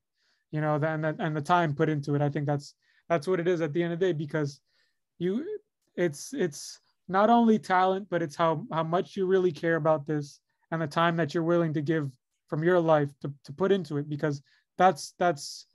you 0.51 0.61
know, 0.61 0.77
the, 0.77 0.89
and 0.89 1.03
the, 1.03 1.15
and 1.17 1.35
the 1.35 1.41
time 1.41 1.73
put 1.73 1.89
into 1.89 2.13
it. 2.13 2.21
I 2.21 2.29
think 2.29 2.45
that's 2.45 2.75
that's 3.09 3.27
what 3.27 3.39
it 3.39 3.47
is 3.47 3.61
at 3.61 3.73
the 3.73 3.81
end 3.81 3.93
of 3.93 3.99
the 3.99 4.05
day 4.05 4.13
because 4.13 4.61
you, 5.17 5.43
it's 5.95 6.35
it's 6.35 6.79
not 7.07 7.31
only 7.31 7.57
talent, 7.57 8.05
but 8.11 8.21
it's 8.21 8.35
how 8.35 8.67
how 8.71 8.83
much 8.83 9.15
you 9.15 9.25
really 9.25 9.51
care 9.51 9.77
about 9.77 10.05
this 10.05 10.39
and 10.69 10.79
the 10.79 10.85
time 10.85 11.17
that 11.17 11.33
you're 11.33 11.41
willing 11.41 11.73
to 11.73 11.81
give 11.81 12.11
from 12.45 12.63
your 12.63 12.79
life 12.79 13.09
to, 13.21 13.33
to 13.45 13.51
put 13.51 13.71
into 13.71 13.97
it 13.97 14.07
because 14.07 14.43
that's 14.77 15.15
that's 15.17 15.65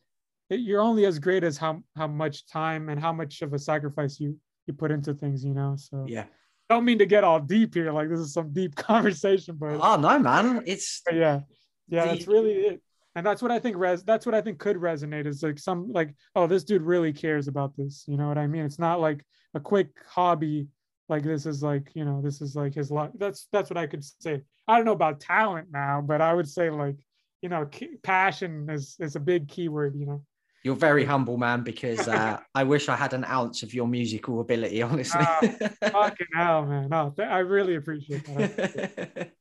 it, 0.51 0.61
you're 0.61 0.80
only 0.80 1.05
as 1.05 1.18
great 1.18 1.43
as 1.43 1.59
how 1.59 1.82
how 1.97 2.07
much 2.07 2.47
time 2.47 2.91
and 2.91 3.01
how 3.01 3.12
much 3.12 3.43
of 3.43 3.53
a 3.55 3.59
sacrifice 3.59 4.20
you 4.20 4.39
you 4.68 4.72
put 4.72 4.93
into 4.93 5.12
things 5.12 5.45
you 5.45 5.53
know 5.53 5.74
so 5.76 6.07
yeah. 6.09 6.26
Don't 6.75 6.85
mean 6.85 6.99
to 6.99 7.07
get 7.07 7.25
all 7.25 7.41
deep 7.41 7.75
here 7.75 7.93
like 7.93 8.09
this 8.09 8.18
is 8.18 8.33
some 8.33 8.53
deep 8.53 8.75
conversation 8.91 9.57
but, 9.59 9.79
Oh 9.81 9.97
no, 9.97 10.18
man! 10.18 10.62
It's 10.66 11.03
yeah. 11.11 11.41
Yeah 11.89 12.07
that's 12.07 12.27
really 12.27 12.53
it. 12.53 12.83
And 13.16 13.25
that's 13.25 13.43
what 13.43 13.53
i 13.53 13.61
think 13.61 13.77
res 13.77 14.03
that's 14.03 14.27
what 14.27 14.35
i 14.35 14.41
think 14.41 14.59
could 14.59 14.77
resonate 14.77 15.27
is 15.27 15.43
like 15.43 15.59
some 15.59 15.93
like 15.93 16.14
oh 16.35 16.47
this 16.49 16.64
dude 16.64 16.83
really 16.83 17.12
cares 17.12 17.49
about 17.49 17.77
this. 17.77 18.05
You 18.09 18.16
know 18.16 18.29
what 18.29 18.39
i 18.39 18.47
mean? 18.47 18.64
It's 18.64 18.79
not 18.79 19.01
like 19.01 19.25
a 19.55 19.61
quick 19.61 19.89
hobby 20.09 20.66
like 21.09 21.22
this 21.22 21.47
is 21.47 21.62
like 21.62 21.91
you 21.95 22.05
know 22.05 22.20
this 22.22 22.41
is 22.41 22.57
like 22.57 22.75
his 22.75 22.91
life 22.91 23.11
that's 23.18 23.47
that's 23.53 23.70
what 23.70 23.77
i 23.77 23.87
could 23.87 24.05
say. 24.05 24.43
I 24.66 24.77
don't 24.77 24.87
know 24.87 24.93
about 24.93 25.20
talent 25.20 25.68
now 25.70 26.01
but 26.01 26.20
i 26.22 26.33
would 26.33 26.49
say 26.49 26.70
like 26.70 26.97
you 27.43 27.51
know 27.51 27.68
passion 28.03 28.68
is 28.70 28.97
is 28.99 29.14
a 29.14 29.20
big 29.20 29.49
keyword 29.49 29.95
you 29.95 30.07
know 30.07 30.25
you're 30.64 30.74
very 30.74 31.04
humble 31.04 31.36
man 31.36 31.62
because 31.62 32.08
uh, 32.08 32.38
i 32.54 32.64
wish 32.64 32.88
i 32.88 32.96
had 32.96 33.12
an 33.12 33.24
ounce 33.26 33.62
of 33.62 33.72
your 33.72 33.86
musical 33.86 34.40
ability 34.40 34.82
honestly. 34.82 35.20
Uh, 35.20 35.68
fucking 35.90 36.26
hell 36.34 36.66
man. 36.66 36.88
No 36.88 37.12
th- 37.16 37.28
i 37.28 37.38
really 37.38 37.76
appreciate 37.76 38.24
that. 38.26 39.30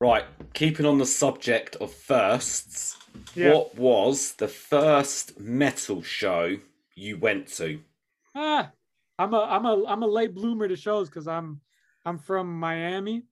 Right 0.00 0.24
keeping 0.52 0.86
on 0.86 0.98
the 0.98 1.06
subject 1.06 1.76
of 1.76 1.92
firsts 1.92 2.96
yeah. 3.34 3.52
what 3.52 3.76
was 3.76 4.32
the 4.32 4.48
first 4.48 5.38
metal 5.38 6.02
show 6.02 6.56
you 6.96 7.16
went 7.16 7.46
to? 7.54 7.80
Ah 8.34 8.70
I'm 9.18 9.32
a 9.32 9.40
I'm 9.40 9.64
a 9.64 9.84
I'm 9.86 10.02
a 10.02 10.06
late 10.06 10.34
bloomer 10.34 10.66
to 10.68 10.76
shows 10.76 11.08
because 11.08 11.28
I'm 11.28 11.60
I'm 12.04 12.18
from 12.18 12.58
Miami, 12.58 13.24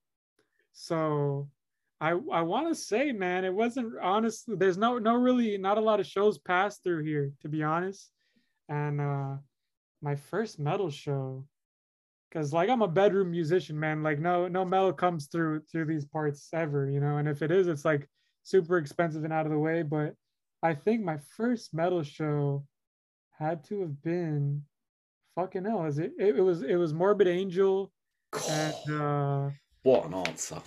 so 0.73 1.49
I 2.03 2.19
I 2.33 2.43
want 2.43 2.69
to 2.69 2.75
say, 2.75 3.13
man, 3.13 3.45
it 3.45 3.55
wasn't 3.55 3.95
honestly. 4.03 4.57
There's 4.57 4.77
no 4.77 4.99
no 4.99 5.15
really 5.15 5.57
not 5.57 5.79
a 5.79 5.81
lot 5.81 6.01
of 6.01 6.07
shows 6.07 6.37
passed 6.37 6.83
through 6.83 7.05
here, 7.05 7.31
to 7.43 7.49
be 7.49 7.63
honest. 7.63 8.11
And 8.69 9.01
uh 9.01 9.37
my 10.03 10.17
first 10.17 10.59
metal 10.59 10.91
show, 10.91 11.47
because 12.29 12.53
like 12.53 12.69
I'm 12.69 12.83
a 12.83 12.89
bedroom 12.89 13.31
musician, 13.31 13.79
man. 13.79 14.03
Like 14.03 14.19
no 14.19 14.49
no 14.49 14.65
metal 14.65 14.93
comes 14.93 15.29
through 15.29 15.61
through 15.71 15.85
these 15.85 16.05
parts 16.05 16.49
ever, 16.53 16.91
you 16.91 16.99
know. 16.99 17.19
And 17.19 17.29
if 17.29 17.41
it 17.41 17.53
is, 17.53 17.69
it's 17.69 17.85
like 17.85 18.09
super 18.43 18.79
expensive 18.79 19.23
and 19.23 19.33
out 19.33 19.47
of 19.47 19.53
the 19.53 19.59
way. 19.59 19.83
But 19.83 20.15
I 20.61 20.75
think 20.75 21.05
my 21.05 21.19
first 21.37 21.73
metal 21.73 22.03
show 22.03 22.67
had 23.39 23.63
to 23.67 23.81
have 23.81 24.03
been 24.03 24.63
fucking 25.37 25.65
hell 25.65 25.85
is 25.85 25.99
it, 26.01 26.13
it, 26.19 26.37
it 26.37 26.43
was 26.43 26.63
it 26.63 26.77
was 26.77 26.93
morbid 26.93 27.29
angel 27.29 27.93
and 28.51 28.91
uh 29.01 29.51
what 29.85 30.05
an 30.05 30.15
answer 30.15 30.61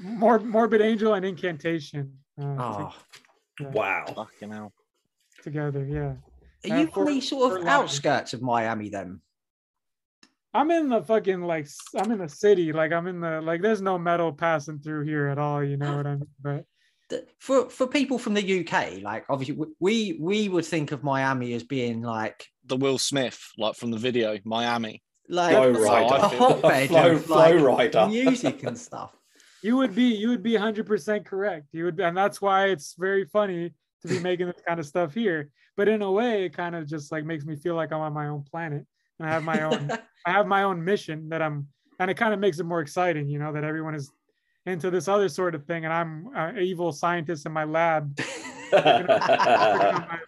Mor- 0.00 0.40
morbid 0.40 0.80
angel 0.80 1.14
and 1.14 1.24
incantation 1.24 2.18
uh, 2.40 2.44
oh 2.58 2.94
to, 3.58 3.64
yeah. 3.64 3.70
wow 3.70 4.04
fucking 4.14 4.50
hell 4.50 4.72
together 5.42 5.84
yeah 5.84 6.14
are 6.72 6.80
you 6.80 6.90
on 6.94 7.06
the 7.06 7.20
sort 7.20 7.60
of 7.60 7.66
outskirts 7.66 8.32
of 8.32 8.42
miami 8.42 8.88
then 8.88 9.20
i'm 10.54 10.70
in 10.70 10.88
the 10.88 11.02
fucking 11.02 11.42
like 11.42 11.66
i'm 11.96 12.10
in 12.10 12.18
the 12.18 12.28
city 12.28 12.72
like 12.72 12.92
i'm 12.92 13.06
in 13.06 13.20
the 13.20 13.40
like 13.42 13.60
there's 13.60 13.82
no 13.82 13.98
metal 13.98 14.32
passing 14.32 14.78
through 14.78 15.04
here 15.04 15.26
at 15.28 15.38
all 15.38 15.62
you 15.62 15.76
know 15.76 15.96
what 15.96 16.06
i 16.06 16.14
mean 16.14 16.28
but 16.42 16.64
for 17.38 17.68
for 17.68 17.86
people 17.86 18.18
from 18.18 18.34
the 18.34 18.60
UK, 18.60 19.02
like 19.02 19.24
obviously 19.28 19.62
we 19.80 20.16
we 20.18 20.48
would 20.48 20.64
think 20.64 20.92
of 20.92 21.02
Miami 21.02 21.52
as 21.54 21.62
being 21.62 22.02
like 22.02 22.46
the 22.64 22.76
Will 22.76 22.98
Smith, 22.98 23.38
like 23.58 23.76
from 23.76 23.90
the 23.90 23.98
video, 23.98 24.38
Miami. 24.44 25.02
Like 25.28 25.54
Flo 25.54 25.72
Rida, 25.72 26.10
a 26.10 26.28
hotbed 26.28 26.88
flow, 26.88 27.12
of 27.12 27.24
flow 27.24 27.52
like, 27.56 27.92
rider. 27.94 28.06
music 28.08 28.62
and 28.64 28.78
stuff. 28.78 29.14
You 29.62 29.76
would 29.76 29.94
be 29.94 30.14
you 30.14 30.28
would 30.28 30.42
be 30.42 30.52
100% 30.52 31.24
correct. 31.24 31.66
You 31.72 31.84
would 31.86 32.00
and 32.00 32.16
that's 32.16 32.42
why 32.42 32.66
it's 32.66 32.94
very 32.98 33.24
funny 33.24 33.72
to 34.02 34.08
be 34.08 34.18
making 34.18 34.46
this 34.46 34.60
kind 34.66 34.80
of 34.80 34.86
stuff 34.86 35.14
here. 35.14 35.50
But 35.76 35.88
in 35.88 36.02
a 36.02 36.10
way, 36.10 36.44
it 36.44 36.54
kind 36.54 36.74
of 36.74 36.86
just 36.86 37.12
like 37.12 37.24
makes 37.24 37.44
me 37.44 37.56
feel 37.56 37.76
like 37.76 37.92
I'm 37.92 38.00
on 38.00 38.12
my 38.12 38.26
own 38.26 38.42
planet 38.42 38.84
and 39.18 39.28
I 39.28 39.32
have 39.32 39.44
my 39.44 39.62
own 39.62 39.90
I 40.26 40.30
have 40.30 40.46
my 40.46 40.64
own 40.64 40.84
mission 40.84 41.28
that 41.28 41.40
I'm 41.40 41.68
and 41.98 42.10
it 42.10 42.14
kind 42.14 42.34
of 42.34 42.40
makes 42.40 42.58
it 42.58 42.64
more 42.64 42.80
exciting, 42.80 43.28
you 43.28 43.38
know, 43.38 43.52
that 43.52 43.64
everyone 43.64 43.94
is 43.94 44.10
into 44.66 44.90
this 44.90 45.08
other 45.08 45.28
sort 45.28 45.54
of 45.54 45.64
thing 45.64 45.84
and 45.84 45.92
I'm 45.92 46.28
an 46.34 46.58
evil 46.58 46.92
scientist 46.92 47.46
in 47.46 47.52
my 47.52 47.64
lab. 47.64 48.18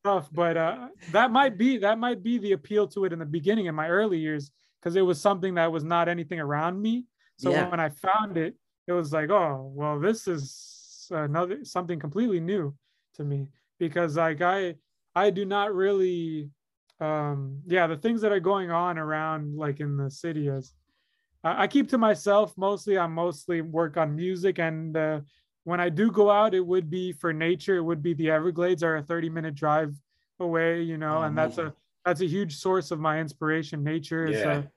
stuff 0.00 0.28
but 0.32 0.56
uh, 0.56 0.88
that 1.10 1.30
might 1.30 1.58
be 1.58 1.76
that 1.76 1.98
might 1.98 2.22
be 2.22 2.38
the 2.38 2.52
appeal 2.52 2.86
to 2.86 3.04
it 3.04 3.12
in 3.12 3.18
the 3.18 3.26
beginning 3.26 3.66
in 3.66 3.74
my 3.74 3.88
early 3.88 4.18
years 4.18 4.50
because 4.80 4.96
it 4.96 5.02
was 5.02 5.20
something 5.20 5.54
that 5.54 5.70
was 5.70 5.84
not 5.84 6.08
anything 6.08 6.40
around 6.40 6.80
me 6.80 7.04
so 7.38 7.50
yeah. 7.50 7.68
when 7.68 7.80
i 7.80 7.88
found 7.88 8.36
it 8.36 8.54
it 8.86 8.92
was 8.92 9.12
like 9.12 9.30
oh 9.30 9.70
well 9.74 9.98
this 9.98 10.26
is 10.28 11.06
another 11.10 11.64
something 11.64 11.98
completely 11.98 12.40
new 12.40 12.74
to 13.14 13.24
me 13.24 13.48
because 13.78 14.16
like 14.16 14.42
i 14.42 14.74
i 15.14 15.30
do 15.30 15.44
not 15.44 15.74
really 15.74 16.50
um 17.00 17.60
yeah 17.66 17.86
the 17.86 17.96
things 17.96 18.20
that 18.20 18.32
are 18.32 18.40
going 18.40 18.70
on 18.70 18.98
around 18.98 19.56
like 19.56 19.80
in 19.80 19.96
the 19.96 20.10
city 20.10 20.48
as 20.48 20.72
I 21.44 21.68
keep 21.68 21.88
to 21.90 21.98
myself 21.98 22.52
mostly. 22.56 22.98
I 22.98 23.06
mostly 23.06 23.60
work 23.60 23.96
on 23.96 24.16
music, 24.16 24.58
and 24.58 24.96
uh, 24.96 25.20
when 25.64 25.80
I 25.80 25.88
do 25.88 26.10
go 26.10 26.30
out, 26.30 26.54
it 26.54 26.66
would 26.66 26.90
be 26.90 27.12
for 27.12 27.32
nature. 27.32 27.76
It 27.76 27.82
would 27.82 28.02
be 28.02 28.14
the 28.14 28.30
Everglades, 28.30 28.82
are 28.82 28.96
a 28.96 29.02
30 29.02 29.30
minute 29.30 29.54
drive 29.54 29.94
away, 30.40 30.82
you 30.82 30.98
know, 30.98 31.18
oh, 31.18 31.22
and 31.22 31.38
that's 31.38 31.58
a 31.58 31.72
that's 32.04 32.20
a 32.22 32.26
huge 32.26 32.56
source 32.56 32.90
of 32.90 32.98
my 32.98 33.20
inspiration. 33.20 33.84
Nature 33.84 34.26
is 34.26 34.42
uh, 34.42 34.48
a, 34.48 34.70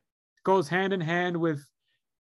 goes 0.44 0.68
hand 0.68 0.94
in 0.94 1.02
hand 1.02 1.38
with 1.38 1.66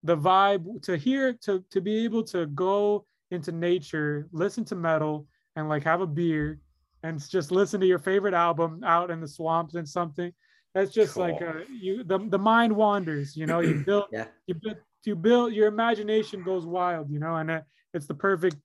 the 0.03 0.17
vibe 0.17 0.83
to 0.83 0.97
hear 0.97 1.33
to 1.35 1.65
to 1.71 1.81
be 1.81 2.05
able 2.05 2.23
to 2.25 2.47
go 2.47 3.05
into 3.31 3.53
nature, 3.53 4.29
listen 4.33 4.65
to 4.67 4.75
metal, 4.75 5.27
and 5.57 5.69
like 5.69 5.85
have 5.85 6.01
a 6.01 6.07
beer, 6.07 6.61
and 7.03 7.21
just 7.29 7.51
listen 7.51 7.81
to 7.81 7.87
your 7.87 7.99
favorite 7.99 8.35
album 8.35 8.83
out 8.85 9.11
in 9.11 9.21
the 9.21 9.29
swamps 9.29 9.75
and 9.75 9.89
something. 9.89 10.33
That's 10.75 10.91
just 10.93 11.15
cool. 11.15 11.25
like 11.25 11.43
uh, 11.43 11.65
you 11.69 12.05
the, 12.05 12.19
the 12.19 12.39
mind 12.39 12.75
wanders 12.75 13.37
you 13.37 13.47
know? 13.47 13.61
You 13.61 13.75
build 13.87 14.05
yeah. 14.13 14.27
you 14.47 14.55
build 14.55 14.77
you 15.05 15.17
build 15.17 15.53
your 15.53 15.67
imagination 15.69 16.43
goes 16.43 16.67
wild 16.67 17.11
you 17.11 17.19
know? 17.19 17.37
And 17.37 17.51
uh, 17.51 17.61
it's 17.95 18.07
the 18.07 18.15
perfect 18.15 18.57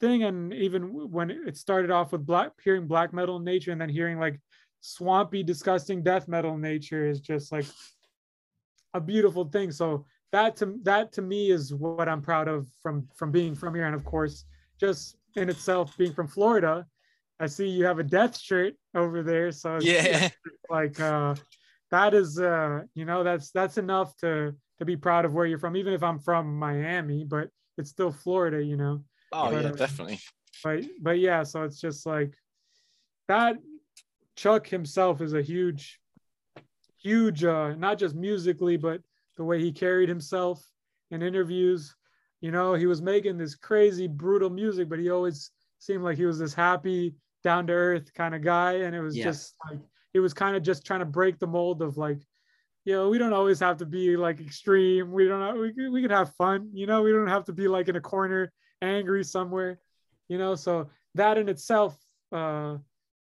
thing. 0.00 0.24
And 0.24 0.52
even 0.52 1.10
when 1.10 1.30
it 1.30 1.56
started 1.56 1.90
off 1.90 2.12
with 2.12 2.26
black 2.26 2.52
hearing 2.62 2.86
black 2.86 3.12
metal 3.12 3.36
in 3.36 3.44
nature 3.44 3.72
and 3.72 3.80
then 3.80 3.88
hearing 3.88 4.18
like 4.18 4.40
swampy 4.80 5.42
disgusting 5.42 6.02
death 6.02 6.26
metal 6.26 6.54
in 6.54 6.60
nature 6.60 7.06
is 7.06 7.20
just 7.20 7.52
like 7.52 7.66
a 8.94 9.00
beautiful 9.00 9.44
thing. 9.44 9.70
So 9.70 10.06
that 10.32 10.56
to 10.56 10.78
that 10.82 11.12
to 11.12 11.22
me 11.22 11.50
is 11.50 11.72
what 11.74 12.08
i'm 12.08 12.22
proud 12.22 12.48
of 12.48 12.66
from 12.82 13.06
from 13.14 13.30
being 13.30 13.54
from 13.54 13.74
here 13.74 13.86
and 13.86 13.94
of 13.94 14.04
course 14.04 14.44
just 14.80 15.16
in 15.36 15.48
itself 15.48 15.96
being 15.96 16.12
from 16.12 16.26
florida 16.26 16.86
I 17.42 17.46
see 17.46 17.66
you 17.66 17.84
have 17.86 17.98
a 17.98 18.04
death 18.04 18.38
shirt 18.38 18.74
over 18.94 19.24
there. 19.24 19.50
So 19.50 19.78
yeah, 19.80 20.28
like 20.70 21.00
uh, 21.00 21.34
that 21.90 22.14
is 22.14 22.38
uh, 22.38 22.82
you 22.94 23.04
know 23.04 23.24
that's 23.24 23.50
that's 23.50 23.78
enough 23.78 24.16
to 24.18 24.54
to 24.78 24.84
be 24.84 24.96
proud 24.96 25.24
of 25.24 25.34
where 25.34 25.44
you're 25.44 25.58
from. 25.58 25.76
Even 25.76 25.92
if 25.92 26.04
I'm 26.04 26.20
from 26.20 26.56
Miami, 26.56 27.24
but 27.24 27.48
it's 27.78 27.90
still 27.90 28.12
Florida, 28.12 28.62
you 28.62 28.76
know. 28.76 29.02
Oh 29.32 29.50
but, 29.50 29.62
yeah, 29.64 29.70
uh, 29.70 29.72
definitely. 29.72 30.20
But 30.62 30.84
but 31.00 31.18
yeah, 31.18 31.42
so 31.42 31.64
it's 31.64 31.80
just 31.80 32.06
like 32.06 32.32
that. 33.26 33.56
Chuck 34.34 34.66
himself 34.66 35.20
is 35.20 35.34
a 35.34 35.42
huge, 35.42 36.00
huge, 37.02 37.44
uh, 37.44 37.74
not 37.74 37.98
just 37.98 38.14
musically, 38.14 38.78
but 38.78 39.02
the 39.36 39.44
way 39.44 39.60
he 39.60 39.72
carried 39.72 40.08
himself 40.08 40.64
in 41.10 41.22
interviews. 41.22 41.94
You 42.40 42.50
know, 42.50 42.74
he 42.74 42.86
was 42.86 43.00
making 43.00 43.38
this 43.38 43.54
crazy, 43.54 44.08
brutal 44.08 44.50
music, 44.50 44.88
but 44.88 44.98
he 44.98 45.10
always 45.10 45.50
seemed 45.78 46.02
like 46.02 46.16
he 46.16 46.26
was 46.26 46.38
this 46.38 46.54
happy, 46.54 47.14
down 47.44 47.66
to 47.66 47.72
earth 47.72 48.12
kind 48.14 48.34
of 48.34 48.42
guy. 48.42 48.74
And 48.74 48.94
it 48.94 49.00
was 49.00 49.16
yeah. 49.16 49.24
just 49.24 49.54
like, 49.68 49.80
it 50.14 50.20
was 50.20 50.34
kind 50.34 50.56
of 50.56 50.62
just 50.62 50.84
trying 50.84 51.00
to 51.00 51.06
break 51.06 51.38
the 51.38 51.46
mold 51.46 51.82
of 51.82 51.96
like, 51.96 52.20
you 52.84 52.94
know, 52.94 53.08
we 53.08 53.18
don't 53.18 53.32
always 53.32 53.60
have 53.60 53.76
to 53.78 53.86
be 53.86 54.16
like 54.16 54.40
extreme. 54.40 55.12
We 55.12 55.28
don't 55.28 55.60
we, 55.60 55.88
we 55.88 56.02
can 56.02 56.10
have 56.10 56.34
fun, 56.34 56.70
you 56.72 56.86
know, 56.86 57.02
we 57.02 57.12
don't 57.12 57.28
have 57.28 57.44
to 57.44 57.52
be 57.52 57.68
like 57.68 57.88
in 57.88 57.96
a 57.96 58.00
corner, 58.00 58.52
angry 58.80 59.22
somewhere, 59.22 59.78
you 60.28 60.36
know? 60.36 60.56
So 60.56 60.90
that 61.14 61.38
in 61.38 61.48
itself 61.48 61.96
uh, 62.32 62.78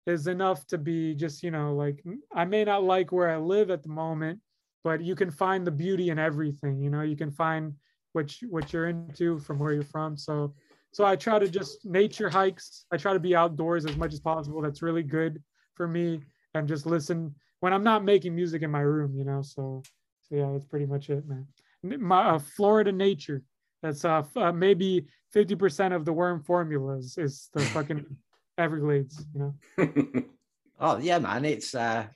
is 0.07 0.27
enough 0.27 0.67
to 0.69 0.79
be 0.79 1.15
just, 1.15 1.43
you 1.43 1.51
know, 1.51 1.75
like, 1.75 2.03
I 2.35 2.47
may 2.47 2.65
not 2.65 2.85
like 2.85 3.13
where 3.13 3.31
I 3.31 3.37
live 3.37 3.71
at 3.71 3.83
the 3.83 3.91
moment, 3.91 4.41
but 4.85 5.03
you 5.03 5.15
can 5.15 5.31
find 5.31 5.67
the 5.67 5.71
beauty 5.71 6.11
in 6.11 6.19
everything, 6.19 6.81
you 6.81 6.91
know, 6.91 7.03
you 7.03 7.17
can 7.17 7.31
find 7.31 7.75
what, 8.13 8.41
you, 8.41 8.51
what 8.51 8.73
you're 8.73 8.89
into 8.89 9.39
from 9.39 9.59
where 9.59 9.73
you're 9.73 9.83
from. 9.85 10.17
So 10.17 10.55
so 10.93 11.05
I 11.05 11.17
try 11.17 11.39
to 11.39 11.49
just 11.49 11.85
nature 11.85 12.29
hikes. 12.29 12.85
I 12.91 12.97
try 12.97 13.13
to 13.13 13.21
be 13.21 13.37
outdoors 13.37 13.87
as 13.87 13.97
much 13.97 14.13
as 14.13 14.21
possible. 14.21 14.61
That's 14.61 14.83
really 14.83 15.03
good 15.03 15.43
for 15.75 15.87
me. 15.87 16.21
And 16.55 16.67
just 16.67 16.85
listen 16.85 17.35
when 17.61 17.73
I'm 17.73 17.85
not 17.85 18.05
making 18.05 18.35
music 18.35 18.63
in 18.63 18.71
my 18.71 18.81
room, 18.81 19.15
you 19.15 19.25
know. 19.25 19.43
So, 19.43 19.83
so 20.23 20.35
yeah, 20.35 20.51
that's 20.53 20.67
pretty 20.67 20.87
much 20.87 21.09
it, 21.11 21.25
man. 21.29 21.47
My 21.83 22.31
uh, 22.31 22.39
Florida 22.39 22.93
nature. 22.93 23.43
That's 23.83 24.05
uh, 24.05 24.25
uh 24.37 24.53
maybe 24.53 25.07
50% 25.35 25.95
of 25.95 26.05
the 26.05 26.13
worm 26.13 26.43
formulas 26.43 27.17
is 27.17 27.49
the 27.55 27.61
fucking 27.61 28.05
Everglades, 28.59 29.25
you 29.33 29.55
know. 29.79 30.25
oh 30.81 30.99
yeah, 30.99 31.19
man. 31.19 31.45
It's 31.45 31.75
uh, 31.75 32.07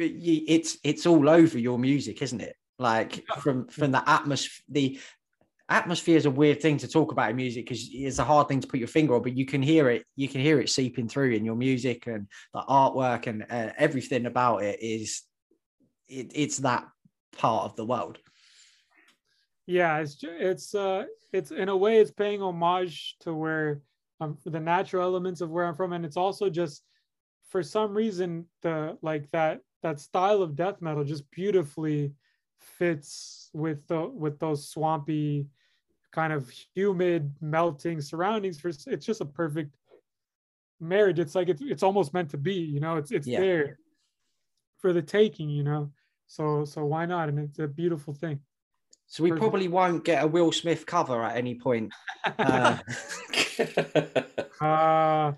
it's 0.00 0.78
it's 0.82 1.06
all 1.06 1.28
over 1.28 1.58
your 1.58 1.78
music, 1.78 2.22
isn't 2.22 2.40
it? 2.40 2.56
Like 2.78 3.24
from 3.40 3.68
from 3.68 3.92
the 3.92 4.08
atmosphere, 4.08 4.64
the 4.68 5.00
atmosphere 5.68 6.16
is 6.16 6.26
a 6.26 6.30
weird 6.30 6.60
thing 6.60 6.78
to 6.78 6.88
talk 6.88 7.12
about 7.12 7.30
in 7.30 7.36
music 7.36 7.64
because 7.64 7.88
it's 7.92 8.18
a 8.18 8.24
hard 8.24 8.48
thing 8.48 8.60
to 8.60 8.66
put 8.66 8.80
your 8.80 8.88
finger 8.88 9.14
on, 9.14 9.22
but 9.22 9.36
you 9.36 9.46
can 9.46 9.62
hear 9.62 9.88
it. 9.88 10.04
You 10.16 10.28
can 10.28 10.40
hear 10.40 10.60
it 10.60 10.68
seeping 10.68 11.08
through 11.08 11.32
in 11.32 11.44
your 11.44 11.54
music 11.54 12.06
and 12.06 12.26
the 12.52 12.60
artwork 12.60 13.26
and 13.26 13.46
uh, 13.48 13.70
everything 13.78 14.26
about 14.26 14.64
it 14.64 14.82
is 14.82 15.22
it, 16.08 16.32
it's 16.34 16.58
that 16.58 16.86
part 17.36 17.64
of 17.64 17.76
the 17.76 17.84
world. 17.84 18.18
Yeah, 19.66 19.98
it's 19.98 20.18
it's 20.22 20.74
uh 20.74 21.04
it's 21.32 21.52
in 21.52 21.68
a 21.68 21.76
way 21.76 21.98
it's 21.98 22.10
paying 22.10 22.42
homage 22.42 23.16
to 23.20 23.32
where 23.32 23.82
um 24.20 24.36
the 24.44 24.58
natural 24.58 25.04
elements 25.04 25.40
of 25.40 25.50
where 25.50 25.66
I'm 25.66 25.76
from, 25.76 25.92
and 25.92 26.04
it's 26.04 26.16
also 26.16 26.50
just 26.50 26.82
for 27.50 27.62
some 27.62 27.94
reason 27.94 28.46
the 28.62 28.96
like 29.02 29.30
that 29.30 29.60
that 29.82 30.00
style 30.00 30.42
of 30.42 30.56
death 30.56 30.80
metal 30.80 31.04
just 31.04 31.30
beautifully 31.30 32.12
fits 32.58 33.50
with 33.52 33.86
the 33.88 34.00
with 34.00 34.38
those 34.38 34.68
swampy 34.68 35.46
kind 36.12 36.32
of 36.32 36.50
humid 36.74 37.32
melting 37.40 38.00
surroundings 38.00 38.60
for 38.60 38.68
it's 38.68 39.06
just 39.06 39.20
a 39.20 39.24
perfect 39.24 39.74
marriage 40.80 41.18
it's 41.18 41.34
like 41.34 41.48
it's, 41.48 41.62
it's 41.62 41.82
almost 41.82 42.12
meant 42.12 42.30
to 42.30 42.36
be 42.36 42.54
you 42.54 42.80
know 42.80 42.96
it's 42.96 43.10
it's 43.10 43.26
Yeah. 43.26 43.40
there 43.40 43.78
for 44.78 44.92
the 44.92 45.02
taking 45.02 45.48
you 45.48 45.62
know 45.62 45.90
so 46.26 46.64
so 46.64 46.84
why 46.84 47.06
not 47.06 47.28
and 47.28 47.38
it's 47.38 47.58
a 47.58 47.68
beautiful 47.68 48.12
thing 48.14 48.40
So 49.06 49.22
we 49.24 49.30
Perfect. 49.30 49.42
probably 49.42 49.68
won't 49.68 50.04
get 50.04 50.22
a 50.22 50.26
Will 50.26 50.52
Smith 50.52 50.86
cover 50.86 51.22
at 51.22 51.36
any 51.36 51.54
point. 51.54 51.92
Uh, 52.38 52.76
uh, 54.60 55.32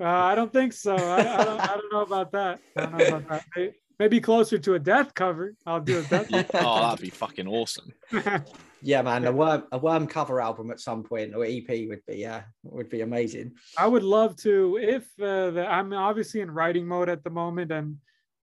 uh 0.00 0.04
i 0.04 0.34
don't 0.34 0.52
think 0.52 0.72
so 0.72 0.94
I, 0.94 1.18
I 1.20 1.44
don't 1.44 1.60
i 1.60 1.66
don't 1.66 1.92
know 1.92 2.02
about 2.02 2.32
that 2.32 2.60
i 2.76 2.80
don't 2.82 2.96
know 2.96 3.06
about 3.06 3.28
that 3.28 3.44
May- 3.56 3.72
maybe 3.98 4.20
closer 4.20 4.58
to 4.58 4.74
a 4.74 4.78
death 4.78 5.14
cover 5.14 5.54
i'll 5.66 5.80
do 5.80 5.98
a 5.98 6.02
death 6.02 6.28
Cover. 6.30 6.64
Oh, 6.66 6.80
that'd 6.80 7.00
be 7.00 7.10
fucking 7.10 7.46
awesome. 7.46 7.92
yeah, 8.82 9.00
man, 9.02 9.24
a 9.24 9.32
worm 9.32 9.64
a 9.70 9.78
worm 9.78 10.06
cover 10.06 10.40
album 10.40 10.70
at 10.70 10.80
some 10.80 11.04
point 11.04 11.34
or 11.34 11.44
EP 11.44 11.68
would 11.88 12.04
be 12.06 12.16
yeah 12.16 12.42
would 12.64 12.88
be 12.88 13.02
amazing. 13.02 13.52
I 13.78 13.86
would 13.86 14.02
love 14.02 14.36
to 14.38 14.78
if 14.82 15.04
uh, 15.20 15.50
the, 15.52 15.66
I'm 15.66 15.92
obviously 15.92 16.40
in 16.40 16.50
writing 16.50 16.86
mode 16.86 17.08
at 17.08 17.22
the 17.22 17.30
moment, 17.30 17.70
and 17.70 17.98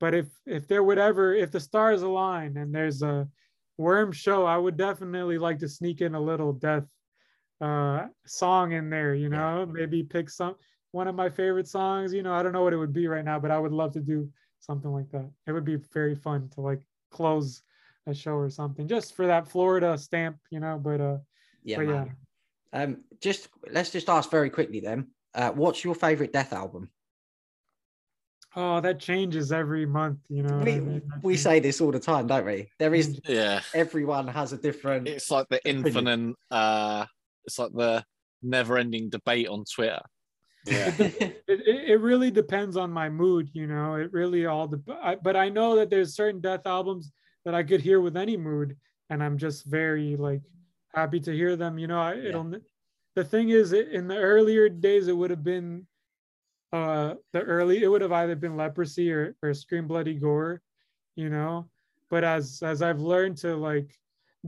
but 0.01 0.14
if 0.14 0.26
if 0.45 0.66
there 0.66 0.82
would 0.82 0.99
ever 0.99 1.35
if 1.35 1.53
the 1.53 1.61
stars 1.61 2.03
align 2.03 2.57
and 2.57 2.74
there's 2.74 3.03
a 3.03 3.28
worm 3.78 4.11
show, 4.12 4.45
I 4.45 4.59
would 4.59 4.76
definitely 4.76 5.39
like 5.39 5.61
to 5.61 5.68
sneak 5.68 6.01
in 6.01 6.14
a 6.14 6.20
little 6.20 6.53
death 6.53 6.85
uh, 7.61 8.07
song 8.26 8.72
in 8.72 8.91
there. 8.91 9.14
You 9.14 9.28
know, 9.28 9.66
maybe 9.66 10.03
pick 10.03 10.30
some 10.30 10.57
one 10.95 11.09
of 11.09 11.14
my 11.16 11.28
favorite 11.28 11.66
songs. 11.66 12.14
You 12.14 12.22
know, 12.22 12.32
I 12.32 12.42
don't 12.42 12.53
know 12.53 12.62
what 12.62 12.72
it 12.72 12.76
would 12.76 12.92
be 12.92 13.09
right 13.09 13.24
now, 13.24 13.38
but 13.40 13.51
I 13.51 13.59
would 13.59 13.72
love 13.72 13.92
to 13.95 14.01
do 14.01 14.30
something 14.61 14.92
like 14.92 15.11
that. 15.11 15.28
It 15.47 15.53
would 15.53 15.64
be 15.64 15.76
very 15.92 16.14
fun 16.14 16.49
to 16.55 16.61
like 16.61 16.86
close 17.11 17.62
a 18.07 18.14
show 18.14 18.34
or 18.34 18.49
something 18.49 18.86
just 18.86 19.14
for 19.14 19.26
that 19.26 19.49
Florida 19.49 19.99
stamp. 19.99 20.38
You 20.51 20.61
know, 20.61 20.78
but 20.78 21.01
uh, 21.01 21.18
Yeah, 21.64 21.78
but 21.78 21.86
man. 21.86 22.16
Um, 22.72 23.05
just 23.20 23.49
let's 23.70 23.90
just 23.90 24.09
ask 24.09 24.30
very 24.30 24.51
quickly 24.51 24.80
then. 24.80 25.09
Uh, 25.34 25.51
what's 25.51 25.84
your 25.84 25.95
favorite 25.97 26.32
death 26.32 26.53
album? 26.53 26.90
Oh, 28.57 28.80
that 28.80 29.01
changes 29.01 29.51
every 29.51 29.84
month, 29.86 30.18
you 30.28 30.45
know. 30.45 30.59
what 30.59 30.68
I 30.68 30.72
We, 30.72 30.80
mean? 30.80 31.03
We 31.22 31.36
say 31.36 31.59
this 31.59 31.80
all 31.80 31.90
the 31.90 31.99
time, 31.99 32.28
don't 32.28 32.47
we? 32.47 32.68
There 32.78 32.95
is 32.95 33.20
Yeah. 33.26 33.62
everyone 33.74 34.28
has 34.28 34.53
a 34.53 34.59
different. 34.59 35.09
It's 35.09 35.30
like 35.30 35.49
the 35.49 35.59
Opinion. 35.59 36.07
infinite 36.07 36.36
uh 36.53 37.07
it's 37.45 37.59
like 37.59 37.72
the 37.72 38.05
never 38.42 38.78
ending 38.78 39.09
debate 39.11 39.49
on 39.49 39.64
Twitter. 39.64 40.01
Yeah. 40.64 40.92
it, 40.98 41.42
it, 41.46 42.00
really 42.00 42.30
depends 42.30 42.76
on 42.76 42.90
my 42.90 43.08
mood, 43.08 43.50
you 43.52 43.66
know. 43.66 43.96
It 43.96 44.12
really 44.12 44.46
all 44.46 44.66
the 44.66 44.78
but 45.22 45.36
I 45.36 45.48
know 45.48 45.76
that 45.76 45.90
there's 45.90 46.14
certain 46.14 46.40
death 46.40 46.66
albums 46.66 47.12
that 47.44 47.54
I 47.54 47.62
could 47.62 47.80
hear 47.80 48.00
with 48.00 48.16
any 48.16 48.36
mood, 48.36 48.76
and 49.10 49.22
I'm 49.22 49.36
just 49.36 49.66
very 49.66 50.16
like 50.16 50.40
happy 50.94 51.20
to 51.20 51.32
hear 51.32 51.56
them. 51.56 51.78
You 51.78 51.86
know, 51.86 52.00
I, 52.00 52.14
it'll. 52.16 52.52
The 53.14 53.24
thing 53.24 53.50
is, 53.50 53.72
in 53.72 54.08
the 54.08 54.16
earlier 54.16 54.68
days, 54.68 55.06
it 55.06 55.16
would 55.16 55.30
have 55.30 55.44
been, 55.44 55.86
uh, 56.72 57.14
the 57.32 57.42
early. 57.42 57.82
It 57.82 57.88
would 57.88 58.02
have 58.02 58.12
either 58.12 58.34
been 58.34 58.56
leprosy 58.56 59.12
or 59.12 59.36
or 59.42 59.52
scream 59.54 59.86
bloody 59.86 60.14
gore, 60.14 60.62
you 61.14 61.28
know. 61.28 61.68
But 62.10 62.24
as 62.24 62.62
as 62.62 62.80
I've 62.80 63.00
learned 63.00 63.36
to 63.38 63.54
like 63.54 63.94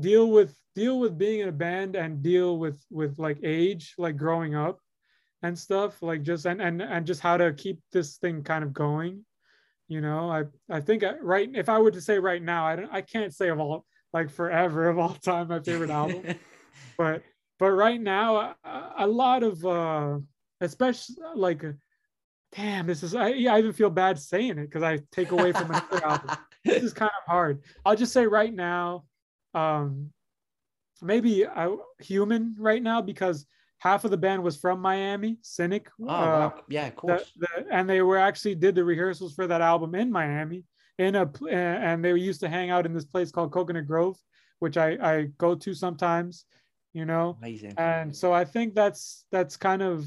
deal 0.00 0.30
with 0.30 0.58
deal 0.74 0.98
with 0.98 1.18
being 1.18 1.40
in 1.40 1.48
a 1.48 1.52
band 1.52 1.94
and 1.94 2.22
deal 2.22 2.58
with 2.58 2.82
with 2.90 3.18
like 3.18 3.38
age, 3.44 3.94
like 3.98 4.16
growing 4.16 4.54
up 4.54 4.80
and 5.42 5.58
stuff 5.58 6.02
like 6.02 6.22
just 6.22 6.46
and 6.46 6.60
and 6.60 6.82
and 6.82 7.06
just 7.06 7.20
how 7.20 7.36
to 7.36 7.52
keep 7.52 7.80
this 7.92 8.16
thing 8.16 8.42
kind 8.42 8.64
of 8.64 8.72
going 8.72 9.24
you 9.88 10.00
know? 10.00 10.30
I 10.30 10.44
i 10.70 10.80
think 10.80 11.04
I, 11.04 11.16
right 11.20 11.48
if 11.54 11.68
i 11.68 11.78
were 11.78 11.90
to 11.90 12.00
say 12.00 12.18
right 12.18 12.42
now 12.42 12.66
i 12.66 12.76
don't 12.76 12.92
i 12.92 13.00
can't 13.00 13.34
say 13.34 13.48
of 13.48 13.60
all 13.60 13.84
like 14.12 14.30
forever 14.30 14.88
of 14.88 14.98
all 14.98 15.14
time 15.14 15.48
my 15.48 15.60
favorite 15.60 15.90
album. 15.90 16.22
But 16.98 17.22
but 17.58 17.70
right 17.72 18.00
now 18.00 18.54
a, 18.64 18.92
a 18.98 19.06
lot 19.06 19.42
of 19.42 19.64
uh 19.64 20.18
especially 20.60 21.16
like 21.34 21.64
damn 22.54 22.86
this 22.86 23.02
is 23.02 23.14
i, 23.14 23.28
yeah, 23.28 23.54
I 23.54 23.58
even 23.58 23.72
feel 23.72 23.90
bad 23.90 24.18
saying 24.18 24.58
it 24.58 24.66
because 24.66 24.82
i 24.82 25.00
take 25.10 25.30
away 25.30 25.52
from 25.52 25.70
another 25.70 26.04
album. 26.04 26.36
This 26.64 26.82
is 26.82 26.92
kind 26.92 27.10
of 27.10 27.30
hard. 27.30 27.62
I'll 27.84 27.96
just 27.96 28.12
say 28.12 28.26
right 28.26 28.52
now 28.52 29.04
um 29.54 30.10
maybe 31.02 31.46
I, 31.46 31.74
human 31.98 32.56
right 32.58 32.82
now 32.82 33.00
because 33.00 33.46
half 33.78 34.04
of 34.04 34.10
the 34.10 34.16
band 34.16 34.42
was 34.42 34.56
from 34.56 34.80
miami 34.80 35.36
cynic 35.42 35.88
oh, 36.02 36.08
uh, 36.08 36.08
wow. 36.08 36.54
yeah, 36.68 36.86
of 36.86 36.96
course. 36.96 37.32
the, 37.36 37.48
and 37.70 37.88
they 37.88 38.02
were 38.02 38.18
actually 38.18 38.54
did 38.54 38.74
the 38.74 38.84
rehearsals 38.84 39.34
for 39.34 39.46
that 39.46 39.60
album 39.60 39.94
in 39.94 40.10
Miami 40.10 40.64
in 40.98 41.14
a 41.14 41.30
and 41.50 42.02
they 42.04 42.14
used 42.14 42.40
to 42.40 42.48
hang 42.48 42.70
out 42.70 42.86
in 42.86 42.94
this 42.94 43.04
place 43.04 43.30
called 43.30 43.52
Coconut 43.52 43.86
Grove, 43.86 44.16
which 44.60 44.76
I 44.78 44.96
I 45.02 45.22
go 45.36 45.54
to 45.54 45.74
sometimes, 45.74 46.46
you 46.94 47.04
know. 47.04 47.36
Amazing. 47.38 47.74
And 47.76 48.16
so 48.16 48.32
I 48.32 48.44
think 48.44 48.74
that's 48.74 49.26
that's 49.30 49.56
kind 49.58 49.82
of 49.82 50.06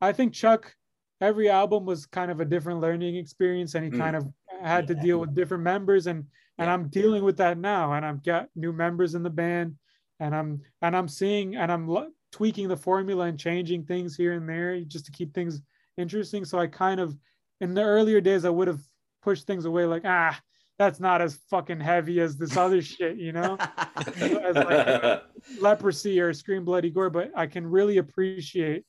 I 0.00 0.12
think 0.12 0.32
Chuck 0.32 0.72
every 1.20 1.48
album 1.50 1.84
was 1.84 2.06
kind 2.06 2.30
of 2.30 2.38
a 2.38 2.44
different 2.44 2.80
learning 2.80 3.16
experience 3.16 3.74
and 3.74 3.84
he 3.84 3.90
Mm. 3.90 3.98
kind 3.98 4.16
of 4.16 4.24
had 4.62 4.86
to 4.86 4.94
deal 4.94 5.18
with 5.18 5.34
different 5.34 5.64
members 5.64 6.06
and 6.06 6.24
and 6.58 6.66
Yeah. 6.66 6.74
I'm 6.74 6.88
dealing 6.88 7.24
with 7.24 7.36
that 7.38 7.58
now 7.58 7.94
and 7.94 8.06
I've 8.06 8.22
got 8.22 8.48
new 8.54 8.72
members 8.72 9.14
in 9.16 9.24
the 9.24 9.30
band 9.30 9.76
and 10.20 10.34
I'm 10.34 10.62
and 10.82 10.96
I'm 10.96 11.08
seeing 11.08 11.56
and 11.56 11.72
I'm 11.72 11.88
tweaking 12.32 12.68
the 12.68 12.76
formula 12.76 13.26
and 13.26 13.38
changing 13.38 13.84
things 13.84 14.16
here 14.16 14.34
and 14.34 14.48
there 14.48 14.80
just 14.80 15.06
to 15.06 15.12
keep 15.12 15.34
things 15.34 15.62
interesting. 15.96 16.44
So 16.44 16.58
I 16.58 16.66
kind 16.66 17.00
of 17.00 17.16
in 17.60 17.74
the 17.74 17.82
earlier 17.82 18.20
days 18.20 18.44
I 18.44 18.50
would 18.50 18.68
have 18.68 18.80
pushed 19.22 19.46
things 19.46 19.64
away 19.64 19.84
like 19.84 20.02
ah 20.04 20.38
that's 20.78 21.00
not 21.00 21.20
as 21.20 21.40
fucking 21.50 21.80
heavy 21.80 22.20
as 22.20 22.36
this 22.36 22.56
other 22.56 22.80
shit 22.92 23.16
you 23.16 23.32
know? 23.32 23.56
As 23.96 24.54
like, 24.54 25.22
leprosy 25.60 26.20
or 26.20 26.32
scream 26.32 26.64
bloody 26.64 26.90
gore 26.90 27.10
but 27.10 27.30
i 27.34 27.46
can 27.46 27.66
really 27.66 27.98
appreciate 27.98 28.84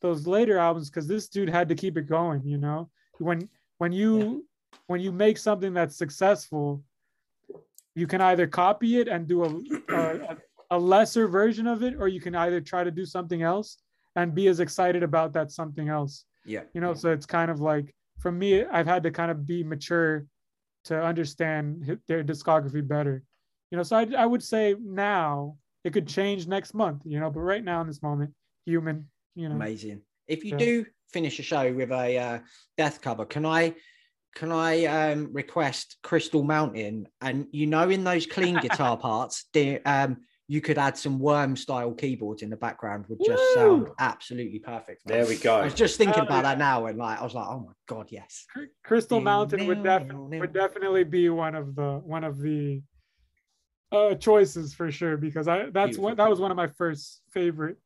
those 0.00 0.26
later 0.26 0.58
albums 0.58 0.90
because 0.90 1.06
this 1.06 1.28
dude 1.28 1.48
had 1.48 1.68
to 1.68 1.74
keep 1.74 1.96
it 1.96 2.08
going 2.08 2.42
you 2.44 2.58
know? 2.58 2.90
When 3.18 3.48
when 3.78 3.92
you 3.92 4.46
when 4.86 5.00
you 5.00 5.12
make 5.12 5.38
something 5.38 5.72
that's 5.72 5.96
successful 5.96 6.82
you 7.94 8.06
can 8.06 8.20
either 8.20 8.46
copy 8.46 8.98
it 8.98 9.08
and 9.08 9.26
do 9.26 9.44
a, 9.44 9.94
a 9.94 10.16
a 10.32 10.36
lesser 10.76 11.28
version 11.28 11.66
of 11.66 11.82
it 11.82 11.94
or 11.98 12.08
you 12.08 12.20
can 12.20 12.34
either 12.34 12.60
try 12.60 12.82
to 12.82 12.90
do 12.90 13.06
something 13.06 13.42
else 13.42 13.78
and 14.16 14.34
be 14.34 14.48
as 14.48 14.60
excited 14.60 15.02
about 15.02 15.32
that 15.32 15.50
something 15.50 15.88
else 15.88 16.24
yeah. 16.44 16.62
you 16.74 16.80
know 16.80 16.92
so 16.92 17.10
it's 17.10 17.26
kind 17.26 17.50
of 17.50 17.60
like 17.60 17.94
for 18.18 18.32
me 18.32 18.64
i've 18.64 18.86
had 18.86 19.02
to 19.02 19.10
kind 19.10 19.30
of 19.30 19.46
be 19.46 19.62
mature 19.62 20.26
to 20.84 21.00
understand 21.00 21.98
their 22.08 22.24
discography 22.24 22.86
better 22.86 23.22
you 23.70 23.76
know 23.76 23.82
so 23.82 23.96
I, 23.96 24.06
I 24.16 24.26
would 24.26 24.42
say 24.42 24.74
now 24.82 25.56
it 25.84 25.92
could 25.92 26.08
change 26.08 26.46
next 26.46 26.74
month 26.74 27.02
you 27.04 27.20
know 27.20 27.30
but 27.30 27.40
right 27.40 27.64
now 27.64 27.80
in 27.80 27.86
this 27.86 28.02
moment 28.02 28.34
human 28.66 29.08
you 29.34 29.48
know 29.48 29.54
Amazing. 29.54 30.02
If 30.26 30.44
you 30.44 30.52
Yeah. 30.52 30.58
do 30.58 30.86
finish 31.12 31.38
a 31.38 31.42
show 31.42 31.72
with 31.72 31.90
a 31.90 32.18
uh, 32.18 32.38
death 32.76 33.00
cover, 33.00 33.24
can 33.24 33.46
I 33.46 33.74
can 34.34 34.52
I 34.52 34.84
um, 34.84 35.32
request 35.32 35.96
Crystal 36.02 36.44
Mountain? 36.44 37.08
And 37.20 37.46
you 37.50 37.66
know, 37.66 37.88
in 37.88 38.04
those 38.04 38.26
clean 38.26 38.56
guitar 38.56 38.96
parts, 39.08 39.46
the, 39.52 39.80
um, 39.84 40.18
you 40.50 40.62
could 40.62 40.78
add 40.78 40.96
some 40.96 41.18
worm 41.18 41.54
style 41.54 41.92
keyboards 41.92 42.42
in 42.42 42.48
the 42.48 42.56
background. 42.56 43.04
Would 43.08 43.20
just 43.24 43.54
sound 43.54 43.88
absolutely 43.98 44.58
perfect. 44.58 45.06
man. 45.06 45.18
There 45.18 45.26
we 45.26 45.36
go. 45.36 45.56
I 45.56 45.64
was 45.64 45.74
just 45.74 45.98
thinking 45.98 46.22
about 46.22 46.42
that 46.44 46.56
now, 46.58 46.86
and 46.86 46.98
like 46.98 47.20
I 47.20 47.22
was 47.22 47.34
like, 47.34 47.46
oh 47.46 47.60
my 47.60 47.72
god, 47.86 48.06
yes. 48.10 48.46
Crystal 48.82 49.20
mountain 49.20 49.66
would, 49.66 49.82
ding, 49.82 50.08
def- 50.08 50.40
would 50.40 50.54
definitely 50.54 51.04
be 51.04 51.28
one 51.28 51.54
of 51.54 51.74
the 51.74 52.00
one 52.02 52.24
of 52.24 52.40
the 52.40 52.82
uh 53.92 54.14
choices 54.14 54.74
for 54.74 54.90
sure 54.90 55.16
because 55.16 55.48
i 55.48 55.64
that's 55.70 55.72
Beautiful. 55.72 56.04
what 56.04 56.16
that 56.18 56.28
was 56.28 56.40
one 56.40 56.50
of 56.50 56.58
my 56.58 56.66
first 56.66 57.22
favorite 57.30 57.78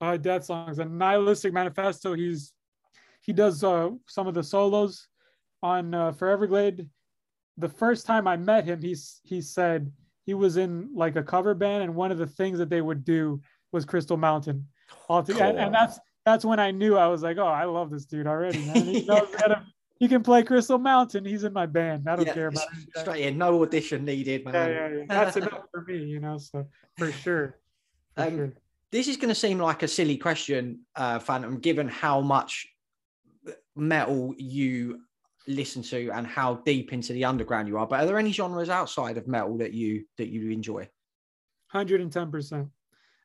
uh 0.00 0.16
death 0.16 0.44
songs 0.44 0.78
and 0.78 0.96
nihilistic 0.96 1.52
manifesto 1.52 2.14
he's 2.14 2.52
he 3.22 3.32
does 3.32 3.64
uh 3.64 3.90
some 4.06 4.28
of 4.28 4.34
the 4.34 4.42
solos 4.44 5.08
on 5.60 5.92
uh, 5.92 6.12
foreverglade 6.12 6.88
the 7.56 7.68
first 7.68 8.06
time 8.06 8.28
i 8.28 8.36
met 8.36 8.64
him 8.64 8.80
he's 8.80 9.20
he 9.24 9.40
said 9.40 9.90
he 10.28 10.34
was 10.34 10.58
in 10.58 10.90
like 10.94 11.16
a 11.16 11.22
cover 11.22 11.54
band 11.54 11.82
and 11.82 11.94
one 11.94 12.12
of 12.12 12.18
the 12.18 12.26
things 12.26 12.58
that 12.58 12.68
they 12.68 12.82
would 12.82 13.02
do 13.02 13.40
was 13.72 13.86
crystal 13.86 14.18
mountain 14.18 14.66
all 15.08 15.22
together 15.22 15.44
and, 15.48 15.58
and 15.58 15.74
that's 15.74 15.98
that's 16.26 16.44
when 16.44 16.60
i 16.60 16.70
knew 16.70 16.98
i 16.98 17.06
was 17.06 17.22
like 17.22 17.38
oh 17.38 17.46
i 17.46 17.64
love 17.64 17.88
this 17.90 18.04
dude 18.04 18.26
already 18.26 18.58
man 18.60 18.86
he, 18.86 19.06
to- 19.06 19.64
he 19.98 20.06
can 20.06 20.22
play 20.22 20.42
crystal 20.42 20.76
mountain 20.76 21.24
he's 21.24 21.44
in 21.44 21.52
my 21.54 21.64
band 21.64 22.06
i 22.06 22.14
don't 22.14 22.26
Yeah, 22.26 22.34
care 22.34 22.48
about 22.48 22.62
it. 22.74 22.98
straight 22.98 23.24
in, 23.24 23.38
no 23.38 23.62
audition 23.62 24.04
needed, 24.04 24.44
man. 24.44 24.54
yeah, 24.54 24.68
yeah, 24.68 24.96
yeah. 24.98 25.04
That's 25.08 25.36
enough 25.38 25.62
for 25.72 25.82
me, 25.88 25.96
you 26.04 26.20
know. 26.20 26.36
So 26.36 26.66
for 26.98 27.10
sure, 27.10 27.56
for 28.14 28.24
Um, 28.24 28.36
sure. 28.36 28.52
this 28.92 29.08
is 29.08 29.16
going 29.16 29.30
to 29.30 29.34
seem 29.34 29.58
like 29.58 29.82
a 29.82 29.88
silly 29.88 30.18
question, 30.18 30.80
uh, 30.94 31.18
Phantom, 31.20 31.58
given 31.58 31.88
how 31.88 32.20
much 32.20 32.68
metal 33.74 34.34
you 34.36 35.00
listen 35.48 35.82
to 35.82 36.10
and 36.12 36.26
how 36.26 36.56
deep 36.64 36.92
into 36.92 37.12
the 37.12 37.24
underground 37.24 37.66
you 37.66 37.78
are. 37.78 37.86
But 37.86 38.00
are 38.00 38.06
there 38.06 38.18
any 38.18 38.32
genres 38.32 38.68
outside 38.68 39.16
of 39.16 39.26
metal 39.26 39.56
that 39.58 39.72
you 39.72 40.04
that 40.18 40.28
you 40.28 40.50
enjoy? 40.50 40.88
Hundred 41.68 42.00
and 42.00 42.12
ten 42.12 42.30
percent. 42.30 42.68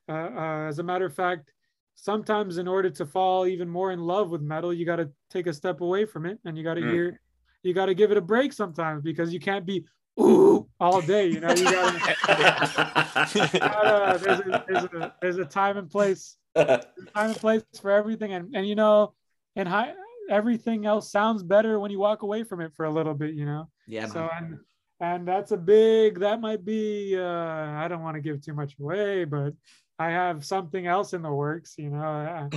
Uh, 0.09 0.67
As 0.67 0.79
a 0.79 0.83
matter 0.83 1.05
of 1.05 1.13
fact, 1.13 1.51
sometimes 1.95 2.57
in 2.57 2.67
order 2.67 2.89
to 2.89 3.05
fall 3.05 3.45
even 3.45 3.69
more 3.69 3.91
in 3.91 3.99
love 3.99 4.31
with 4.31 4.41
metal, 4.41 4.73
you 4.73 4.85
got 4.85 4.97
to 4.97 5.09
take 5.29 5.47
a 5.47 5.53
step 5.53 5.81
away 5.81 6.05
from 6.05 6.25
it, 6.25 6.39
and 6.45 6.57
you 6.57 6.63
got 6.63 6.75
to 6.75 6.81
Mm. 6.81 6.89
hear 6.89 7.19
you 7.61 7.73
got 7.73 7.85
to 7.85 7.93
give 7.95 8.11
it 8.11 8.17
a 8.17 8.21
break 8.21 8.51
sometimes 8.51 9.03
because 9.03 9.33
you 9.33 9.39
can't 9.39 9.65
be 9.65 9.85
ooh 10.19 10.67
all 10.79 11.01
day. 11.01 11.27
You 11.27 11.39
know, 11.39 11.53
you 11.53 11.69
gotta, 11.71 12.15
gotta 13.59 14.19
there's, 14.21 14.39
a, 14.39 14.63
there's, 14.67 14.83
a, 14.83 15.13
there's 15.21 15.37
a 15.37 15.45
time 15.45 15.77
and 15.77 15.89
place, 15.89 16.35
time 16.55 16.81
and 17.15 17.35
place 17.37 17.63
for 17.81 17.91
everything, 17.91 18.33
and 18.33 18.53
and 18.53 18.67
you 18.67 18.75
know, 18.75 19.13
and 19.55 19.67
high, 19.67 19.93
everything 20.29 20.85
else 20.85 21.11
sounds 21.11 21.43
better 21.43 21.79
when 21.79 21.91
you 21.91 21.99
walk 21.99 22.21
away 22.23 22.43
from 22.43 22.61
it 22.61 22.73
for 22.75 22.85
a 22.85 22.91
little 22.91 23.13
bit. 23.13 23.33
You 23.33 23.45
know. 23.45 23.69
Yeah. 23.87 24.07
So 24.07 24.29
and 24.35 24.57
and 24.99 25.27
that's 25.27 25.51
a 25.51 25.57
big. 25.57 26.19
That 26.19 26.41
might 26.41 26.63
be. 26.65 27.17
uh 27.17 27.23
I 27.23 27.87
don't 27.87 28.03
want 28.03 28.15
to 28.15 28.21
give 28.21 28.41
too 28.41 28.53
much 28.53 28.75
away, 28.79 29.25
but 29.25 29.53
I 29.99 30.09
have 30.09 30.45
something 30.45 30.87
else 30.87 31.13
in 31.13 31.21
the 31.21 31.33
works. 31.33 31.75
You 31.77 31.91
know. 31.91 32.49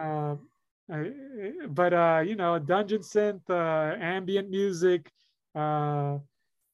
Uh, 0.00 0.36
I, 0.90 1.10
but 1.68 1.92
uh, 1.92 2.22
you 2.24 2.36
know, 2.36 2.58
dungeon 2.58 3.00
synth, 3.02 3.42
uh, 3.50 3.96
ambient 4.00 4.50
music, 4.50 5.10
uh, 5.54 6.18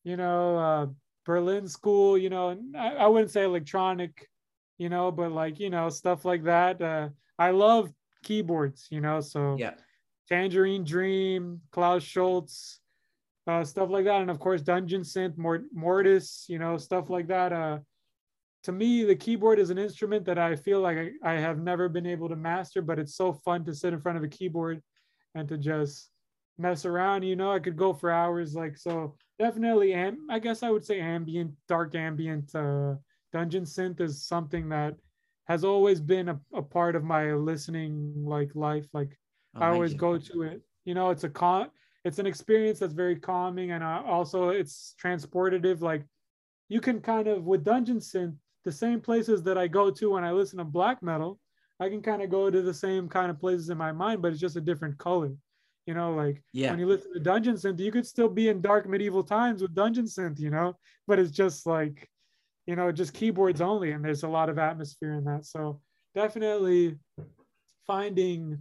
you 0.04 0.16
know, 0.16 0.58
uh, 0.58 0.86
Berlin 1.24 1.66
School, 1.66 2.18
you 2.18 2.28
know, 2.28 2.50
and 2.50 2.76
I, 2.76 2.94
I 2.94 3.06
wouldn't 3.06 3.30
say 3.30 3.44
electronic, 3.44 4.28
you 4.76 4.88
know, 4.88 5.10
but 5.10 5.32
like 5.32 5.58
you 5.58 5.70
know, 5.70 5.88
stuff 5.88 6.24
like 6.24 6.44
that. 6.44 6.82
Uh, 6.82 7.08
I 7.38 7.50
love 7.52 7.90
keyboards, 8.22 8.88
you 8.90 9.00
know, 9.00 9.20
so 9.20 9.56
yeah. 9.58 9.74
Tangerine 10.32 10.82
Dream, 10.82 11.60
Klaus 11.72 12.02
Schulze, 12.02 12.80
uh, 13.46 13.62
stuff 13.64 13.90
like 13.90 14.06
that, 14.06 14.22
and 14.22 14.30
of 14.30 14.38
course 14.38 14.62
Dungeon 14.62 15.02
Synth, 15.02 15.36
Mort- 15.36 15.66
Mortiis, 15.76 16.48
you 16.48 16.58
know, 16.58 16.78
stuff 16.78 17.10
like 17.10 17.26
that. 17.26 17.52
Uh, 17.52 17.80
to 18.62 18.72
me, 18.72 19.04
the 19.04 19.14
keyboard 19.14 19.58
is 19.58 19.68
an 19.68 19.76
instrument 19.76 20.24
that 20.24 20.38
I 20.38 20.56
feel 20.56 20.80
like 20.80 20.96
I, 20.96 21.32
I 21.32 21.32
have 21.34 21.58
never 21.58 21.86
been 21.86 22.06
able 22.06 22.30
to 22.30 22.36
master, 22.36 22.80
but 22.80 22.98
it's 22.98 23.14
so 23.14 23.34
fun 23.34 23.62
to 23.66 23.74
sit 23.74 23.92
in 23.92 24.00
front 24.00 24.16
of 24.16 24.24
a 24.24 24.28
keyboard 24.28 24.82
and 25.34 25.46
to 25.50 25.58
just 25.58 26.08
mess 26.56 26.86
around. 26.86 27.24
You 27.24 27.36
know, 27.36 27.52
I 27.52 27.58
could 27.58 27.76
go 27.76 27.92
for 27.92 28.10
hours. 28.10 28.54
Like 28.54 28.78
so, 28.78 29.14
definitely. 29.38 29.92
And 29.92 30.16
I 30.30 30.38
guess 30.38 30.62
I 30.62 30.70
would 30.70 30.86
say 30.86 30.98
ambient, 30.98 31.52
dark 31.68 31.94
ambient, 31.94 32.54
uh, 32.54 32.94
dungeon 33.34 33.64
synth 33.64 34.00
is 34.00 34.26
something 34.26 34.70
that 34.70 34.94
has 35.44 35.62
always 35.62 36.00
been 36.00 36.30
a, 36.30 36.40
a 36.54 36.62
part 36.62 36.96
of 36.96 37.04
my 37.04 37.34
listening 37.34 38.14
like 38.24 38.54
life. 38.54 38.86
Like 38.94 39.18
I 39.54 39.68
always 39.68 39.92
Amazing. 39.92 39.98
go 39.98 40.18
to 40.18 40.42
it. 40.42 40.62
You 40.84 40.94
know, 40.94 41.10
it's 41.10 41.24
a 41.24 41.28
con. 41.28 41.70
It's 42.04 42.18
an 42.18 42.26
experience 42.26 42.80
that's 42.80 42.94
very 42.94 43.16
calming, 43.16 43.70
and 43.70 43.84
uh, 43.84 44.02
also 44.06 44.48
it's 44.48 44.94
transportative. 45.02 45.80
Like 45.80 46.04
you 46.68 46.80
can 46.80 47.00
kind 47.00 47.28
of 47.28 47.44
with 47.44 47.64
dungeon 47.64 47.98
synth, 47.98 48.36
the 48.64 48.72
same 48.72 49.00
places 49.00 49.42
that 49.44 49.58
I 49.58 49.68
go 49.68 49.90
to 49.90 50.10
when 50.10 50.24
I 50.24 50.32
listen 50.32 50.58
to 50.58 50.64
black 50.64 51.02
metal, 51.02 51.38
I 51.78 51.88
can 51.88 52.02
kind 52.02 52.22
of 52.22 52.30
go 52.30 52.50
to 52.50 52.62
the 52.62 52.74
same 52.74 53.08
kind 53.08 53.30
of 53.30 53.38
places 53.38 53.70
in 53.70 53.78
my 53.78 53.92
mind, 53.92 54.22
but 54.22 54.32
it's 54.32 54.40
just 54.40 54.56
a 54.56 54.60
different 54.60 54.98
color. 54.98 55.32
You 55.86 55.94
know, 55.94 56.14
like 56.14 56.42
Yeah. 56.52 56.70
when 56.70 56.78
you 56.80 56.86
listen 56.86 57.12
to 57.12 57.20
dungeon 57.20 57.54
synth, 57.56 57.78
you 57.78 57.92
could 57.92 58.06
still 58.06 58.28
be 58.28 58.48
in 58.48 58.60
dark 58.60 58.88
medieval 58.88 59.22
times 59.24 59.62
with 59.62 59.74
dungeon 59.74 60.06
synth. 60.06 60.40
You 60.40 60.50
know, 60.50 60.76
but 61.06 61.18
it's 61.18 61.30
just 61.30 61.66
like, 61.66 62.08
you 62.66 62.74
know, 62.74 62.90
just 62.90 63.14
keyboards 63.14 63.60
only, 63.60 63.92
and 63.92 64.04
there's 64.04 64.22
a 64.22 64.28
lot 64.28 64.48
of 64.48 64.58
atmosphere 64.58 65.14
in 65.14 65.24
that. 65.24 65.44
So 65.44 65.80
definitely 66.14 66.98
finding 67.86 68.58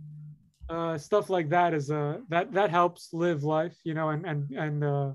uh, 0.72 0.97
stuff 0.97 1.30
like 1.30 1.49
that 1.49 1.74
is 1.74 1.91
uh, 1.91 2.19
that 2.30 2.53
that 2.53 2.69
helps 2.69 3.13
live 3.13 3.43
life, 3.43 3.78
you 3.84 3.93
know, 3.93 4.09
and 4.09 4.26
and 4.26 4.49
and 4.51 4.84
uh, 4.84 5.11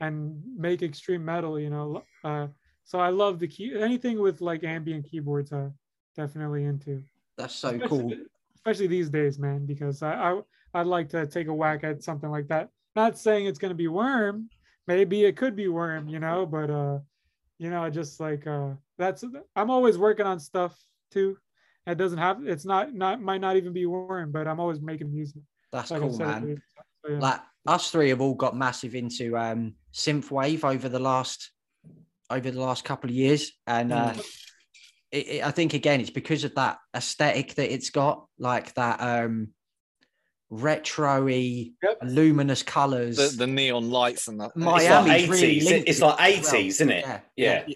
and 0.00 0.42
make 0.56 0.82
extreme 0.82 1.24
metal, 1.24 1.58
you 1.58 1.70
know. 1.70 2.02
Uh, 2.22 2.48
so 2.84 3.00
I 3.00 3.08
love 3.08 3.38
the 3.38 3.48
key 3.48 3.72
anything 3.80 4.20
with 4.20 4.40
like 4.40 4.62
ambient 4.62 5.10
keyboards. 5.10 5.52
Uh, 5.52 5.70
definitely 6.16 6.64
into, 6.64 7.02
That's 7.38 7.54
so 7.54 7.70
especially, 7.70 7.88
cool. 7.88 8.12
especially 8.56 8.88
these 8.88 9.08
days, 9.08 9.38
man. 9.38 9.64
Because 9.64 10.02
I, 10.02 10.12
I 10.12 10.40
I'd 10.74 10.86
like 10.86 11.08
to 11.10 11.26
take 11.26 11.48
a 11.48 11.54
whack 11.54 11.82
at 11.82 12.02
something 12.02 12.30
like 12.30 12.48
that. 12.48 12.68
Not 12.94 13.18
saying 13.18 13.46
it's 13.46 13.58
gonna 13.58 13.74
be 13.74 13.88
Worm. 13.88 14.50
Maybe 14.86 15.24
it 15.24 15.36
could 15.36 15.56
be 15.56 15.68
Worm, 15.68 16.08
you 16.08 16.18
know, 16.18 16.44
but 16.44 16.70
uh, 16.70 16.98
you 17.58 17.70
know, 17.70 17.82
I 17.82 17.88
just 17.88 18.20
like 18.20 18.46
uh, 18.46 18.70
that's 18.98 19.24
I'm 19.56 19.70
always 19.70 19.96
working 19.96 20.26
on 20.26 20.38
stuff 20.38 20.78
too. 21.10 21.38
It 21.90 21.98
doesn't 21.98 22.18
have 22.18 22.46
it's 22.46 22.64
not 22.64 22.94
not 22.94 23.20
might 23.20 23.40
not 23.40 23.56
even 23.56 23.72
be 23.72 23.86
Worm, 23.86 24.30
but 24.32 24.46
I'm 24.46 24.60
always 24.60 24.80
making 24.80 25.12
music. 25.12 25.42
That's 25.72 25.90
Like 25.90 26.00
cool, 26.00 26.12
said, 26.12 26.26
man. 26.26 26.48
it- 26.50 26.58
so, 27.04 27.12
yeah. 27.12 27.18
Like 27.18 27.40
us 27.66 27.90
three 27.90 28.10
have 28.10 28.20
all 28.20 28.34
got 28.34 28.56
massive 28.56 28.94
into 28.94 29.36
um 29.36 29.74
synth 29.94 30.30
wave 30.30 30.64
over 30.64 30.88
the 30.88 30.98
last 30.98 31.50
over 32.30 32.50
the 32.50 32.60
last 32.60 32.84
couple 32.84 33.10
of 33.10 33.16
years, 33.16 33.52
and 33.66 33.92
uh, 33.92 34.14
it, 35.10 35.26
it- 35.28 35.44
I 35.44 35.50
think 35.50 35.74
again 35.74 36.00
it's 36.00 36.10
because 36.10 36.44
of 36.44 36.54
that 36.56 36.78
aesthetic 36.94 37.54
that 37.54 37.72
it's 37.72 37.90
got, 37.90 38.26
like 38.38 38.72
that 38.74 39.00
um 39.00 39.48
retro-y, 40.50 41.70
Yep. 41.82 41.98
luminous 42.02 42.62
colors. 42.62 43.16
The, 43.16 43.36
the 43.38 43.46
neon 43.46 43.90
lights 43.90 44.28
and 44.28 44.40
that. 44.40 44.56
My- 44.56 44.76
It's 44.80 44.88
Miami's 44.88 45.22
like 45.22 45.30
really 45.30 45.44
eighties. 45.46 45.64
linked 45.70 45.88
it's 45.88 45.98
it 45.98 46.04
like 46.04 46.20
as 46.20 46.44
well. 46.44 46.54
eighties, 46.56 46.74
isn't 46.76 46.90
it? 46.90 47.04
Yeah. 47.06 47.20
Yeah. 47.36 47.74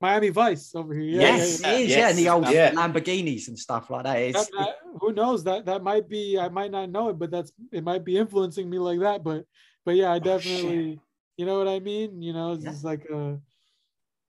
Miami 0.00 0.30
Vice 0.30 0.74
over 0.74 0.94
here. 0.94 1.20
Yeah, 1.20 1.36
yes, 1.36 1.60
yeah, 1.60 1.68
it 1.72 1.72
yeah. 1.72 1.78
is. 1.84 1.90
Yeah, 1.96 2.08
and 2.08 2.18
the 2.18 2.28
old 2.30 2.48
Yeah. 2.50 2.70
Lamborghinis 2.72 3.48
and 3.48 3.58
stuff 3.58 3.90
like 3.90 4.04
that. 4.04 4.16
It's, 4.18 4.46
That- 4.46 4.58
that- 4.58 4.76
who 5.00 5.12
knows 5.12 5.44
that 5.44 5.66
that 5.66 5.82
might 5.82 6.08
be 6.08 6.38
I 6.38 6.48
might 6.48 6.70
not 6.70 6.90
know 6.90 7.10
it, 7.10 7.18
but 7.18 7.30
that's 7.30 7.52
it 7.72 7.84
might 7.84 8.04
be 8.04 8.16
influencing 8.16 8.68
me 8.68 8.78
like 8.78 9.00
that. 9.00 9.22
But 9.22 9.44
but 9.84 9.96
yeah, 9.96 10.10
I 10.12 10.18
definitely 10.18 10.98
you 11.36 11.46
know 11.46 11.58
what 11.58 11.68
I 11.68 11.80
mean. 11.80 12.22
You 12.22 12.32
know, 12.32 12.52
it's 12.52 12.64
Yeah. 12.64 12.70
just 12.70 12.84
like 12.84 13.06
uh 13.12 13.34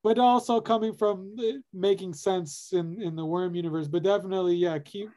but 0.03 0.17
also 0.17 0.59
coming 0.59 0.93
from 0.93 1.35
making 1.73 2.13
sense 2.13 2.69
in 2.73 3.01
in 3.01 3.15
the 3.15 3.25
worm 3.25 3.55
universe. 3.55 3.87
But 3.87 4.03
definitely, 4.03 4.55
yeah, 4.55 4.77
keep 4.79 5.09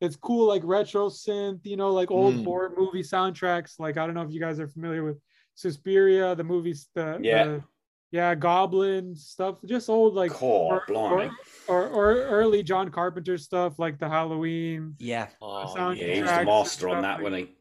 it's 0.00 0.16
cool 0.16 0.48
like 0.48 0.62
retro 0.64 1.08
synth, 1.10 1.60
you 1.64 1.76
know, 1.76 1.92
like 1.92 2.10
old 2.10 2.34
Mm. 2.34 2.44
horror 2.44 2.72
movie 2.76 3.02
soundtracks. 3.04 3.78
Like 3.78 3.96
I 3.98 4.04
don't 4.06 4.14
know 4.16 4.22
if 4.22 4.32
you 4.32 4.40
guys 4.40 4.58
are 4.58 4.66
familiar 4.68 5.04
with 5.04 5.18
Suspiria, 5.54 6.34
the 6.34 6.42
movies, 6.44 6.88
the 6.94 7.20
Yeah. 7.22 7.44
the- 7.44 7.64
yeah, 8.12 8.34
Goblin 8.36 9.16
stuff, 9.16 9.56
just 9.64 9.88
old 9.88 10.14
like 10.14 10.30
Core, 10.30 10.84
or, 10.88 11.02
or, 11.12 11.30
or, 11.66 11.82
or 11.88 12.14
early 12.26 12.62
John 12.62 12.90
Carpenter 12.90 13.36
stuff 13.38 13.78
like 13.78 13.98
the 13.98 14.08
Halloween. 14.08 14.94
yeah, 14.98 15.28
Oh, 15.40 15.90
Yeah, 15.92 16.14
he 16.14 16.20
was 16.22 16.30
the 16.30 16.44
master 16.44 16.88
on 16.88 16.94
stuff 16.96 17.02
that, 17.02 17.14
like- 17.14 17.22
wasn't 17.22 17.48
he? 17.48 17.54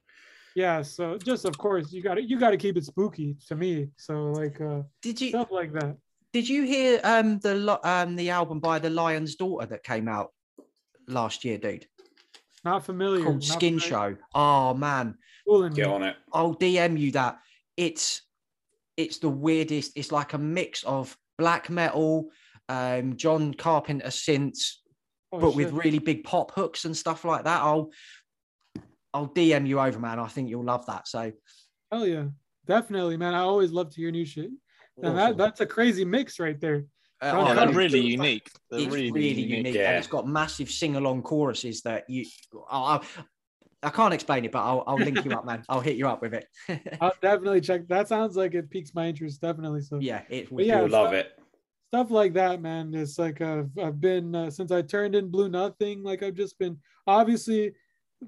Yeah, 0.53 0.82
so 0.82 1.18
just 1.18 1.45
of 1.45 1.57
course 1.57 1.94
you 1.94 2.03
got 2.03 2.15
to 2.15 2.22
you 2.22 2.38
got 2.38 2.49
to 2.49 2.57
keep 2.57 2.76
it 2.76 2.84
spooky 2.84 3.38
to 3.48 3.56
me. 3.56 3.88
So 3.95 4.34
like 4.34 4.60
uh 4.60 4.82
did 5.02 5.22
you 5.22 5.30
stuff 5.30 5.49
like 5.49 5.72
that. 5.72 5.95
did 6.34 6.49
you 6.49 6.64
hear 6.64 6.99
um 7.06 7.40
the 7.40 7.80
um 7.90 8.18
the 8.18 8.32
album 8.32 8.60
by 8.60 8.78
the 8.78 8.90
Lion's 8.90 9.36
Daughter 9.36 9.65
that 9.68 9.84
came 9.86 10.10
out 10.10 10.34
last 11.07 11.45
year, 11.45 11.57
dude? 11.57 11.88
Not 12.65 12.86
familiar. 12.86 13.23
Called 13.23 13.36
not 13.36 13.44
Skin 13.45 13.80
familiar. 13.80 14.15
Show. 14.18 14.22
Oh 14.36 14.73
man, 14.73 15.15
Fooling 15.48 15.72
Get 15.73 15.88
on 15.88 16.03
it. 16.03 16.18
I'll 16.34 16.53
DM 16.56 16.99
you 16.99 17.11
that. 17.14 17.40
It's 17.78 18.22
it's 19.02 19.18
the 19.19 19.30
weirdest. 19.30 19.91
It's 19.95 20.11
like 20.11 20.34
a 20.34 20.38
mix 20.38 20.84
of 20.84 21.15
black 21.38 21.69
metal, 21.69 22.30
um, 22.69 23.15
John 23.18 23.53
Carpenter 23.53 24.07
synths, 24.07 24.76
Oh, 25.34 25.40
but 25.40 25.56
with 25.56 25.72
really 25.72 25.99
big 25.99 26.23
pop 26.26 26.52
hooks 26.52 26.84
and 26.86 26.95
stuff 26.95 27.23
like 27.23 27.45
that. 27.45 27.61
I'll 27.61 27.91
I'll 29.14 29.28
DM 29.30 29.68
you 29.68 29.80
over, 29.80 29.99
man. 29.99 30.19
I 30.19 30.28
think 30.28 30.49
you'll 30.49 30.64
love 30.65 30.86
that. 30.88 31.07
So 31.07 31.32
Hell 31.91 32.07
yeah, 32.07 32.26
definitely, 32.65 33.18
man. 33.18 33.34
I 33.34 33.40
always 33.40 33.72
love 33.72 33.90
to 33.91 33.95
hear 34.02 34.11
new 34.11 34.26
shit, 34.26 34.49
and 35.02 35.18
that 35.18 35.38
that's 35.38 35.61
a 35.61 35.65
crazy 35.65 36.06
mix 36.06 36.40
right 36.40 36.60
there. 36.60 36.86
Uh, 37.22 37.34
Oh, 37.36 37.53
they're 37.56 37.69
really 37.69 37.99
it's- 37.99 38.11
unique. 38.11 38.49
They're 38.69 38.80
It's 38.82 38.94
really, 38.94 39.11
really, 39.11 39.30
unique. 39.30 39.57
unique, 39.57 39.76
Yeah. 39.76 39.90
and 39.90 39.98
it's 39.99 40.07
got 40.07 40.28
massive 40.28 40.69
sing-along 40.72 41.22
choruses 41.23 41.82
that 41.84 42.10
you. 42.10 42.26
I, 42.69 42.99
I, 43.83 43.87
I 43.87 43.89
can't 43.89 44.13
explain 44.13 44.45
it, 44.45 44.51
but 44.51 44.59
I'll, 44.59 44.83
I'll 44.87 44.97
link 44.97 45.23
you 45.25 45.31
up, 45.31 45.45
man. 45.45 45.63
I'll 45.69 45.81
hit 45.81 45.95
you 45.97 46.07
up 46.07 46.21
with 46.21 46.33
it. 46.33 46.47
I'll 47.01 47.13
definitely 47.21 47.61
check. 47.61 47.87
That 47.87 48.07
sounds 48.07 48.35
like 48.35 48.53
it 48.53 48.69
piques 48.69 48.93
my 48.93 49.07
interest, 49.07 49.41
definitely. 49.41 49.81
So 49.81 49.99
yeah, 49.99 50.21
it 50.29 50.53
But 50.53 50.65
yeah, 50.65 50.81
You'll 50.81 50.89
love 50.89 51.11
not- 51.11 51.15
it. 51.15 51.39
stuff 51.89 52.11
like 52.11 52.33
that, 52.33 52.61
man. 52.61 52.93
It's 52.93 53.17
like 53.19 53.41
I've 53.41 53.69
I've 53.81 53.99
been 53.99 54.35
uh, 54.35 54.49
since 54.51 54.71
I 54.71 54.81
turned 54.81 55.15
in 55.15 55.29
Blue 55.29 55.49
Nothing. 55.49 56.03
Like 56.03 56.23
I've 56.23 56.35
just 56.35 56.57
been 56.59 56.77
obviously 57.07 57.73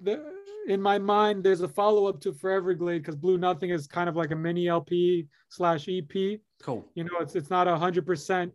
the 0.02 0.24
in 0.68 0.82
my 0.82 0.98
mind. 0.98 1.44
There's 1.44 1.62
a 1.62 1.68
follow 1.68 2.08
up 2.08 2.20
to 2.22 2.32
Foreverglade 2.32 3.00
because 3.00 3.16
Blue 3.16 3.38
Nothing 3.38 3.70
is 3.70 3.86
kind 3.88 4.10
of 4.10 4.16
like 4.16 4.32
a 4.32 4.36
mini 4.36 4.68
LP 4.68 5.28
slash 5.50 5.88
EP. 5.90 6.40
cool. 6.62 6.86
You 6.96 7.04
know, 7.04 7.18
it's 7.20 7.36
it's 7.36 7.50
not 7.50 7.68
a 7.68 7.78
hundred 7.78 8.06
percent, 8.06 8.54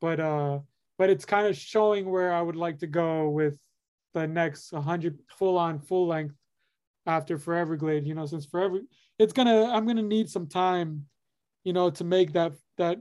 but 0.00 0.20
uh, 0.20 0.60
but 0.98 1.10
it's 1.10 1.24
kind 1.24 1.46
of 1.46 1.56
showing 1.56 2.08
where 2.10 2.32
I 2.32 2.40
would 2.40 2.56
like 2.56 2.78
to 2.80 2.86
go 2.86 3.28
with 3.30 3.54
the 4.20 4.26
next 4.26 4.72
100 4.72 5.18
full 5.28 5.58
on 5.58 5.78
full 5.78 6.06
length 6.06 6.34
after 7.06 7.38
Foreverglade. 7.38 8.06
You 8.06 8.14
know, 8.14 8.26
since 8.26 8.46
Forever, 8.46 8.80
it's 9.18 9.32
gonna 9.32 9.66
I'm 9.66 9.86
gonna 9.86 10.02
need 10.02 10.30
some 10.30 10.46
time, 10.46 11.06
you 11.64 11.72
know, 11.72 11.90
to 11.90 12.04
make 12.04 12.32
that 12.32 12.52
that 12.78 13.00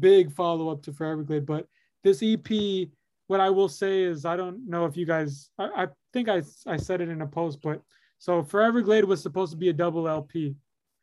big 0.00 0.32
follow 0.32 0.70
up 0.70 0.82
to 0.82 0.92
Foreverglade. 0.92 1.46
But 1.46 1.66
this 2.02 2.22
EP, 2.22 2.88
what 3.28 3.40
I 3.40 3.50
will 3.50 3.68
say 3.68 4.02
is 4.02 4.24
I 4.24 4.36
don't 4.36 4.68
know 4.68 4.86
if 4.86 4.96
you 4.96 5.06
guys 5.06 5.50
I, 5.58 5.84
I 5.84 5.86
think 6.12 6.28
I 6.28 6.42
I 6.66 6.76
said 6.76 7.00
it 7.00 7.08
in 7.08 7.22
a 7.22 7.26
post, 7.26 7.60
but 7.62 7.80
so 8.18 8.42
Foreverglade 8.42 9.04
was 9.04 9.22
supposed 9.22 9.52
to 9.52 9.58
be 9.58 9.68
a 9.68 9.72
double 9.72 10.08
LP. 10.08 10.56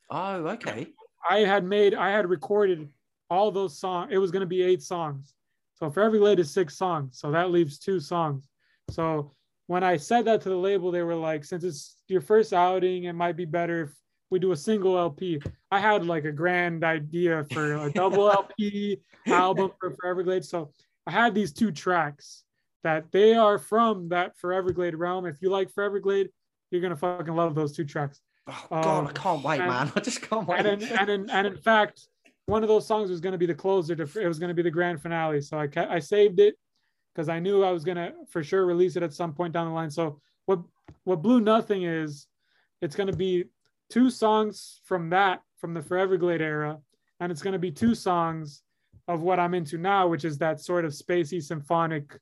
Oh, 0.09 0.47
okay. 0.47 0.87
I 1.29 1.39
had 1.39 1.63
made, 1.63 1.93
I 1.93 2.09
had 2.09 2.29
recorded 2.29 2.89
all 3.29 3.51
those 3.51 3.79
songs. 3.79 4.09
It 4.11 4.17
was 4.17 4.31
going 4.31 4.41
to 4.41 4.47
be 4.47 4.61
eight 4.61 4.81
songs. 4.81 5.33
So 5.75 5.89
for 5.89 6.01
every 6.01 6.19
is 6.33 6.53
six 6.53 6.77
songs. 6.77 7.19
So 7.19 7.31
that 7.31 7.51
leaves 7.51 7.79
two 7.79 7.99
songs. 7.99 8.47
So 8.89 9.33
when 9.67 9.83
I 9.83 9.97
said 9.97 10.25
that 10.25 10.41
to 10.41 10.49
the 10.49 10.55
label, 10.57 10.91
they 10.91 11.01
were 11.03 11.15
like, 11.15 11.45
since 11.45 11.63
it's 11.63 11.95
your 12.07 12.21
first 12.21 12.53
outing, 12.53 13.05
it 13.05 13.13
might 13.13 13.37
be 13.37 13.45
better 13.45 13.83
if 13.83 13.91
we 14.29 14.39
do 14.39 14.51
a 14.51 14.57
single 14.57 14.97
LP. 14.97 15.41
I 15.71 15.79
had 15.79 16.05
like 16.05 16.25
a 16.25 16.31
grand 16.31 16.83
idea 16.83 17.45
for 17.53 17.73
a 17.85 17.91
double 17.91 18.29
LP 18.31 18.99
album 19.27 19.71
for 19.79 19.91
Foreverglade. 19.91 20.43
So 20.43 20.71
I 21.07 21.11
had 21.11 21.33
these 21.33 21.53
two 21.53 21.71
tracks 21.71 22.43
that 22.83 23.11
they 23.11 23.33
are 23.35 23.57
from 23.57 24.09
that 24.09 24.37
Foreverglade 24.37 24.95
realm. 24.97 25.25
If 25.25 25.37
you 25.41 25.49
like 25.49 25.71
Foreverglade, 25.71 26.29
you're 26.71 26.81
gonna 26.81 26.95
fucking 26.97 27.33
love 27.35 27.55
those 27.55 27.71
two 27.75 27.85
tracks. 27.85 28.19
Oh 28.47 28.65
God, 28.71 28.85
Um, 28.99 29.07
I 29.07 29.11
can't 29.13 29.43
wait, 29.43 29.59
and- 29.61 29.69
man. 29.69 29.91
I 29.95 29.99
just 30.01 30.21
can't 30.21 30.47
wait. 30.47 30.65
And 30.65 30.81
in, 30.81 30.89
and 30.97 31.09
in, 31.09 31.29
and 31.29 31.47
in 31.47 31.55
fact, 31.57 32.07
one 32.47 32.61
of 32.63 32.67
those 32.67 32.85
songs 32.85 33.09
was 33.09 33.21
gonna 33.21 33.37
be 33.37 33.45
the 33.45 33.53
closer 33.55 33.95
to 33.95 34.19
it 34.19 34.27
was 34.27 34.39
gonna 34.39 34.53
be 34.53 34.63
the 34.63 34.71
grand 34.71 35.01
finale. 35.01 35.39
So 35.41 35.57
I 35.57 35.69
I 35.89 35.99
saved 35.99 36.39
it 36.41 36.55
because 37.13 37.29
I 37.29 37.39
knew 37.39 37.63
I 37.63 37.71
was 37.71 37.83
gonna 37.83 38.13
for 38.29 38.43
sure 38.43 38.65
release 38.65 38.95
it 38.95 39.03
at 39.03 39.13
some 39.13 39.33
point 39.33 39.53
down 39.53 39.67
the 39.67 39.73
line. 39.73 39.91
So 39.91 40.19
what 40.45 40.59
what 41.03 41.21
Blue 41.21 41.39
Nothing 41.39 41.83
is, 41.83 42.27
it's 42.81 42.95
gonna 42.95 43.13
be 43.13 43.45
two 43.89 44.09
songs 44.09 44.81
from 44.85 45.09
that 45.11 45.41
from 45.57 45.73
the 45.73 45.81
Foreverglade 45.81 46.41
era, 46.41 46.79
and 47.19 47.31
it's 47.31 47.41
gonna 47.41 47.59
be 47.59 47.71
two 47.71 47.95
songs 47.95 48.63
of 49.07 49.21
what 49.21 49.39
I'm 49.39 49.53
into 49.53 49.77
now, 49.77 50.07
which 50.07 50.25
is 50.25 50.37
that 50.39 50.59
sort 50.61 50.85
of 50.85 50.93
spacey 50.93 51.41
symphonic 51.41 52.17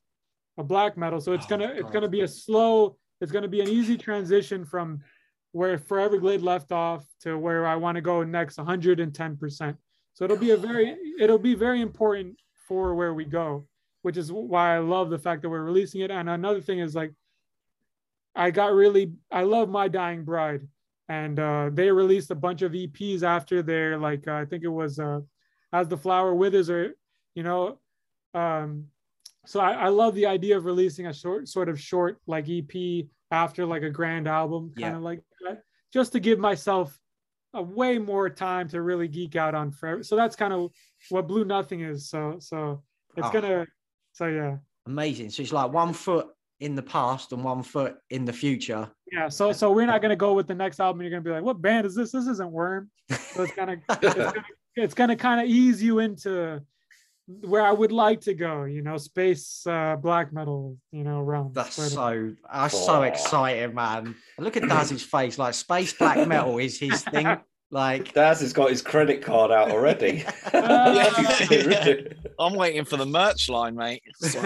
uh, 0.58 0.62
black 0.62 0.96
metal. 0.96 1.20
So 1.20 1.32
it's 1.32 1.46
Oh, 1.46 1.50
gonna 1.50 1.72
it's 1.76 1.90
gonna 1.90 2.08
be 2.08 2.22
a 2.22 2.28
slow, 2.28 2.96
it's 3.20 3.32
gonna 3.32 3.48
be 3.48 3.60
an 3.60 3.68
easy 3.68 3.96
transition 3.96 4.64
from 4.64 5.00
where 5.52 5.78
Foreverglade 5.78 6.42
left 6.42 6.72
off 6.72 7.04
to 7.20 7.38
where 7.38 7.66
I 7.66 7.76
want 7.76 7.96
to 7.96 8.00
go 8.00 8.22
next 8.24 8.56
110%. 8.58 9.76
So 10.14 10.24
it'll 10.24 10.36
be 10.36 10.50
a 10.50 10.56
very 10.56 10.96
it'll 11.18 11.38
be 11.38 11.54
very 11.54 11.80
important 11.80 12.36
for 12.68 12.94
where 12.94 13.14
we 13.14 13.24
go, 13.24 13.66
which 14.02 14.16
is 14.16 14.30
why 14.32 14.74
I 14.76 14.78
love 14.78 15.10
the 15.10 15.18
fact 15.18 15.42
that 15.42 15.48
we're 15.50 15.62
releasing 15.62 16.00
it. 16.02 16.10
And 16.10 16.28
another 16.28 16.60
thing 16.60 16.78
is 16.80 16.94
like 16.94 17.12
I 18.34 18.50
got 18.50 18.72
really 18.72 19.12
I 19.30 19.42
love 19.42 19.68
My 19.68 19.88
Dying 19.88 20.24
Bride 20.24 20.66
and 21.08 21.38
uh 21.38 21.70
they 21.72 21.90
released 21.90 22.30
a 22.30 22.34
bunch 22.34 22.62
of 22.62 22.72
EPs 22.72 23.22
after 23.22 23.62
their 23.62 23.98
like 23.98 24.26
uh, 24.28 24.34
I 24.34 24.44
think 24.44 24.64
it 24.64 24.68
was 24.68 24.98
uh 24.98 25.20
As 25.72 25.88
the 25.88 25.96
Flower 25.96 26.34
Withers 26.34 26.70
or 26.70 26.94
you 27.34 27.42
know 27.42 27.78
um 28.34 28.86
so 29.44 29.58
I, 29.60 29.72
I 29.72 29.88
love 29.88 30.14
the 30.14 30.26
idea 30.26 30.56
of 30.56 30.64
releasing 30.64 31.06
a 31.08 31.12
short 31.12 31.48
sort 31.48 31.68
of 31.68 31.80
short 31.80 32.20
like 32.26 32.48
EP 32.48 33.06
after 33.30 33.66
like 33.66 33.82
a 33.82 33.90
grand 33.90 34.28
album 34.28 34.68
kind 34.68 34.92
Yeah. 34.92 34.96
of 34.96 35.02
like 35.02 35.20
that 35.44 35.62
just 35.92 36.12
to 36.12 36.20
give 36.20 36.38
myself 36.38 36.98
a 37.54 37.62
way 37.62 37.98
more 37.98 38.30
time 38.30 38.66
to 38.68 38.80
really 38.80 39.08
geek 39.08 39.36
out 39.36 39.54
on 39.54 39.70
forever. 39.70 40.02
So 40.02 40.16
that's 40.16 40.34
kind 40.36 40.54
of 40.54 40.70
what 41.10 41.28
Blue 41.28 41.44
Nothing 41.44 41.80
is. 41.82 42.08
So 42.08 42.36
so 42.38 42.82
it's 43.16 43.28
Oh. 43.28 43.32
gonna 43.32 43.66
so 44.12 44.26
yeah. 44.26 44.56
Amazing. 44.86 45.30
So 45.30 45.42
it's 45.42 45.52
like 45.52 45.72
one 45.72 45.92
foot 45.92 46.28
in 46.60 46.74
the 46.74 46.82
past 46.82 47.32
and 47.32 47.42
one 47.42 47.62
foot 47.62 47.96
in 48.10 48.24
the 48.24 48.32
future. 48.32 48.88
Yeah, 49.10 49.28
so 49.28 49.52
so 49.52 49.72
we're 49.72 49.86
not 49.86 50.00
gonna 50.02 50.16
go 50.16 50.34
with 50.34 50.46
the 50.46 50.54
next 50.54 50.80
album. 50.80 51.02
You're 51.02 51.10
gonna 51.10 51.22
be 51.22 51.30
like, 51.30 51.42
what 51.42 51.60
band 51.60 51.86
is 51.86 51.94
this? 51.94 52.12
This 52.12 52.26
isn't 52.26 52.50
Worm. 52.50 52.90
So 53.10 53.42
it's 53.42 53.54
gonna 53.54 53.80
it's 53.90 54.14
gonna, 54.76 54.88
gonna 54.94 55.16
kind 55.16 55.40
of 55.40 55.46
ease 55.46 55.82
you 55.82 55.98
into 55.98 56.62
where 57.26 57.62
I 57.62 57.72
would 57.72 57.92
like 57.92 58.20
to 58.22 58.34
go. 58.34 58.64
You 58.64 58.82
know, 58.82 58.96
space 58.96 59.66
uh, 59.66 59.96
black 59.96 60.32
metal. 60.32 60.78
You 60.92 61.04
know, 61.04 61.20
realm. 61.20 61.52
That's 61.52 61.74
sort 61.74 61.88
of. 61.88 61.92
so 61.92 62.34
that's 62.52 62.86
so 62.86 63.02
excited, 63.02 63.74
man. 63.74 64.14
Look 64.38 64.56
at 64.56 64.68
Daz's 64.68 65.02
face. 65.02 65.38
Like 65.38 65.54
space 65.54 65.92
black 65.92 66.26
metal 66.26 66.58
is 66.58 66.78
his 66.78 67.02
thing. 67.02 67.26
Like 67.72 68.12
Daz 68.12 68.40
has 68.42 68.52
got 68.52 68.68
his 68.68 68.82
credit 68.82 69.22
card 69.22 69.50
out 69.50 69.70
already. 69.70 70.26
I'm 70.52 70.94
waiting 72.54 72.84
for 72.84 72.98
the 72.98 73.06
merch 73.06 73.48
line, 73.48 73.74
mate. 73.76 74.02
it's 74.20 74.36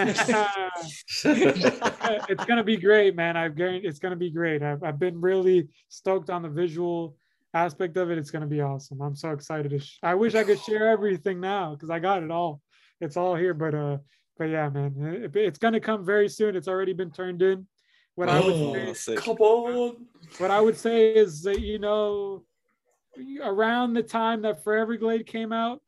gonna 2.44 2.62
be 2.64 2.76
great, 2.76 3.16
man. 3.16 3.36
I've 3.36 3.56
guarantee 3.56 3.88
it's 3.88 3.98
gonna 3.98 4.14
be 4.14 4.30
great. 4.30 4.62
I've, 4.62 4.84
I've 4.84 5.00
been 5.00 5.20
really 5.20 5.66
stoked 5.88 6.30
on 6.30 6.42
the 6.42 6.48
visual 6.48 7.16
aspect 7.52 7.96
of 7.96 8.12
it. 8.12 8.18
It's 8.18 8.30
gonna 8.30 8.46
be 8.46 8.60
awesome. 8.60 9.00
I'm 9.00 9.16
so 9.16 9.32
excited 9.32 9.70
to. 9.70 9.80
Sh- 9.80 9.98
I 10.04 10.14
wish 10.14 10.36
I 10.36 10.44
could 10.44 10.60
share 10.60 10.88
everything 10.88 11.40
now 11.40 11.72
because 11.74 11.90
I 11.90 11.98
got 11.98 12.22
it 12.22 12.30
all. 12.30 12.60
It's 13.00 13.16
all 13.16 13.34
here, 13.34 13.54
but 13.54 13.74
uh, 13.74 13.96
but 14.38 14.44
yeah, 14.44 14.68
man, 14.68 14.94
it- 15.24 15.34
it's 15.36 15.58
gonna 15.58 15.80
come 15.80 16.04
very 16.04 16.28
soon. 16.28 16.54
It's 16.54 16.68
already 16.68 16.92
been 16.92 17.10
turned 17.10 17.42
in. 17.42 17.66
What 18.14 18.28
I 18.28 18.38
would 18.40 18.54
Oh. 18.54 18.92
say, 18.92 19.14
That's. 19.14 19.26
Come 19.26 19.36
on. 19.38 20.06
what 20.38 20.52
I 20.52 20.60
would 20.60 20.76
say 20.76 21.12
is 21.12 21.42
that 21.42 21.60
you 21.60 21.80
know, 21.80 22.44
around 23.42 23.94
the 23.94 24.02
time 24.02 24.42
that 24.42 24.64
Foreverglade 24.64 25.26
came 25.26 25.52
out, 25.52 25.80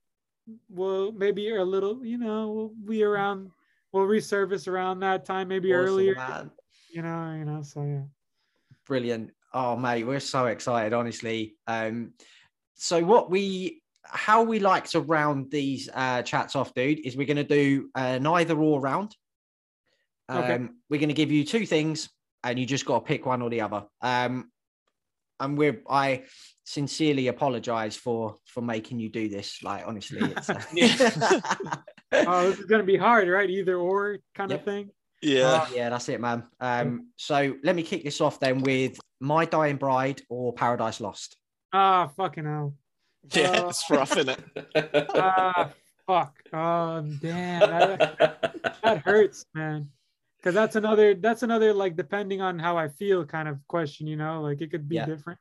well, 0.71 1.13
maybe 1.13 1.55
a 1.55 1.65
little, 1.65 2.05
you 2.05 2.19
know, 2.19 2.51
we'll 2.51 2.73
be 2.87 3.03
around. 3.03 3.51
We'll 3.93 4.07
resurface 4.07 4.69
around 4.69 5.01
that 5.01 5.25
time, 5.25 5.49
maybe 5.49 5.73
awesome, 5.73 5.85
earlier. 5.87 6.15
man. 6.15 6.51
You 6.91 7.03
know, 7.03 7.35
you 7.39 7.45
know. 7.45 7.63
So 7.63 7.83
yeah. 7.83 8.03
Brilliant. 8.87 9.31
Oh 9.55 9.77
mate, 9.77 10.05
we're 10.05 10.21
so 10.21 10.47
excited, 10.47 10.93
honestly. 10.93 11.57
Um, 11.67 12.13
so 12.75 13.03
what 13.03 13.31
we 13.31 13.83
how 14.05 14.43
we 14.43 14.59
like 14.59 14.85
to 14.91 15.01
round 15.01 15.51
these 15.51 15.89
uh 15.95 16.23
chats 16.23 16.55
off, 16.57 16.73
dude, 16.75 17.01
is 17.07 17.17
we're 17.17 17.27
gonna 17.27 17.45
do 17.45 17.91
an 17.95 18.27
either 18.27 18.57
or 18.59 18.81
round. 18.81 19.17
Um, 20.29 20.39
Okay. 20.45 20.69
we're 20.91 21.01
gonna 21.01 21.13
give 21.15 21.33
you 21.33 21.45
two 21.45 21.65
things 21.67 22.11
and 22.45 22.59
you 22.59 22.67
just 22.67 22.85
gotta 22.87 23.05
pick 23.05 23.25
one 23.27 23.43
or 23.43 23.51
the 23.51 23.63
other. 23.63 23.85
Um 24.03 24.51
and 25.41 25.57
we're 25.57 25.83
I 25.89 26.25
sincerely 26.69 27.29
apologize 27.29 27.97
for 27.97 28.37
for 28.45 28.61
making 28.61 28.99
you 28.99 29.09
do 29.09 29.27
this. 29.29 29.63
Like 29.63 29.85
honestly, 29.87 30.21
it's 30.21 30.51
uh, 30.51 30.61
Oh, 32.13 32.51
this 32.51 32.59
is 32.59 32.67
gonna 32.67 32.83
be 32.85 32.97
hard, 32.97 33.27
right? 33.29 33.49
Either 33.49 33.77
or 33.77 34.19
kind 34.35 34.51
Yep. 34.51 34.61
of 34.61 34.65
thing. 34.67 34.91
Yeah. 35.23 35.67
yeah, 35.75 35.89
that's 35.89 36.09
it, 36.11 36.21
man. 36.21 36.45
Um, 36.61 37.09
so 37.17 37.55
let 37.65 37.75
me 37.75 37.83
kick 37.83 38.05
this 38.05 38.21
off 38.21 38.39
then 38.39 38.61
with 38.61 39.01
My 39.21 39.45
Dying 39.47 39.77
Bride 39.77 40.23
or 40.29 40.53
Paradise 40.53 41.01
Lost. 41.01 41.37
Ah, 41.73 42.07
fucking 42.17 42.45
hell. 42.45 42.75
Yeah, 43.35 43.51
Uh, 43.51 43.69
it's 43.69 43.85
rough, 43.91 44.17
isn't 44.17 44.39
it? 44.39 45.09
Ah, 45.15 45.71
fuck. 46.07 46.35
Oh, 46.53 47.01
damn. 47.21 47.61
That, 47.61 48.79
that 48.85 48.99
hurts, 48.99 49.45
man. 49.55 49.89
Because 50.39 50.55
that's 50.55 50.77
another. 50.77 51.15
That's 51.15 51.43
another 51.43 51.73
like 51.75 51.97
depending 51.97 52.41
on 52.41 52.59
how 52.59 52.77
I 52.79 52.89
feel 52.89 53.25
kind 53.25 53.49
of 53.49 53.59
question. 53.67 54.07
You 54.07 54.17
know, 54.17 54.41
like 54.43 54.61
it 54.61 54.71
could 54.71 54.89
be 54.89 54.97
Yeah. 54.97 55.07
different. 55.07 55.39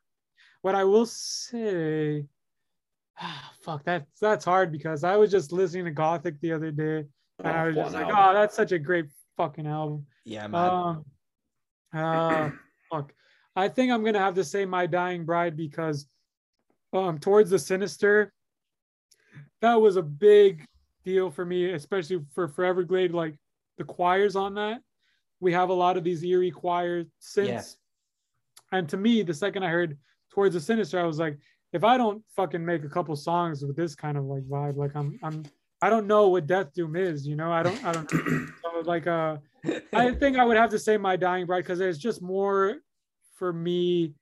What 0.68 0.76
I 0.76 0.84
will 0.84 1.06
say. 1.06 2.26
Ah, 3.22 3.54
fuck. 3.62 3.86
That's 3.86 4.20
that's 4.20 4.44
hard 4.44 4.70
because 4.70 5.06
I 5.06 5.16
was 5.16 5.32
just 5.32 5.54
listening 5.54 5.86
to 5.86 5.92
Gothic 5.92 6.42
the 6.42 6.52
other 6.52 6.72
day, 6.72 7.06
and 7.40 7.48
I 7.48 7.68
was 7.68 7.78
just 7.78 7.94
like, 7.94 8.08
album. 8.08 8.18
oh, 8.20 8.34
that's 8.34 8.54
such 8.54 8.74
a 8.74 8.78
great 8.78 9.06
fucking 9.38 9.66
album. 9.66 10.06
Yeah, 10.26 10.46
man. 10.48 10.70
Um, 10.70 11.06
uh, 11.94 12.50
fuck. 12.92 13.14
I 13.56 13.70
think 13.70 13.94
I'm 13.94 14.04
gonna 14.04 14.20
have 14.20 14.36
to 14.36 14.44
say 14.44 14.66
my 14.66 14.88
dying 14.88 15.24
bride 15.24 15.56
because, 15.56 16.06
um, 16.92 17.18
towards 17.18 17.50
the 17.50 17.60
sinister, 17.60 18.34
that 19.62 19.76
was 19.76 19.96
a 19.96 20.04
big 20.04 20.66
deal 21.06 21.32
for 21.32 21.46
me, 21.46 21.72
especially 21.72 22.20
for 22.36 22.50
Foreverglade. 22.50 23.14
Like 23.14 23.38
the 23.78 23.86
choirs 23.86 24.36
on 24.36 24.56
that, 24.56 24.82
we 25.40 25.54
have 25.54 25.70
a 25.70 25.74
lot 25.74 25.96
of 25.96 26.04
these 26.04 26.26
eerie 26.26 26.52
choirs 26.52 27.06
since, 27.20 27.78
Yeah. 28.70 28.78
and 28.80 28.90
to 28.90 28.98
me, 28.98 29.22
the 29.24 29.34
second 29.34 29.64
I 29.64 29.70
heard 29.70 29.98
towards 30.38 30.54
the 30.54 30.62
sinister, 30.62 31.00
I 31.00 31.04
was 31.04 31.18
like, 31.18 31.36
if 31.74 31.84
I 31.84 31.98
don't 31.98 32.24
fucking 32.36 32.64
make 32.64 32.84
a 32.84 32.90
couple 32.90 33.16
songs 33.16 33.66
with 33.66 33.76
this 33.76 33.96
kind 33.96 34.18
of 34.20 34.26
like 34.26 34.44
vibe, 34.44 34.78
like 34.78 34.96
I'm, 34.96 35.18
I'm, 35.24 35.42
I 35.82 35.90
don't 35.90 36.06
know 36.06 36.28
what 36.28 36.46
Death 36.46 36.72
Doom 36.76 36.96
is, 36.96 37.26
you 37.28 37.36
know. 37.36 37.52
I 37.52 37.64
don't, 37.64 37.84
I 37.84 37.92
don't. 37.92 38.08
so 38.12 38.80
like, 38.86 39.08
uh. 39.08 39.38
I 39.94 40.12
think 40.20 40.38
I 40.38 40.46
would 40.46 40.56
have 40.56 40.70
to 40.70 40.78
say 40.80 40.96
my 40.96 41.16
dying 41.16 41.48
bride 41.48 41.64
because 41.64 41.80
there's 41.80 41.98
just 41.98 42.22
more 42.22 42.76
for 43.34 43.52
me 43.52 44.14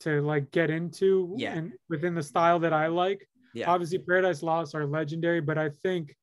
to 0.00 0.22
like 0.22 0.48
get 0.52 0.70
into 0.70 1.34
Yeah. 1.36 1.54
and 1.54 1.72
within 1.88 2.14
the 2.14 2.22
style 2.22 2.60
that 2.60 2.72
I 2.72 2.86
like. 2.86 3.28
yeah, 3.52 3.68
Obviously, 3.68 3.98
Paradise 3.98 4.44
Lost 4.44 4.76
are 4.76 4.86
legendary, 4.86 5.40
but 5.40 5.58
I 5.58 5.70
think 5.82 6.14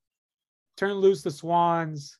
Turn 0.78 0.94
Loose 0.94 1.20
the 1.22 1.30
Swans, 1.30 2.16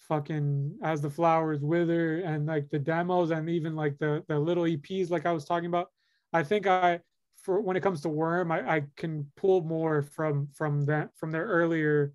fucking 0.00 0.76
As 0.82 1.00
the 1.02 1.10
Flowers 1.10 1.60
Wither, 1.60 2.18
and 2.22 2.46
like 2.46 2.68
the 2.70 2.80
demos 2.80 3.30
and 3.30 3.48
even 3.48 3.76
like 3.76 3.96
the 3.98 4.24
the 4.26 4.36
little 4.38 4.64
EPs 4.64 5.08
like 5.10 5.24
I 5.24 5.32
was 5.32 5.44
talking 5.44 5.66
about. 5.68 5.90
I 6.32 6.42
think 6.42 6.66
I 6.66 7.00
for 7.42 7.60
when 7.60 7.76
it 7.76 7.82
comes 7.82 8.00
to 8.02 8.08
Worm, 8.08 8.50
I, 8.52 8.76
I 8.76 8.82
can 8.96 9.30
pull 9.36 9.62
more 9.62 10.02
from 10.02 10.48
from 10.54 10.82
that 10.86 11.10
from 11.16 11.30
their 11.32 11.46
earlier 11.46 12.12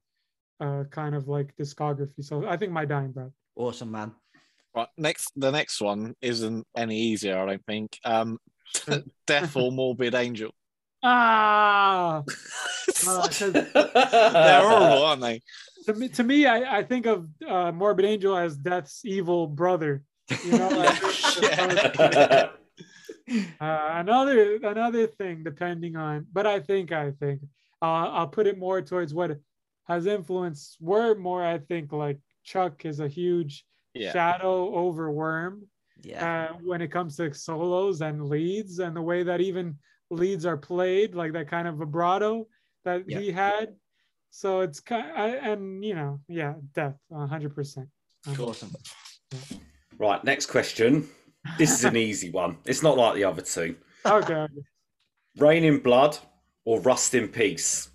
uh 0.60 0.84
kind 0.92 1.16
of 1.16 1.28
like 1.28 1.56
discography. 1.58 2.24
So 2.24 2.48
I 2.48 2.58
think 2.58 2.72
my 2.72 2.86
dying 2.86 3.12
breath. 3.12 3.32
awesome, 3.56 3.92
man. 3.92 4.12
Right, 4.76 4.88
next, 4.98 5.32
the 5.36 5.52
next 5.52 5.80
one 5.82 6.16
isn't 6.22 6.66
any 6.76 6.98
easier, 6.98 7.38
I 7.38 7.46
don't 7.46 7.66
think. 7.68 8.00
Um, 8.04 8.40
Death 9.28 9.56
or 9.56 9.72
Morbid 9.72 10.16
Angel. 10.16 10.52
Ah, 11.04 12.24
Uh, 13.08 13.28
'cause 13.28 13.52
They're 13.52 14.62
horrible, 14.62 15.04
aren't 15.04 15.22
they? 15.22 15.42
to 15.86 15.94
me, 15.94 16.08
to 16.10 16.24
me, 16.24 16.46
I, 16.48 16.78
I 16.80 16.84
think 16.84 17.06
of 17.06 17.28
uh, 17.48 17.72
Morbid 17.72 18.06
Angel 18.06 18.38
as 18.38 18.56
Death's 18.58 19.02
evil 19.06 19.46
brother. 19.48 20.04
You 20.46 20.58
know, 20.58 20.70
I 20.82 20.92
think- 20.96 22.52
uh, 23.30 23.90
another 23.92 24.56
another 24.64 25.08
thing, 25.08 25.44
depending 25.44 25.96
on, 25.96 26.26
but 26.32 26.46
I 26.46 26.60
think 26.60 26.92
I 26.92 27.12
think 27.12 27.42
uh, 27.82 27.86
I'll 27.86 28.28
put 28.28 28.48
it 28.48 28.58
more 28.58 28.82
towards 28.82 29.14
what 29.14 29.38
has 29.88 30.06
influenced 30.08 30.78
Worm 30.82 31.20
more. 31.22 31.44
I 31.44 31.58
think 31.60 31.92
like 31.92 32.20
Chuck 32.44 32.86
is 32.86 33.00
a 33.00 33.08
huge 33.08 33.66
Yeah. 33.94 34.12
shadow 34.12 34.74
over 34.76 35.12
Worm. 35.12 35.68
Yeah. 36.04 36.50
uh, 36.52 36.58
when 36.64 36.82
it 36.82 36.90
comes 36.92 37.16
to 37.18 37.34
solos 37.34 38.02
and 38.02 38.28
leads 38.28 38.80
and 38.80 38.94
the 38.96 39.02
way 39.02 39.24
that 39.24 39.40
even 39.40 39.78
leads 40.10 40.46
are 40.46 40.58
played, 40.58 41.16
like 41.16 41.32
that 41.34 41.48
kind 41.48 41.66
of 41.68 41.76
vibrato 41.78 42.46
that 42.84 43.04
Yeah. 43.08 43.20
he 43.20 43.32
had. 43.32 43.76
So 44.30 44.62
it's 44.62 44.80
kind 44.82 45.12
I 45.16 45.28
and 45.52 45.84
you 45.86 45.96
know, 45.96 46.20
yeah, 46.28 46.56
death, 46.74 46.98
hundred 47.12 47.56
percent. 47.56 47.88
awesome. 48.40 48.72
Right, 49.98 50.22
next 50.24 50.48
question. 50.48 51.08
This 51.58 51.72
is 51.72 51.84
an 51.84 51.98
easy 51.98 52.30
one. 52.30 52.58
It's 52.66 52.84
not 52.84 52.98
like 52.98 53.16
the 53.16 53.26
other 53.26 53.42
two. 53.42 53.76
Okay. 54.06 54.34
okay. 54.34 54.54
Reign 55.38 55.64
in 55.64 55.80
blood 55.80 56.18
or 56.66 56.80
rust 56.82 57.16
in 57.16 57.28
peace? 57.28 57.90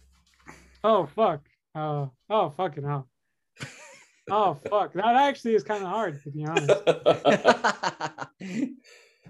Oh 0.85 1.07
fuck. 1.07 1.41
Uh, 1.75 2.07
oh 2.29 2.51
fucking 2.51 2.85
hell. 2.85 3.09
Oh 4.31 4.59
fuck. 4.69 4.93
That 4.93 5.17
actually 5.17 5.55
is 5.55 5.65
kind 5.65 5.83
of 5.83 5.89
hard 5.89 6.23
to 6.23 6.31
be 6.31 6.45
honest. 6.45 6.69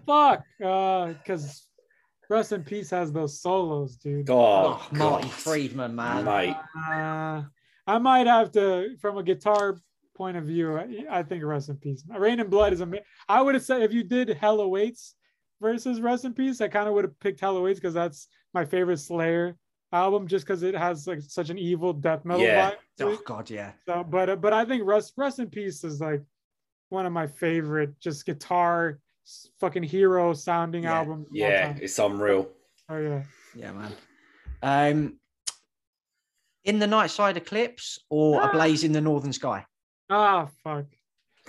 fuck. 0.07 0.43
Uh, 0.65 1.13
because 1.13 1.69
Rest 2.31 2.53
in 2.53 2.63
Peace 2.63 2.91
has 2.91 3.11
those 3.11 3.41
solos, 3.41 3.97
dude. 3.97 4.29
oh, 4.29 4.35
oh, 4.35 4.89
Marty 4.93 5.29
Friedman, 5.29 5.95
man. 5.95 6.25
Mate. 6.25 6.57
Uh, 6.77 7.43
I 7.87 7.99
might 7.99 8.27
have 8.27 8.53
to, 8.53 8.97
from 9.01 9.17
a 9.17 9.23
guitar 9.23 9.79
point 10.19 10.37
of 10.37 10.45
view, 10.45 10.77
I, 10.77 11.19
I 11.19 11.23
think 11.23 11.43
Rest 11.45 11.69
in 11.71 11.77
Peace. 11.77 12.05
Reign 12.15 12.41
and 12.41 12.51
Blood 12.51 12.73
is 12.75 12.81
amazing. 12.81 13.07
I 13.29 13.41
would 13.41 13.55
have 13.55 13.65
said 13.65 13.83
if 13.83 13.93
you 13.93 14.03
did 14.03 14.29
Hell 14.31 14.61
Awaits 14.61 15.15
versus 15.63 16.01
Rest 16.01 16.25
in 16.27 16.35
Peace, 16.35 16.61
I 16.61 16.69
kind 16.69 16.89
of 16.89 16.95
would 16.95 17.05
have 17.05 17.19
picked 17.21 17.41
Hell 17.41 17.57
Awaits 17.57 17.79
because 17.81 17.95
that's 17.95 18.27
my 18.53 18.65
favorite 18.65 18.99
Slayer 18.99 19.57
album, 19.93 20.27
just 20.27 20.45
because 20.45 20.63
it 20.63 20.75
has 20.75 21.07
like 21.07 21.21
such 21.23 21.49
an 21.49 21.57
evil 21.57 21.93
death 21.95 22.25
metal 22.25 22.43
Yeah. 22.45 22.73
vibe. 22.73 22.77
Oh. 23.01 23.21
God, 23.25 23.49
yeah. 23.49 23.73
So, 23.87 24.05
but 24.05 24.29
uh, 24.29 24.37
but 24.37 24.53
I 24.53 24.65
think 24.65 24.83
Rest 24.85 25.15
Rest 25.17 25.39
in 25.39 25.49
Peace 25.49 25.85
is 25.85 26.01
like 26.01 26.23
one 26.91 27.07
of 27.07 27.13
my 27.13 27.27
favorite, 27.27 27.99
just 28.01 28.27
guitar 28.27 28.99
fucking 29.61 29.83
hero 29.85 30.33
sounding 30.35 30.83
Yeah. 30.83 30.99
albums. 30.99 31.29
Yeah, 31.33 31.77
it's 31.81 31.99
unreal. 31.99 32.51
Oh 32.89 32.99
yeah. 32.99 33.23
Yeah, 33.55 33.73
man. 33.73 33.93
Um, 34.63 35.19
in 36.65 36.79
the 36.79 36.87
Nightside 36.87 37.37
eclipse 37.37 37.99
or 38.11 38.43
Ah. 38.43 38.49
a 38.49 38.53
blaze 38.53 38.85
in 38.85 38.93
the 38.93 39.01
northern 39.01 39.33
sky? 39.33 39.65
Ah 40.11 40.49
fuck. 40.63 40.87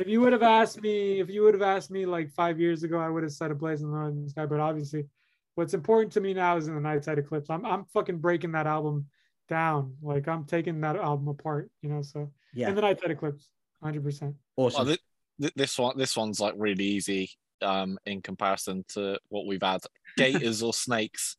if 0.00 0.06
you 0.06 0.20
would 0.20 0.32
have 0.32 0.42
asked 0.42 0.80
me, 0.82 1.20
if 1.20 1.30
you 1.30 1.42
would 1.42 1.54
have 1.54 1.62
asked 1.62 1.90
me 1.90 2.06
like 2.06 2.30
five 2.30 2.60
years 2.60 2.82
ago, 2.82 2.98
I 2.98 3.08
would 3.08 3.22
have 3.22 3.32
said 3.32 3.50
a 3.50 3.54
blaze 3.54 3.80
in 3.80 3.90
the 3.90 3.96
northern 3.96 4.28
sky. 4.28 4.46
But 4.46 4.60
obviously, 4.60 5.06
what's 5.54 5.74
important 5.74 6.12
to 6.14 6.20
me 6.20 6.34
now 6.34 6.56
is 6.56 6.68
in 6.68 6.74
the 6.74 6.80
Nightside 6.80 7.18
eclipse. 7.18 7.50
I'm 7.50 7.64
I'm 7.64 7.84
fucking 7.86 8.18
breaking 8.18 8.52
that 8.52 8.66
album 8.66 9.06
down. 9.48 9.96
Like 10.02 10.28
I'm 10.28 10.44
taking 10.44 10.80
that 10.82 10.96
album 10.96 11.28
apart. 11.28 11.70
You 11.82 11.90
know. 11.90 12.02
So 12.02 12.30
Yeah, 12.54 12.68
in 12.68 12.74
the 12.74 12.82
Nightside 12.82 13.10
eclipse, 13.10 13.48
hundred 13.82 14.04
percent. 14.04 14.36
Well, 14.56 14.66
awesome. 14.66 14.88
thi- 14.88 14.98
thi- 15.40 15.52
this 15.56 15.78
one, 15.78 15.96
this 15.96 16.16
one's 16.16 16.40
like 16.40 16.54
really 16.56 16.84
easy 16.84 17.30
um, 17.62 17.98
in 18.06 18.22
comparison 18.22 18.84
to 18.94 19.18
what 19.28 19.46
we've 19.46 19.62
had. 19.62 19.80
Gators 20.16 20.62
or 20.62 20.74
snakes? 20.74 21.36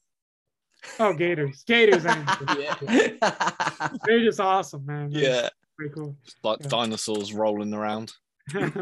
Oh, 1.00 1.14
Gators, 1.14 1.64
Gators. 1.64 2.04
Yeah. 2.06 2.76
they're 4.06 4.20
just 4.24 4.40
awesome, 4.40 4.86
man. 4.86 5.12
They're 5.12 5.22
Yeah, 5.44 5.50
pretty 5.78 5.94
cool. 5.94 6.16
just 6.24 6.38
like 6.44 6.60
Yeah. 6.62 6.68
dinosaurs 6.70 7.34
rolling 7.34 7.74
around. 7.74 8.12
What's 8.54 8.74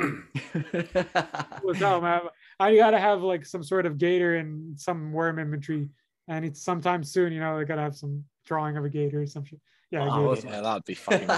up, 1.81 2.01
man? 2.03 2.21
I 2.59 2.76
gotta 2.76 2.99
have 2.99 3.21
like 3.21 3.45
some 3.45 3.63
sort 3.63 3.85
of 3.85 3.97
gator 3.97 4.35
and 4.38 4.80
some 4.80 5.11
worm 5.11 5.39
imagery, 5.39 5.89
and 6.27 6.45
it's 6.45 6.61
sometime 6.61 7.03
soon. 7.03 7.34
You 7.34 7.39
know, 7.41 7.59
I 7.59 7.63
gotta 7.65 7.81
have 7.81 7.95
some 7.95 8.23
drawing 8.45 8.77
of 8.77 8.85
a 8.85 8.89
gator 8.89 9.21
or 9.21 9.27
some 9.27 9.43
shit. 9.45 9.59
Yeah, 9.91 10.07
Oh, 10.09 10.35
Yeah, 10.35 10.61
that'd 10.61 10.85
be 10.85 10.93
fucking. 10.93 11.30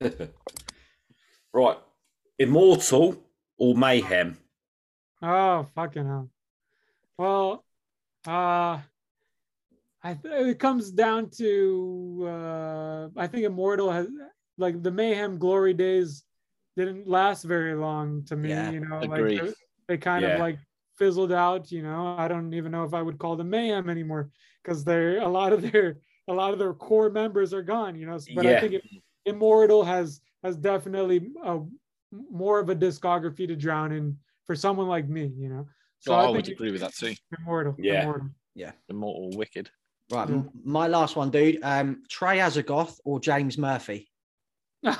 right. 1.52 1.78
Immortal 2.38 3.16
or 3.58 3.74
mayhem? 3.76 4.38
Oh, 5.22 5.66
fucking 5.74 6.06
hell. 6.06 6.30
Well, 7.18 7.64
uh, 8.26 8.78
I 10.04 10.14
th- 10.14 10.34
it 10.46 10.58
comes 10.58 10.90
down 10.90 11.30
to 11.38 12.24
uh, 12.26 13.08
I 13.16 13.26
think 13.26 13.44
Immortal 13.44 13.90
has 13.90 14.08
like 14.58 14.82
the 14.82 14.90
Mayhem 14.90 15.38
Glory 15.38 15.74
days 15.74 16.24
didn't 16.76 17.06
last 17.06 17.44
very 17.44 17.74
long 17.74 18.24
to 18.24 18.36
me. 18.36 18.48
Yeah, 18.50 18.70
you 18.70 18.80
know, 18.80 18.98
agree. 19.00 19.38
like 19.38 19.46
they, 19.46 19.52
they 19.88 19.98
kind 19.98 20.22
Yeah. 20.22 20.34
of 20.34 20.40
like 20.40 20.58
fizzled 20.98 21.32
out. 21.32 21.70
You 21.70 21.82
know, 21.82 22.14
I 22.18 22.26
don't 22.28 22.52
even 22.54 22.72
know 22.72 22.84
if 22.84 22.94
I 22.94 23.02
would 23.02 23.18
call 23.18 23.36
them 23.36 23.50
Mayhem 23.50 23.88
anymore 23.88 24.30
because 24.62 24.84
they're 24.84 25.20
a 25.20 25.28
lot 25.28 25.52
of 25.52 25.62
their 25.70 25.98
a 26.28 26.32
lot 26.32 26.52
of 26.52 26.58
their 26.58 26.74
core 26.74 27.10
members 27.10 27.54
are 27.54 27.62
gone. 27.62 27.94
You 27.94 28.06
know, 28.06 28.18
but 28.34 28.44
Yeah. 28.44 28.56
I 28.56 28.60
think 28.60 28.72
it, 28.74 28.82
Immortal 29.26 29.84
has 29.84 30.20
has 30.42 30.56
definitely 30.56 31.30
a, 31.44 31.60
more 32.10 32.58
of 32.58 32.68
a 32.70 32.74
discography 32.74 33.46
to 33.46 33.54
drown 33.54 33.92
in 33.92 34.18
for 34.46 34.56
someone 34.56 34.88
like 34.88 35.08
me. 35.08 35.32
You 35.36 35.48
know. 35.48 35.68
Oh, 36.08 36.14
I 36.14 36.22
think 36.24 36.36
would 36.36 36.48
agree 36.48 36.72
with 36.72 36.80
that 36.80 36.94
too. 36.94 37.14
Immortal. 37.38 37.76
Yeah. 37.78 38.02
Immortal. 38.02 38.30
Immortal, 38.88 39.30
wicked. 39.36 39.70
Right, 40.10 40.28
Yeah. 40.28 40.42
my 40.64 40.88
last 40.88 41.16
one, 41.16 41.30
dude. 41.30 41.58
Um, 41.62 42.02
Trey 42.08 42.38
Azagthoth 42.38 42.98
or 43.04 43.20
James 43.20 43.56
Murphy? 43.58 44.08
You, 44.84 44.92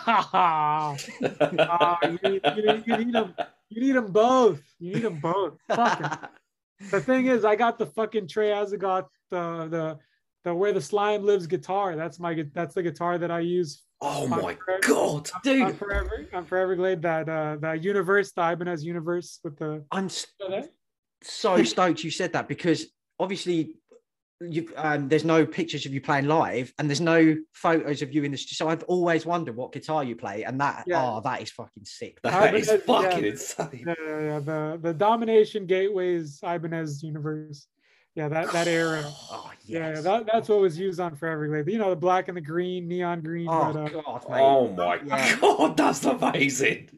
need, 2.22 2.40
you, 2.56 2.66
need, 2.66 2.84
you 2.86 2.96
need 2.96 3.12
them. 3.12 3.34
You 3.68 3.80
need 3.80 3.92
them 3.92 4.12
both. 4.12 4.60
You 4.78 4.94
need 4.94 5.02
them 5.02 5.20
both. 5.20 5.54
The 6.90 7.00
thing 7.00 7.26
is, 7.26 7.44
I 7.44 7.56
got 7.56 7.78
the 7.78 7.86
fucking 7.86 8.28
Trey 8.28 8.50
Azagthoth, 8.50 9.06
the 9.30 9.68
the 9.68 9.98
the 10.44 10.54
where 10.54 10.72
the 10.72 10.80
slime 10.80 11.24
lives 11.24 11.46
guitar. 11.46 11.94
That's 11.96 12.18
my 12.18 12.44
that's 12.54 12.74
the 12.74 12.82
guitar 12.82 13.18
that 13.18 13.30
I 13.30 13.40
use. 13.40 13.82
oh 14.00 14.26
my 14.26 14.54
Forever- 14.54 14.80
god. 14.82 15.30
On 15.34 15.40
dude, 15.44 15.76
forever, 15.76 16.26
I'm 16.32 16.44
Foreverglade, 16.44 17.02
that 17.02 17.28
uh 17.28 17.56
that 17.60 17.82
universe, 17.84 18.32
the 18.32 18.50
Ibanez 18.52 18.84
universe 18.84 19.38
with 19.44 19.56
the. 19.58 19.84
I'm 19.92 20.08
so 21.22 21.62
stoked 21.62 22.02
you 22.02 22.10
said 22.10 22.32
that 22.32 22.48
because 22.48 22.86
obviously 23.20 23.76
you 24.51 24.73
um, 24.77 25.09
there's 25.09 25.24
no 25.24 25.44
pictures 25.47 25.86
of 25.86 25.93
you 25.94 26.01
playing 26.01 26.27
live 26.27 26.73
and 26.78 26.89
there's 26.89 27.01
no 27.01 27.36
photos 27.52 28.02
of 28.02 28.12
you 28.14 28.23
in 28.24 28.31
the 28.32 28.36
stu- 28.39 28.55
so 28.55 28.69
I've 28.69 28.82
always 28.85 29.24
wondered 29.27 29.56
what 29.56 29.73
guitar 29.73 30.02
you 30.05 30.16
play 30.16 30.43
and 30.44 30.60
that 30.60 30.85
Yeah. 30.86 31.02
oh 31.05 31.20
that 31.23 31.43
is 31.43 31.51
fucking 31.51 31.85
sick. 31.85 32.20
That 32.23 32.55
is 32.55 32.69
Ibanez, 32.69 32.78
yeah. 32.89 32.94
fucking 33.02 33.24
insane. 33.24 33.85
Yeah, 33.86 33.94
yeah, 34.06 34.20
yeah, 34.20 34.39
the 34.40 34.78
the 34.82 34.94
Domination 34.94 35.66
Gateways 35.66 36.40
Ibanez 36.43 37.02
universe. 37.02 37.66
Yeah, 38.14 38.28
that 38.28 38.52
that 38.52 38.69
era. 38.69 39.02
Oh 39.31 39.51
Yeah, 39.64 39.90
yes. 39.90 40.02
that, 40.05 40.27
that's 40.27 40.48
what 40.48 40.60
was 40.60 40.78
used 40.78 41.01
on 41.01 41.16
Foreverglade. 41.16 41.70
You 41.70 41.78
know, 41.78 41.90
the 41.90 41.97
black 41.97 42.28
and 42.28 42.36
the 42.36 42.40
green, 42.40 42.89
neon 42.89 43.20
green. 43.23 43.48
oh 43.48 43.73
but, 43.73 43.94
uh, 43.94 44.02
god, 44.02 44.24
mate. 44.28 44.40
Oh 44.40 44.69
my 44.69 45.01
Yeah. 45.05 45.36
god, 45.40 45.77
that's 45.77 46.05
amazing. 46.05 46.90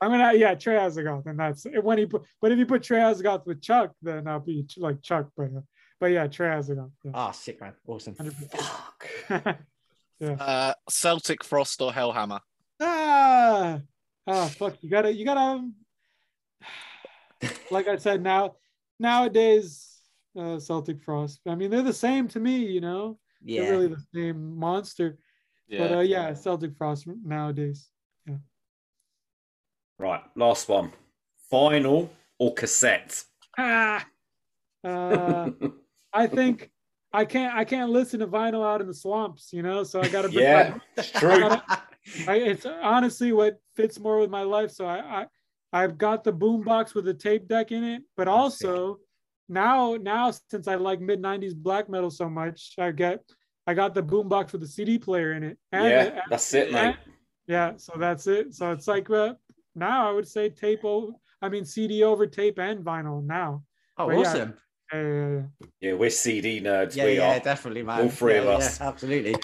I'm 0.00 0.10
gonna, 0.12 0.32
yeah, 0.34 0.54
Trey 0.54 0.76
Azagthoth, 0.76 1.26
and 1.26 1.38
that's 1.40 1.66
when 1.82 1.98
he 1.98 2.06
put. 2.06 2.22
But 2.40 2.52
if 2.52 2.58
you 2.58 2.66
put 2.66 2.82
Trey 2.84 2.98
Azagthoth 3.00 3.46
with 3.46 3.60
Chuck, 3.62 3.92
then 4.02 4.28
I'll 4.28 4.38
be 4.40 4.64
like 4.76 5.02
Chuck. 5.02 5.28
But, 5.36 5.46
uh, 5.56 5.60
but 6.00 6.06
yeah, 6.06 6.26
Trey 6.26 6.48
Azagthoth. 6.48 6.90
Yeah. 7.04 7.10
Ah, 7.14 7.30
sick 7.32 7.60
man, 7.60 7.74
awesome. 7.86 8.14
fuck. 8.14 9.08
yeah. 10.20 10.32
Uh, 10.32 10.74
Celtic 10.88 11.44
Frost 11.44 11.80
or 11.82 11.92
Hellhammer? 11.92 12.40
ah, 12.80 13.80
ah, 14.26 14.46
fuck! 14.48 14.76
You 14.82 14.90
gotta, 14.90 15.12
you 15.12 15.24
gotta. 15.24 15.40
um, 15.40 15.74
Like 17.70 17.88
I 17.88 17.96
said, 17.96 18.22
now 18.22 18.56
nowadays, 18.98 20.00
uh, 20.38 20.58
Celtic 20.58 21.00
Frost. 21.02 21.40
I 21.46 21.54
mean, 21.54 21.70
they're 21.70 21.82
the 21.82 21.92
same 21.92 22.28
to 22.28 22.40
me. 22.40 22.58
You 22.58 22.80
know, 22.80 23.18
Yeah. 23.42 23.62
they're 23.62 23.72
really 23.72 23.88
the 23.88 24.04
same 24.14 24.56
monster. 24.56 25.18
Yeah. 25.68 25.78
But 25.80 25.96
uh, 25.96 26.00
yeah, 26.00 26.32
Celtic 26.34 26.76
Frost 26.76 27.06
nowadays. 27.24 27.88
Yeah. 28.26 28.36
Right, 29.98 30.22
last 30.36 30.68
one. 30.68 30.92
Final 31.50 32.10
or 32.38 32.54
cassette? 32.54 33.24
Ah, 33.58 34.06
uh, 34.84 35.50
I 36.12 36.26
think 36.26 36.70
I 37.12 37.24
can't 37.24 37.54
I 37.54 37.64
can't 37.64 37.90
listen 37.90 38.20
to 38.20 38.26
vinyl 38.26 38.66
out 38.66 38.80
in 38.80 38.86
the 38.86 38.94
swamps, 38.94 39.52
you 39.52 39.62
know. 39.62 39.82
So 39.82 40.00
I 40.00 40.08
gotta 40.08 40.28
bring 40.28 40.44
yeah, 40.44 40.74
my, 40.74 40.80
it's 40.96 41.10
true. 41.10 41.44
I, 42.26 42.36
it's 42.36 42.66
honestly 42.66 43.32
what 43.32 43.58
fits 43.76 43.98
more 43.98 44.18
with 44.18 44.30
my 44.30 44.42
life. 44.42 44.70
So 44.70 44.86
I, 44.86 45.22
I 45.22 45.26
I've 45.72 45.98
got 45.98 46.24
the 46.24 46.32
boombox 46.32 46.94
with 46.94 47.04
the 47.04 47.14
tape 47.14 47.48
deck 47.48 47.72
in 47.72 47.84
it, 47.84 48.02
but 48.16 48.28
also 48.28 48.98
now 49.48 49.96
now 50.00 50.32
since 50.50 50.68
I 50.68 50.74
like 50.76 51.00
mid 51.00 51.22
'90s 51.22 51.54
black 51.54 51.88
metal 51.88 52.10
so 52.10 52.28
much, 52.28 52.74
I 52.78 52.90
get 52.90 53.20
I 53.66 53.74
got 53.74 53.94
the 53.94 54.02
boombox 54.02 54.52
with 54.52 54.60
the 54.62 54.68
CD 54.68 54.98
player 54.98 55.32
in 55.32 55.42
it. 55.42 55.58
And, 55.72 55.84
yeah, 55.84 56.02
and- 56.04 56.22
that's 56.30 56.52
it, 56.54 56.72
man. 56.72 56.96
yeah, 57.46 57.72
so 57.76 57.94
that's 57.98 58.26
it. 58.26 58.54
So 58.54 58.72
it's 58.72 58.88
like 58.88 59.08
uh, 59.10 59.34
now 59.74 60.08
I 60.08 60.12
would 60.12 60.28
say 60.28 60.50
tape 60.50 60.84
over. 60.84 61.12
I 61.40 61.48
mean 61.48 61.64
CD 61.64 62.02
over 62.02 62.26
tape 62.26 62.58
and 62.58 62.84
vinyl 62.84 63.24
now. 63.24 63.62
Oh, 63.96 64.08
But 64.08 64.16
awesome. 64.16 64.48
Yeah, 64.50 64.54
yeah, 64.92 65.00
yeah. 65.02 65.42
Yeah, 65.80 65.92
we're 65.94 66.10
CD 66.10 66.60
nerds. 66.60 66.96
Yeah, 66.96 67.04
we 67.04 67.16
yeah, 67.16 67.36
are. 67.36 67.40
definitely, 67.40 67.82
man. 67.82 68.02
All 68.02 68.08
three 68.08 68.34
Yeah, 68.34 68.40
of 68.40 68.46
yeah, 68.46 68.66
us. 68.66 68.80
absolutely. 68.80 69.34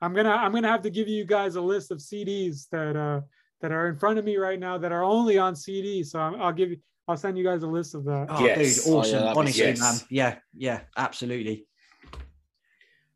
I'm 0.00 0.14
gonna 0.14 0.30
I'm 0.30 0.52
gonna 0.52 0.68
have 0.68 0.82
to 0.82 0.90
give 0.90 1.08
you 1.08 1.24
guys 1.24 1.56
a 1.56 1.60
list 1.60 1.90
of 1.90 1.98
CDs 1.98 2.68
that 2.70 2.96
uh 2.96 3.20
that 3.60 3.72
are 3.72 3.88
in 3.88 3.96
front 3.98 4.18
of 4.18 4.24
me 4.24 4.36
right 4.36 4.58
now 4.60 4.78
that 4.78 4.92
are 4.92 5.02
only 5.02 5.38
on 5.38 5.56
CD. 5.56 6.04
So 6.04 6.20
I'm, 6.20 6.40
I'll 6.40 6.52
give 6.52 6.70
you 6.70 6.76
I'll 7.08 7.16
send 7.16 7.36
you 7.38 7.44
guys 7.44 7.62
a 7.62 7.66
list 7.66 7.94
of 7.94 8.04
that. 8.04 8.26
Oh, 8.28 8.44
Yes. 8.44 8.84
dude, 8.84 8.84
Oh, 8.86 8.96
yeah, 8.96 8.98
awesome. 9.00 9.38
Honestly, 9.38 9.64
yes. 9.64 9.80
man. 9.80 9.94
Yeah, 10.10 10.38
yeah, 10.54 10.80
absolutely. 10.96 11.66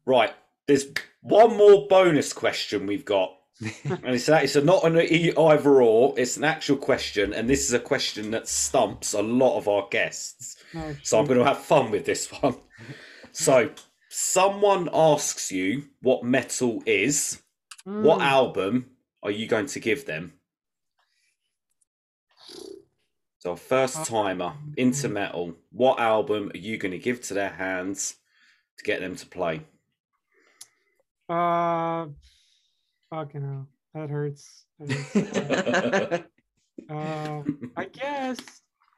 Right, 0.07 0.33
there's 0.67 0.87
one 1.21 1.57
more 1.57 1.87
bonus 1.89 2.33
question 2.33 2.87
we've 2.87 3.05
got. 3.05 3.37
and 3.85 4.15
it's, 4.15 4.29
it's 4.29 4.57
not 4.57 4.85
an 4.85 4.99
either 4.99 5.83
or, 5.83 6.15
it's 6.19 6.37
an 6.37 6.45
actual 6.45 6.77
question. 6.77 7.33
And 7.33 7.49
this 7.49 7.67
is 7.67 7.73
a 7.73 7.79
question 7.79 8.31
that 8.33 8.49
stumps 8.49 9.13
a 9.15 9.23
lot 9.23 9.57
of 9.57 9.69
our 9.69 9.87
guests. 9.91 10.57
Oh, 10.75 10.97
So 11.03 11.19
I'm 11.19 11.27
going 11.27 11.39
to 11.39 11.45
have 11.45 11.59
fun 11.59 11.91
with 11.91 12.05
this 12.05 12.31
one. 12.43 12.57
So, 13.31 13.71
someone 14.09 14.89
asks 14.93 15.51
you 15.53 15.85
what 16.03 16.25
metal 16.25 16.83
is. 16.87 17.43
What 17.85 18.21
Mm. 18.21 18.25
album 18.25 18.87
are 19.23 19.31
you 19.31 19.47
going 19.47 19.67
to 19.67 19.81
give 19.81 20.07
them? 20.07 20.35
So, 23.39 23.57
first 23.57 24.05
timer 24.07 24.55
into 24.77 25.09
metal. 25.09 25.55
What 25.71 25.99
album 25.99 26.51
are 26.55 26.59
you 26.59 26.79
going 26.79 26.93
to 26.93 26.99
give 26.99 27.21
to 27.23 27.35
their 27.35 27.51
hands 27.51 28.17
to 28.79 28.85
get 28.85 29.01
them 29.01 29.17
to 29.17 29.27
play? 29.27 29.63
Uh, 31.29 32.07
fucking 33.13 33.43
hell, 33.43 33.69
that 33.95 34.11
hurts. 34.11 34.65
That 34.81 34.91
hurts. 34.91 36.25
uh, 36.91 37.43
I 37.77 37.85
guess 37.85 38.39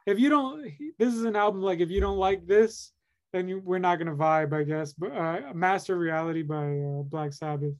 if 0.06 0.18
you 0.18 0.28
don't, 0.28 0.70
this 0.98 1.12
is 1.14 1.24
an 1.24 1.36
album 1.36 1.62
like 1.62 1.80
if 1.80 1.90
you 1.90 2.00
don't 2.00 2.18
like 2.18 2.46
this, 2.46 2.92
then 3.32 3.48
you, 3.48 3.60
we're 3.64 3.78
not 3.78 3.98
gonna 3.98 4.14
vibe. 4.14 4.52
I 4.52 4.62
guess, 4.62 4.92
but 4.92 5.12
uh, 5.16 5.52
Master 5.54 5.94
of 5.94 6.00
Reality 6.00 6.42
by 6.42 6.78
uh, 6.78 7.02
Black 7.02 7.32
Sabbath. 7.32 7.74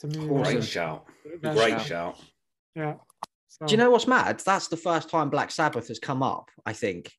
To 0.00 0.06
me, 0.06 0.16
Awesome. 0.18 0.28
Great 0.28 0.44
that's- 0.44 0.64
shout. 0.66 1.06
that's- 1.42 1.56
Great 1.56 1.80
shout. 1.86 2.18
Yeah. 2.74 2.94
So, 3.48 3.66
Do 3.66 3.72
you 3.72 3.78
know 3.78 3.90
what's 3.90 4.06
mad? 4.06 4.40
That's 4.44 4.68
the 4.68 4.76
first 4.76 5.10
time 5.10 5.30
Black 5.30 5.50
Sabbath 5.50 5.88
has 5.88 5.98
come 5.98 6.22
up, 6.22 6.50
I 6.64 6.72
think, 6.74 7.10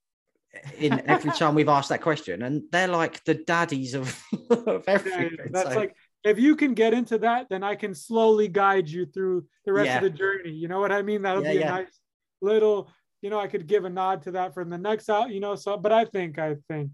in 0.78 1.02
every 1.10 1.32
time 1.38 1.56
we've 1.56 1.68
asked 1.68 1.90
that 1.90 2.02
question. 2.02 2.44
And 2.44 2.64
they're 2.72 2.88
like 2.88 3.22
the 3.26 3.34
daddies 3.34 3.96
of, 3.96 4.18
of 4.50 4.84
everything. 4.88 5.32
yeah, 5.38 5.46
that's 5.52 5.70
So, 5.74 5.76
like 5.76 5.96
if 6.24 6.38
you 6.40 6.56
can 6.56 6.74
get 6.74 6.94
into 6.94 7.18
that, 7.20 7.48
then 7.50 7.64
I 7.64 7.76
can 7.76 7.94
slowly 7.96 8.48
guide 8.48 8.90
you 8.90 9.06
through 9.06 9.46
the 9.66 9.74
rest 9.74 9.88
Yeah. 9.88 9.98
of 9.98 10.04
the 10.04 10.10
journey. 10.10 10.52
You 10.52 10.68
know 10.68 10.80
what 10.80 10.92
I 10.92 11.02
mean? 11.02 11.22
That'll 11.22 11.44
Yeah, 11.44 11.52
be 11.52 11.58
a 11.58 11.62
yeah. 11.62 11.70
nice 11.70 12.00
little, 12.42 12.90
you 13.22 13.30
know, 13.30 13.40
I 13.40 13.48
could 13.48 13.68
give 13.68 13.86
a 13.86 13.90
nod 13.90 14.24
to 14.24 14.32
that 14.32 14.54
from 14.54 14.70
the 14.70 14.78
next 14.78 15.10
out, 15.10 15.30
you 15.32 15.40
know. 15.40 15.56
So, 15.56 15.78
but 15.78 15.92
I 15.92 16.06
think, 16.06 16.38
I 16.40 16.56
think 16.68 16.92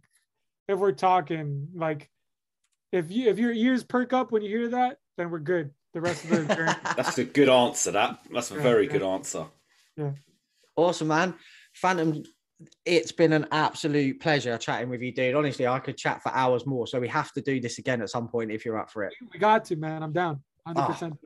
if 0.67 0.77
we're 0.77 0.91
talking 0.91 1.69
like, 1.73 2.09
if 2.91 3.11
you 3.11 3.29
if 3.29 3.39
your 3.39 3.51
ears 3.51 3.83
perk 3.83 4.13
up 4.13 4.31
when 4.31 4.41
you 4.41 4.49
hear 4.49 4.69
that, 4.69 4.97
then 5.17 5.29
we're 5.31 5.39
good. 5.39 5.71
The 5.93 6.01
rest 6.01 6.23
of 6.23 6.29
the 6.29 6.45
journey. 6.55 6.73
That's 6.95 7.17
a 7.17 7.25
good 7.25 7.49
answer, 7.49 7.91
that. 7.91 8.19
That's 8.31 8.51
a 8.51 8.55
Yeah, 8.55 8.61
very 8.61 8.85
yeah. 8.85 8.91
good 8.91 9.03
answer. 9.03 9.45
Yeah. 9.97 10.11
Awesome, 10.75 11.07
man. 11.07 11.33
Phantom, 11.73 12.23
it's 12.85 13.11
been 13.11 13.33
an 13.33 13.47
absolute 13.51 14.19
pleasure 14.21 14.57
chatting 14.57 14.89
with 14.89 15.01
you, 15.01 15.11
dude. 15.11 15.35
Honestly, 15.35 15.67
I 15.67 15.79
could 15.79 15.97
chat 15.97 16.23
for 16.23 16.33
hours 16.33 16.65
more. 16.65 16.87
So 16.87 16.99
we 16.99 17.07
have 17.09 17.31
to 17.33 17.41
do 17.41 17.59
this 17.59 17.79
again 17.79 18.01
at 18.01 18.09
some 18.09 18.27
point 18.27 18.51
if 18.51 18.65
you're 18.65 18.77
up 18.79 18.89
for 18.89 19.03
it. 19.03 19.13
we 19.33 19.39
got 19.39 19.65
to, 19.65 19.75
man. 19.75 20.03
I'm 20.03 20.13
down. 20.13 20.41
Ah. 20.65 20.97
100%. 20.99 21.17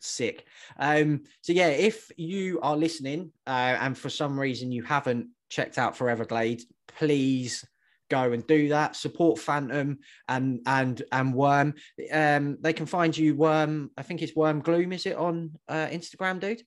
sick 0.00 0.44
um 0.78 1.22
so 1.40 1.52
yeah 1.52 1.68
if 1.68 2.10
you 2.16 2.60
are 2.62 2.76
listening 2.76 3.32
uh, 3.48 3.76
and 3.80 3.96
for 3.98 4.08
some 4.08 4.38
reason 4.38 4.70
you 4.72 4.82
haven't 4.82 5.28
checked 5.50 5.76
out 5.76 5.96
Foreverglade 5.96 6.62
please 6.86 7.64
go 8.08 8.32
and 8.32 8.46
do 8.46 8.68
that 8.68 8.94
support 8.96 9.38
phantom 9.40 9.98
and 10.28 10.60
and 10.66 11.02
and 11.12 11.34
worm 11.34 11.74
um 12.12 12.58
they 12.60 12.72
can 12.72 12.86
find 12.86 13.16
you 13.16 13.34
worm 13.36 13.90
i 13.96 14.02
think 14.02 14.22
it's 14.22 14.34
worm 14.36 14.60
gloom 14.60 14.92
is 14.92 15.04
it 15.06 15.16
on 15.16 15.50
uh 15.68 15.86
instagram 15.88 16.40
dude 16.40 16.62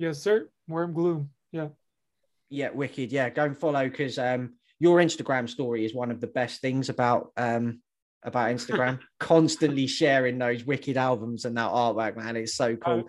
Yes, 0.00 0.22
sir. 0.22 0.48
Worm 0.66 0.94
gloom. 0.94 1.28
Yeah. 1.52 1.68
Yeah 2.50 2.70
wicked 2.70 3.12
yeah 3.12 3.30
go 3.30 3.44
and 3.44 3.56
follow 3.56 3.88
because 3.88 4.18
um 4.18 4.54
your 4.78 4.98
instagram 4.98 5.48
story 5.48 5.84
is 5.84 5.94
one 5.94 6.10
of 6.10 6.20
the 6.20 6.26
best 6.26 6.60
things 6.60 6.88
about 6.88 7.30
um 7.36 7.80
about 8.22 8.50
instagram 8.50 8.98
constantly 9.20 9.86
sharing 9.86 10.38
those 10.38 10.64
wicked 10.64 10.96
albums 10.96 11.44
and 11.44 11.56
that 11.56 11.70
artwork 11.70 12.16
man 12.16 12.36
it's 12.36 12.54
so 12.54 12.76
cool 12.76 13.08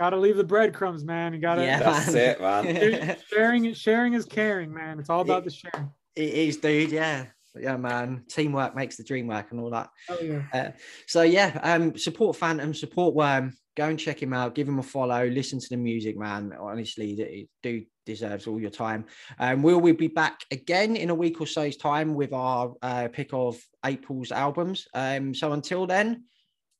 Gotta 0.00 0.16
leave 0.16 0.38
the 0.38 0.44
breadcrumbs, 0.44 1.04
man. 1.04 1.34
You 1.34 1.40
gotta 1.40 1.62
yeah 1.62 1.78
That's 1.78 2.14
man. 2.14 2.16
it, 2.16 2.40
man. 2.40 3.16
sharing 3.30 3.74
sharing 3.74 4.14
is 4.14 4.24
caring, 4.24 4.72
man. 4.72 4.98
It's 4.98 5.10
all 5.10 5.20
about 5.20 5.44
the 5.44 5.50
sharing. 5.50 5.90
It 6.16 6.32
is, 6.32 6.56
dude. 6.56 6.90
Yeah, 6.90 7.26
yeah, 7.54 7.76
man. 7.76 8.24
Teamwork 8.30 8.74
makes 8.74 8.96
the 8.96 9.04
dream 9.04 9.26
work, 9.26 9.48
and 9.50 9.60
all 9.60 9.68
that. 9.68 9.90
Oh 10.08 10.18
yeah. 10.22 10.72
So 11.06 11.20
yeah, 11.20 11.60
um, 11.62 11.98
support 11.98 12.36
Phantom, 12.36 12.72
support 12.72 13.14
Worm. 13.14 13.52
Go 13.76 13.90
and 13.90 13.98
check 13.98 14.22
him 14.22 14.32
out. 14.32 14.54
Give 14.54 14.66
him 14.66 14.78
a 14.78 14.82
follow. 14.82 15.26
Listen 15.26 15.60
to 15.60 15.68
the 15.68 15.76
music, 15.76 16.16
man. 16.16 16.54
Honestly, 16.58 17.12
it 17.12 17.48
do 17.62 17.84
deserves 18.10 18.46
all 18.46 18.60
your 18.60 18.70
time. 18.86 19.04
Um, 19.38 19.62
will 19.62 19.80
we 19.80 19.92
be 19.92 20.08
back 20.08 20.44
again 20.50 20.96
in 20.96 21.10
a 21.10 21.14
week 21.14 21.40
or 21.40 21.46
so's 21.46 21.76
time 21.76 22.14
with 22.14 22.32
our 22.32 22.74
uh, 22.82 23.08
pick 23.12 23.30
of 23.32 23.56
April's 23.84 24.32
albums? 24.32 24.88
Um, 24.94 25.34
so 25.34 25.52
until 25.52 25.86
then, 25.86 26.24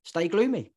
stay 0.03 0.27
gloomy. 0.29 0.73